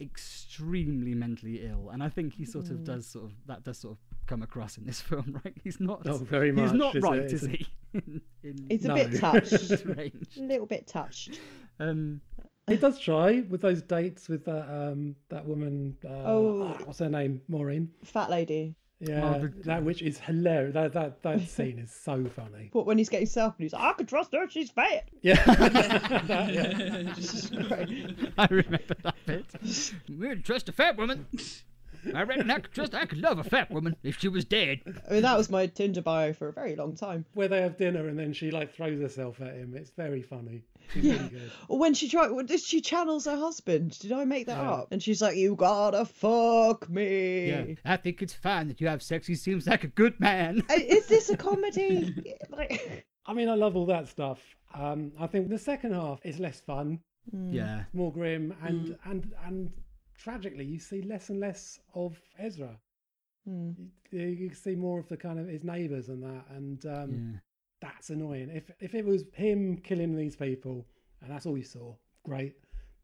extremely 0.00 1.14
mentally 1.14 1.56
ill 1.66 1.90
and 1.92 2.02
i 2.02 2.08
think 2.08 2.32
he 2.34 2.44
sort 2.44 2.70
of 2.70 2.82
does 2.84 3.06
sort 3.06 3.24
of 3.26 3.32
that 3.46 3.62
does 3.64 3.78
sort 3.78 3.92
of 3.96 3.98
come 4.26 4.42
across 4.42 4.76
in 4.78 4.84
this 4.86 5.00
film 5.08 5.40
right 5.44 5.54
he's 5.64 5.80
not 5.80 6.00
Oh, 6.06 6.18
very 6.18 6.52
much. 6.52 6.70
he's 6.70 6.78
not 6.84 6.94
is 6.96 7.02
right 7.02 7.20
It's 7.20 7.32
is 7.32 7.46
he 7.46 7.66
in, 7.94 8.20
in 8.42 8.66
He's 8.70 8.84
a 8.84 8.88
No. 8.88 8.94
bit 8.94 9.18
touched. 9.18 9.60
Strange. 9.78 10.28
a 10.38 10.42
little 10.42 10.66
bit 10.66 10.86
touched. 10.86 11.40
um 11.80 12.20
He 12.68 12.76
does 12.76 12.98
try 12.98 13.40
with 13.48 13.60
those 13.62 13.80
dates 13.82 14.28
with 14.28 14.44
that 14.44 14.66
um 14.80 15.16
that 15.30 15.44
woman. 15.46 15.96
Uh, 16.04 16.08
Oh. 16.32 16.76
what's 16.84 16.98
her 16.98 17.08
name? 17.08 17.40
Maureen. 17.48 17.90
Fat 18.04 18.28
lady. 18.30 18.74
Yeah, 19.00 19.34
Oh, 19.36 19.40
the- 19.40 19.52
that 19.64 19.84
which 19.84 20.02
is 20.02 20.18
hilarious. 20.18 20.74
That 20.74 20.92
that 20.94 21.22
that 21.22 21.40
scene 21.48 21.78
is 21.78 21.90
so 21.92 22.24
funny. 22.34 22.70
But 22.72 22.84
when 22.86 22.98
he's 22.98 23.08
getting 23.08 23.26
self 23.28 23.54
and 23.56 23.62
he's 23.64 23.72
like, 23.72 23.82
I 23.82 23.92
can 23.92 24.06
trust 24.06 24.32
her, 24.34 24.48
she's 24.48 24.70
fat. 24.70 25.08
Yeah, 25.22 25.34
That, 25.44 26.50
yeah. 26.52 28.30
I 28.38 28.46
remember 28.50 28.94
that 29.02 29.14
bit. 29.26 29.46
We 30.08 30.28
would 30.28 30.44
trust 30.44 30.68
a 30.68 30.72
fat 30.72 30.96
woman. 30.96 31.26
I 32.14 32.22
reckon 32.22 32.50
I 32.50 32.58
could 32.60 32.72
trust. 32.72 32.94
I 32.94 33.06
could 33.06 33.18
love 33.20 33.38
a 33.38 33.44
fat 33.44 33.70
woman 33.70 33.96
if 34.02 34.18
she 34.18 34.28
was 34.28 34.44
dead. 34.44 34.80
I 35.08 35.14
mean, 35.14 35.22
that 35.22 35.36
was 35.36 35.50
my 35.50 35.66
Tinder 35.66 36.02
bio 36.02 36.32
for 36.32 36.48
a 36.48 36.52
very 36.52 36.76
long 36.76 36.94
time. 36.96 37.24
Where 37.34 37.48
they 37.48 37.60
have 37.62 37.76
dinner 37.76 38.08
and 38.08 38.18
then 38.18 38.32
she 38.32 38.50
like 38.50 38.74
throws 38.74 39.00
herself 39.00 39.40
at 39.40 39.54
him. 39.54 39.74
It's 39.76 39.90
very 39.90 40.22
funny. 40.22 40.62
It's 40.94 41.04
really 41.04 41.28
good. 41.28 41.50
Or 41.68 41.78
when 41.78 41.94
she 41.94 42.08
tried, 42.08 42.30
did 42.46 42.60
she 42.60 42.80
channels 42.80 43.26
her 43.26 43.36
husband? 43.36 43.98
Did 43.98 44.12
I 44.12 44.24
make 44.24 44.46
that 44.46 44.62
Yeah. 44.62 44.70
up? 44.70 44.88
And 44.90 45.02
she's 45.02 45.20
like, 45.20 45.36
"You 45.36 45.54
gotta 45.54 46.04
fuck 46.04 46.88
me." 46.88 47.48
Yeah, 47.48 47.64
I 47.84 47.96
think 47.96 48.22
it's 48.22 48.34
fine 48.34 48.68
that 48.68 48.80
you 48.80 48.88
have 48.88 49.02
sex. 49.02 49.26
He 49.26 49.34
seems 49.34 49.66
like 49.66 49.84
a 49.84 49.88
good 49.88 50.18
man. 50.20 50.62
Uh, 50.70 50.74
Is 50.74 51.06
this 51.06 51.28
a 51.30 51.36
comedy? 51.36 52.34
like, 52.50 53.06
I 53.26 53.34
mean, 53.34 53.48
I 53.48 53.54
love 53.54 53.76
all 53.76 53.86
that 53.86 54.08
stuff. 54.08 54.40
Um, 54.74 55.12
I 55.18 55.26
think 55.26 55.48
the 55.48 55.58
second 55.58 55.92
half 55.94 56.20
is 56.24 56.38
less 56.38 56.60
fun, 56.60 57.00
Yeah, 57.32 57.84
more 57.92 58.12
grim, 58.12 58.54
and 58.62 58.96
and 59.04 59.32
and 59.44 59.72
tragically, 60.18 60.64
you 60.64 60.78
see 60.78 61.02
less 61.02 61.30
and 61.30 61.40
less 61.40 61.80
of 61.94 62.20
Ezra. 62.38 62.76
hmm. 63.46 63.70
You, 64.10 64.26
you 64.26 64.54
see 64.54 64.74
more 64.74 64.98
of 64.98 65.08
the 65.08 65.16
kind 65.16 65.38
of 65.38 65.48
his 65.48 65.64
neighbours 65.64 66.08
and 66.08 66.22
that, 66.22 66.44
and 66.50 66.84
um, 66.86 67.32
yeah. 67.32 67.38
that's 67.80 68.10
annoying. 68.10 68.50
If 68.50 68.70
if 68.80 68.94
it 68.94 69.04
was 69.04 69.24
him 69.32 69.78
killing 69.78 70.14
these 70.16 70.36
people 70.36 70.86
and 71.22 71.30
that's 71.30 71.46
all 71.46 71.56
you 71.56 71.64
saw, 71.64 71.94
great. 72.24 72.56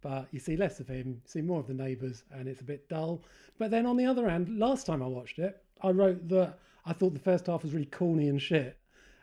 But 0.03 0.29
you 0.33 0.39
see 0.39 0.57
less 0.57 0.81
of 0.81 0.89
him, 0.89 1.23
see 1.25 1.41
more 1.41 1.61
of 1.61 1.67
the 1.67 1.75
neighbours, 1.75 2.25
and 2.31 2.47
it's 2.47 2.61
a 2.61 2.65
bit 2.65 2.89
dull. 2.89 3.23
But 3.59 3.71
then 3.71 3.87
on 3.87 3.97
the 3.97 4.05
other 4.05 4.29
hand, 4.29 4.59
last 4.59 4.87
time 4.87 5.03
I 5.03 5.07
watched 5.07 5.39
it, 5.39 5.63
I 5.81 5.91
wrote 5.91 6.29
that 6.29 6.59
I 6.85 6.93
thought 6.93 7.15
the 7.15 7.21
first 7.21 7.47
half 7.47 7.63
was 7.63 7.73
really 7.73 7.87
corny 7.87 8.29
and 8.29 8.41
shit, 8.41 8.79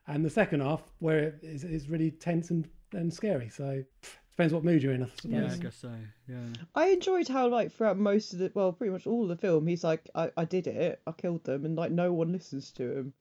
and 0.08 0.26
the 0.26 0.30
second 0.30 0.62
half, 0.62 0.82
where 1.00 1.20
it 1.20 1.40
is, 1.44 1.64
is 1.64 1.90
really 1.90 2.10
tense 2.12 2.50
and, 2.50 2.68
and 2.94 3.14
scary. 3.14 3.50
So 3.50 3.84
pff, 4.02 4.16
depends 4.32 4.54
what 4.54 4.64
mood 4.64 4.82
you're 4.84 4.94
in, 4.94 5.04
I 5.04 5.08
suppose. 5.22 5.32
Yeah, 5.32 5.52
I 5.54 5.58
guess 5.58 5.76
so. 5.76 5.92
Yeah. 6.28 6.38
I 6.76 6.88
enjoyed 6.90 7.28
how, 7.28 7.48
like, 7.48 7.72
throughout 7.72 7.98
most 7.98 8.34
of 8.34 8.40
the, 8.40 8.52
well, 8.54 8.72
pretty 8.72 8.92
much 8.92 9.06
all 9.08 9.28
the 9.28 9.36
film, 9.38 9.68
he's 9.68 9.84
like, 9.84 10.10
I, 10.16 10.32
I 10.38 10.46
did 10.46 10.68
it, 10.68 11.02
I 11.06 11.12
killed 11.12 11.44
them, 11.44 11.66
and 11.66 11.76
like, 11.76 11.92
no 11.92 12.12
one 12.14 12.32
listens 12.32 12.72
to 12.74 12.84
him. 12.98 13.14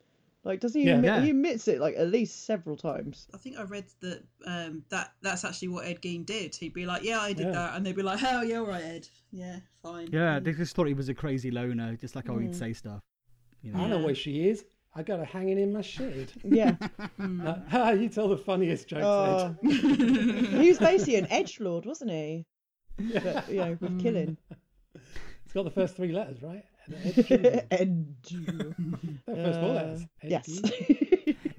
Like, 0.42 0.60
doesn't 0.60 0.80
he? 0.80 0.86
Yeah. 0.86 0.94
admit, 0.94 1.10
Yeah. 1.10 1.20
He 1.20 1.30
admits 1.30 1.68
it 1.68 1.80
like 1.80 1.96
at 1.98 2.08
least 2.08 2.46
several 2.46 2.74
times. 2.74 3.26
I 3.34 3.36
think 3.36 3.58
I 3.58 3.62
read 3.64 3.84
that 4.00 4.24
um, 4.46 4.82
that 4.88 5.12
that's 5.20 5.44
actually 5.44 5.68
what 5.68 5.84
Ed 5.84 6.00
Gein 6.00 6.24
did. 6.24 6.54
He'd 6.56 6.72
be 6.72 6.86
like, 6.86 7.02
"Yeah, 7.02 7.20
I 7.20 7.34
did 7.34 7.48
Yeah. 7.48 7.52
that," 7.52 7.76
and 7.76 7.84
they'd 7.84 7.94
be 7.94 8.00
like, 8.02 8.20
"Hell 8.20 8.42
yeah, 8.42 8.56
all 8.60 8.66
right, 8.66 8.82
Ed. 8.82 9.08
Yeah, 9.32 9.58
fine." 9.82 10.08
Yeah, 10.10 10.40
they 10.40 10.52
just 10.54 10.74
thought 10.74 10.86
he 10.86 10.94
was 10.94 11.10
a 11.10 11.14
crazy 11.14 11.50
loner, 11.50 11.94
just 11.96 12.16
like 12.16 12.30
oh, 12.30 12.38
he'd 12.38 12.52
Mm. 12.52 12.58
say 12.58 12.72
stuff. 12.72 13.02
You 13.60 13.72
know? 13.72 13.80
I 13.80 13.82
know. 13.88 13.98
know 13.98 14.04
where 14.06 14.14
she 14.14 14.48
is. 14.48 14.64
I 14.94 15.02
got 15.04 15.18
her 15.20 15.24
hanging 15.24 15.58
in 15.58 15.72
my 15.72 15.82
shed. 15.82 16.32
Yeah. 16.44 16.76
Uh, 17.72 17.96
you 17.98 18.08
tell 18.08 18.28
the 18.28 18.36
funniest 18.36 18.88
jokes, 18.88 19.04
Oh. 19.04 19.54
Ed. 19.64 19.70
he 19.70 20.68
was 20.68 20.78
basically 20.78 21.16
an 21.16 21.26
edge 21.30 21.60
lord, 21.60 21.86
wasn't 21.86 22.10
he? 22.10 22.44
But, 22.98 23.48
you 23.48 23.56
know, 23.56 23.78
with 23.80 24.00
killing. 24.02 24.36
It's 24.94 25.52
got 25.54 25.64
the 25.64 25.70
first 25.70 25.96
three 25.96 26.12
letters, 26.12 26.42
right? 26.42 26.64
Ed. 27.30 27.66
Edge. 27.70 28.34
The 29.26 29.36
first 29.36 29.60
four 29.60 29.68
Uh, 29.70 29.74
letters. 29.74 30.06
yes. 30.24 30.60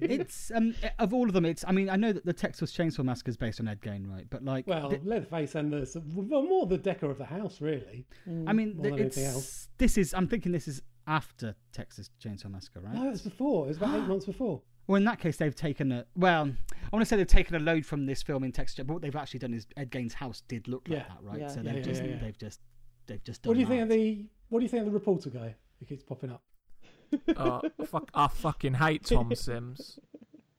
it's 0.00 0.50
um 0.54 0.74
of 0.98 1.14
all 1.14 1.26
of 1.26 1.32
them. 1.32 1.44
It's 1.46 1.64
I 1.66 1.72
mean 1.72 1.88
I 1.88 1.96
know 1.96 2.12
that 2.12 2.24
the 2.26 2.32
Texas 2.32 2.72
Chainsaw 2.76 3.04
Massacre 3.04 3.30
is 3.30 3.36
based 3.36 3.60
on 3.60 3.68
Ed 3.68 3.80
Gein, 3.80 4.10
right? 4.10 4.26
But 4.28 4.44
like, 4.44 4.66
Well, 4.66 4.90
th- 4.90 5.02
Leatherface 5.04 5.54
and 5.54 5.72
the 5.72 6.02
well, 6.14 6.42
more 6.42 6.66
the 6.66 6.76
decor 6.78 7.10
of 7.10 7.18
the 7.18 7.24
house, 7.24 7.60
really. 7.60 8.04
I 8.46 8.52
mean, 8.52 8.74
more 8.76 8.82
th- 8.84 8.92
than 8.94 9.00
anything 9.00 9.24
else. 9.24 9.68
this 9.78 9.96
is 9.96 10.12
I'm 10.12 10.26
thinking 10.28 10.52
this 10.52 10.68
is 10.68 10.82
after 11.06 11.54
Texas 11.72 12.10
Chainsaw 12.22 12.50
Massacre, 12.50 12.80
right? 12.80 12.94
No, 12.94 13.06
it 13.08 13.10
was 13.10 13.22
before. 13.22 13.64
It 13.66 13.68
was 13.68 13.76
about 13.78 13.94
eight 13.96 14.06
months 14.08 14.26
before. 14.26 14.62
Well, 14.86 14.96
in 14.96 15.04
that 15.04 15.20
case, 15.20 15.36
they've 15.36 15.54
taken 15.54 15.92
a 15.92 16.04
well. 16.16 16.42
I 16.72 16.88
want 16.96 17.02
to 17.02 17.06
say 17.06 17.16
they've 17.16 17.26
taken 17.26 17.54
a 17.54 17.60
load 17.60 17.86
from 17.86 18.06
this 18.06 18.22
film 18.22 18.42
in 18.44 18.52
Texas, 18.52 18.76
but 18.84 18.88
what 18.92 19.00
they've 19.02 19.14
actually 19.14 19.38
done 19.40 19.54
is 19.54 19.66
Ed 19.76 19.90
Gein's 19.90 20.14
house 20.14 20.42
did 20.48 20.66
look 20.68 20.88
like 20.88 20.98
Yeah. 20.98 21.04
that, 21.08 21.18
right? 21.22 21.40
Yeah. 21.40 21.48
So 21.48 21.60
Yeah, 21.60 21.62
they've 21.62 21.76
yeah, 21.76 21.82
just 21.82 22.02
yeah, 22.02 22.08
yeah. 22.10 22.18
they've 22.20 22.38
just 22.38 22.60
they've 23.06 23.22
just 23.24 23.42
done. 23.42 23.50
What 23.50 23.54
do 23.54 23.60
you 23.60 23.66
think 23.66 23.82
of 23.82 23.88
the 23.88 24.26
What 24.48 24.58
do 24.58 24.64
you 24.64 24.68
think 24.68 24.80
of 24.80 24.86
the 24.86 24.92
reporter 24.92 25.30
guy 25.30 25.54
who 25.78 25.86
keeps 25.86 26.02
popping 26.02 26.30
up? 26.30 26.42
Uh, 27.36 27.60
fuck, 27.84 28.10
I 28.14 28.26
fucking 28.26 28.74
hate 28.74 29.04
Tom 29.04 29.32
Sims. 29.34 29.98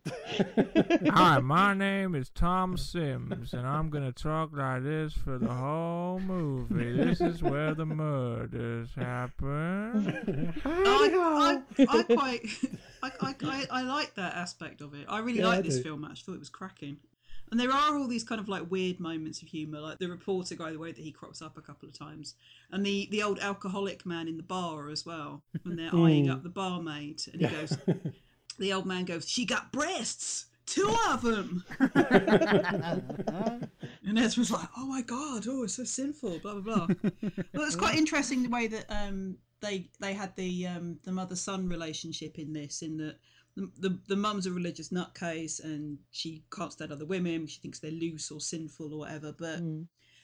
Hi, 1.11 1.39
my 1.39 1.73
name 1.73 2.13
is 2.15 2.30
Tom 2.30 2.75
Sims, 2.77 3.53
and 3.53 3.65
I'm 3.65 3.89
gonna 3.89 4.11
talk 4.11 4.49
like 4.53 4.84
this 4.84 5.13
for 5.13 5.38
the 5.38 5.47
whole 5.53 6.19
movie. 6.19 6.91
This 6.91 7.21
is 7.21 7.41
where 7.41 7.73
the 7.73 7.85
murders 7.85 8.89
happen. 8.95 10.53
Um, 10.65 10.84
I, 10.85 11.61
I, 11.80 11.85
I 11.89 12.03
quite, 12.03 12.45
I, 13.01 13.11
I, 13.21 13.35
I, 13.43 13.67
I 13.71 13.81
like 13.84 14.15
that 14.15 14.35
aspect 14.35 14.81
of 14.81 14.93
it. 14.93 15.05
I 15.07 15.19
really 15.19 15.39
Yeah, 15.39 15.47
I 15.47 15.55
like 15.55 15.63
this 15.63 15.77
do. 15.77 15.84
film. 15.84 16.03
Actually, 16.03 16.23
thought 16.25 16.35
it 16.35 16.39
was 16.39 16.49
cracking. 16.49 16.97
And 17.51 17.59
there 17.59 17.71
are 17.71 17.97
all 17.97 18.07
these 18.07 18.23
kind 18.23 18.41
of 18.41 18.49
like 18.49 18.69
weird 18.71 18.99
moments 18.99 19.41
of 19.43 19.47
humour, 19.47 19.80
like 19.80 19.99
the 19.99 20.07
reporter 20.09 20.55
guy, 20.55 20.71
the 20.71 20.80
way 20.80 20.91
that 20.91 21.01
he 21.01 21.11
crops 21.11 21.41
up 21.41 21.55
a 21.57 21.61
couple 21.61 21.88
of 21.88 21.97
times, 21.97 22.34
and 22.71 22.84
the 22.85 23.07
the 23.11 23.21
old 23.21 23.39
alcoholic 23.39 24.05
man 24.05 24.27
in 24.27 24.38
the 24.38 24.43
bar 24.43 24.89
as 24.89 25.05
well, 25.05 25.43
when 25.61 25.75
they're 25.77 25.95
eyeing 25.95 26.30
up 26.30 26.41
the 26.43 26.49
barmaid, 26.49 27.21
and 27.31 27.41
he 27.41 27.47
goes, 27.55 27.77
the 28.57 28.73
old 28.73 28.85
man 28.85 29.05
goes, 29.05 29.27
"She 29.27 29.45
got 29.45 29.71
breasts, 29.71 30.45
two 30.65 30.95
of 31.09 31.21
them," 31.21 31.63
and 34.05 34.17
Ezra's 34.17 34.51
like, 34.51 34.69
"Oh 34.77 34.85
my 34.85 35.01
god, 35.01 35.45
oh 35.47 35.63
it's 35.63 35.75
so 35.75 35.84
sinful," 35.84 36.39
blah 36.39 36.59
blah 36.59 36.85
blah. 36.85 36.88
well, 37.53 37.65
it's 37.65 37.75
quite 37.75 37.97
interesting 37.97 38.43
the 38.43 38.49
way 38.49 38.67
that 38.67 38.85
um 38.89 39.38
they 39.61 39.89
they 39.99 40.13
had 40.13 40.35
the 40.35 40.67
um 40.67 40.99
the 41.03 41.11
mother 41.11 41.35
son 41.35 41.67
relationship 41.67 42.38
in 42.39 42.53
this, 42.53 42.81
in 42.81 42.97
that. 42.97 43.17
The, 43.55 43.69
the, 43.77 43.99
the 44.07 44.15
mum's 44.15 44.47
a 44.47 44.51
religious 44.51 44.89
nutcase 44.89 45.63
and 45.63 45.99
she 46.09 46.43
can't 46.51 46.73
stand 46.73 46.91
other 46.91 47.05
women. 47.05 47.45
She 47.45 47.59
thinks 47.59 47.77
they're 47.77 47.91
loose 47.91 48.31
or 48.31 48.39
sinful 48.39 48.91
or 48.91 48.97
whatever. 48.97 49.31
But 49.31 49.59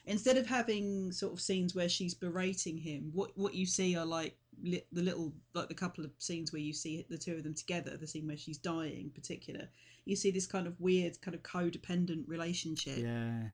instead 0.04 0.36
of 0.36 0.48
having 0.48 1.12
sort 1.12 1.32
of 1.32 1.40
scenes 1.40 1.72
where 1.72 1.88
she's 1.88 2.12
berating 2.12 2.76
him, 2.76 3.10
what 3.12 3.30
what 3.36 3.54
you 3.54 3.66
see 3.66 3.96
are 3.96 4.04
like 4.04 4.36
li- 4.62 4.84
the 4.92 5.02
little 5.02 5.32
like 5.54 5.68
the 5.68 5.74
couple 5.74 6.04
of 6.04 6.10
scenes 6.18 6.52
where 6.52 6.62
you 6.62 6.72
see 6.72 7.04
the 7.08 7.18
two 7.18 7.34
of 7.36 7.42
them 7.42 7.54
together. 7.54 7.96
The 7.96 8.06
scene 8.06 8.26
where 8.26 8.36
she's 8.36 8.58
dying, 8.58 9.00
in 9.06 9.10
particular, 9.10 9.68
you 10.04 10.16
see 10.16 10.30
this 10.30 10.46
kind 10.46 10.66
of 10.66 10.80
weird 10.80 11.20
kind 11.20 11.34
of 11.34 11.42
codependent 11.42 12.24
relationship, 12.28 12.98
Yeah. 12.98 13.48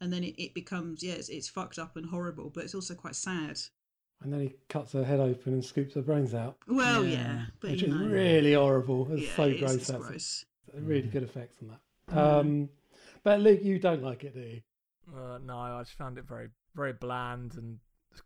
and 0.00 0.12
then 0.12 0.24
it, 0.24 0.34
it 0.42 0.54
becomes 0.54 1.02
yeah, 1.02 1.14
it's, 1.14 1.28
it's 1.28 1.48
fucked 1.48 1.78
up 1.78 1.96
and 1.96 2.06
horrible, 2.06 2.50
but 2.50 2.64
it's 2.64 2.74
also 2.74 2.94
quite 2.94 3.14
sad. 3.16 3.58
And 4.22 4.32
then 4.32 4.40
he 4.40 4.54
cuts 4.68 4.92
her 4.92 5.04
head 5.04 5.20
open 5.20 5.52
and 5.54 5.64
scoops 5.64 5.94
her 5.94 6.02
brains 6.02 6.34
out, 6.34 6.56
Well, 6.66 7.04
yeah, 7.04 7.12
Yeah. 7.12 7.42
but 7.60 7.70
which 7.72 7.82
you 7.82 7.88
is 7.88 7.94
know, 7.94 8.06
really 8.06 8.54
horrible. 8.54 9.08
It's 9.12 9.22
yeah, 9.22 9.36
so 9.36 9.42
it 9.44 9.52
is, 9.54 9.60
gross. 9.60 9.74
it's 9.74 9.86
That's 9.88 10.02
gross. 10.06 10.44
really 10.74 11.08
good 11.08 11.22
effects 11.24 11.56
on 11.62 11.68
that. 11.68 12.16
Um, 12.18 12.68
but 13.22 13.40
Luke, 13.40 13.60
you 13.62 13.78
don't 13.78 14.02
like 14.02 14.24
it, 14.24 14.34
do 14.34 14.40
you? 14.40 14.60
Uh, 15.14 15.38
no, 15.44 15.58
I 15.58 15.82
just 15.82 15.98
found 15.98 16.16
it 16.16 16.24
very, 16.26 16.48
very 16.74 16.92
bland 16.94 17.54
and 17.56 17.78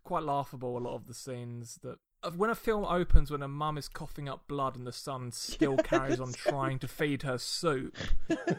quite 0.04 0.22
laughable. 0.22 0.76
A 0.76 0.78
lot 0.78 0.94
of 0.94 1.06
the 1.06 1.14
scenes 1.14 1.78
that 1.82 1.88
of 1.90 1.98
when 2.36 2.50
a 2.50 2.54
film 2.54 2.84
opens 2.84 3.30
when 3.30 3.42
a 3.42 3.48
mum 3.48 3.78
is 3.78 3.88
coughing 3.88 4.28
up 4.28 4.48
blood 4.48 4.76
and 4.76 4.86
the 4.86 4.92
son 4.92 5.30
still 5.32 5.76
carries 5.84 6.20
on 6.20 6.32
trying 6.32 6.78
to 6.80 6.88
feed 6.88 7.22
her 7.22 7.38
soup. 7.38 7.96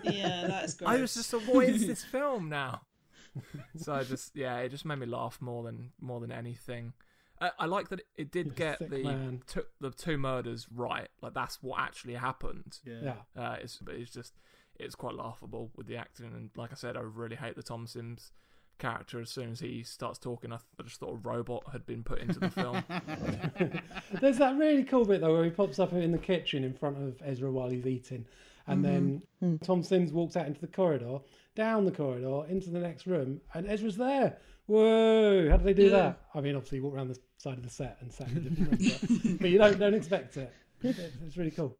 Yeah, 0.03 0.45
that's 0.47 0.75
gross. 0.75 0.89
I 0.89 1.01
was 1.01 1.13
just, 1.13 1.33
like, 1.33 1.43
what 1.43 1.65
is 1.65 1.85
this 1.87 2.03
film 2.03 2.49
now? 2.49 2.81
so 3.77 3.93
I 3.93 4.03
just, 4.03 4.35
yeah, 4.35 4.57
it 4.59 4.69
just 4.69 4.85
made 4.85 4.99
me 4.99 5.05
laugh 5.05 5.39
more 5.41 5.63
than 5.63 5.91
more 5.99 6.19
than 6.19 6.31
anything. 6.31 6.93
I, 7.41 7.51
I 7.59 7.65
like 7.65 7.89
that 7.89 8.01
it 8.17 8.31
did 8.31 8.47
He's 8.47 8.53
a 8.53 8.55
get 8.55 8.77
sick 8.79 8.89
the 8.89 9.03
man. 9.03 9.41
two, 9.47 9.63
the 9.79 9.91
two 9.91 10.17
murders 10.17 10.67
right. 10.73 11.07
Like 11.21 11.33
that's 11.33 11.61
what 11.61 11.79
actually 11.79 12.15
happened. 12.15 12.79
Yeah. 12.85 13.13
Uh, 13.37 13.57
it's 13.61 13.77
but 13.77 13.95
it's 13.95 14.11
just 14.11 14.33
it's 14.77 14.95
quite 14.95 15.15
laughable 15.15 15.71
with 15.75 15.87
the 15.87 15.97
acting 15.97 16.27
and 16.27 16.49
like 16.55 16.71
I 16.71 16.75
said, 16.75 16.97
I 16.97 17.01
really 17.01 17.35
hate 17.35 17.55
the 17.55 17.63
Tom 17.63 17.87
Sims 17.87 18.31
character. 18.79 19.19
As 19.21 19.29
soon 19.29 19.51
as 19.51 19.59
he 19.59 19.83
starts 19.83 20.17
talking, 20.17 20.51
I, 20.51 20.55
th- 20.55 20.65
I 20.79 20.83
just 20.83 20.99
thought 20.99 21.13
a 21.13 21.27
robot 21.27 21.63
had 21.71 21.85
been 21.85 22.03
put 22.03 22.19
into 22.19 22.39
the 22.39 22.49
film. 22.49 22.83
There's 24.21 24.37
that 24.37 24.57
really 24.57 24.83
cool 24.83 25.05
bit 25.05 25.21
though 25.21 25.33
where 25.33 25.43
he 25.43 25.51
pops 25.51 25.77
up 25.79 25.93
in 25.93 26.11
the 26.11 26.17
kitchen 26.17 26.63
in 26.63 26.73
front 26.73 26.97
of 26.97 27.21
Ezra 27.23 27.51
while 27.51 27.69
he's 27.69 27.85
eating, 27.85 28.25
and 28.67 28.83
then 28.83 29.21
mm-hmm. 29.43 29.55
hmm. 29.55 29.57
Tom 29.57 29.83
Sims 29.83 30.11
walks 30.11 30.35
out 30.35 30.47
into 30.47 30.61
the 30.61 30.67
corridor, 30.67 31.19
down 31.55 31.85
the 31.85 31.91
corridor 31.91 32.43
into 32.49 32.69
the 32.71 32.79
next 32.79 33.05
room, 33.05 33.41
and 33.53 33.67
Ezra's 33.67 33.97
there. 33.97 34.37
Whoa! 34.65 35.49
How 35.49 35.57
did 35.57 35.65
they 35.65 35.73
do 35.73 35.89
Yeah. 35.89 35.89
that? 35.89 36.21
I 36.35 36.41
mean, 36.41 36.55
obviously, 36.55 36.77
he 36.77 36.81
walked 36.81 36.95
around 36.95 37.07
the 37.07 37.19
side 37.37 37.57
of 37.57 37.63
the 37.63 37.69
set 37.69 37.97
and 38.01 38.11
sat 38.11 38.29
in 38.29 38.37
a 38.37 38.41
different 38.41 39.29
but, 39.29 39.39
but 39.41 39.49
you 39.49 39.57
don't 39.57 39.79
don't 39.79 39.93
expect 39.93 40.37
it. 40.37 40.53
It's, 40.81 40.97
it's 40.97 41.35
really 41.35 41.51
cool. 41.51 41.77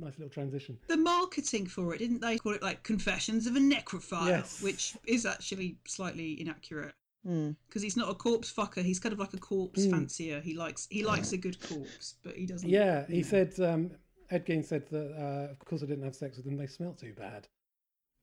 Nice 0.00 0.18
little 0.18 0.30
transition. 0.30 0.78
the 0.88 0.96
marketing 0.96 1.66
for 1.66 1.94
it, 1.94 1.98
didn't 1.98 2.20
they 2.20 2.38
call 2.38 2.52
it 2.54 2.62
like 2.62 2.82
Confessions 2.82 3.46
of 3.46 3.54
a 3.56 3.58
Necrophile, 3.60 4.28
Yes. 4.28 4.62
which 4.62 4.96
is 5.06 5.26
actually 5.26 5.76
slightly 5.86 6.40
inaccurate 6.40 6.94
Mm. 7.26 7.54
because 7.68 7.82
he's 7.82 7.96
not 7.98 8.08
a 8.10 8.14
corpse 8.14 8.50
fucker. 8.50 8.82
He's 8.82 8.98
kind 8.98 9.12
of 9.12 9.18
like 9.18 9.34
a 9.34 9.38
corpse 9.38 9.84
Mm. 9.84 9.90
fancier. 9.90 10.40
He 10.40 10.54
likes 10.54 10.86
he 10.90 11.04
likes 11.04 11.32
a 11.32 11.36
good 11.36 11.60
corpse, 11.60 12.14
but 12.22 12.34
he 12.34 12.46
doesn't. 12.46 12.68
Yeah, 12.68 13.06
he 13.06 13.18
know. 13.18 13.22
said. 13.22 13.60
Um, 13.60 13.90
Ed 14.30 14.46
Gein 14.46 14.64
said 14.64 14.88
that 14.90 15.12
uh, 15.18 15.50
of 15.52 15.58
course 15.66 15.82
I 15.82 15.86
didn't 15.86 16.04
have 16.04 16.14
sex 16.16 16.36
with 16.36 16.46
them. 16.46 16.56
They 16.56 16.66
smell 16.66 16.94
too 16.94 17.12
bad. 17.12 17.46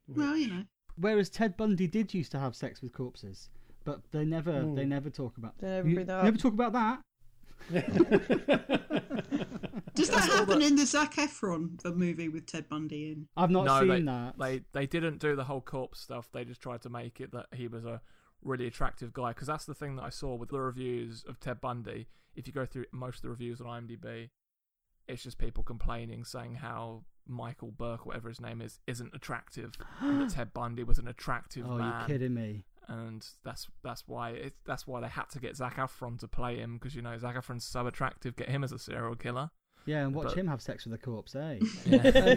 Well, 0.07 0.35
you 0.37 0.47
know. 0.47 0.63
Whereas 0.95 1.29
Ted 1.29 1.55
Bundy 1.57 1.85
did 1.85 2.13
used 2.13 2.31
to 2.31 2.39
have 2.39 2.55
sex 2.55 2.81
with 2.81 2.91
corpses, 2.93 3.49
but 3.83 4.01
they 4.11 4.25
never 4.25 4.61
Hmm. 4.63 4.73
they 4.75 4.85
never 4.85 5.09
talk 5.11 5.37
about. 5.37 5.57
They 5.59 5.67
never 5.67 5.89
You- 5.89 6.05
that 6.05 6.23
never 6.23 6.37
talk 6.37 6.53
about 6.53 6.73
that. 6.73 7.03
Does 9.97 10.09
that 10.09 10.29
happen 10.29 10.59
that- 10.59 10.67
in 10.67 10.75
the 10.75 10.85
Zac 10.85 11.15
Efron 11.15 11.81
the 11.81 11.93
movie 11.93 12.29
with 12.29 12.45
Ted 12.45 12.69
Bundy 12.69 13.11
in? 13.11 13.27
I've 13.35 13.51
not 13.51 13.65
no, 13.65 13.79
seen 13.79 14.05
they, 14.05 14.11
that. 14.11 14.37
they 14.37 14.61
they 14.73 14.87
didn't 14.87 15.19
do 15.19 15.35
the 15.35 15.43
whole 15.43 15.61
corpse 15.61 15.99
stuff. 15.99 16.29
They 16.31 16.45
just 16.45 16.61
tried 16.61 16.81
to 16.83 16.89
make 16.89 17.19
it 17.19 17.31
that 17.31 17.47
he 17.53 17.67
was 17.67 17.85
a 17.85 18.01
really 18.41 18.67
attractive 18.67 19.13
guy. 19.13 19.29
Because 19.29 19.47
that's 19.47 19.65
the 19.65 19.73
thing 19.73 19.95
that 19.97 20.03
I 20.03 20.09
saw 20.09 20.35
with 20.35 20.49
the 20.49 20.59
reviews 20.59 21.23
of 21.27 21.39
Ted 21.39 21.61
Bundy. 21.61 22.07
If 22.35 22.47
you 22.47 22.53
go 22.53 22.65
through 22.65 22.85
most 22.91 23.17
of 23.17 23.21
the 23.23 23.29
reviews 23.29 23.59
on 23.59 23.67
IMDb, 23.67 24.29
it's 25.07 25.23
just 25.23 25.37
people 25.37 25.63
complaining, 25.63 26.23
saying 26.23 26.55
how 26.55 27.03
Michael 27.25 27.71
Burke, 27.71 28.05
whatever 28.05 28.29
his 28.29 28.39
name 28.39 28.61
is, 28.61 28.79
isn't 28.87 29.13
attractive, 29.13 29.71
and 29.99 30.21
that 30.21 30.29
Ted 30.35 30.53
Bundy 30.53 30.83
was 30.83 30.99
an 30.99 31.07
attractive 31.07 31.65
oh, 31.67 31.77
man. 31.77 31.99
you're 31.99 32.07
kidding 32.07 32.33
me. 32.33 32.65
and 32.87 33.25
that's 33.43 33.67
that's 33.83 34.07
why 34.07 34.29
it, 34.31 34.53
that's 34.65 34.85
why 34.87 35.01
they 35.01 35.07
had 35.07 35.29
to 35.31 35.39
get 35.39 35.55
Zac 35.55 35.77
Efron 35.77 36.19
to 36.19 36.27
play 36.27 36.57
him 36.57 36.77
because 36.77 36.95
you 36.95 37.01
know 37.01 37.17
Zac 37.17 37.35
Efron's 37.35 37.65
so 37.65 37.87
attractive. 37.87 38.35
Get 38.35 38.49
him 38.49 38.63
as 38.63 38.71
a 38.71 38.79
serial 38.79 39.15
killer. 39.15 39.49
Yeah, 39.87 40.03
and 40.05 40.13
watch 40.13 40.27
But- 40.27 40.37
him 40.37 40.47
have 40.47 40.61
sex 40.61 40.85
with 40.85 40.93
a 40.93 40.97
corpse, 40.97 41.35
eh? 41.35 41.59
Yeah. 41.85 42.35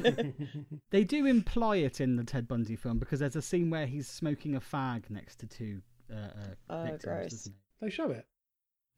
They 0.90 1.05
do 1.05 1.27
imply 1.27 1.77
it 1.77 2.01
in 2.01 2.16
the 2.16 2.24
Ted 2.24 2.48
Bundy 2.48 2.77
film 2.77 2.98
because 2.98 3.20
there's 3.20 3.36
a 3.36 3.43
scene 3.43 3.68
where 3.70 3.86
he's 3.86 4.09
smoking 4.09 4.55
a 4.56 4.60
fag 4.60 5.10
next 5.10 5.36
to 5.40 5.47
two 5.47 5.82
uh, 6.10 6.14
uh, 6.16 6.28
Oh, 6.70 6.82
victims. 6.85 7.02
gross. 7.05 7.48
they 7.81 7.90
show 7.90 8.10
it. 8.10 8.27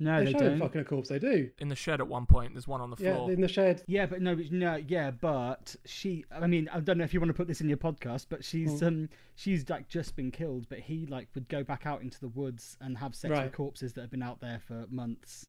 No, 0.01 0.19
they, 0.19 0.27
they, 0.27 0.33
show 0.33 0.39
don't. 0.39 0.53
it 0.55 0.59
fucking 0.59 0.81
a 0.81 0.85
corpse. 0.85 1.09
They 1.11 1.19
do. 1.21 1.51
In 1.61 1.69
the 1.69 1.77
shed 1.77 2.01
at 2.01 2.09
one 2.09 2.27
point, 2.27 2.55
there's 2.55 2.67
one 2.67 2.81
on 2.81 2.91
the 2.91 2.97
Yeah, 2.99 3.15
floor. 3.15 3.31
in 3.31 3.41
the 3.41 3.47
shed. 3.47 3.83
Yeah, 3.87 4.07
but 4.07 4.21
no, 4.21 4.35
but 4.35 4.51
no, 4.51 4.75
yeah, 4.77 5.13
but 5.13 5.77
she. 5.85 6.25
I 6.33 6.47
mean, 6.49 6.69
I 6.73 6.81
don't 6.81 6.99
know 6.99 7.05
if 7.05 7.15
you 7.15 7.21
want 7.21 7.29
to 7.31 7.35
put 7.35 7.47
this 7.47 7.61
in 7.61 7.69
your 7.69 7.79
podcast, 7.79 8.27
but 8.29 8.45
she's 8.45 8.81
Mm. 8.81 8.87
um, 8.87 9.09
she's 9.37 9.69
like 9.71 9.89
just 9.89 10.17
been 10.17 10.31
killed, 10.33 10.69
but 10.69 10.81
he 10.81 11.07
like 11.07 11.29
would 11.35 11.49
go 11.49 11.63
back 11.63 11.87
out 11.87 12.03
into 12.03 12.19
the 12.19 12.29
woods 12.29 12.77
and 12.81 12.99
have 12.99 13.15
sex 13.15 13.31
Right. 13.31 13.45
with 13.45 13.53
corpses 13.55 13.93
that 13.93 14.01
have 14.01 14.11
been 14.11 14.23
out 14.25 14.41
there 14.41 14.61
for 14.67 14.87
months. 14.91 15.45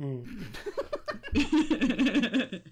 Mm. 0.00 0.44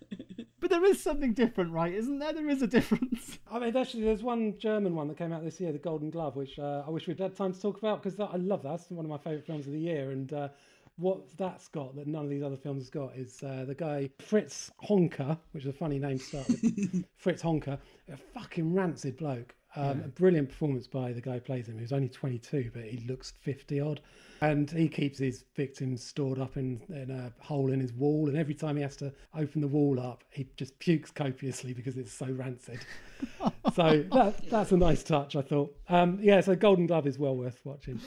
But 0.64 0.70
there 0.70 0.84
is 0.86 1.02
something 1.02 1.34
different, 1.34 1.72
right? 1.72 1.92
Isn't 1.92 2.20
there? 2.20 2.32
There 2.32 2.48
is 2.48 2.62
a 2.62 2.66
difference. 2.66 3.38
I 3.52 3.58
mean, 3.58 3.76
actually, 3.76 4.04
there's 4.04 4.22
one 4.22 4.56
German 4.58 4.94
one 4.94 5.08
that 5.08 5.18
came 5.18 5.30
out 5.30 5.44
this 5.44 5.60
year, 5.60 5.72
The 5.72 5.78
Golden 5.78 6.08
Glove, 6.08 6.36
which 6.36 6.58
uh, 6.58 6.84
I 6.86 6.88
wish 6.88 7.06
we'd 7.06 7.20
had 7.20 7.36
time 7.36 7.52
to 7.52 7.60
talk 7.60 7.76
about 7.76 8.02
because 8.02 8.18
I 8.18 8.36
love 8.36 8.62
that. 8.62 8.76
It's 8.76 8.90
one 8.90 9.04
of 9.04 9.10
my 9.10 9.18
favourite 9.18 9.44
films 9.44 9.66
of 9.66 9.74
the 9.74 9.78
year. 9.78 10.12
And 10.12 10.32
uh, 10.32 10.48
what 10.96 11.36
that's 11.36 11.68
got 11.68 11.94
that 11.96 12.06
none 12.06 12.24
of 12.24 12.30
these 12.30 12.42
other 12.42 12.56
films 12.56 12.84
has 12.84 12.88
got 12.88 13.14
is 13.14 13.42
uh, 13.42 13.66
the 13.66 13.74
guy 13.74 14.08
Fritz 14.20 14.70
Honka, 14.82 15.38
which 15.52 15.64
is 15.64 15.68
a 15.68 15.74
funny 15.74 15.98
name 15.98 16.18
to 16.18 16.24
start 16.24 16.48
with. 16.48 17.04
Fritz 17.18 17.42
Honka, 17.42 17.78
a 18.10 18.16
fucking 18.16 18.72
rancid 18.72 19.18
bloke. 19.18 19.54
Um, 19.76 20.02
A 20.04 20.08
brilliant 20.08 20.48
performance 20.48 20.86
by 20.86 21.12
the 21.12 21.20
guy 21.20 21.34
who 21.34 21.40
plays 21.40 21.68
him, 21.68 21.78
who's 21.78 21.92
only 21.92 22.08
22, 22.08 22.70
but 22.72 22.84
he 22.84 23.04
looks 23.06 23.32
50 23.42 23.80
odd. 23.80 24.00
And 24.40 24.70
he 24.70 24.88
keeps 24.88 25.18
his 25.18 25.44
victims 25.56 26.04
stored 26.04 26.38
up 26.38 26.56
in, 26.56 26.80
in 26.88 27.10
a 27.10 27.32
hole 27.42 27.72
in 27.72 27.80
his 27.80 27.92
wall. 27.92 28.28
And 28.28 28.36
every 28.36 28.54
time 28.54 28.76
he 28.76 28.82
has 28.82 28.96
to 28.96 29.12
open 29.36 29.60
the 29.60 29.68
wall 29.68 29.98
up, 29.98 30.22
he 30.30 30.46
just 30.56 30.78
pukes 30.78 31.10
copiously 31.10 31.72
because 31.72 31.96
it's 31.96 32.12
so 32.12 32.26
rancid. 32.26 32.80
so 33.74 34.04
that, 34.12 34.50
that's 34.50 34.72
a 34.72 34.76
nice 34.76 35.02
touch, 35.02 35.34
I 35.34 35.42
thought. 35.42 35.74
Um, 35.88 36.18
yeah, 36.20 36.40
so 36.40 36.54
Golden 36.54 36.86
Glove 36.86 37.06
is 37.06 37.18
well 37.18 37.36
worth 37.36 37.60
watching. 37.64 38.00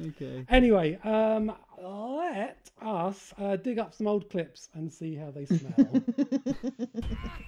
Okay. 0.00 0.44
Anyway, 0.48 0.96
um, 1.02 1.52
let 1.82 2.70
us 2.80 3.34
uh, 3.38 3.56
dig 3.56 3.78
up 3.78 3.94
some 3.94 4.06
old 4.06 4.30
clips 4.30 4.68
and 4.74 4.92
see 4.92 5.16
how 5.16 5.30
they 5.30 5.46
smell. 5.46 6.02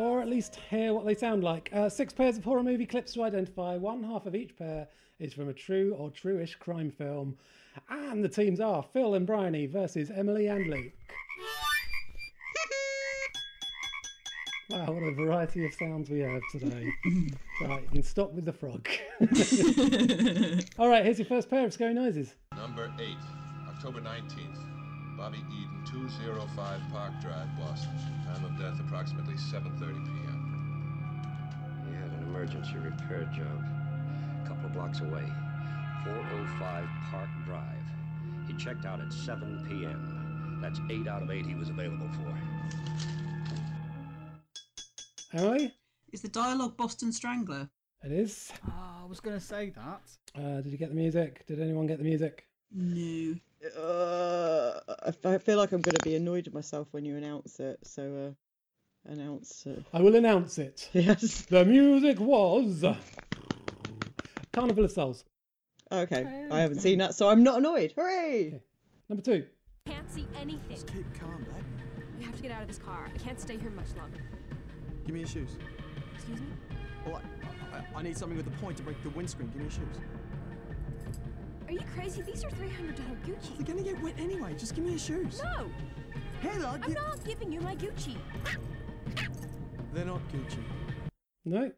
or 0.00 0.20
at 0.20 0.28
least 0.28 0.58
hear 0.70 0.94
what 0.94 1.04
they 1.04 1.14
sound 1.14 1.44
like. 1.44 1.68
Uh, 1.72 1.88
six 1.88 2.12
pairs 2.12 2.38
of 2.38 2.44
horror 2.44 2.62
movie 2.62 2.86
clips 2.86 3.12
to 3.12 3.22
identify. 3.22 3.76
One 3.76 4.02
half 4.02 4.26
of 4.26 4.34
each 4.34 4.56
pair 4.56 4.88
is 5.18 5.34
from 5.34 5.48
a 5.48 5.52
true 5.52 5.94
or 5.98 6.10
true-ish 6.10 6.56
crime 6.56 6.90
film. 6.90 7.36
And 7.88 8.24
the 8.24 8.28
teams 8.28 8.60
are 8.60 8.82
Phil 8.82 9.14
and 9.14 9.26
Bryony 9.26 9.66
versus 9.66 10.10
Emily 10.10 10.46
and 10.46 10.66
Luke. 10.66 10.92
Wow, 14.70 14.92
what 14.92 15.02
a 15.02 15.10
variety 15.10 15.66
of 15.66 15.74
sounds 15.74 16.08
we 16.10 16.20
have 16.20 16.42
today. 16.52 16.86
right, 17.62 17.82
you 17.82 17.88
can 17.88 18.02
stop 18.04 18.32
with 18.32 18.44
the 18.44 18.52
frog. 18.52 18.88
All 20.78 20.88
right, 20.88 21.04
here's 21.04 21.18
your 21.18 21.26
first 21.26 21.50
pair 21.50 21.66
of 21.66 21.72
scary 21.72 21.92
noises. 21.92 22.36
Number 22.54 22.88
8, 23.00 23.08
October 23.68 24.00
19th. 24.00 25.16
Bobby 25.16 25.38
Eden, 25.52 25.79
205 25.92 26.80
Park 26.92 27.12
Drive, 27.20 27.48
Boston. 27.58 27.90
Time 28.24 28.44
of 28.44 28.56
death 28.58 28.78
approximately 28.78 29.34
7.30 29.34 29.80
p.m. 29.80 31.82
He 31.88 31.94
had 31.94 32.12
an 32.12 32.22
emergency 32.28 32.76
repair 32.76 33.24
job 33.34 33.64
a 34.44 34.48
couple 34.48 34.66
of 34.66 34.72
blocks 34.72 35.00
away. 35.00 35.24
405 36.04 36.86
Park 37.10 37.28
Drive. 37.44 37.64
He 38.46 38.54
checked 38.54 38.86
out 38.86 39.00
at 39.00 39.12
7 39.12 39.66
p.m. 39.68 40.60
That's 40.62 40.78
8 40.88 41.08
out 41.08 41.22
of 41.22 41.30
8 41.30 41.44
he 41.44 41.56
was 41.56 41.70
available 41.70 42.08
for. 42.12 42.38
Emily? 45.32 45.74
Is 46.12 46.20
the 46.20 46.28
dialogue 46.28 46.76
Boston 46.76 47.12
Strangler? 47.12 47.68
It 48.04 48.12
is. 48.12 48.52
Oh, 48.68 49.00
I 49.02 49.06
was 49.06 49.18
going 49.18 49.38
to 49.38 49.44
say 49.44 49.70
that. 49.70 50.02
Uh, 50.36 50.60
did 50.60 50.70
you 50.70 50.78
get 50.78 50.90
the 50.90 50.94
music? 50.94 51.44
Did 51.46 51.60
anyone 51.60 51.86
get 51.86 51.98
the 51.98 52.04
music? 52.04 52.46
No. 52.72 53.34
Uh, 53.76 54.80
I 55.06 55.28
I 55.28 55.38
feel 55.38 55.58
like 55.58 55.72
I'm 55.72 55.82
going 55.82 55.96
to 55.96 56.02
be 56.02 56.14
annoyed 56.14 56.46
at 56.46 56.54
myself 56.54 56.88
when 56.92 57.04
you 57.04 57.16
announce 57.16 57.60
it. 57.60 57.78
So, 57.82 58.34
uh, 59.06 59.10
announce 59.12 59.66
it. 59.66 59.84
I 59.92 60.00
will 60.00 60.14
announce 60.16 60.58
it. 60.58 60.88
Yes. 60.94 61.42
The 61.42 61.64
music 61.64 62.18
was 62.20 62.84
Carnival 64.52 64.84
of 64.84 64.92
Souls. 64.92 65.24
Okay, 65.92 66.46
I 66.50 66.60
haven't 66.60 66.80
seen 66.80 66.98
that, 66.98 67.14
so 67.14 67.28
I'm 67.28 67.42
not 67.42 67.58
annoyed. 67.58 67.92
Hooray! 67.96 68.62
Number 69.08 69.22
two. 69.22 69.44
Can't 69.86 70.08
see 70.10 70.26
anything. 70.40 70.70
Just 70.70 70.86
keep 70.86 71.04
calm, 71.18 71.42
Dad. 71.42 71.64
We 72.18 72.24
have 72.24 72.36
to 72.36 72.42
get 72.42 72.52
out 72.52 72.62
of 72.62 72.68
this 72.68 72.78
car. 72.78 73.08
I 73.12 73.18
can't 73.18 73.40
stay 73.40 73.56
here 73.56 73.70
much 73.70 73.88
longer. 73.98 74.18
Give 75.04 75.14
me 75.14 75.20
your 75.20 75.28
shoes. 75.28 75.50
Excuse 76.14 76.40
me? 76.40 76.46
Well, 77.04 77.20
I, 77.72 77.78
I, 77.78 77.98
I 77.98 78.02
need 78.02 78.16
something 78.16 78.36
with 78.36 78.46
a 78.46 78.56
point 78.62 78.76
to 78.76 78.84
break 78.84 79.02
the 79.02 79.10
windscreen. 79.10 79.48
Give 79.48 79.56
me 79.56 79.64
your 79.64 79.72
shoes. 79.72 79.96
Are 81.70 81.72
you 81.72 81.82
crazy? 81.94 82.20
These 82.22 82.42
are 82.42 82.50
$300 82.50 82.96
Gucci. 83.24 83.56
They're 83.56 83.64
gonna 83.76 83.84
get 83.88 84.02
wet 84.02 84.14
anyway. 84.18 84.54
Just 84.58 84.74
give 84.74 84.82
me 84.82 84.90
your 84.90 84.98
shoes. 84.98 85.40
No! 85.40 85.70
Hey, 86.40 86.58
look. 86.58 86.80
I'm 86.84 86.92
not 86.92 87.24
giving 87.24 87.52
you 87.52 87.60
my 87.60 87.76
Gucci. 87.76 88.16
They're 89.94 90.04
not 90.04 90.20
Gucci. 90.32 90.64
No, 91.44 91.70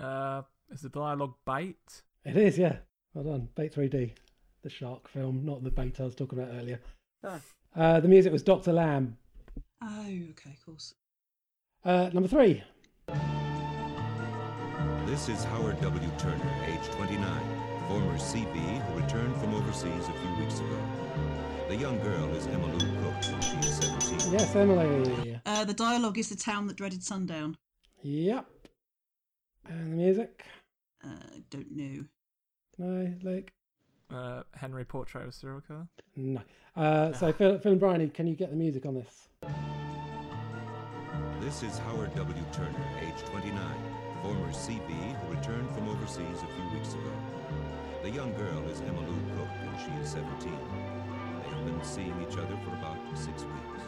Uh, 0.00 0.42
is 0.70 0.80
the 0.80 0.88
dialogue 0.88 1.34
bait? 1.46 2.02
it 2.24 2.36
is, 2.36 2.58
yeah. 2.58 2.78
Well 3.14 3.22
done. 3.22 3.48
Bait 3.54 3.72
3D, 3.72 4.12
the 4.62 4.70
shark 4.70 5.06
film, 5.06 5.44
not 5.44 5.62
the 5.62 5.70
bait 5.70 6.00
I 6.00 6.02
was 6.02 6.16
talking 6.16 6.40
about 6.40 6.52
earlier. 6.56 6.80
Ah. 7.22 7.40
Uh, 7.76 8.00
the 8.00 8.08
music 8.08 8.32
was 8.32 8.42
Dr. 8.42 8.72
Lamb. 8.72 9.16
Oh, 9.82 10.00
okay, 10.30 10.50
of 10.50 10.66
course. 10.66 10.94
Uh, 11.84 12.10
number 12.12 12.28
three. 12.28 12.60
This 15.06 15.28
is 15.28 15.44
Howard 15.44 15.80
W. 15.80 16.10
Turner, 16.18 16.64
age 16.66 16.88
29, 16.96 17.65
former 17.88 18.14
CB 18.18 18.82
who 18.86 19.00
returned 19.00 19.36
from 19.36 19.54
overseas 19.54 20.08
a 20.08 20.12
few 20.12 20.44
weeks 20.44 20.58
ago. 20.60 20.78
The 21.68 21.76
young 21.76 21.98
girl 22.00 22.34
is 22.34 22.46
Emma 22.46 22.66
Lou 22.66 23.02
Cook, 23.02 23.32
and 23.32 23.44
she 23.44 23.56
is 23.58 23.76
17. 23.76 24.32
Yes, 24.32 24.54
Emily. 24.54 25.40
Uh, 25.46 25.64
the 25.64 25.74
dialogue 25.74 26.18
is 26.18 26.28
the 26.28 26.36
town 26.36 26.66
that 26.66 26.76
dreaded 26.76 27.02
sundown. 27.02 27.56
Yep. 28.02 28.46
And 29.68 29.92
the 29.92 29.96
music? 29.96 30.44
Uh, 31.04 31.08
don't 31.50 31.70
know. 31.70 32.04
No, 32.78 33.12
Luke? 33.22 33.52
Uh, 34.12 34.42
Henry 34.54 34.84
Portrait 34.84 35.22
of 35.22 35.30
a 35.30 35.32
Serial 35.32 35.60
Killer? 35.60 35.88
No. 36.14 36.40
Uh, 36.76 37.12
so, 37.12 37.32
Phil, 37.32 37.58
Phil 37.58 37.72
and 37.72 37.80
Bryony, 37.80 38.08
can 38.08 38.26
you 38.26 38.36
get 38.36 38.50
the 38.50 38.56
music 38.56 38.86
on 38.86 38.94
this? 38.94 39.28
This 41.40 41.62
is 41.62 41.78
Howard 41.78 42.14
W. 42.14 42.44
Turner, 42.52 42.84
age 43.00 43.30
29, 43.30 43.60
former 44.26 44.48
CB 44.48 44.90
who 45.20 45.34
returned 45.36 45.70
from 45.70 45.88
overseas 45.88 46.42
a 46.42 46.46
few 46.54 46.68
weeks 46.76 46.94
ago. 46.94 47.12
The 48.02 48.10
young 48.10 48.34
girl 48.34 48.68
is 48.68 48.80
Emma 48.80 49.00
Lou 49.00 49.36
Cook, 49.36 49.48
and 49.62 49.78
she 49.78 49.92
is 50.02 50.10
17. 50.10 50.50
They 50.50 51.48
have 51.48 51.64
been 51.64 51.84
seeing 51.84 52.26
each 52.28 52.36
other 52.36 52.56
for 52.64 52.70
about 52.70 52.98
six 53.14 53.44
weeks. 53.44 53.84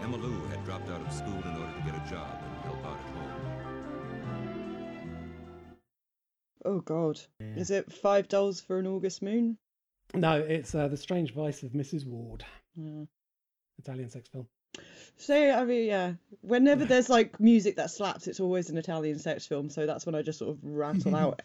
Emma 0.00 0.16
Lou 0.16 0.46
had 0.46 0.64
dropped 0.64 0.88
out 0.88 1.02
of 1.02 1.12
school 1.12 1.42
in 1.44 1.60
order 1.60 1.74
to 1.74 1.82
get 1.84 1.94
a 1.94 2.10
job 2.10 2.42
and 2.42 2.64
help 2.64 2.86
out 2.86 2.98
at 2.98 3.10
home. 3.16 3.32
Oh 6.64 6.80
God, 6.80 7.20
is 7.40 7.70
it 7.70 7.92
Five 7.92 8.28
Dolls 8.28 8.62
for 8.62 8.78
an 8.78 8.86
August 8.86 9.20
Moon? 9.20 9.58
No, 10.14 10.38
it's 10.38 10.74
uh, 10.74 10.88
The 10.88 10.96
Strange 10.96 11.34
Vice 11.34 11.62
of 11.62 11.72
Mrs. 11.72 12.06
Ward. 12.06 12.46
Yeah. 12.76 13.04
Italian 13.78 14.08
sex 14.08 14.26
film. 14.30 14.48
So 15.16 15.34
I 15.50 15.64
mean, 15.64 15.86
yeah. 15.86 16.12
Whenever 16.42 16.84
there's 16.86 17.08
like 17.08 17.38
music 17.40 17.76
that 17.76 17.90
slaps, 17.90 18.26
it's 18.26 18.40
always 18.40 18.68
an 18.70 18.76
Italian 18.76 19.18
sex 19.18 19.46
film. 19.46 19.70
So 19.70 19.86
that's 19.86 20.04
when 20.06 20.14
I 20.14 20.22
just 20.22 20.38
sort 20.38 20.50
of 20.50 20.58
rattle 20.62 21.16
out. 21.24 21.42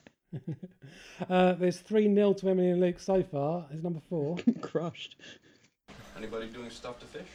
Uh, 1.29 1.53
there's 1.53 1.79
3 1.79 2.13
0 2.13 2.33
to 2.33 2.49
Emily 2.49 2.69
and 2.69 2.79
Luke 2.79 2.99
so 2.99 3.21
far. 3.23 3.65
Is 3.73 3.83
number 3.83 4.01
four. 4.09 4.37
Crushed. 4.61 5.15
Anybody 6.17 6.47
doing 6.47 6.69
stuff 6.69 6.99
to 6.99 7.05
fish? 7.05 7.27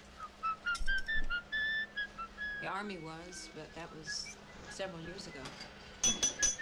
The 2.63 2.69
army 2.69 2.99
was, 2.99 3.49
but 3.55 3.73
that 3.75 3.89
was 3.99 4.37
several 4.71 5.01
years 5.03 5.27
ago. 5.27 5.41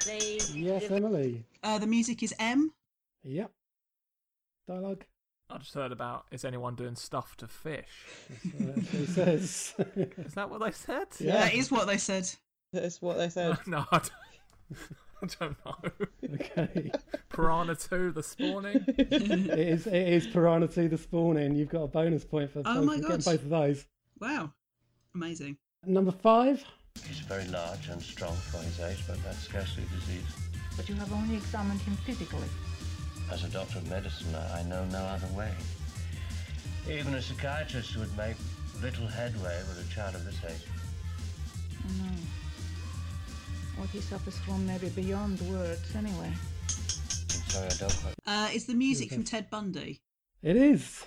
They 0.06 0.38
Yes, 0.52 0.82
live- 0.82 0.92
Emily. 0.92 1.44
Uh, 1.62 1.78
the 1.78 1.86
music 1.86 2.22
is 2.22 2.34
M. 2.38 2.72
Yep. 3.22 3.50
Dialogue. 4.68 5.04
I 5.50 5.58
just 5.58 5.74
heard 5.74 5.92
about 5.92 6.24
is 6.30 6.44
anyone 6.44 6.74
doing 6.74 6.96
stuff 6.96 7.36
to 7.38 7.46
fish? 7.46 7.86
That's 8.58 8.92
what 8.92 9.08
says. 9.08 9.74
Is 9.96 10.34
that 10.34 10.50
what 10.50 10.60
they 10.60 10.70
said? 10.72 11.06
Yeah. 11.20 11.32
That 11.40 11.54
is 11.54 11.70
what 11.70 11.86
they 11.86 11.98
said. 11.98 12.28
That's 12.72 13.00
what 13.02 13.18
they 13.18 13.28
said. 13.28 13.58
no, 13.66 13.84
I 13.92 13.98
don't, 13.98 14.10
I 15.22 15.26
don't 15.38 15.56
know. 15.64 16.34
Okay. 16.34 16.90
Piranha 17.28 17.76
2, 17.76 18.12
The 18.12 18.22
Spawning? 18.22 18.84
it 18.98 19.12
is. 19.58 19.86
It 19.86 20.08
is 20.08 20.26
Piranha 20.26 20.66
2 20.66 20.88
The 20.88 20.98
Spawning. 20.98 21.54
You've 21.54 21.68
got 21.68 21.82
a 21.82 21.88
bonus 21.88 22.24
point 22.24 22.50
for 22.50 22.60
Oh 22.64 22.74
both, 22.76 22.84
my 22.84 22.96
for 22.96 23.02
getting 23.02 23.16
God. 23.16 23.24
both 23.24 23.42
of 23.42 23.48
those. 23.50 23.86
Wow. 24.20 24.52
Amazing. 25.14 25.56
Number 25.86 26.10
five. 26.10 26.64
He's 27.06 27.18
very 27.20 27.46
large 27.48 27.88
and 27.88 28.00
strong 28.00 28.34
for 28.34 28.58
his 28.58 28.80
age, 28.80 28.98
but 29.06 29.22
that's 29.24 29.40
scarcely 29.40 29.82
a 29.84 29.94
disease. 29.94 30.24
But 30.76 30.88
you 30.88 30.94
have 30.96 31.12
only 31.12 31.36
examined 31.36 31.80
him 31.82 31.96
physically. 31.98 32.48
As 33.30 33.44
a 33.44 33.48
doctor 33.48 33.78
of 33.78 33.88
medicine, 33.88 34.34
I 34.34 34.60
I 34.60 34.62
know 34.64 34.84
no 34.86 34.98
other 34.98 35.26
way. 35.28 35.52
Even 36.88 37.14
a 37.14 37.22
psychiatrist 37.22 37.96
would 37.96 38.14
make 38.16 38.36
little 38.82 39.06
headway 39.06 39.58
with 39.68 39.86
a 39.86 39.94
child 39.94 40.14
of 40.14 40.24
this 40.24 40.38
age. 40.44 40.68
No. 41.98 42.10
What 43.76 43.88
he 43.88 44.00
suffers 44.00 44.38
from 44.38 44.66
may 44.66 44.78
be 44.78 44.88
beyond 44.90 45.40
words 45.42 45.94
anyway. 45.96 46.30
I'm 46.30 47.50
sorry, 47.50 47.66
I 47.66 47.74
don't 47.74 47.96
quite. 47.96 48.14
Uh, 48.26 48.48
is 48.52 48.66
the 48.66 48.74
music 48.74 49.10
from 49.10 49.24
Ted 49.24 49.50
Bundy? 49.50 50.00
It 50.42 50.56
is. 50.56 51.04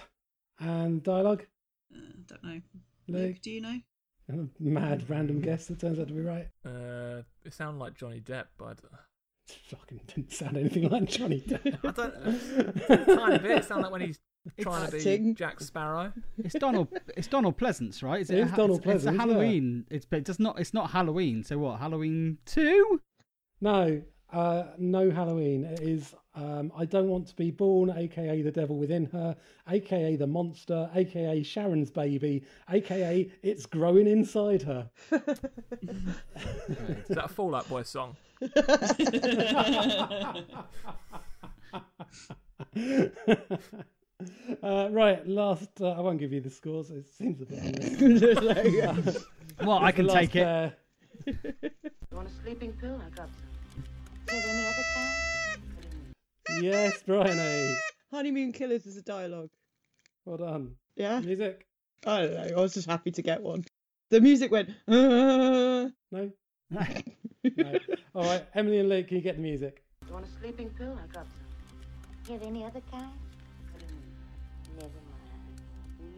And 0.60 1.04
dialogue. 1.04 1.46
Uh, 1.94 2.00
don't 2.26 2.44
know. 2.44 2.62
Luke. 3.08 3.22
Luke, 3.22 3.42
do 3.42 3.52
you 3.52 3.62
know? 3.62 3.80
Mad 4.60 5.10
random 5.10 5.40
guess 5.40 5.68
that 5.68 5.80
turns 5.80 6.00
out 6.00 6.10
to 6.10 6.14
be 6.14 6.22
right. 6.22 6.48
Uh, 6.66 7.22
it 7.46 7.54
sounded 7.54 7.80
like 7.80 7.94
Johnny 7.94 8.20
Depp, 8.20 8.48
but 8.58 8.80
Fucking 9.70 10.02
didn't 10.08 10.34
sound 10.34 10.58
anything 10.58 10.90
like 10.90 11.06
Johnny 11.06 11.42
Depp. 11.48 11.80
I 11.84 11.92
don't. 11.92 13.06
tiny 13.18 13.38
bit. 13.40 13.52
It 13.52 13.66
sounded 13.66 13.84
like 13.84 13.92
when 13.92 14.02
he's 14.02 14.20
trying 14.60 14.86
to 14.86 14.92
be 14.92 14.98
acting. 14.98 15.36
Jack 15.36 15.60
Sparrow. 15.60 16.12
It's 16.38 16.56
Donald. 16.56 16.88
It's 17.16 17.28
Donald 17.28 17.58
Pleasence, 17.58 18.04
right? 18.04 18.22
Is 18.22 18.30
It 18.30 18.40
is 18.40 18.52
a 18.52 18.56
Donald 18.56 18.86
it's, 18.86 18.88
It's 18.88 19.06
Pleasence, 19.06 19.10
a 19.10 19.14
yeah. 19.14 19.20
Halloween. 19.20 19.86
It's 19.90 20.06
but 20.06 20.18
it 20.20 20.26
does 20.26 20.40
not. 20.40 20.60
It's 20.60 20.74
not 20.74 20.92
Halloween. 20.92 21.44
So 21.44 21.58
what? 21.58 21.80
Halloween 21.80 22.38
two? 22.46 23.02
No. 23.62 24.02
Uh, 24.32 24.64
no 24.78 25.10
Halloween. 25.10 25.64
It 25.64 25.80
is 25.80 26.14
um, 26.36 26.72
I 26.78 26.86
Don't 26.86 27.08
Want 27.08 27.28
to 27.30 27.36
Be 27.36 27.50
Born, 27.50 27.90
aka 27.90 28.42
The 28.42 28.52
Devil 28.52 28.78
Within 28.78 29.06
Her, 29.06 29.36
aka 29.70 30.16
The 30.18 30.28
Monster, 30.28 30.90
aka 30.94 31.42
Sharon's 31.42 31.90
Baby, 31.90 32.44
aka 32.70 33.32
It's 33.42 33.66
Growing 33.66 34.06
Inside 34.06 34.64
Her. 34.64 34.90
Is 35.12 37.08
that 37.08 37.26
a 37.26 37.28
Fall 37.30 37.56
Out 37.56 37.70
Boy 37.70 37.84
song? 37.84 38.18
Uh, 44.64 44.90
right, 44.92 45.28
last. 45.28 45.70
Uh, 45.80 45.92
I 45.92 46.00
won't 46.02 46.20
give 46.20 46.34
you 46.34 46.42
the 46.42 46.50
scores. 46.50 46.90
It 46.90 47.08
seems 47.18 47.40
a 47.42 47.46
bit. 47.46 48.02
unreal. 48.02 48.96
Well, 49.64 49.80
I 49.80 49.92
can 49.92 50.06
last 50.06 50.16
take 50.18 50.36
it. 50.36 50.44
pair. 50.44 50.74
You 51.28 52.16
want 52.16 52.28
a 52.30 52.32
sleeping 52.44 52.74
pill? 52.74 52.96
I 53.06 53.10
got 53.10 53.28
some. 53.30 53.84
Is 54.36 54.44
there 54.44 54.54
any 54.56 54.66
other 54.68 54.84
kind? 54.96 56.64
yes, 56.64 57.04
Bryony. 57.04 57.76
Honeymoon 58.12 58.52
Killers 58.54 58.86
is 58.86 58.98
a 58.98 59.02
dialogue. 59.02 59.50
Well 60.26 60.38
done. 60.38 60.76
Yeah. 60.96 61.20
Music. 61.20 61.66
I 62.06 62.22
don't 62.22 62.34
know. 62.34 62.58
I 62.58 62.62
was 62.62 62.74
just 62.76 62.88
happy 62.88 63.12
to 63.12 63.22
get 63.22 63.42
one. 63.42 63.66
The 64.10 64.22
music 64.22 64.52
went. 64.52 64.70
"Uh." 64.88 65.90
No. 66.12 66.32
no. 66.72 66.86
All 68.18 68.24
right, 68.24 68.44
Emily 68.56 68.80
and 68.80 68.90
Luke, 68.90 69.10
can 69.10 69.18
you 69.18 69.22
get 69.22 69.36
the 69.36 69.44
music? 69.44 69.84
You 70.08 70.14
want 70.14 70.26
a 70.26 70.40
sleeping 70.42 70.72
pill? 70.72 70.92
I 70.92 71.06
got 71.14 71.28
some. 71.28 72.26
You 72.26 72.34
have 72.34 72.42
any 72.42 72.66
other 72.66 72.82
kind? 72.90 73.12
Never 74.74 74.90
mind. 76.02 76.10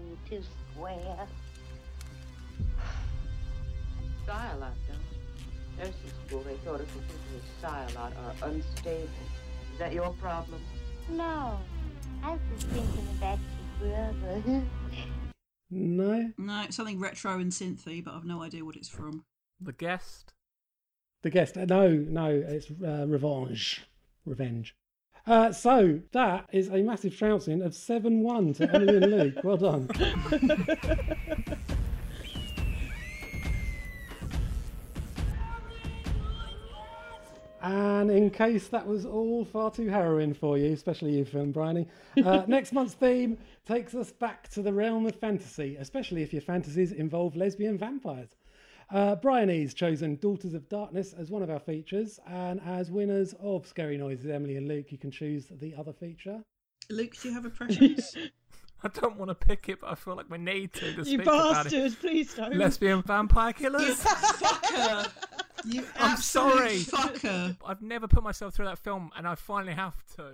You're 0.00 0.40
too 0.40 0.44
square. 0.74 1.28
Sigh 4.26 4.50
a 4.52 4.58
lot, 4.58 4.72
don't 4.88 4.98
you? 4.98 5.78
Nursing 5.78 5.94
school, 6.26 6.40
they 6.40 6.56
thought 6.56 6.80
if 6.80 6.92
you 6.92 7.00
think 7.02 7.20
you 7.32 7.40
sigh 7.62 7.86
a 7.88 7.94
lot 7.94 8.12
are 8.16 8.48
unstable. 8.48 9.08
Is 9.74 9.78
that 9.78 9.92
your 9.92 10.12
problem? 10.14 10.60
No, 11.08 11.60
I 12.24 12.32
was 12.32 12.40
just 12.52 12.66
thinking 12.66 13.08
about 13.16 13.38
your 13.80 14.12
brother. 14.14 14.62
No. 15.70 16.32
No, 16.36 16.62
it's 16.64 16.74
something 16.74 16.98
retro 16.98 17.38
and 17.38 17.52
synthy, 17.52 18.02
but 18.02 18.12
I've 18.12 18.24
no 18.24 18.42
idea 18.42 18.64
what 18.64 18.74
it's 18.74 18.88
from. 18.88 19.24
The 19.60 19.72
guest. 19.72 20.32
The 21.26 21.30
guest. 21.30 21.56
uh, 21.56 21.64
No, 21.64 21.88
no, 21.88 22.26
it's 22.30 22.70
uh, 22.70 23.04
Revenge. 23.08 23.84
Revenge. 24.26 24.76
Uh, 25.26 25.50
so 25.50 25.98
that 26.12 26.48
is 26.52 26.68
a 26.68 26.76
massive 26.82 27.16
trouncing 27.18 27.62
of 27.62 27.74
7 27.74 28.22
1 28.22 28.52
to 28.54 28.72
Emily 28.72 28.96
and 28.98 29.10
Luke. 29.10 29.34
Well 29.42 29.56
done. 29.56 29.88
And 37.60 38.08
in 38.08 38.30
case 38.30 38.68
that 38.68 38.86
was 38.86 39.04
all 39.04 39.44
far 39.44 39.72
too 39.72 39.88
harrowing 39.88 40.32
for 40.32 40.56
you, 40.56 40.72
especially 40.72 41.18
you, 41.18 41.24
Film 41.24 41.50
Bryony, 41.50 41.88
uh, 42.24 42.44
next 42.46 42.72
month's 42.72 42.94
theme 42.94 43.36
takes 43.66 43.96
us 43.96 44.12
back 44.12 44.48
to 44.50 44.62
the 44.62 44.72
realm 44.72 45.06
of 45.06 45.16
fantasy, 45.16 45.74
especially 45.80 46.22
if 46.22 46.32
your 46.32 46.42
fantasies 46.42 46.92
involve 46.92 47.34
lesbian 47.34 47.76
vampires. 47.76 48.36
Uh, 48.92 49.16
Bryony's 49.16 49.74
chosen 49.74 50.16
Daughters 50.16 50.54
of 50.54 50.68
Darkness 50.68 51.12
as 51.12 51.30
one 51.30 51.42
of 51.42 51.50
our 51.50 51.58
features, 51.58 52.20
and 52.26 52.60
as 52.64 52.90
winners 52.90 53.34
of 53.40 53.66
Scary 53.66 53.96
Noises, 53.98 54.30
Emily 54.30 54.56
and 54.56 54.68
Luke, 54.68 54.92
you 54.92 54.98
can 54.98 55.10
choose 55.10 55.46
the 55.50 55.74
other 55.76 55.92
feature. 55.92 56.40
Luke, 56.88 57.16
do 57.20 57.28
you 57.28 57.34
have 57.34 57.44
a 57.44 57.50
preference? 57.50 58.14
I 58.84 58.88
don't 58.88 59.16
want 59.16 59.30
to 59.30 59.34
pick 59.34 59.68
it, 59.68 59.80
but 59.80 59.90
I 59.90 59.94
feel 59.96 60.14
like 60.14 60.30
we 60.30 60.38
need 60.38 60.72
to. 60.74 60.92
to 60.92 60.98
You 60.98 61.04
speak 61.04 61.22
about 61.22 61.64
bastard, 61.64 61.92
it. 61.92 62.00
please 62.00 62.34
don't. 62.34 62.54
Lesbian 62.56 63.02
vampire 63.02 63.52
killers. 63.52 63.98
fucker! 64.00 65.10
You 65.64 65.80
I'm 65.96 66.12
absolute 66.12 66.80
sorry. 66.82 67.08
fucker. 67.08 67.56
I've 67.66 67.82
never 67.82 68.06
put 68.06 68.22
myself 68.22 68.54
through 68.54 68.66
that 68.66 68.78
film, 68.78 69.10
and 69.16 69.26
I 69.26 69.34
finally 69.34 69.72
have 69.72 69.96
to. 70.16 70.30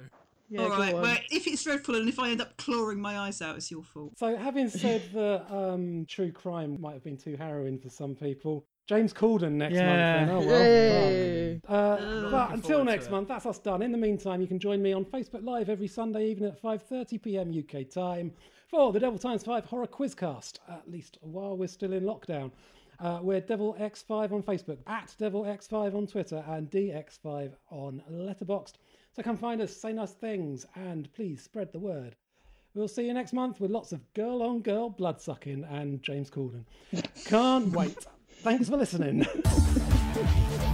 All 0.59 0.69
right, 0.69 0.95
well, 0.95 1.17
if 1.31 1.47
it's 1.47 1.65
dreadful 1.65 1.95
and 1.97 2.09
if 2.09 2.19
I 2.19 2.31
end 2.31 2.41
up 2.41 2.57
clawing 2.57 3.01
my 3.01 3.19
eyes 3.19 3.41
out, 3.41 3.57
it's 3.57 3.71
your 3.71 3.83
fault. 3.83 4.19
So, 4.19 4.37
having 4.37 4.69
said 4.69 5.03
that 5.15 5.47
um, 5.51 6.05
true 6.09 6.33
crime 6.33 6.81
might 6.81 6.95
have 6.95 7.05
been 7.05 7.17
too 7.17 7.37
harrowing 7.37 7.79
for 7.79 7.89
some 7.89 8.15
people, 8.15 8.67
James 8.89 9.13
Corden 9.13 9.53
next 9.53 9.77
Yeah. 9.77 10.25
month. 10.27 10.29
Then. 10.29 10.37
Oh, 10.37 10.47
well. 10.47 10.63
Yay. 10.63 11.61
Uh, 11.69 11.97
looking 12.01 12.31
but 12.31 12.51
until 12.53 12.85
next 12.85 13.11
month, 13.11 13.29
that's 13.29 13.47
us 13.47 13.59
done. 13.59 13.81
In 13.83 13.93
the 13.93 13.99
meantime, 13.99 14.41
you 14.41 14.47
can 14.47 14.59
join 14.59 14.83
me 14.83 14.93
on 14.93 15.05
Facebook 15.05 15.45
Live 15.45 15.69
every 15.69 15.89
Sunday 15.89 16.27
evening 16.31 16.51
at 16.51 16.61
5:30 16.61 17.23
p.m. 17.23 17.53
UK 17.57 17.89
time 17.89 18.33
for 18.69 18.93
the 18.93 18.99
Devil 19.01 19.19
Times 19.19 19.45
Five 19.45 19.65
Horror 19.67 19.87
Quizcast. 19.87 20.59
At 20.69 20.91
least 20.91 21.19
while 21.21 21.57
we're 21.57 21.69
still 21.69 21.93
in 21.93 22.03
lockdown. 22.05 22.51
Uh, 23.01 23.19
we're 23.21 23.41
Devil 23.41 23.75
X5 23.81 24.31
on 24.33 24.43
Facebook, 24.45 24.79
at 24.87 25.13
Devil 25.19 25.43
X5 25.43 25.95
on 25.95 26.07
Twitter, 26.07 26.45
and 26.47 26.71
DX5 26.71 27.53
on 27.71 28.01
Letterboxd. 28.09 28.75
So 29.15 29.23
come 29.23 29.37
find 29.37 29.61
us, 29.61 29.77
say 29.77 29.93
nice 29.93 30.13
things, 30.13 30.65
and 30.75 31.13
please 31.13 31.43
spread 31.43 31.71
the 31.73 31.79
word. 31.79 32.17
We'll 32.75 32.89
see 32.89 33.07
you 33.07 33.13
next 33.13 33.35
month 33.35 33.61
with 33.61 33.71
lots 33.71 33.93
of 33.93 34.01
girl 34.15 34.43
on 34.43 34.61
girl 34.61 34.89
blood 34.89 35.21
sucking 35.21 35.65
and 35.71 36.03
James 36.03 36.31
Corden. 36.31 36.65
Can't 37.27 37.69
wait. 37.77 38.07
Thanks 38.39 38.71
for 38.71 38.79
listening. 38.79 39.27